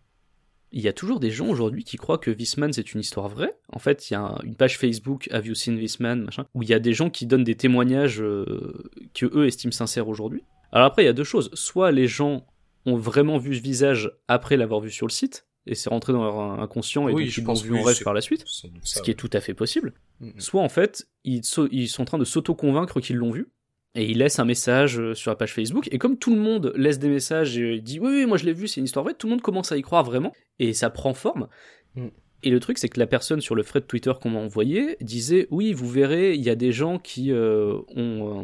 il 0.72 0.82
y 0.82 0.88
a 0.88 0.94
toujours 0.94 1.20
des 1.20 1.32
gens 1.32 1.48
aujourd'hui 1.48 1.84
qui 1.84 1.98
croient 1.98 2.18
que 2.20 2.32
Visman 2.32 2.72
c'est 2.74 2.94
une 2.94 3.00
histoire 3.02 3.28
vraie. 3.28 3.54
En 3.74 3.80
fait, 3.80 4.10
il 4.10 4.14
y 4.14 4.16
a 4.16 4.22
un- 4.22 4.40
une 4.44 4.56
page 4.56 4.78
Facebook 4.78 5.28
Have 5.32 5.48
You 5.48 5.56
Seen 5.56 5.78
Visman 5.78 6.24
machin, 6.24 6.46
où 6.54 6.64
il 6.64 6.70
y 6.70 6.74
a 6.74 6.80
des 6.80 6.94
gens 6.94 7.10
qui 7.10 7.26
donnent 7.26 7.44
des 7.44 7.56
témoignages 7.56 8.22
euh, 8.22 8.74
que 9.14 9.26
eux 9.26 9.48
estiment 9.48 9.72
sincères 9.72 10.08
aujourd'hui. 10.08 10.44
Alors 10.72 10.86
après, 10.88 11.04
il 11.04 11.06
y 11.06 11.10
a 11.10 11.14
deux 11.14 11.24
choses. 11.24 11.50
Soit 11.54 11.92
les 11.92 12.08
gens 12.08 12.46
ont 12.86 12.96
vraiment 12.98 13.38
vu 13.38 13.56
ce 13.56 13.62
visage 13.62 14.12
après 14.28 14.58
l'avoir 14.58 14.80
vu 14.82 14.92
sur 14.92 15.08
le 15.08 15.12
site, 15.12 15.46
et 15.66 15.76
c'est 15.76 15.90
rentré 15.90 16.14
dans 16.14 16.24
leur 16.24 16.40
inconscient 16.40 17.10
et 17.10 17.14
Oui, 17.14 17.24
donc 17.26 17.32
je 17.32 17.42
ils 17.42 17.44
l'ont 17.44 17.54
vu 17.56 17.76
en 17.80 17.84
rêve 17.84 18.02
par 18.04 18.14
la 18.14 18.22
suite, 18.22 18.44
ce 18.46 19.02
qui 19.02 19.12
est 19.12 19.16
tout 19.16 19.30
à 19.34 19.42
fait 19.42 19.54
possible. 19.54 19.94
ouais. 20.22 20.28
Mhm. 20.28 20.40
Soit 20.40 20.62
en 20.62 20.70
fait, 20.70 21.08
ils, 21.24 21.44
so- 21.44 21.68
ils 21.72 21.88
sont 21.90 22.04
en 22.04 22.06
train 22.06 22.18
de 22.18 22.26
s'auto-convaincre 22.26 23.02
qu'ils 23.02 23.18
l'ont 23.18 23.32
vu, 23.32 23.48
et 23.96 24.06
ils 24.06 24.18
laissent 24.18 24.40
un 24.40 24.46
message 24.46 25.00
euh, 25.00 25.14
sur 25.14 25.32
la 25.32 25.36
page 25.36 25.54
Facebook, 25.54 25.90
et 25.92 25.98
comme 25.98 26.18
tout 26.18 26.34
le 26.34 26.40
monde 26.40 26.74
laisse 26.76 27.00
des 27.00 27.10
messages 27.10 27.58
et 27.58 27.78
euh, 27.78 27.80
dit 27.80 28.00
oui, 28.00 28.10
oui, 28.10 28.26
moi 28.26 28.38
je 28.38 28.46
l'ai 28.46 28.54
vu, 28.54 28.68
c'est 28.68 28.80
une 28.80 28.86
histoire 28.86 29.04
vraie, 29.04 29.14
tout 29.14 29.28
le 29.28 29.32
monde 29.32 29.42
commence 29.42 29.72
à 29.72 29.78
y 29.78 29.82
croire 29.82 30.04
vraiment, 30.04 30.34
et 30.60 30.74
ça 30.74 30.90
prend 30.90 31.14
forme. 31.14 31.48
Mm. 31.96 32.08
Et 32.42 32.52
le 32.52 32.60
truc, 32.62 32.78
c'est 32.78 32.88
que 32.88 33.00
la 33.00 33.08
personne 33.08 33.42
sur 33.42 33.54
le 33.54 33.64
thread 33.64 33.86
Twitter 33.86 34.14
qu'on 34.22 34.30
m'a 34.30 34.40
envoyé 34.40 34.96
disait 35.02 35.48
oui, 35.52 35.74
vous 35.74 35.90
verrez, 35.90 36.36
il 36.36 36.42
y 36.42 36.50
a 36.50 36.56
des 36.56 36.72
gens 36.72 36.98
qui 36.98 37.32
euh, 37.32 37.74
ont. 37.96 38.40
euh, 38.40 38.44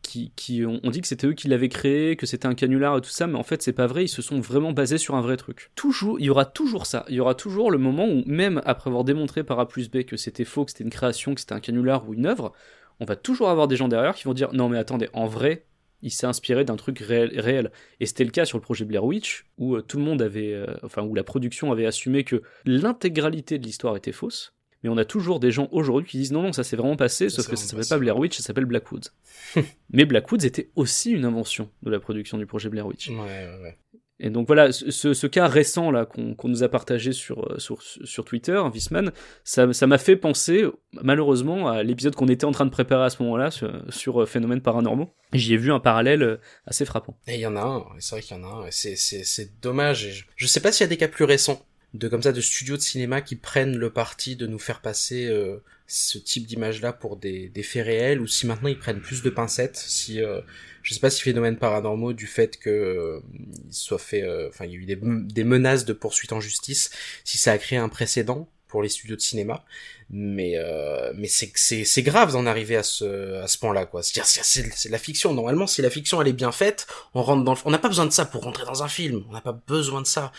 qui, 0.00 0.32
qui 0.36 0.64
ont, 0.64 0.80
ont 0.82 0.90
dit 0.90 1.02
que 1.02 1.06
c'était 1.06 1.26
eux 1.26 1.34
qui 1.34 1.48
l'avaient 1.48 1.68
créé, 1.68 2.16
que 2.16 2.24
c'était 2.24 2.46
un 2.46 2.54
canular 2.54 2.96
et 2.96 3.00
tout 3.02 3.10
ça, 3.10 3.26
mais 3.26 3.36
en 3.36 3.42
fait 3.42 3.60
c'est 3.60 3.74
pas 3.74 3.86
vrai, 3.86 4.04
ils 4.04 4.08
se 4.08 4.22
sont 4.22 4.40
vraiment 4.40 4.72
basés 4.72 4.96
sur 4.96 5.16
un 5.16 5.20
vrai 5.20 5.36
truc. 5.36 5.70
Toujours, 5.74 6.18
il 6.18 6.24
y 6.24 6.30
aura 6.30 6.46
toujours 6.46 6.86
ça, 6.86 7.04
il 7.10 7.16
y 7.16 7.20
aura 7.20 7.34
toujours 7.34 7.70
le 7.70 7.76
moment 7.76 8.06
où 8.08 8.22
même 8.24 8.62
après 8.64 8.88
avoir 8.88 9.04
démontré 9.04 9.44
par 9.44 9.60
A 9.60 9.68
plus 9.68 9.90
B 9.90 10.04
que 10.04 10.16
c'était 10.16 10.46
faux, 10.46 10.64
que 10.64 10.70
c'était 10.70 10.84
une 10.84 10.90
création, 10.90 11.34
que 11.34 11.40
c'était 11.40 11.52
un 11.52 11.60
canular 11.60 12.08
ou 12.08 12.14
une 12.14 12.24
œuvre, 12.24 12.54
on 13.00 13.04
va 13.04 13.16
toujours 13.16 13.48
avoir 13.48 13.68
des 13.68 13.76
gens 13.76 13.88
derrière 13.88 14.14
qui 14.14 14.24
vont 14.24 14.34
dire 14.34 14.52
non 14.52 14.68
mais 14.68 14.78
attendez, 14.78 15.08
en 15.12 15.26
vrai, 15.26 15.64
il 16.02 16.10
s'est 16.10 16.26
inspiré 16.26 16.64
d'un 16.64 16.76
truc 16.76 17.00
réel, 17.00 17.38
réel. 17.40 17.72
Et 18.00 18.06
c'était 18.06 18.24
le 18.24 18.30
cas 18.30 18.44
sur 18.44 18.58
le 18.58 18.62
projet 18.62 18.84
Blair 18.84 19.04
Witch, 19.04 19.46
où 19.58 19.76
euh, 19.76 19.82
tout 19.82 19.98
le 19.98 20.04
monde 20.04 20.22
avait, 20.22 20.52
euh, 20.52 20.66
enfin 20.82 21.02
où 21.02 21.14
la 21.14 21.24
production 21.24 21.72
avait 21.72 21.86
assumé 21.86 22.24
que 22.24 22.42
l'intégralité 22.64 23.58
de 23.58 23.64
l'histoire 23.64 23.96
était 23.96 24.12
fausse. 24.12 24.54
Mais 24.84 24.90
on 24.90 24.96
a 24.96 25.04
toujours 25.04 25.40
des 25.40 25.50
gens 25.50 25.68
aujourd'hui 25.72 26.08
qui 26.08 26.18
disent 26.18 26.30
non 26.30 26.42
non 26.42 26.52
ça 26.52 26.62
s'est 26.62 26.76
vraiment 26.76 26.94
passé, 26.94 27.28
sauf 27.30 27.48
que 27.48 27.56
ça 27.56 27.66
s'appelle 27.66 27.88
pas. 27.88 27.98
Blair 27.98 28.16
Witch, 28.16 28.36
ça 28.36 28.44
s'appelle 28.44 28.64
Blackwoods. 28.64 29.10
mais 29.90 30.04
Blackwoods 30.04 30.44
était 30.46 30.70
aussi 30.76 31.10
une 31.10 31.24
invention 31.24 31.68
de 31.82 31.90
la 31.90 31.98
production 31.98 32.38
du 32.38 32.46
projet 32.46 32.68
Blair 32.68 32.86
Witch. 32.86 33.08
Ouais, 33.08 33.16
ouais, 33.16 33.58
ouais. 33.62 33.78
Et 34.20 34.30
donc 34.30 34.46
voilà, 34.48 34.72
ce, 34.72 35.26
cas 35.26 35.46
récent 35.46 35.90
là 35.90 36.04
qu'on 36.04 36.36
nous 36.48 36.62
a 36.64 36.68
partagé 36.68 37.12
sur, 37.12 37.52
euh, 37.52 37.58
sur, 37.58 37.80
sur 37.82 38.24
Twitter, 38.24 38.60
Visman, 38.72 39.12
ça 39.44 39.86
m'a 39.86 39.98
fait 39.98 40.16
penser 40.16 40.64
malheureusement 40.92 41.68
à 41.68 41.82
l'épisode 41.84 42.16
qu'on 42.16 42.26
était 42.28 42.44
en 42.44 42.52
train 42.52 42.66
de 42.66 42.70
préparer 42.70 43.04
à 43.04 43.10
ce 43.10 43.22
moment-là 43.22 43.50
sur, 43.50 43.70
sur 43.90 44.22
euh, 44.22 44.26
phénomènes 44.26 44.60
paranormaux. 44.60 45.14
J'y 45.32 45.54
ai 45.54 45.56
vu 45.56 45.72
un 45.72 45.78
parallèle 45.78 46.22
euh, 46.22 46.36
assez 46.66 46.84
frappant. 46.84 47.16
Et 47.28 47.34
il 47.34 47.40
y 47.40 47.46
en 47.46 47.54
a 47.56 47.60
un, 47.60 47.84
c'est 48.00 48.16
vrai 48.16 48.22
qu'il 48.22 48.36
y 48.36 48.40
en 48.40 48.44
a 48.44 48.66
un, 48.66 48.70
c'est, 48.70 49.60
dommage. 49.60 50.08
Je, 50.10 50.24
je 50.34 50.46
sais 50.46 50.60
pas 50.60 50.72
s'il 50.72 50.84
y 50.84 50.88
a 50.88 50.90
des 50.90 50.96
cas 50.96 51.08
plus 51.08 51.24
récents 51.24 51.64
de 51.98 52.08
comme 52.08 52.22
ça 52.22 52.32
de 52.32 52.40
studios 52.40 52.76
de 52.76 52.82
cinéma 52.82 53.20
qui 53.20 53.36
prennent 53.36 53.76
le 53.76 53.90
parti 53.90 54.36
de 54.36 54.46
nous 54.46 54.58
faire 54.58 54.80
passer 54.80 55.26
euh, 55.26 55.58
ce 55.86 56.18
type 56.18 56.46
d'image-là 56.46 56.92
pour 56.92 57.16
des, 57.16 57.48
des 57.48 57.62
faits 57.62 57.84
réels, 57.84 58.20
ou 58.20 58.26
si 58.26 58.46
maintenant 58.46 58.68
ils 58.68 58.78
prennent 58.78 59.00
plus 59.00 59.22
de 59.22 59.30
pincettes, 59.30 59.76
si 59.76 60.22
euh, 60.22 60.40
je 60.82 60.94
sais 60.94 61.00
pas 61.00 61.10
si 61.10 61.22
phénomène 61.22 61.56
paranormaux 61.56 62.12
du 62.12 62.26
fait 62.26 62.58
que 62.58 62.70
euh, 62.70 63.20
il 63.66 63.74
soit 63.74 63.98
fait, 63.98 64.22
euh, 64.22 64.48
enfin 64.48 64.64
il 64.64 64.72
y 64.72 64.74
a 64.74 64.78
eu 64.78 64.84
des, 64.86 65.44
menaces 65.44 65.84
de 65.84 65.92
poursuite 65.92 66.32
en 66.32 66.40
justice, 66.40 66.90
si 67.24 67.36
ça 67.36 67.52
a 67.52 67.58
créé 67.58 67.78
un 67.78 67.88
précédent 67.88 68.48
pour 68.68 68.82
les 68.82 68.88
studios 68.88 69.16
de 69.16 69.20
cinéma, 69.20 69.64
mais 70.10 70.52
euh, 70.56 71.12
mais 71.16 71.28
c'est 71.28 71.52
c'est 71.56 72.02
grave 72.02 72.32
d'en 72.32 72.46
arriver 72.46 72.76
à 72.76 72.82
ce 72.82 73.34
à 73.42 73.46
ce 73.48 73.58
point-là 73.58 73.86
quoi. 73.86 74.02
C'est-à-dire 74.02 74.26
c'est 74.26 74.44
c'est 74.44 74.70
c'est 74.74 74.88
la 74.90 74.98
fiction. 74.98 75.32
Normalement, 75.32 75.66
si 75.66 75.80
la 75.82 75.90
fiction 75.90 76.20
elle 76.20 76.28
est 76.28 76.32
bien 76.34 76.52
faite, 76.52 76.86
on 77.14 77.22
rentre 77.22 77.44
dans 77.44 77.54
le... 77.54 77.60
on 77.64 77.70
n'a 77.70 77.78
pas 77.78 77.88
besoin 77.88 78.06
de 78.06 78.10
ça 78.10 78.26
pour 78.26 78.42
rentrer 78.42 78.64
dans 78.66 78.82
un 78.82 78.88
film. 78.88 79.24
On 79.28 79.32
n'a 79.32 79.40
pas 79.40 79.58
besoin 79.66 80.02
de 80.02 80.06
ça. 80.06 80.32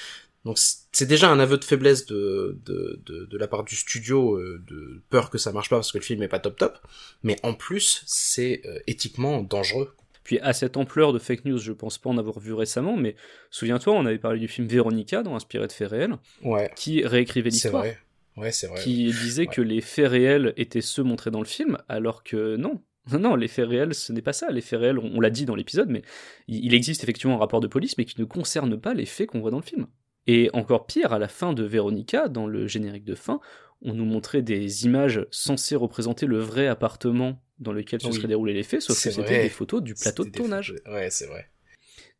Donc 0.46 0.58
c'est 0.58 1.06
déjà 1.06 1.30
un 1.30 1.40
aveu 1.40 1.58
de 1.58 1.64
faiblesse 1.66 2.06
de, 2.06 2.58
de, 2.66 3.02
de, 3.06 3.26
de 3.26 3.38
la 3.38 3.48
part 3.48 3.64
du 3.64 3.76
studio, 3.76 4.36
euh, 4.38 4.64
de 4.68 5.02
peur 5.10 5.30
que 5.30 5.38
ça 5.38 5.52
marche 5.52 5.70
pas 5.70 5.76
parce 5.78 5.92
que 5.92 5.98
le 5.98 6.04
film 6.04 6.24
est 6.24 6.28
pas 6.30 6.40
top 6.40 6.58
top. 6.58 6.78
Mais 7.24 7.36
en 7.44 7.54
plus, 7.54 8.04
c'est 8.06 8.62
euh, 8.66 8.80
éthiquement 8.88 9.42
dangereux. 9.42 9.94
Puis 10.24 10.40
à 10.40 10.54
cette 10.54 10.78
ampleur 10.78 11.12
de 11.12 11.20
fake 11.20 11.46
news, 11.46 11.58
je 11.58 11.72
pense 11.72 11.98
pas 11.98 12.10
en 12.10 12.18
avoir 12.18 12.40
vu 12.40 12.54
récemment, 12.54 12.96
mais 12.96 13.16
souviens-toi, 13.50 13.94
on 13.94 14.06
avait 14.06 14.20
parlé 14.20 14.40
du 14.40 14.48
film 14.48 14.68
Véronica, 14.68 15.24
dans 15.24 15.36
Inspiré 15.36 15.66
de 15.68 15.72
faits 15.72 15.90
réels, 15.90 16.16
Ouais, 16.44 16.72
qui 16.76 17.04
réécrivait 17.06 17.50
c'est 17.50 17.56
l'histoire, 17.70 17.84
vrai. 17.84 17.98
Ouais, 18.38 18.52
c'est 18.52 18.68
vrai. 18.68 18.80
qui 18.82 19.06
disait 19.06 19.48
Ouais. 19.48 19.54
que 19.54 19.62
les 19.62 19.82
faits 19.82 20.08
réels 20.10 20.54
étaient 20.56 20.82
ceux 20.82 21.04
montrés 21.04 21.32
dans 21.32 21.40
le 21.40 21.46
film, 21.46 21.78
alors 21.90 22.24
que 22.24 22.56
non. 22.58 22.82
Non, 23.12 23.18
non, 23.20 23.36
les 23.36 23.48
faits 23.48 23.68
réels, 23.68 23.96
ce 23.96 24.14
n'est 24.14 24.22
pas 24.22 24.34
ça. 24.34 24.52
Les 24.52 24.62
faits 24.62 24.80
réels, 24.82 25.00
on, 25.00 25.12
on 25.16 25.20
l'a 25.20 25.32
dit 25.32 25.46
dans 25.46 25.56
l'épisode, 25.56 25.90
mais 25.90 26.04
il, 26.48 26.64
il 26.66 26.74
existe 26.76 27.02
effectivement 27.04 27.34
un 27.36 27.40
rapport 27.40 27.60
de 27.60 27.66
police, 27.68 27.98
mais 27.98 28.06
qui 28.06 28.20
ne 28.22 28.26
concerne 28.26 28.80
pas 28.80 28.94
les 28.94 29.08
faits 29.08 29.30
qu'on 29.30 29.40
voit 29.40 29.50
dans 29.52 29.58
le 29.58 29.64
film. 29.64 29.88
Et 30.32 30.50
encore 30.54 30.86
pire, 30.86 31.12
à 31.12 31.18
la 31.20 31.28
fin 31.28 31.54
de 31.54 31.64
Véronica, 31.64 32.28
dans 32.28 32.46
le 32.46 32.68
générique 32.68 33.04
de 33.06 33.16
fin, 33.16 33.40
on 33.82 33.94
nous 33.94 34.06
montrait 34.06 34.42
des 34.44 34.86
images 34.86 35.26
censées 35.32 35.76
représenter 35.76 36.26
le 36.28 36.38
vrai 36.40 36.68
appartement 36.68 37.42
dans 37.58 37.74
lequel 37.74 38.00
se 38.02 38.08
Oui. 38.08 38.14
seraient 38.14 38.28
déroulés 38.28 38.54
les 38.54 38.64
faits, 38.64 38.82
sauf 38.82 39.02
que 39.02 39.10
c'était 39.12 39.42
des 39.44 39.50
photos 39.50 39.82
du 39.82 39.94
plateau 39.96 40.24
de 40.26 40.30
tournage. 40.30 40.74
photos- 40.76 40.94
Ouais, 40.94 41.10
c'est 41.10 41.26
vrai. 41.26 41.50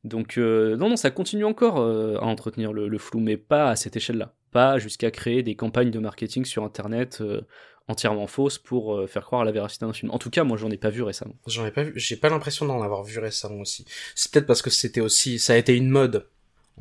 Donc 0.04 0.38
euh, 0.38 0.76
non, 0.78 0.90
non, 0.90 0.96
ça 0.96 1.12
continue 1.12 1.44
encore 1.46 1.80
euh, 1.82 2.16
à 2.18 2.24
entretenir 2.26 2.72
le, 2.74 2.88
le 2.88 2.98
flou, 2.98 3.20
mais 3.20 3.38
pas 3.38 3.70
à 3.70 3.76
cette 3.76 3.96
échelle-là. 3.98 4.34
Pas 4.52 4.80
jusqu'à 4.80 5.12
créer 5.12 5.44
des 5.44 5.56
campagnes 5.56 5.92
de 5.92 6.00
marketing 6.00 6.46
sur 6.46 6.64
Internet 6.64 7.20
euh, 7.22 7.42
entièrement 7.90 8.26
fausses 8.28 8.58
pour 8.58 9.08
faire 9.10 9.26
croire 9.26 9.42
à 9.42 9.46
la 9.46 9.52
véracité 9.52 9.86
d'un 9.86 9.94
film. 9.94 10.12
En 10.12 10.18
tout 10.20 10.30
cas, 10.30 10.44
moi, 10.44 10.58
j'en 10.58 10.70
ai 10.72 10.78
pas 10.78 10.90
vu 10.90 11.02
récemment. 11.04 11.36
J'en 11.48 11.66
ai 11.66 11.72
pas 11.72 11.84
vu, 11.84 11.92
j'ai 11.96 12.16
pas 12.16 12.30
l'impression 12.30 12.66
d'en 12.66 12.82
avoir 12.82 13.04
vu 13.04 13.20
récemment 13.20 13.60
aussi. 13.62 13.86
C'est 14.16 14.32
peut-être 14.32 14.46
parce 14.48 14.62
que 14.62 14.70
c'était 14.70 15.02
aussi, 15.02 15.38
ça 15.40 15.54
a 15.54 15.58
été 15.58 15.76
une 15.76 15.90
mode 15.90 16.26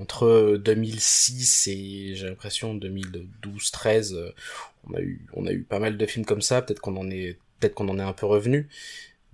entre 0.01 0.57
2006 0.57 1.66
et 1.68 2.14
j'ai 2.14 2.26
l'impression 2.28 2.74
2012-13. 2.74 4.14
euh, 4.14 4.32
On 4.90 4.94
a 4.94 5.01
eu, 5.01 5.26
on 5.34 5.46
a 5.46 5.53
eu 5.53 5.62
pas 5.62 5.78
mal 5.78 5.96
de 5.96 6.07
films 6.07 6.24
comme 6.24 6.42
ça. 6.42 6.62
Peut-être 6.62 6.80
qu'on 6.80 6.96
en 6.96 7.11
est, 7.11 7.38
peut-être 7.61 7.74
qu'on 7.74 7.88
en 7.88 7.99
est 7.99 8.03
un 8.03 8.12
peu 8.12 8.26
revenu. 8.26 8.68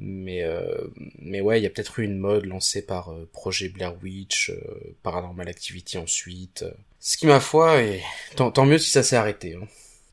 Mais 0.01 0.43
euh, 0.43 0.89
mais 1.21 1.41
ouais, 1.41 1.61
il 1.61 1.63
y 1.63 1.67
a 1.67 1.71
peut-être 1.71 2.01
eu 2.01 2.05
une 2.05 2.19
mode 2.19 2.47
lancée 2.47 2.83
par 2.85 3.11
euh, 3.13 3.29
Projet 3.33 3.69
Blair 3.69 3.95
Witch, 4.03 4.51
euh, 4.51 4.95
Paranormal 5.05 5.49
Activity 5.49 5.99
ensuite. 5.99 6.65
euh. 6.65 6.73
Ce 6.99 7.17
qui 7.17 7.27
ma 7.27 7.39
foi, 7.39 7.81
et 7.83 8.03
tant, 8.35 8.51
tant 8.51 8.67
mieux 8.67 8.79
si 8.79 8.91
ça 8.91 9.05
s'est 9.05 9.15
arrêté. 9.17 9.55
hein. 9.55 9.67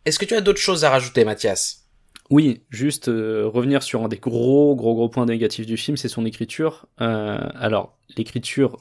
Est-ce 0.06 0.20
que 0.20 0.26
tu 0.26 0.36
as 0.36 0.42
d'autres 0.42 0.60
choses 0.60 0.84
à 0.86 0.92
rajouter, 0.92 1.26
Mathias? 1.26 1.86
Oui, 2.30 2.62
juste 2.70 3.08
revenir 3.08 3.82
sur 3.84 4.04
un 4.04 4.08
des 4.08 4.18
gros, 4.18 4.76
gros, 4.76 4.94
gros 4.94 5.10
points 5.10 5.26
négatifs 5.26 5.66
du 5.66 5.78
film, 5.78 5.98
c'est 5.98 6.08
son 6.10 6.26
écriture. 6.26 6.86
Alors, 6.98 7.98
l'écriture 8.16 8.80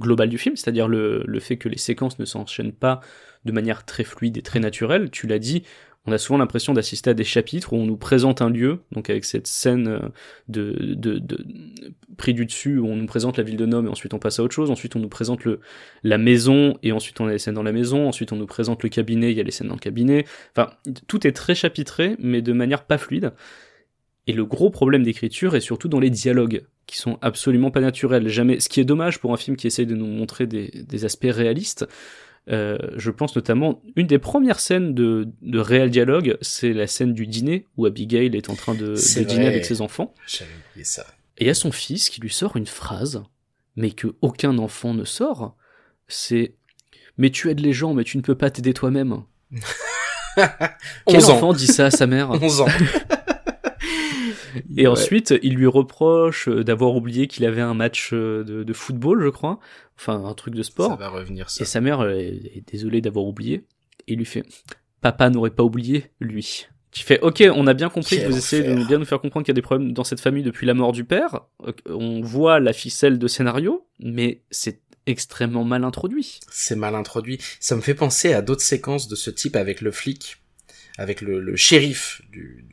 globale 0.00 0.28
du 0.28 0.38
film, 0.38 0.56
c'est-à-dire 0.56 0.88
le, 0.88 1.22
le 1.26 1.40
fait 1.40 1.56
que 1.56 1.68
les 1.68 1.78
séquences 1.78 2.18
ne 2.18 2.24
s'enchaînent 2.24 2.72
pas 2.72 3.00
de 3.44 3.52
manière 3.52 3.84
très 3.84 4.04
fluide 4.04 4.36
et 4.36 4.42
très 4.42 4.60
naturelle. 4.60 5.10
Tu 5.10 5.26
l'as 5.26 5.38
dit, 5.38 5.62
on 6.06 6.12
a 6.12 6.18
souvent 6.18 6.38
l'impression 6.38 6.74
d'assister 6.74 7.10
à 7.10 7.14
des 7.14 7.24
chapitres 7.24 7.72
où 7.72 7.76
on 7.76 7.86
nous 7.86 7.96
présente 7.96 8.42
un 8.42 8.50
lieu, 8.50 8.80
donc 8.92 9.08
avec 9.08 9.24
cette 9.24 9.46
scène 9.46 9.88
euh, 9.88 10.00
de, 10.48 10.94
de, 10.94 11.18
de 11.18 11.44
pris 12.18 12.34
du 12.34 12.44
dessus 12.44 12.76
où 12.78 12.86
on 12.86 12.96
nous 12.96 13.06
présente 13.06 13.38
la 13.38 13.42
ville 13.42 13.56
de 13.56 13.64
Nome 13.66 13.86
et 13.86 13.88
ensuite 13.88 14.12
on 14.12 14.18
passe 14.18 14.38
à 14.38 14.42
autre 14.42 14.54
chose. 14.54 14.70
Ensuite 14.70 14.96
on 14.96 15.00
nous 15.00 15.08
présente 15.08 15.44
le 15.44 15.60
la 16.02 16.18
maison 16.18 16.78
et 16.82 16.92
ensuite 16.92 17.20
on 17.20 17.26
a 17.26 17.30
les 17.30 17.38
scènes 17.38 17.54
dans 17.54 17.62
la 17.62 17.72
maison. 17.72 18.06
Ensuite 18.06 18.32
on 18.32 18.36
nous 18.36 18.46
présente 18.46 18.82
le 18.82 18.90
cabinet, 18.90 19.30
il 19.30 19.36
y 19.36 19.40
a 19.40 19.44
les 19.44 19.50
scènes 19.50 19.68
dans 19.68 19.74
le 19.74 19.80
cabinet. 19.80 20.26
Enfin, 20.54 20.70
tout 21.06 21.26
est 21.26 21.32
très 21.32 21.54
chapitré, 21.54 22.16
mais 22.18 22.42
de 22.42 22.52
manière 22.52 22.84
pas 22.84 22.98
fluide. 22.98 23.32
Et 24.26 24.32
le 24.32 24.44
gros 24.44 24.70
problème 24.70 25.02
d'écriture 25.02 25.54
est 25.54 25.60
surtout 25.60 25.88
dans 25.88 26.00
les 26.00 26.10
dialogues, 26.10 26.64
qui 26.86 26.96
sont 26.96 27.18
absolument 27.20 27.70
pas 27.70 27.80
naturels. 27.80 28.28
Jamais. 28.28 28.60
Ce 28.60 28.68
qui 28.68 28.80
est 28.80 28.84
dommage 28.84 29.18
pour 29.18 29.32
un 29.32 29.36
film 29.36 29.56
qui 29.56 29.66
essaye 29.66 29.86
de 29.86 29.94
nous 29.94 30.06
montrer 30.06 30.46
des, 30.46 30.70
des 30.86 31.04
aspects 31.04 31.26
réalistes. 31.30 31.86
Euh, 32.50 32.76
je 32.96 33.10
pense 33.10 33.34
notamment 33.36 33.80
une 33.96 34.06
des 34.06 34.18
premières 34.18 34.60
scènes 34.60 34.92
de, 34.92 35.28
de 35.40 35.58
réel 35.58 35.88
dialogue, 35.88 36.36
c'est 36.42 36.74
la 36.74 36.86
scène 36.86 37.14
du 37.14 37.26
dîner 37.26 37.66
où 37.78 37.86
Abigail 37.86 38.36
est 38.36 38.50
en 38.50 38.54
train 38.54 38.74
de, 38.74 38.94
dîner 39.24 39.46
avec 39.46 39.64
ses 39.64 39.80
enfants. 39.80 40.14
J'avais 40.26 40.50
oublié 40.70 40.84
ça. 40.84 41.06
Et 41.38 41.44
il 41.44 41.46
y 41.46 41.50
a 41.50 41.54
son 41.54 41.72
fils 41.72 42.10
qui 42.10 42.20
lui 42.20 42.30
sort 42.30 42.56
une 42.56 42.66
phrase, 42.66 43.22
mais 43.76 43.90
que 43.90 44.08
aucun 44.20 44.58
enfant 44.58 44.92
ne 44.92 45.04
sort. 45.04 45.56
C'est 46.06 46.54
Mais 47.16 47.30
tu 47.30 47.50
aides 47.50 47.60
les 47.60 47.72
gens, 47.72 47.94
mais 47.94 48.04
tu 48.04 48.18
ne 48.18 48.22
peux 48.22 48.36
pas 48.36 48.50
t'aider 48.50 48.74
toi-même. 48.74 49.22
Quel 50.36 51.16
11 51.16 51.30
ans. 51.30 51.36
enfant 51.36 51.52
dit 51.54 51.66
ça 51.66 51.86
à 51.86 51.90
sa 51.90 52.06
mère 52.06 52.30
11 52.42 52.60
ans. 52.60 52.66
Et 54.76 54.82
Ouais. 54.82 54.86
ensuite, 54.86 55.34
il 55.42 55.54
lui 55.54 55.66
reproche 55.66 56.48
euh, 56.48 56.64
d'avoir 56.64 56.94
oublié 56.96 57.26
qu'il 57.26 57.44
avait 57.44 57.60
un 57.60 57.74
match 57.74 58.10
euh, 58.12 58.44
de, 58.44 58.62
de 58.62 58.72
football, 58.72 59.22
je 59.22 59.28
crois. 59.28 59.58
Enfin, 59.98 60.24
un 60.24 60.34
truc 60.34 60.54
de 60.54 60.62
Ça 60.62 60.70
sport. 60.70 60.96
va 60.96 61.08
revenir, 61.08 61.50
ça. 61.50 61.62
Et 61.62 61.66
sa 61.66 61.80
mère 61.80 62.02
est 62.08 62.62
désolée 62.70 63.00
d'avoir 63.00 63.24
oublié. 63.26 63.64
Et 64.06 64.12
il 64.14 64.18
lui 64.18 64.24
fait 64.24 64.44
Papa 65.00 65.28
n'aurait 65.30 65.50
pas 65.50 65.62
oublié, 65.62 66.06
lui. 66.20 66.66
Tu 66.92 67.02
fais 67.04 67.18
Ok, 67.20 67.42
on 67.54 67.66
a 67.66 67.74
bien 67.74 67.88
compris 67.88 68.16
Quel 68.16 68.26
que 68.26 68.30
vous 68.32 68.38
essayez 68.38 68.62
de 68.62 68.72
enfer. 68.72 68.86
bien 68.86 68.98
nous 68.98 69.04
faire 69.04 69.20
comprendre 69.20 69.44
qu'il 69.44 69.50
y 69.50 69.54
a 69.54 69.60
des 69.60 69.62
problèmes 69.62 69.92
dans 69.92 70.04
cette 70.04 70.20
famille 70.20 70.42
depuis 70.44 70.66
la 70.66 70.74
mort 70.74 70.92
du 70.92 71.04
père. 71.04 71.40
On 71.86 72.20
voit 72.22 72.60
la 72.60 72.72
ficelle 72.72 73.18
de 73.18 73.26
scénario, 73.26 73.86
mais 73.98 74.42
c'est 74.50 74.80
extrêmement 75.06 75.64
mal 75.64 75.84
introduit. 75.84 76.38
C'est 76.50 76.76
mal 76.76 76.94
introduit. 76.94 77.38
Ça 77.60 77.76
me 77.76 77.80
fait 77.82 77.94
penser 77.94 78.32
à 78.32 78.42
d'autres 78.42 78.62
séquences 78.62 79.08
de 79.08 79.16
ce 79.16 79.28
type 79.30 79.56
avec 79.56 79.80
le 79.80 79.90
flic, 79.90 80.36
avec 80.96 81.20
le, 81.20 81.40
le 81.40 81.56
shérif 81.56 82.22
du 82.30 82.64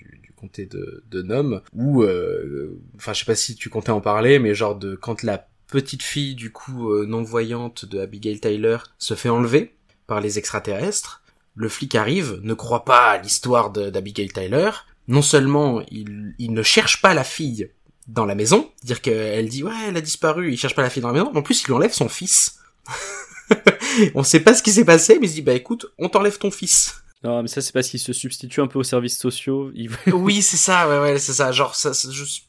comté 0.41 0.65
de, 0.65 1.03
de 1.09 1.21
Nome, 1.21 1.61
où, 1.73 2.01
euh, 2.01 2.81
enfin, 2.95 3.13
je 3.13 3.19
sais 3.19 3.25
pas 3.25 3.35
si 3.35 3.55
tu 3.55 3.69
comptais 3.69 3.91
en 3.91 4.01
parler, 4.01 4.39
mais 4.39 4.55
genre 4.55 4.75
de 4.75 4.95
quand 4.95 5.21
la 5.21 5.47
petite 5.67 6.03
fille 6.03 6.35
du 6.35 6.51
coup 6.51 6.91
euh, 6.91 7.05
non 7.05 7.21
voyante 7.21 7.85
de 7.85 7.99
Abigail 7.99 8.41
Tyler 8.41 8.77
se 8.97 9.13
fait 9.13 9.29
enlever 9.29 9.75
par 10.07 10.19
les 10.19 10.37
extraterrestres, 10.37 11.21
le 11.55 11.69
flic 11.69 11.95
arrive, 11.95 12.39
ne 12.43 12.53
croit 12.53 12.83
pas 12.83 13.11
à 13.11 13.17
l'histoire 13.17 13.69
d'Abigail 13.71 14.29
Tyler. 14.29 14.71
Non 15.07 15.21
seulement 15.21 15.81
il, 15.89 16.33
il 16.39 16.53
ne 16.53 16.63
cherche 16.63 17.01
pas 17.01 17.13
la 17.13 17.23
fille 17.23 17.69
dans 18.07 18.25
la 18.25 18.35
maison, 18.35 18.69
dire 18.83 19.01
qu'elle 19.01 19.47
dit 19.47 19.63
ouais 19.63 19.71
elle 19.87 19.97
a 19.97 20.01
disparu, 20.01 20.51
il 20.51 20.57
cherche 20.57 20.75
pas 20.75 20.81
la 20.81 20.89
fille 20.89 21.01
dans 21.01 21.11
la 21.11 21.23
maison, 21.23 21.31
en 21.33 21.41
plus 21.41 21.63
il 21.63 21.71
enlève 21.71 21.93
son 21.93 22.09
fils. 22.09 22.59
on 24.15 24.23
sait 24.23 24.39
pas 24.39 24.53
ce 24.53 24.63
qui 24.63 24.71
s'est 24.71 24.85
passé, 24.85 25.17
mais 25.21 25.29
il 25.29 25.33
dit 25.33 25.41
bah 25.41 25.53
écoute, 25.53 25.85
on 25.97 26.09
t'enlève 26.09 26.37
ton 26.37 26.51
fils. 26.51 27.00
Non, 27.23 27.41
mais 27.41 27.47
ça, 27.47 27.61
c'est 27.61 27.71
parce 27.71 27.89
qu'il 27.89 27.99
se 27.99 28.13
substitue 28.13 28.61
un 28.61 28.67
peu 28.67 28.79
aux 28.79 28.83
services 28.83 29.17
sociaux. 29.19 29.71
Oui, 30.13 30.41
c'est 30.41 30.57
ça, 30.57 30.89
ouais, 30.89 31.11
ouais, 31.11 31.19
c'est 31.19 31.33
ça. 31.33 31.51
Genre, 31.51 31.75
ça, 31.75 31.93
c'est 31.93 32.11
juste, 32.11 32.45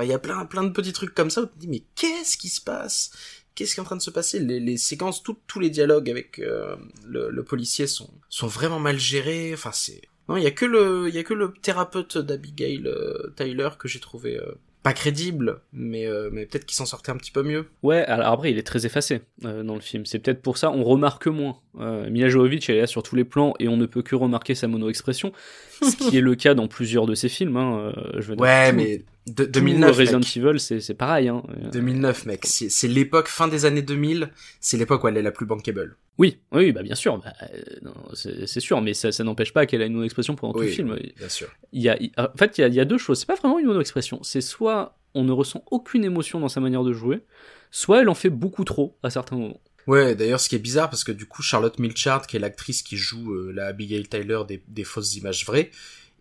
il 0.00 0.06
y 0.06 0.12
a 0.12 0.18
plein, 0.18 0.44
plein 0.46 0.64
de 0.64 0.70
petits 0.70 0.92
trucs 0.92 1.14
comme 1.14 1.30
ça 1.30 1.42
où 1.42 1.46
tu 1.46 1.52
te 1.52 1.58
dis, 1.58 1.68
mais 1.68 1.82
qu'est-ce 1.96 2.36
qui 2.36 2.48
se 2.48 2.60
passe? 2.60 3.10
Qu'est-ce 3.54 3.74
qui 3.74 3.80
est 3.80 3.82
en 3.82 3.86
train 3.86 3.96
de 3.96 4.02
se 4.02 4.10
passer? 4.10 4.38
Les, 4.38 4.60
les 4.60 4.76
séquences, 4.76 5.22
tous 5.22 5.60
les 5.60 5.70
dialogues 5.70 6.10
avec 6.10 6.38
euh, 6.38 6.76
le, 7.04 7.30
le 7.30 7.44
policier 7.44 7.86
sont, 7.86 8.10
sont 8.28 8.46
vraiment 8.46 8.78
mal 8.78 8.98
gérés. 8.98 9.52
Enfin, 9.54 9.72
c'est, 9.72 10.02
non, 10.28 10.36
il 10.36 10.42
y 10.42 10.46
a 10.46 10.50
que 10.50 10.66
le, 10.66 11.08
il 11.08 11.14
y 11.14 11.18
a 11.18 11.24
que 11.24 11.34
le 11.34 11.52
thérapeute 11.62 12.18
d'Abigail 12.18 12.82
euh, 12.86 13.32
Tyler 13.36 13.70
que 13.78 13.88
j'ai 13.88 14.00
trouvé 14.00 14.38
euh, 14.38 14.54
pas 14.86 14.92
crédible, 14.92 15.62
mais, 15.72 16.06
euh, 16.06 16.30
mais 16.32 16.46
peut-être 16.46 16.64
qu'il 16.64 16.76
s'en 16.76 16.86
sortait 16.86 17.10
un 17.10 17.16
petit 17.16 17.32
peu 17.32 17.42
mieux. 17.42 17.66
Ouais, 17.82 18.04
alors 18.04 18.32
après, 18.32 18.52
il 18.52 18.58
est 18.58 18.62
très 18.62 18.86
effacé 18.86 19.22
euh, 19.44 19.64
dans 19.64 19.74
le 19.74 19.80
film. 19.80 20.06
C'est 20.06 20.20
peut-être 20.20 20.40
pour 20.42 20.58
ça 20.58 20.70
on 20.70 20.84
remarque 20.84 21.26
moins. 21.26 21.58
Euh, 21.80 22.08
Mila 22.08 22.28
Jovovich, 22.28 22.70
elle 22.70 22.76
est 22.76 22.80
là 22.82 22.86
sur 22.86 23.02
tous 23.02 23.16
les 23.16 23.24
plans 23.24 23.54
et 23.58 23.66
on 23.66 23.76
ne 23.76 23.86
peut 23.86 24.02
que 24.02 24.14
remarquer 24.14 24.54
sa 24.54 24.68
mono-expression, 24.68 25.32
ce 25.82 25.96
qui 25.96 26.16
est 26.16 26.20
le 26.20 26.34
cas 26.34 26.54
dans 26.54 26.68
plusieurs 26.68 27.06
de 27.06 27.14
ses 27.14 27.28
films. 27.28 27.56
Hein. 27.56 27.92
Euh, 27.96 28.20
je 28.20 28.28
veux 28.28 28.36
dire, 28.36 28.42
Ouais, 28.42 28.72
mais 28.72 29.04
de, 29.26 29.44
tout 29.44 29.50
2009, 29.52 29.96
Resident 29.96 30.18
mec. 30.18 30.36
Evil, 30.36 30.80
c'est 30.80 30.94
pareil. 30.94 31.28
Hein. 31.28 31.42
Euh, 31.50 31.70
2009, 31.70 32.26
mec. 32.26 32.44
C'est 32.46 32.88
l'époque, 32.88 33.28
fin 33.28 33.48
des 33.48 33.64
années 33.64 33.82
2000, 33.82 34.30
c'est 34.60 34.76
l'époque 34.76 35.04
où 35.04 35.08
elle 35.08 35.16
est 35.16 35.22
la 35.22 35.32
plus 35.32 35.46
bankable. 35.46 35.96
Oui, 36.18 36.38
oui, 36.52 36.72
bah 36.72 36.82
bien 36.82 36.94
sûr, 36.94 37.18
bah, 37.18 37.32
euh, 37.42 38.14
c'est 38.46 38.60
sûr, 38.60 38.80
mais 38.80 38.94
ça, 38.94 39.12
ça 39.12 39.22
n'empêche 39.22 39.52
pas 39.52 39.66
qu'elle 39.66 39.82
a 39.82 39.86
une 39.86 39.92
mono-expression 39.92 40.34
pendant 40.34 40.54
tout 40.54 40.60
le 40.60 40.66
Oui, 40.66 40.72
film. 40.72 40.96
Bien 41.18 41.28
sûr. 41.28 41.48
Il 41.72 41.82
y 41.82 41.88
a, 41.90 41.98
en 42.16 42.28
fait, 42.36 42.56
il 42.56 42.62
y 42.62 42.64
a, 42.64 42.68
il 42.68 42.74
y 42.74 42.80
a 42.80 42.84
deux 42.86 42.98
choses. 42.98 43.18
C'est 43.20 43.26
pas 43.26 43.34
vraiment 43.34 43.58
une 43.58 43.66
mono-expression. 43.66 44.20
C'est 44.22 44.40
soit 44.40 44.96
on 45.14 45.24
ne 45.24 45.32
ressent 45.32 45.64
aucune 45.70 46.04
émotion 46.04 46.40
dans 46.40 46.48
sa 46.48 46.60
manière 46.60 46.84
de 46.84 46.92
jouer, 46.92 47.20
soit 47.70 48.02
elle 48.02 48.08
en 48.08 48.14
fait 48.14 48.30
beaucoup 48.30 48.64
trop 48.64 48.96
à 49.02 49.10
certains 49.10 49.36
moments. 49.36 49.60
Ouais, 49.86 50.14
d'ailleurs, 50.16 50.40
ce 50.40 50.48
qui 50.48 50.56
est 50.56 50.60
bizarre, 50.60 50.90
parce 50.90 51.04
que 51.04 51.12
du 51.12 51.26
coup, 51.26 51.42
Charlotte 51.42 51.78
Milchard, 51.78 52.26
qui 52.26 52.36
est 52.36 52.40
l'actrice 52.40 52.82
qui 52.82 52.96
joue 52.96 53.32
euh, 53.34 53.52
la 53.52 53.66
Abigail 53.66 54.06
Tyler 54.08 54.40
des, 54.46 54.62
des 54.68 54.84
fausses 54.84 55.14
images 55.16 55.44
vraies, 55.46 55.70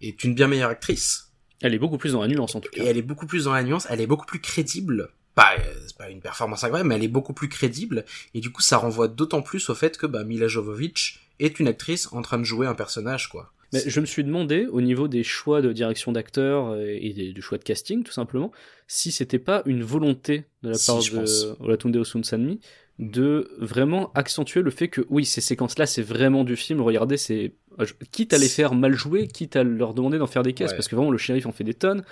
est 0.01 0.23
une 0.23 0.35
bien 0.35 0.47
meilleure 0.47 0.69
actrice. 0.69 1.31
Elle 1.61 1.73
est 1.73 1.79
beaucoup 1.79 1.97
plus 1.97 2.11
dans 2.13 2.21
la 2.21 2.27
nuance 2.27 2.53
en 2.55 2.61
tout 2.61 2.69
Et 2.73 2.77
cas. 2.77 2.83
elle 2.85 2.97
est 2.97 3.01
beaucoup 3.01 3.25
plus 3.25 3.45
dans 3.45 3.53
la 3.53 3.63
nuance, 3.63 3.87
elle 3.89 4.01
est 4.01 4.07
beaucoup 4.07 4.25
plus 4.25 4.39
crédible. 4.41 5.09
Pas, 5.33 5.55
euh, 5.57 5.73
c'est 5.87 5.97
pas 5.97 6.09
une 6.09 6.21
performance 6.21 6.63
incroyable, 6.63 6.89
mais 6.89 6.95
elle 6.95 7.03
est 7.03 7.07
beaucoup 7.09 7.33
plus 7.33 7.49
crédible. 7.49 8.05
Et 8.33 8.39
du 8.39 8.51
coup, 8.51 8.61
ça 8.61 8.77
renvoie 8.77 9.07
d'autant 9.07 9.41
plus 9.41 9.69
au 9.69 9.75
fait 9.75 9.97
que 9.97 10.05
bah, 10.05 10.23
Mila 10.23 10.47
Jovovich 10.47 11.19
est 11.39 11.59
une 11.59 11.67
actrice 11.67 12.11
en 12.13 12.21
train 12.21 12.37
de 12.37 12.43
jouer 12.43 12.67
un 12.67 12.75
personnage, 12.75 13.29
quoi. 13.29 13.51
Mais 13.73 13.81
je 13.85 13.99
me 13.99 14.05
suis 14.05 14.23
demandé, 14.23 14.67
au 14.71 14.79
niveau 14.79 15.07
des 15.09 15.23
choix 15.23 15.61
de 15.61 15.73
direction 15.73 16.11
d'acteurs 16.11 16.67
euh, 16.69 16.85
et 16.87 17.13
des, 17.13 17.33
du 17.33 17.41
choix 17.41 17.57
de 17.57 17.63
casting, 17.63 18.03
tout 18.03 18.11
simplement, 18.13 18.51
si 18.87 19.11
c'était 19.11 19.39
pas 19.39 19.63
une 19.65 19.83
volonté 19.83 20.45
de 20.61 20.69
la 20.69 20.75
Si, 20.75 20.85
part 20.85 20.99
de. 20.99 21.63
Olatunde 21.63 21.95
Osunsanmi 21.97 22.59
de 22.99 23.49
vraiment 23.57 24.11
accentuer 24.13 24.61
le 24.61 24.71
fait 24.71 24.87
que 24.87 25.01
oui, 25.09 25.25
ces 25.25 25.41
séquences-là, 25.41 25.85
c'est 25.85 26.01
vraiment 26.01 26.43
du 26.43 26.55
film. 26.55 26.81
Regardez, 26.81 27.17
c'est 27.17 27.53
euh, 27.79 27.85
quitte 28.11 28.33
à 28.33 28.37
les 28.37 28.47
faire 28.47 28.73
mal 28.73 28.93
jouer, 28.93 29.27
quitte 29.27 29.55
à 29.55 29.63
leur 29.63 29.93
demander 29.93 30.17
d'en 30.17 30.27
faire 30.27 30.43
des 30.43 30.53
caisses, 30.53 30.71
Ouais. 30.71 30.77
parce 30.77 30.87
que 30.87 30.95
vraiment 30.95 31.11
le 31.11 31.17
shérif 31.17 31.45
en 31.45 31.51
fait 31.51 31.63
des 31.65 31.73
tonnes. 31.73 32.03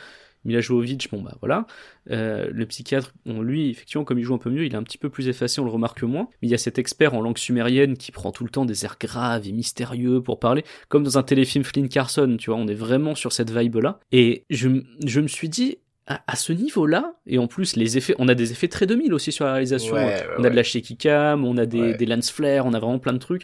Mila 0.46 0.60
Jovovich, 0.60 1.10
bon 1.10 1.22
bah 1.22 1.38
voilà. 1.40 1.66
Euh, 2.12 2.50
le 2.52 2.66
psychiatre, 2.66 3.14
on, 3.26 3.42
lui, 3.42 3.70
effectivement, 3.70 4.04
comme 4.04 4.20
il 4.20 4.24
joue 4.26 4.34
un 4.34 4.38
peu 4.38 4.50
mieux, 4.50 4.66
il 4.66 4.74
est 4.74 4.76
un 4.76 4.84
petit 4.84 4.98
peu 4.98 5.10
plus 5.10 5.30
effacé, 5.30 5.62
on 5.62 5.64
le 5.64 5.72
remarque 5.72 6.04
moins. 6.04 6.28
Mais 6.42 6.50
il 6.50 6.52
y 6.52 6.54
a 6.54 6.58
cet 6.58 6.78
expert 6.80 7.14
en 7.14 7.22
langue 7.22 7.38
sumérienne 7.38 7.96
qui 7.96 8.12
prend 8.12 8.34
tout 8.34 8.44
le 8.44 8.50
temps 8.50 8.66
des 8.66 8.84
airs 8.84 8.98
graves 9.00 9.48
et 9.48 9.54
mystérieux 9.54 10.22
pour 10.22 10.40
parler, 10.40 10.66
comme 10.90 11.04
dans 11.06 11.18
un 11.18 11.24
téléfilm 11.24 11.64
Flynn 11.64 11.88
Carson, 11.88 12.36
tu 12.38 12.50
vois, 12.50 12.60
on 12.60 12.68
est 12.68 12.74
vraiment 12.74 13.16
sur 13.16 13.32
cette 13.32 13.52
vibe-là. 13.58 14.02
Et 14.12 14.44
je, 14.50 14.68
je 15.06 15.22
me 15.22 15.30
suis 15.30 15.48
dit, 15.48 15.78
à, 16.06 16.36
ce 16.36 16.52
niveau-là, 16.52 17.16
et 17.26 17.38
en 17.38 17.48
plus 17.48 17.76
les 17.76 17.98
effets, 17.98 18.14
on 18.20 18.28
a 18.28 18.36
des 18.36 18.52
effets 18.52 18.68
très 18.68 18.86
2000 18.86 19.14
aussi 19.14 19.32
sur 19.32 19.46
la 19.46 19.54
réalisation. 19.54 19.96
Ouais, 19.96 20.06
ouais, 20.06 20.26
on 20.38 20.44
a 20.44 20.50
de 20.50 20.56
la 20.56 20.64
shaky 20.64 20.98
cam, 20.98 21.46
on 21.46 21.58
a 21.58 21.66
des, 21.66 21.94
des 21.94 22.06
lens 22.06 22.30
flares, 22.30 22.66
on 22.66 22.74
a 22.74 22.80
vraiment 22.80 23.00
plein 23.00 23.14
de 23.14 23.20
trucs. 23.20 23.44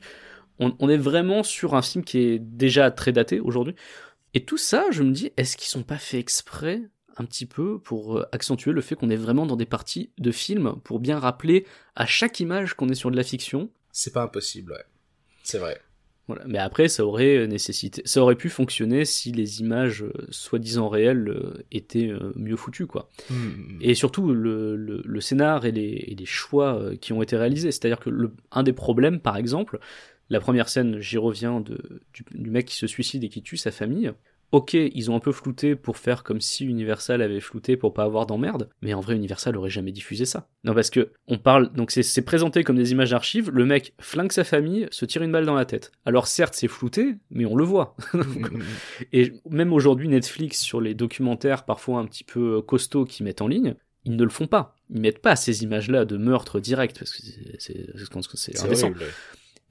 On, 0.59 0.75
on 0.79 0.89
est 0.89 0.97
vraiment 0.97 1.43
sur 1.43 1.73
un 1.73 1.81
film 1.81 2.03
qui 2.03 2.19
est 2.19 2.39
déjà 2.39 2.91
très 2.91 3.13
daté 3.13 3.39
aujourd'hui. 3.39 3.75
Et 4.33 4.43
tout 4.43 4.57
ça, 4.57 4.85
je 4.91 5.03
me 5.03 5.11
dis, 5.11 5.31
est-ce 5.37 5.57
qu'ils 5.57 5.69
sont 5.69 5.83
pas 5.83 5.97
fait 5.97 6.19
exprès 6.19 6.81
un 7.17 7.25
petit 7.25 7.45
peu 7.45 7.79
pour 7.79 8.17
euh, 8.17 8.25
accentuer 8.31 8.71
le 8.71 8.81
fait 8.81 8.95
qu'on 8.95 9.09
est 9.09 9.15
vraiment 9.15 9.45
dans 9.45 9.55
des 9.55 9.65
parties 9.65 10.11
de 10.17 10.31
film, 10.31 10.75
pour 10.83 10.99
bien 10.99 11.19
rappeler 11.19 11.65
à 11.95 12.05
chaque 12.05 12.39
image 12.39 12.73
qu'on 12.73 12.89
est 12.89 12.95
sur 12.95 13.11
de 13.11 13.15
la 13.15 13.23
fiction? 13.23 13.69
C'est 13.91 14.13
pas 14.13 14.23
impossible, 14.23 14.73
ouais. 14.73 14.83
C'est 15.43 15.57
vrai. 15.57 15.79
Voilà. 16.29 16.43
Mais 16.45 16.59
après, 16.59 16.87
ça 16.89 17.03
aurait 17.03 17.47
nécessité, 17.47 18.03
ça 18.05 18.21
aurait 18.21 18.35
pu 18.35 18.49
fonctionner 18.49 19.03
si 19.03 19.31
les 19.31 19.61
images 19.61 20.03
euh, 20.03 20.13
soi-disant 20.29 20.87
réelles 20.87 21.27
euh, 21.27 21.65
étaient 21.71 22.09
euh, 22.09 22.33
mieux 22.35 22.55
foutues, 22.55 22.85
quoi. 22.85 23.09
Hmm. 23.31 23.79
Et 23.81 23.95
surtout 23.95 24.31
le, 24.31 24.75
le, 24.75 25.01
le 25.03 25.21
scénar 25.21 25.65
et 25.65 25.71
les, 25.71 25.89
et 25.89 26.13
les 26.13 26.25
choix 26.27 26.75
euh, 26.79 26.95
qui 26.95 27.13
ont 27.13 27.23
été 27.23 27.35
réalisés. 27.35 27.71
C'est-à-dire 27.71 27.99
que 27.99 28.11
le, 28.11 28.31
un 28.51 28.61
des 28.61 28.73
problèmes, 28.73 29.19
par 29.19 29.37
exemple, 29.37 29.79
la 30.29 30.39
première 30.39 30.69
scène, 30.69 30.99
j'y 30.99 31.17
reviens, 31.17 31.61
de, 31.61 31.79
du, 32.13 32.23
du 32.31 32.51
mec 32.51 32.67
qui 32.67 32.75
se 32.75 32.85
suicide 32.85 33.23
et 33.23 33.29
qui 33.29 33.41
tue 33.41 33.57
sa 33.57 33.71
famille. 33.71 34.11
Ok, 34.51 34.73
ils 34.73 35.11
ont 35.11 35.15
un 35.15 35.19
peu 35.19 35.31
flouté 35.31 35.75
pour 35.75 35.97
faire 35.97 36.23
comme 36.23 36.41
si 36.41 36.65
Universal 36.65 37.21
avait 37.21 37.39
flouté 37.39 37.77
pour 37.77 37.93
pas 37.93 38.03
avoir 38.03 38.25
d'emmerde, 38.25 38.69
mais 38.81 38.95
en 38.95 38.99
vrai 38.99 39.15
Universal 39.15 39.55
aurait 39.55 39.69
jamais 39.69 39.91
diffusé 39.91 40.25
ça. 40.25 40.47
Non 40.63 40.73
parce 40.73 40.89
que 40.89 41.11
on 41.27 41.37
parle, 41.37 41.71
donc 41.73 41.91
c'est- 41.91 42.21
présenté 42.23 42.63
comme 42.63 42.75
des 42.75 42.91
images 42.91 43.11
d'archives, 43.11 43.51
le 43.51 43.65
mec 43.65 43.93
flingue 43.99 44.31
sa 44.31 44.43
famille, 44.43 44.87
se 44.89 45.05
tire 45.05 45.21
une 45.21 45.31
balle 45.31 45.45
dans 45.45 45.53
la 45.53 45.65
tête. 45.65 45.91
Alors 46.05 46.25
certes 46.25 46.55
c'est 46.55 46.67
flouté, 46.67 47.15
mais 47.29 47.45
on 47.45 47.55
le 47.55 47.63
voit. 47.63 47.95
Hmm. 48.13 48.61
Et 49.13 49.33
même 49.49 49.71
aujourd'hui, 49.73 50.07
Netflix, 50.07 50.59
sur 50.59 50.81
les 50.81 50.93
documentaires 50.95 51.63
parfois 51.65 51.99
un 51.99 52.05
petit 52.05 52.23
peu 52.23 52.57
euh, 52.57 52.61
costauds 52.61 53.05
qu'ils 53.05 53.25
mettent 53.25 53.41
en 53.41 53.47
ligne, 53.47 53.75
ils 54.05 54.15
ne 54.15 54.23
le 54.23 54.29
font 54.29 54.47
pas. 54.47 54.75
Ils 54.89 55.01
mettent 55.01 55.21
pas 55.21 55.35
ces 55.35 55.63
images-là 55.63 56.05
de 56.05 56.17
meurtre 56.17 56.59
direct, 56.59 56.97
parce 56.97 57.11
que 57.11 57.21
C'est 57.59 58.59
indécent. 58.65 58.87
horrible. 58.87 59.03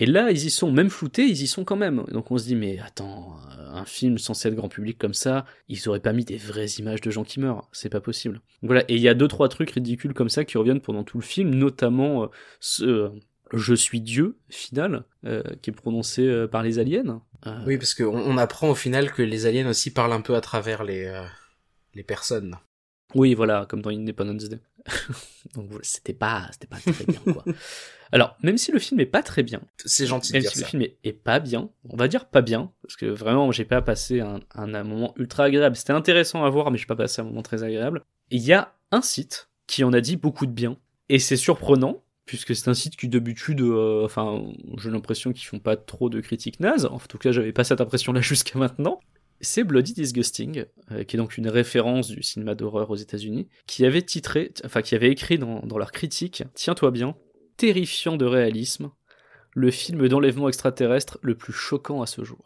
Et 0.01 0.07
là, 0.07 0.31
ils 0.31 0.45
y 0.45 0.51
sont, 0.51 0.71
même 0.71 0.91
floutés, 0.91 1.25
ils 1.25 1.43
y 1.43 1.47
sont 1.47 1.65
quand 1.65 1.77
même. 1.77 2.05
Donc 2.13 2.31
on 2.31 2.39
se 2.39 2.45
dit, 2.45 2.55
mais 2.55 2.79
attends, 2.79 3.37
euh, 3.59 3.73
un 3.73 3.85
film 3.85 4.19
censé 4.19 4.49
être 4.49 4.55
grand 4.55 4.69
public 4.69 4.97
comme 4.97 5.15
ça, 5.15 5.45
ils 5.69 5.89
auraient 5.89 6.01
pas 6.01 6.13
mis 6.13 6.25
des 6.25 6.37
vraies 6.37 6.69
images 6.79 7.01
de 7.01 7.11
gens 7.11 7.25
qui 7.25 7.41
meurent. 7.41 7.69
C'est 7.73 7.89
pas 7.89 8.01
possible. 8.01 8.41
Voilà, 8.63 8.83
et 8.89 8.95
il 8.95 9.01
y 9.01 9.09
a 9.09 9.15
deux, 9.15 9.29
trois 9.29 9.49
trucs 9.49 9.71
ridicules 9.71 10.15
comme 10.15 10.29
ça 10.29 10.45
qui 10.45 10.57
reviennent 10.57 10.81
pendant 10.81 11.03
tout 11.03 11.19
le 11.19 11.25
film, 11.25 11.55
notamment 11.55 12.25
euh, 12.25 12.27
ce 12.61 12.85
euh, 12.85 13.09
Je 13.53 13.75
suis 13.75 14.01
Dieu 14.01 14.39
final, 14.49 15.05
qui 15.63 15.71
est 15.71 15.73
prononcé 15.73 16.47
par 16.51 16.63
les 16.63 16.79
aliens. 16.79 17.23
Oui, 17.67 17.79
parce 17.79 17.95
qu'on 17.95 18.17
on 18.17 18.37
apprend 18.39 18.71
au 18.71 18.75
final 18.75 19.13
que 19.13 19.23
les 19.23 19.47
aliens 19.47 19.69
aussi 19.69 19.91
parlent 19.91 20.13
un 20.13 20.21
peu 20.21 20.35
à 20.35 20.41
travers 20.41 20.85
les, 20.85 21.11
les 21.95 22.03
personnes. 22.03 22.57
Oui, 23.15 23.35
voilà, 23.35 23.67
comme 23.69 23.81
dans 23.81 23.91
Independence 23.91 24.49
Day. 24.49 24.61
Donc 25.55 25.71
c'était 25.83 26.13
pas, 26.13 26.49
c'était 26.53 26.67
pas 26.67 26.79
très 26.79 27.05
bien, 27.05 27.21
quoi. 27.33 27.45
Alors, 28.13 28.37
même 28.43 28.57
si 28.57 28.73
le 28.73 28.79
film 28.79 29.01
est 29.01 29.07
pas 29.07 29.23
très 29.23 29.43
bien, 29.43 29.61
C'est 29.85 30.07
gentil 30.07 30.33
de 30.33 30.37
même 30.37 30.43
dire 30.43 30.51
si 30.51 30.61
le 30.61 30.65
film 30.65 30.83
est, 30.83 30.97
est 31.05 31.13
pas 31.13 31.41
bien, 31.41 31.69
on 31.91 31.97
va 31.97 32.09
dire 32.09 32.27
pas 32.27 32.41
bien, 32.41 32.73
parce 32.83 32.97
que 32.97 33.05
vraiment, 33.05 33.53
j'ai 33.53 33.67
pas 33.67 33.83
passé 33.83 34.21
un, 34.21 34.41
un, 34.55 34.73
un 34.75 34.85
moment 34.85 35.13
ultra 35.19 35.45
agréable. 35.45 35.77
C'était 35.77 35.93
intéressant 35.93 36.45
à 36.45 36.49
voir, 36.49 36.71
mais 36.71 36.79
j'ai 36.79 36.87
pas 36.87 36.97
passé 36.97 37.21
un 37.21 37.25
moment 37.25 37.43
très 37.43 37.65
agréable. 37.65 38.03
Il 38.31 38.43
y 38.43 38.55
a 38.55 38.73
un 38.93 39.03
site 39.03 39.51
qui 39.67 39.85
en 39.85 39.93
a 39.93 40.01
dit 40.01 40.17
beaucoup 40.17 40.47
de 40.47 40.53
bien, 40.53 40.79
et 41.11 41.19
c'est 41.19 41.37
surprenant, 41.37 42.03
puisque 42.25 42.55
c'est 42.55 42.69
un 42.69 42.75
site 42.75 42.97
qui 42.97 43.09
d'habitude, 43.09 43.61
euh, 43.61 44.05
enfin, 44.05 44.43
j'ai 44.79 44.91
l'impression 44.91 45.33
qu'ils 45.33 45.47
font 45.47 45.59
pas 45.59 45.77
trop 45.77 46.09
de 46.09 46.21
critiques 46.21 46.61
nazes. 46.61 46.87
En 46.87 46.99
tout 46.99 47.19
cas, 47.19 47.33
j'avais 47.33 47.53
pas 47.53 47.65
cette 47.65 47.81
impression-là 47.81 48.21
jusqu'à 48.23 48.59
maintenant. 48.59 49.01
C'est 49.41 49.65
Bloody 49.65 49.93
Disgusting, 49.93 50.65
euh, 50.91 51.05
qui 51.05 51.17
est 51.17 51.19
donc 51.19 51.39
une 51.39 51.49
référence 51.49 52.09
du 52.09 52.23
cinéma 52.23 52.55
d'horreur 52.55 52.91
aux 52.91 52.97
États-Unis, 52.97 53.49
qui 53.67 53.85
avait 53.85 54.03
titré, 54.03 54.53
enfin 54.65 54.83
qui 54.83 54.95
avait 54.95 55.11
écrit 55.11 55.39
dans, 55.39 55.61
dans 55.61 55.79
leur 55.79 55.93
critique, 55.93 56.43
tiens-toi 56.55 56.91
bien, 56.91 57.17
terrifiant 57.57 58.17
de 58.17 58.25
réalisme, 58.25 58.91
le 59.55 59.71
film 59.71 60.09
d'enlèvement 60.09 60.49
extraterrestre 60.49 61.19
le 61.23 61.35
plus 61.37 61.53
choquant 61.53 62.03
à 62.03 62.07
ce 62.07 62.23
jour. 62.25 62.45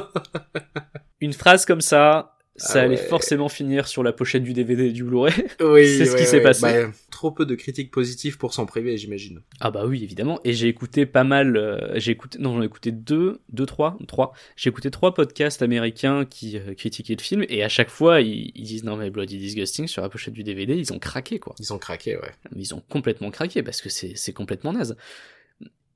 Une 1.20 1.32
phrase 1.32 1.64
comme 1.64 1.80
ça, 1.80 2.33
ça 2.56 2.80
Ah 2.80 2.82
allait 2.84 2.96
ouais. 2.96 3.08
forcément 3.08 3.48
finir 3.48 3.88
sur 3.88 4.02
la 4.02 4.12
pochette 4.12 4.42
du 4.44 4.52
DVD 4.52 4.84
et 4.86 4.92
du 4.92 5.02
Blu-ray. 5.04 5.32
Oui, 5.60 5.86
C'est 5.86 6.04
ce 6.06 6.12
ouais, 6.12 6.18
qui 6.20 6.24
s'est 6.26 6.36
ouais. 6.36 6.42
passé. 6.42 6.62
Bah, 6.62 6.90
trop 7.10 7.30
peu 7.30 7.46
de 7.46 7.54
critiques 7.54 7.90
positives 7.90 8.38
pour 8.38 8.54
s'en 8.54 8.66
priver, 8.66 8.96
j'imagine. 8.96 9.40
Ah 9.60 9.70
bah 9.70 9.86
oui, 9.86 10.02
évidemment. 10.04 10.40
Et 10.44 10.52
j'ai 10.52 10.68
écouté 10.68 11.06
pas 11.06 11.24
mal. 11.24 11.56
euh, 11.56 11.92
j'ai 11.98 12.12
écouté, 12.12 12.38
non, 12.38 12.54
j'en 12.54 12.62
ai 12.62 12.66
écouté 12.66 12.92
deux, 12.92 13.40
deux, 13.52 13.66
trois, 13.66 13.96
trois. 14.06 14.32
J'ai 14.56 14.70
écouté 14.70 14.90
trois 14.90 15.14
podcasts 15.14 15.62
américains 15.62 16.24
qui 16.24 16.58
euh, 16.58 16.74
critiquaient 16.74 17.16
le 17.16 17.22
film, 17.22 17.44
et 17.48 17.62
à 17.64 17.68
chaque 17.68 17.90
fois, 17.90 18.20
ils, 18.20 18.52
ils 18.54 18.64
disent 18.64 18.84
non 18.84 18.96
mais 18.96 19.10
Bloody 19.10 19.38
Disgusting 19.38 19.86
sur 19.88 20.02
la 20.02 20.08
pochette 20.08 20.34
du 20.34 20.44
DVD, 20.44 20.74
ils 20.76 20.92
ont 20.92 20.98
craqué 20.98 21.38
quoi. 21.38 21.54
Ils 21.58 21.72
ont 21.72 21.78
craqué, 21.78 22.16
ouais. 22.16 22.30
Ils 22.54 22.74
ont 22.74 22.82
complètement 22.88 23.30
craqué 23.30 23.62
parce 23.62 23.80
que 23.82 23.88
c'est 23.88 24.12
c'est 24.16 24.32
complètement 24.32 24.72
naze. 24.72 24.96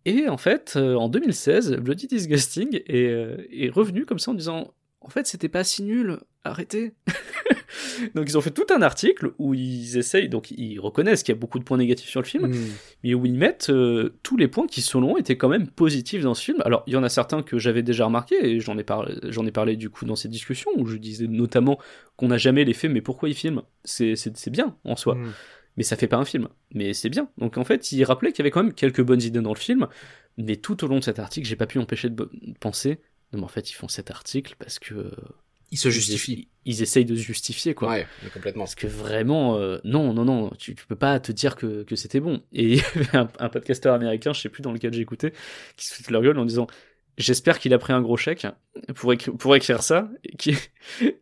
Et 0.05 0.29
en 0.29 0.39
fait, 0.39 0.75
euh, 0.77 0.95
en 0.95 1.09
2016, 1.09 1.75
Bloody 1.77 2.07
Disgusting 2.07 2.81
est, 2.87 3.07
euh, 3.09 3.37
est 3.53 3.69
revenu 3.69 4.07
comme 4.07 4.19
ça 4.19 4.31
en 4.31 4.35
disant 4.35 4.73
en 5.09 5.11
fait, 5.11 5.27
c'était 5.27 5.49
pas 5.49 5.65
si 5.65 5.83
nul, 5.83 6.19
arrêtez. 6.45 6.93
donc 8.15 8.27
ils 8.29 8.37
ont 8.37 8.41
fait 8.41 8.51
tout 8.51 8.67
un 8.75 8.83
article 8.83 9.33
où 9.39 9.55
ils 9.55 9.97
essayent, 9.97 10.29
donc 10.29 10.51
ils 10.51 10.79
reconnaissent 10.79 11.23
qu'il 11.23 11.35
y 11.35 11.39
a 11.39 11.41
beaucoup 11.41 11.59
de 11.59 11.65
points 11.65 11.79
négatifs 11.79 12.09
sur 12.09 12.21
le 12.21 12.27
film, 12.27 12.47
Hmm. 12.49 12.55
mais 13.05 13.15
où 13.15 13.25
ils 13.27 13.35
mettent 13.35 13.71
euh, 13.71 14.19
tous 14.23 14.37
les 14.37 14.49
points 14.49 14.67
qui, 14.67 14.81
selon 14.83 15.17
eux, 15.17 15.21
étaient 15.21 15.37
quand 15.37 15.49
même 15.49 15.67
positifs 15.69 16.23
dans 16.23 16.35
ce 16.35 16.45
film. 16.45 16.61
Alors, 16.65 16.83
il 16.87 16.93
y 16.93 16.97
en 16.97 17.03
a 17.03 17.09
certains 17.09 17.43
que 17.43 17.59
j'avais 17.59 17.83
déjà 17.83 18.05
remarqués, 18.05 18.37
et 18.57 18.61
j'en 18.61 18.77
ai, 18.79 18.85
parlé, 18.85 19.15
j'en 19.31 19.47
ai 19.47 19.51
parlé 19.53 19.77
du 19.77 19.91
coup 19.91 20.05
dans 20.05 20.17
ces 20.17 20.29
discussions, 20.29 20.71
où 20.77 20.87
je 20.87 20.97
disais 20.99 21.27
notamment 21.27 21.79
qu'on 22.17 22.29
n'a 22.29 22.39
jamais 22.39 22.65
l'effet, 22.65 22.89
mais 22.89 23.01
pourquoi 23.01 23.29
ils 23.29 23.35
filment? 23.35 23.63
C'est, 23.85 24.15
c'est, 24.15 24.37
c'est 24.37 24.51
bien 24.51 24.77
en 24.85 24.95
soi, 24.97 25.15
Hmm. 25.15 25.31
mais 25.77 25.83
ça 25.85 25.97
fait 25.97 26.09
pas 26.09 26.17
un 26.19 26.25
film, 26.25 26.49
mais 26.75 26.93
c'est 26.95 27.09
bien. 27.09 27.29
Donc 27.39 27.57
en 27.59 27.65
fait, 27.65 27.93
ils 27.93 28.05
rappelaient 28.05 28.33
qu'il 28.33 28.41
y 28.41 28.43
avait 28.43 28.51
quand 28.51 28.63
même 28.63 28.75
quelques 28.75 29.03
bonnes 29.03 29.23
idées 29.23 29.41
dans 29.41 29.55
le 29.55 29.59
film, 29.59 29.87
mais 30.37 30.57
tout 30.57 30.85
au 30.85 30.87
long 30.89 30.99
de 31.01 31.05
cet 31.05 31.19
article, 31.19 31.49
j'ai 31.49 31.57
pas 31.57 31.67
pu 31.67 31.79
bo- 31.81 32.27
de 32.33 32.59
penser, 32.61 33.01
non 33.33 33.41
mais 33.41 33.45
en 33.45 33.49
fait, 33.49 33.71
ils 33.71 33.75
font 33.75 33.89
cet 33.89 34.11
article 34.11 34.55
parce 34.59 34.79
que... 34.79 35.11
Ils 35.71 35.77
se 35.77 35.91
justifient. 35.91 36.49
Ils, 36.65 36.77
ils 36.77 36.83
essayent 36.83 37.05
de 37.05 37.15
se 37.15 37.21
justifier, 37.21 37.75
quoi. 37.75 37.91
Ouais, 37.91 38.07
complètement. 38.33 38.65
Parce 38.65 38.75
que 38.75 38.87
vraiment, 38.87 39.59
euh, 39.59 39.79
non, 39.85 40.15
non, 40.15 40.25
non, 40.25 40.51
tu, 40.59 40.75
tu 40.75 40.87
peux 40.87 40.97
pas 40.97 41.21
te 41.21 41.31
dire 41.31 41.57
que, 41.57 41.83
que 41.83 41.95
c'était 41.95 42.21
bon. 42.21 42.43
Et 42.55 42.65
il 42.65 42.77
y 42.77 42.81
avait 42.81 43.17
un, 43.17 43.29
un 43.39 43.49
podcasteur 43.51 43.93
américain, 43.95 44.33
je 44.33 44.41
sais 44.41 44.49
plus 44.49 44.63
dans 44.63 44.73
lequel 44.73 44.99
écouté, 44.99 45.35
qui 45.77 45.87
se 45.87 45.95
fout 45.95 46.07
de 46.07 46.13
leur 46.13 46.23
gueule 46.23 46.39
en 46.39 46.47
disant 46.47 46.67
J'espère 47.19 47.59
qu'il 47.59 47.75
a 47.75 47.79
pris 47.79 47.93
un 47.93 48.01
gros 48.01 48.17
chèque 48.17 48.47
pour, 48.95 49.13
écri- 49.13 49.37
pour 49.37 49.55
écrire 49.57 49.83
ça, 49.83 50.09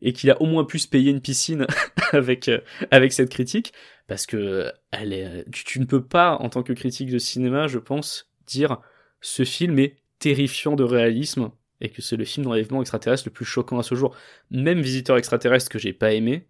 et 0.02 0.12
qu'il 0.12 0.30
a 0.30 0.40
au 0.42 0.46
moins 0.46 0.64
pu 0.64 0.78
se 0.78 0.86
payer 0.86 1.10
une 1.10 1.22
piscine 1.22 1.66
avec, 2.12 2.48
euh, 2.48 2.60
avec 2.90 3.12
cette 3.12 3.30
critique, 3.30 3.72
parce 4.06 4.26
que 4.26 4.70
elle 4.92 5.12
est, 5.12 5.50
tu, 5.50 5.64
tu 5.64 5.80
ne 5.80 5.86
peux 5.86 6.04
pas, 6.04 6.36
en 6.36 6.50
tant 6.50 6.62
que 6.62 6.72
critique 6.74 7.10
de 7.10 7.18
cinéma, 7.18 7.66
je 7.66 7.78
pense, 7.78 8.30
dire 8.46 8.78
ce 9.22 9.44
film 9.44 9.78
est 9.78 9.96
terrifiant 10.18 10.76
de 10.76 10.84
réalisme 10.84 11.50
et 11.80 11.88
que 11.90 12.02
c'est 12.02 12.16
le 12.16 12.24
film 12.24 12.44
d'enlèvement 12.46 12.80
extraterrestre 12.80 13.26
le 13.28 13.32
plus 13.32 13.44
choquant 13.44 13.78
à 13.78 13.82
ce 13.82 13.94
jour. 13.94 14.14
Même 14.50 14.80
Visiteur 14.80 15.16
extraterrestre 15.18 15.70
que 15.70 15.78
j'ai 15.78 15.92
pas 15.92 16.12
aimé, 16.12 16.46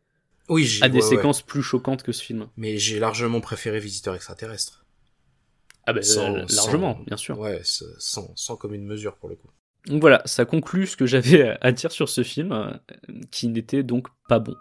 Oui, 0.48 0.64
j'ai 0.64 0.82
a 0.84 0.88
des 0.88 0.98
ouais, 0.98 1.04
ouais. 1.04 1.10
séquences 1.16 1.42
plus 1.42 1.62
choquantes 1.62 2.02
que 2.02 2.12
ce 2.12 2.22
film. 2.22 2.48
Mais 2.56 2.78
j'ai 2.78 2.98
largement 2.98 3.40
préféré 3.40 3.80
Visiteur 3.80 4.14
extraterrestre. 4.14 4.84
Ah 5.86 5.92
Sans- 6.02 6.34
euh, 6.34 6.44
largement, 6.54 6.94
sans- 6.96 7.02
bien 7.04 7.16
sûr. 7.16 7.38
Ouais, 7.38 7.60
sans, 7.64 8.32
sans 8.34 8.56
commune 8.56 8.84
mesure 8.84 9.16
pour 9.16 9.28
le 9.28 9.36
coup. 9.36 9.48
Donc 9.86 10.00
voilà, 10.00 10.20
ça 10.24 10.44
conclut 10.44 10.86
ce 10.86 10.96
que 10.96 11.06
j'avais 11.06 11.56
à- 11.60 11.70
dire 11.72 11.92
sur 11.92 12.08
ce 12.08 12.22
film, 12.24 12.50
euh, 12.52 12.70
qui 13.30 13.46
n'était 13.48 13.82
donc 13.84 14.08
pas 14.28 14.40
bon. 14.40 14.54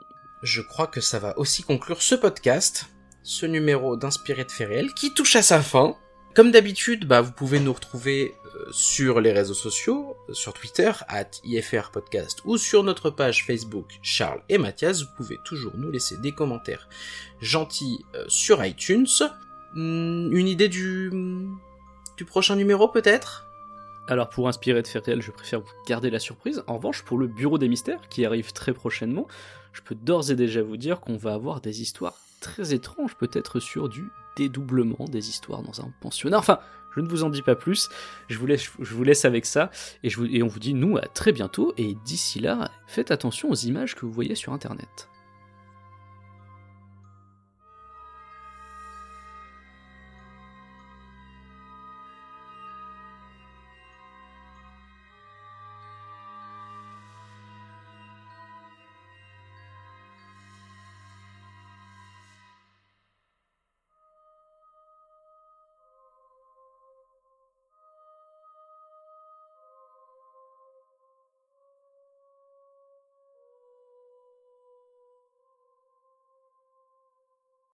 Je 0.44 0.62
crois 0.62 0.86
que 0.88 1.02
ça 1.02 1.18
va 1.18 1.38
aussi 1.40 1.64
conclure 1.64 2.02
ce 2.04 2.14
podcast, 2.14 2.86
ce 3.24 3.48
numéro 3.48 3.98
d'Inspiré 3.98 4.44
de 4.46 4.52
Fait 4.52 4.66
Réel, 4.66 4.94
qui 4.94 5.14
touche 5.16 5.36
à 5.36 5.42
sa 5.42 5.62
fin. 5.62 5.96
Comme 6.36 6.52
d'habitude, 6.52 7.08
bah, 7.08 7.22
vous 7.22 7.32
pouvez 7.32 7.60
nous 7.60 7.74
retrouver 7.74 8.34
sur 8.72 9.22
les 9.22 9.32
réseaux 9.32 9.54
sociaux, 9.54 10.16
sur 10.32 10.54
Twitter, 10.54 10.92
at 11.08 11.30
IFR 11.44 11.92
Podcast, 11.92 12.42
ou 12.46 12.58
sur 12.58 12.84
notre 12.84 13.10
page 13.10 13.46
Facebook 13.46 14.00
Charles 14.02 14.42
et 14.50 14.58
Mathias. 14.58 15.02
Vous 15.02 15.10
pouvez 15.18 15.40
toujours 15.44 15.74
nous 15.78 15.92
laisser 15.92 16.18
des 16.18 16.32
commentaires 16.32 16.88
gentils 17.42 18.06
euh, 18.16 18.26
sur 18.28 18.64
iTunes. 18.64 19.08
Hmm, 19.74 20.32
une 20.32 20.48
idée 20.48 20.70
du, 20.70 21.12
prochain 22.28 22.56
numéro 22.56 22.88
peut-être? 22.88 23.46
Alors 24.08 24.30
pour 24.30 24.48
inspirer 24.48 24.82
de 24.82 24.88
faire 24.88 25.04
réel, 25.04 25.22
je 25.22 25.32
préfère 25.32 25.62
vous 25.62 25.72
garder 25.88 26.10
la 26.10 26.20
surprise. 26.20 26.64
En 26.68 26.78
revanche, 26.78 27.04
pour 27.04 27.18
le 27.18 27.28
Bureau 27.28 27.58
des 27.58 27.68
Mystères, 27.68 28.08
qui 28.10 28.26
arrive 28.26 28.54
très 28.54 28.74
prochainement, 28.74 29.28
je 29.74 29.82
peux 29.82 29.96
d'ores 29.96 30.32
et 30.32 30.36
déjà 30.36 30.62
vous 30.62 30.78
dire 30.78 31.00
qu'on 31.00 31.18
va 31.18 31.34
avoir 31.34 31.60
des 31.60 31.82
histoires 31.82 32.16
très 32.40 32.74
étranges, 32.74 33.16
peut-être 33.16 33.60
sur 33.60 33.90
du 33.90 34.12
dédoublement 34.36 35.06
des 35.06 35.30
histoires 35.30 35.64
dans 35.64 35.82
un 35.82 35.92
pensionnat. 36.02 36.38
Enfin, 36.38 36.60
je 36.96 37.02
ne 37.02 37.08
vous 37.08 37.24
en 37.24 37.30
dis 37.30 37.42
pas 37.42 37.56
plus. 37.56 37.90
Je 38.30 38.38
vous 38.38 38.46
laisse, 39.04 39.26
avec 39.26 39.46
ça. 39.46 39.72
Et, 40.04 40.10
et 40.32 40.44
on 40.44 40.48
vous 40.48 40.60
dit, 40.60 40.74
nous, 40.74 40.98
à 40.98 41.02
très 41.02 41.32
bientôt. 41.32 41.74
Et 41.78 41.96
d'ici 42.06 42.40
là, 42.40 42.72
faites 42.88 43.12
attention 43.12 43.50
aux 43.50 43.56
images 43.56 43.96
que 43.96 44.06
vous 44.06 44.12
voyez 44.12 44.36
sur 44.36 44.54
Internet. 44.54 45.10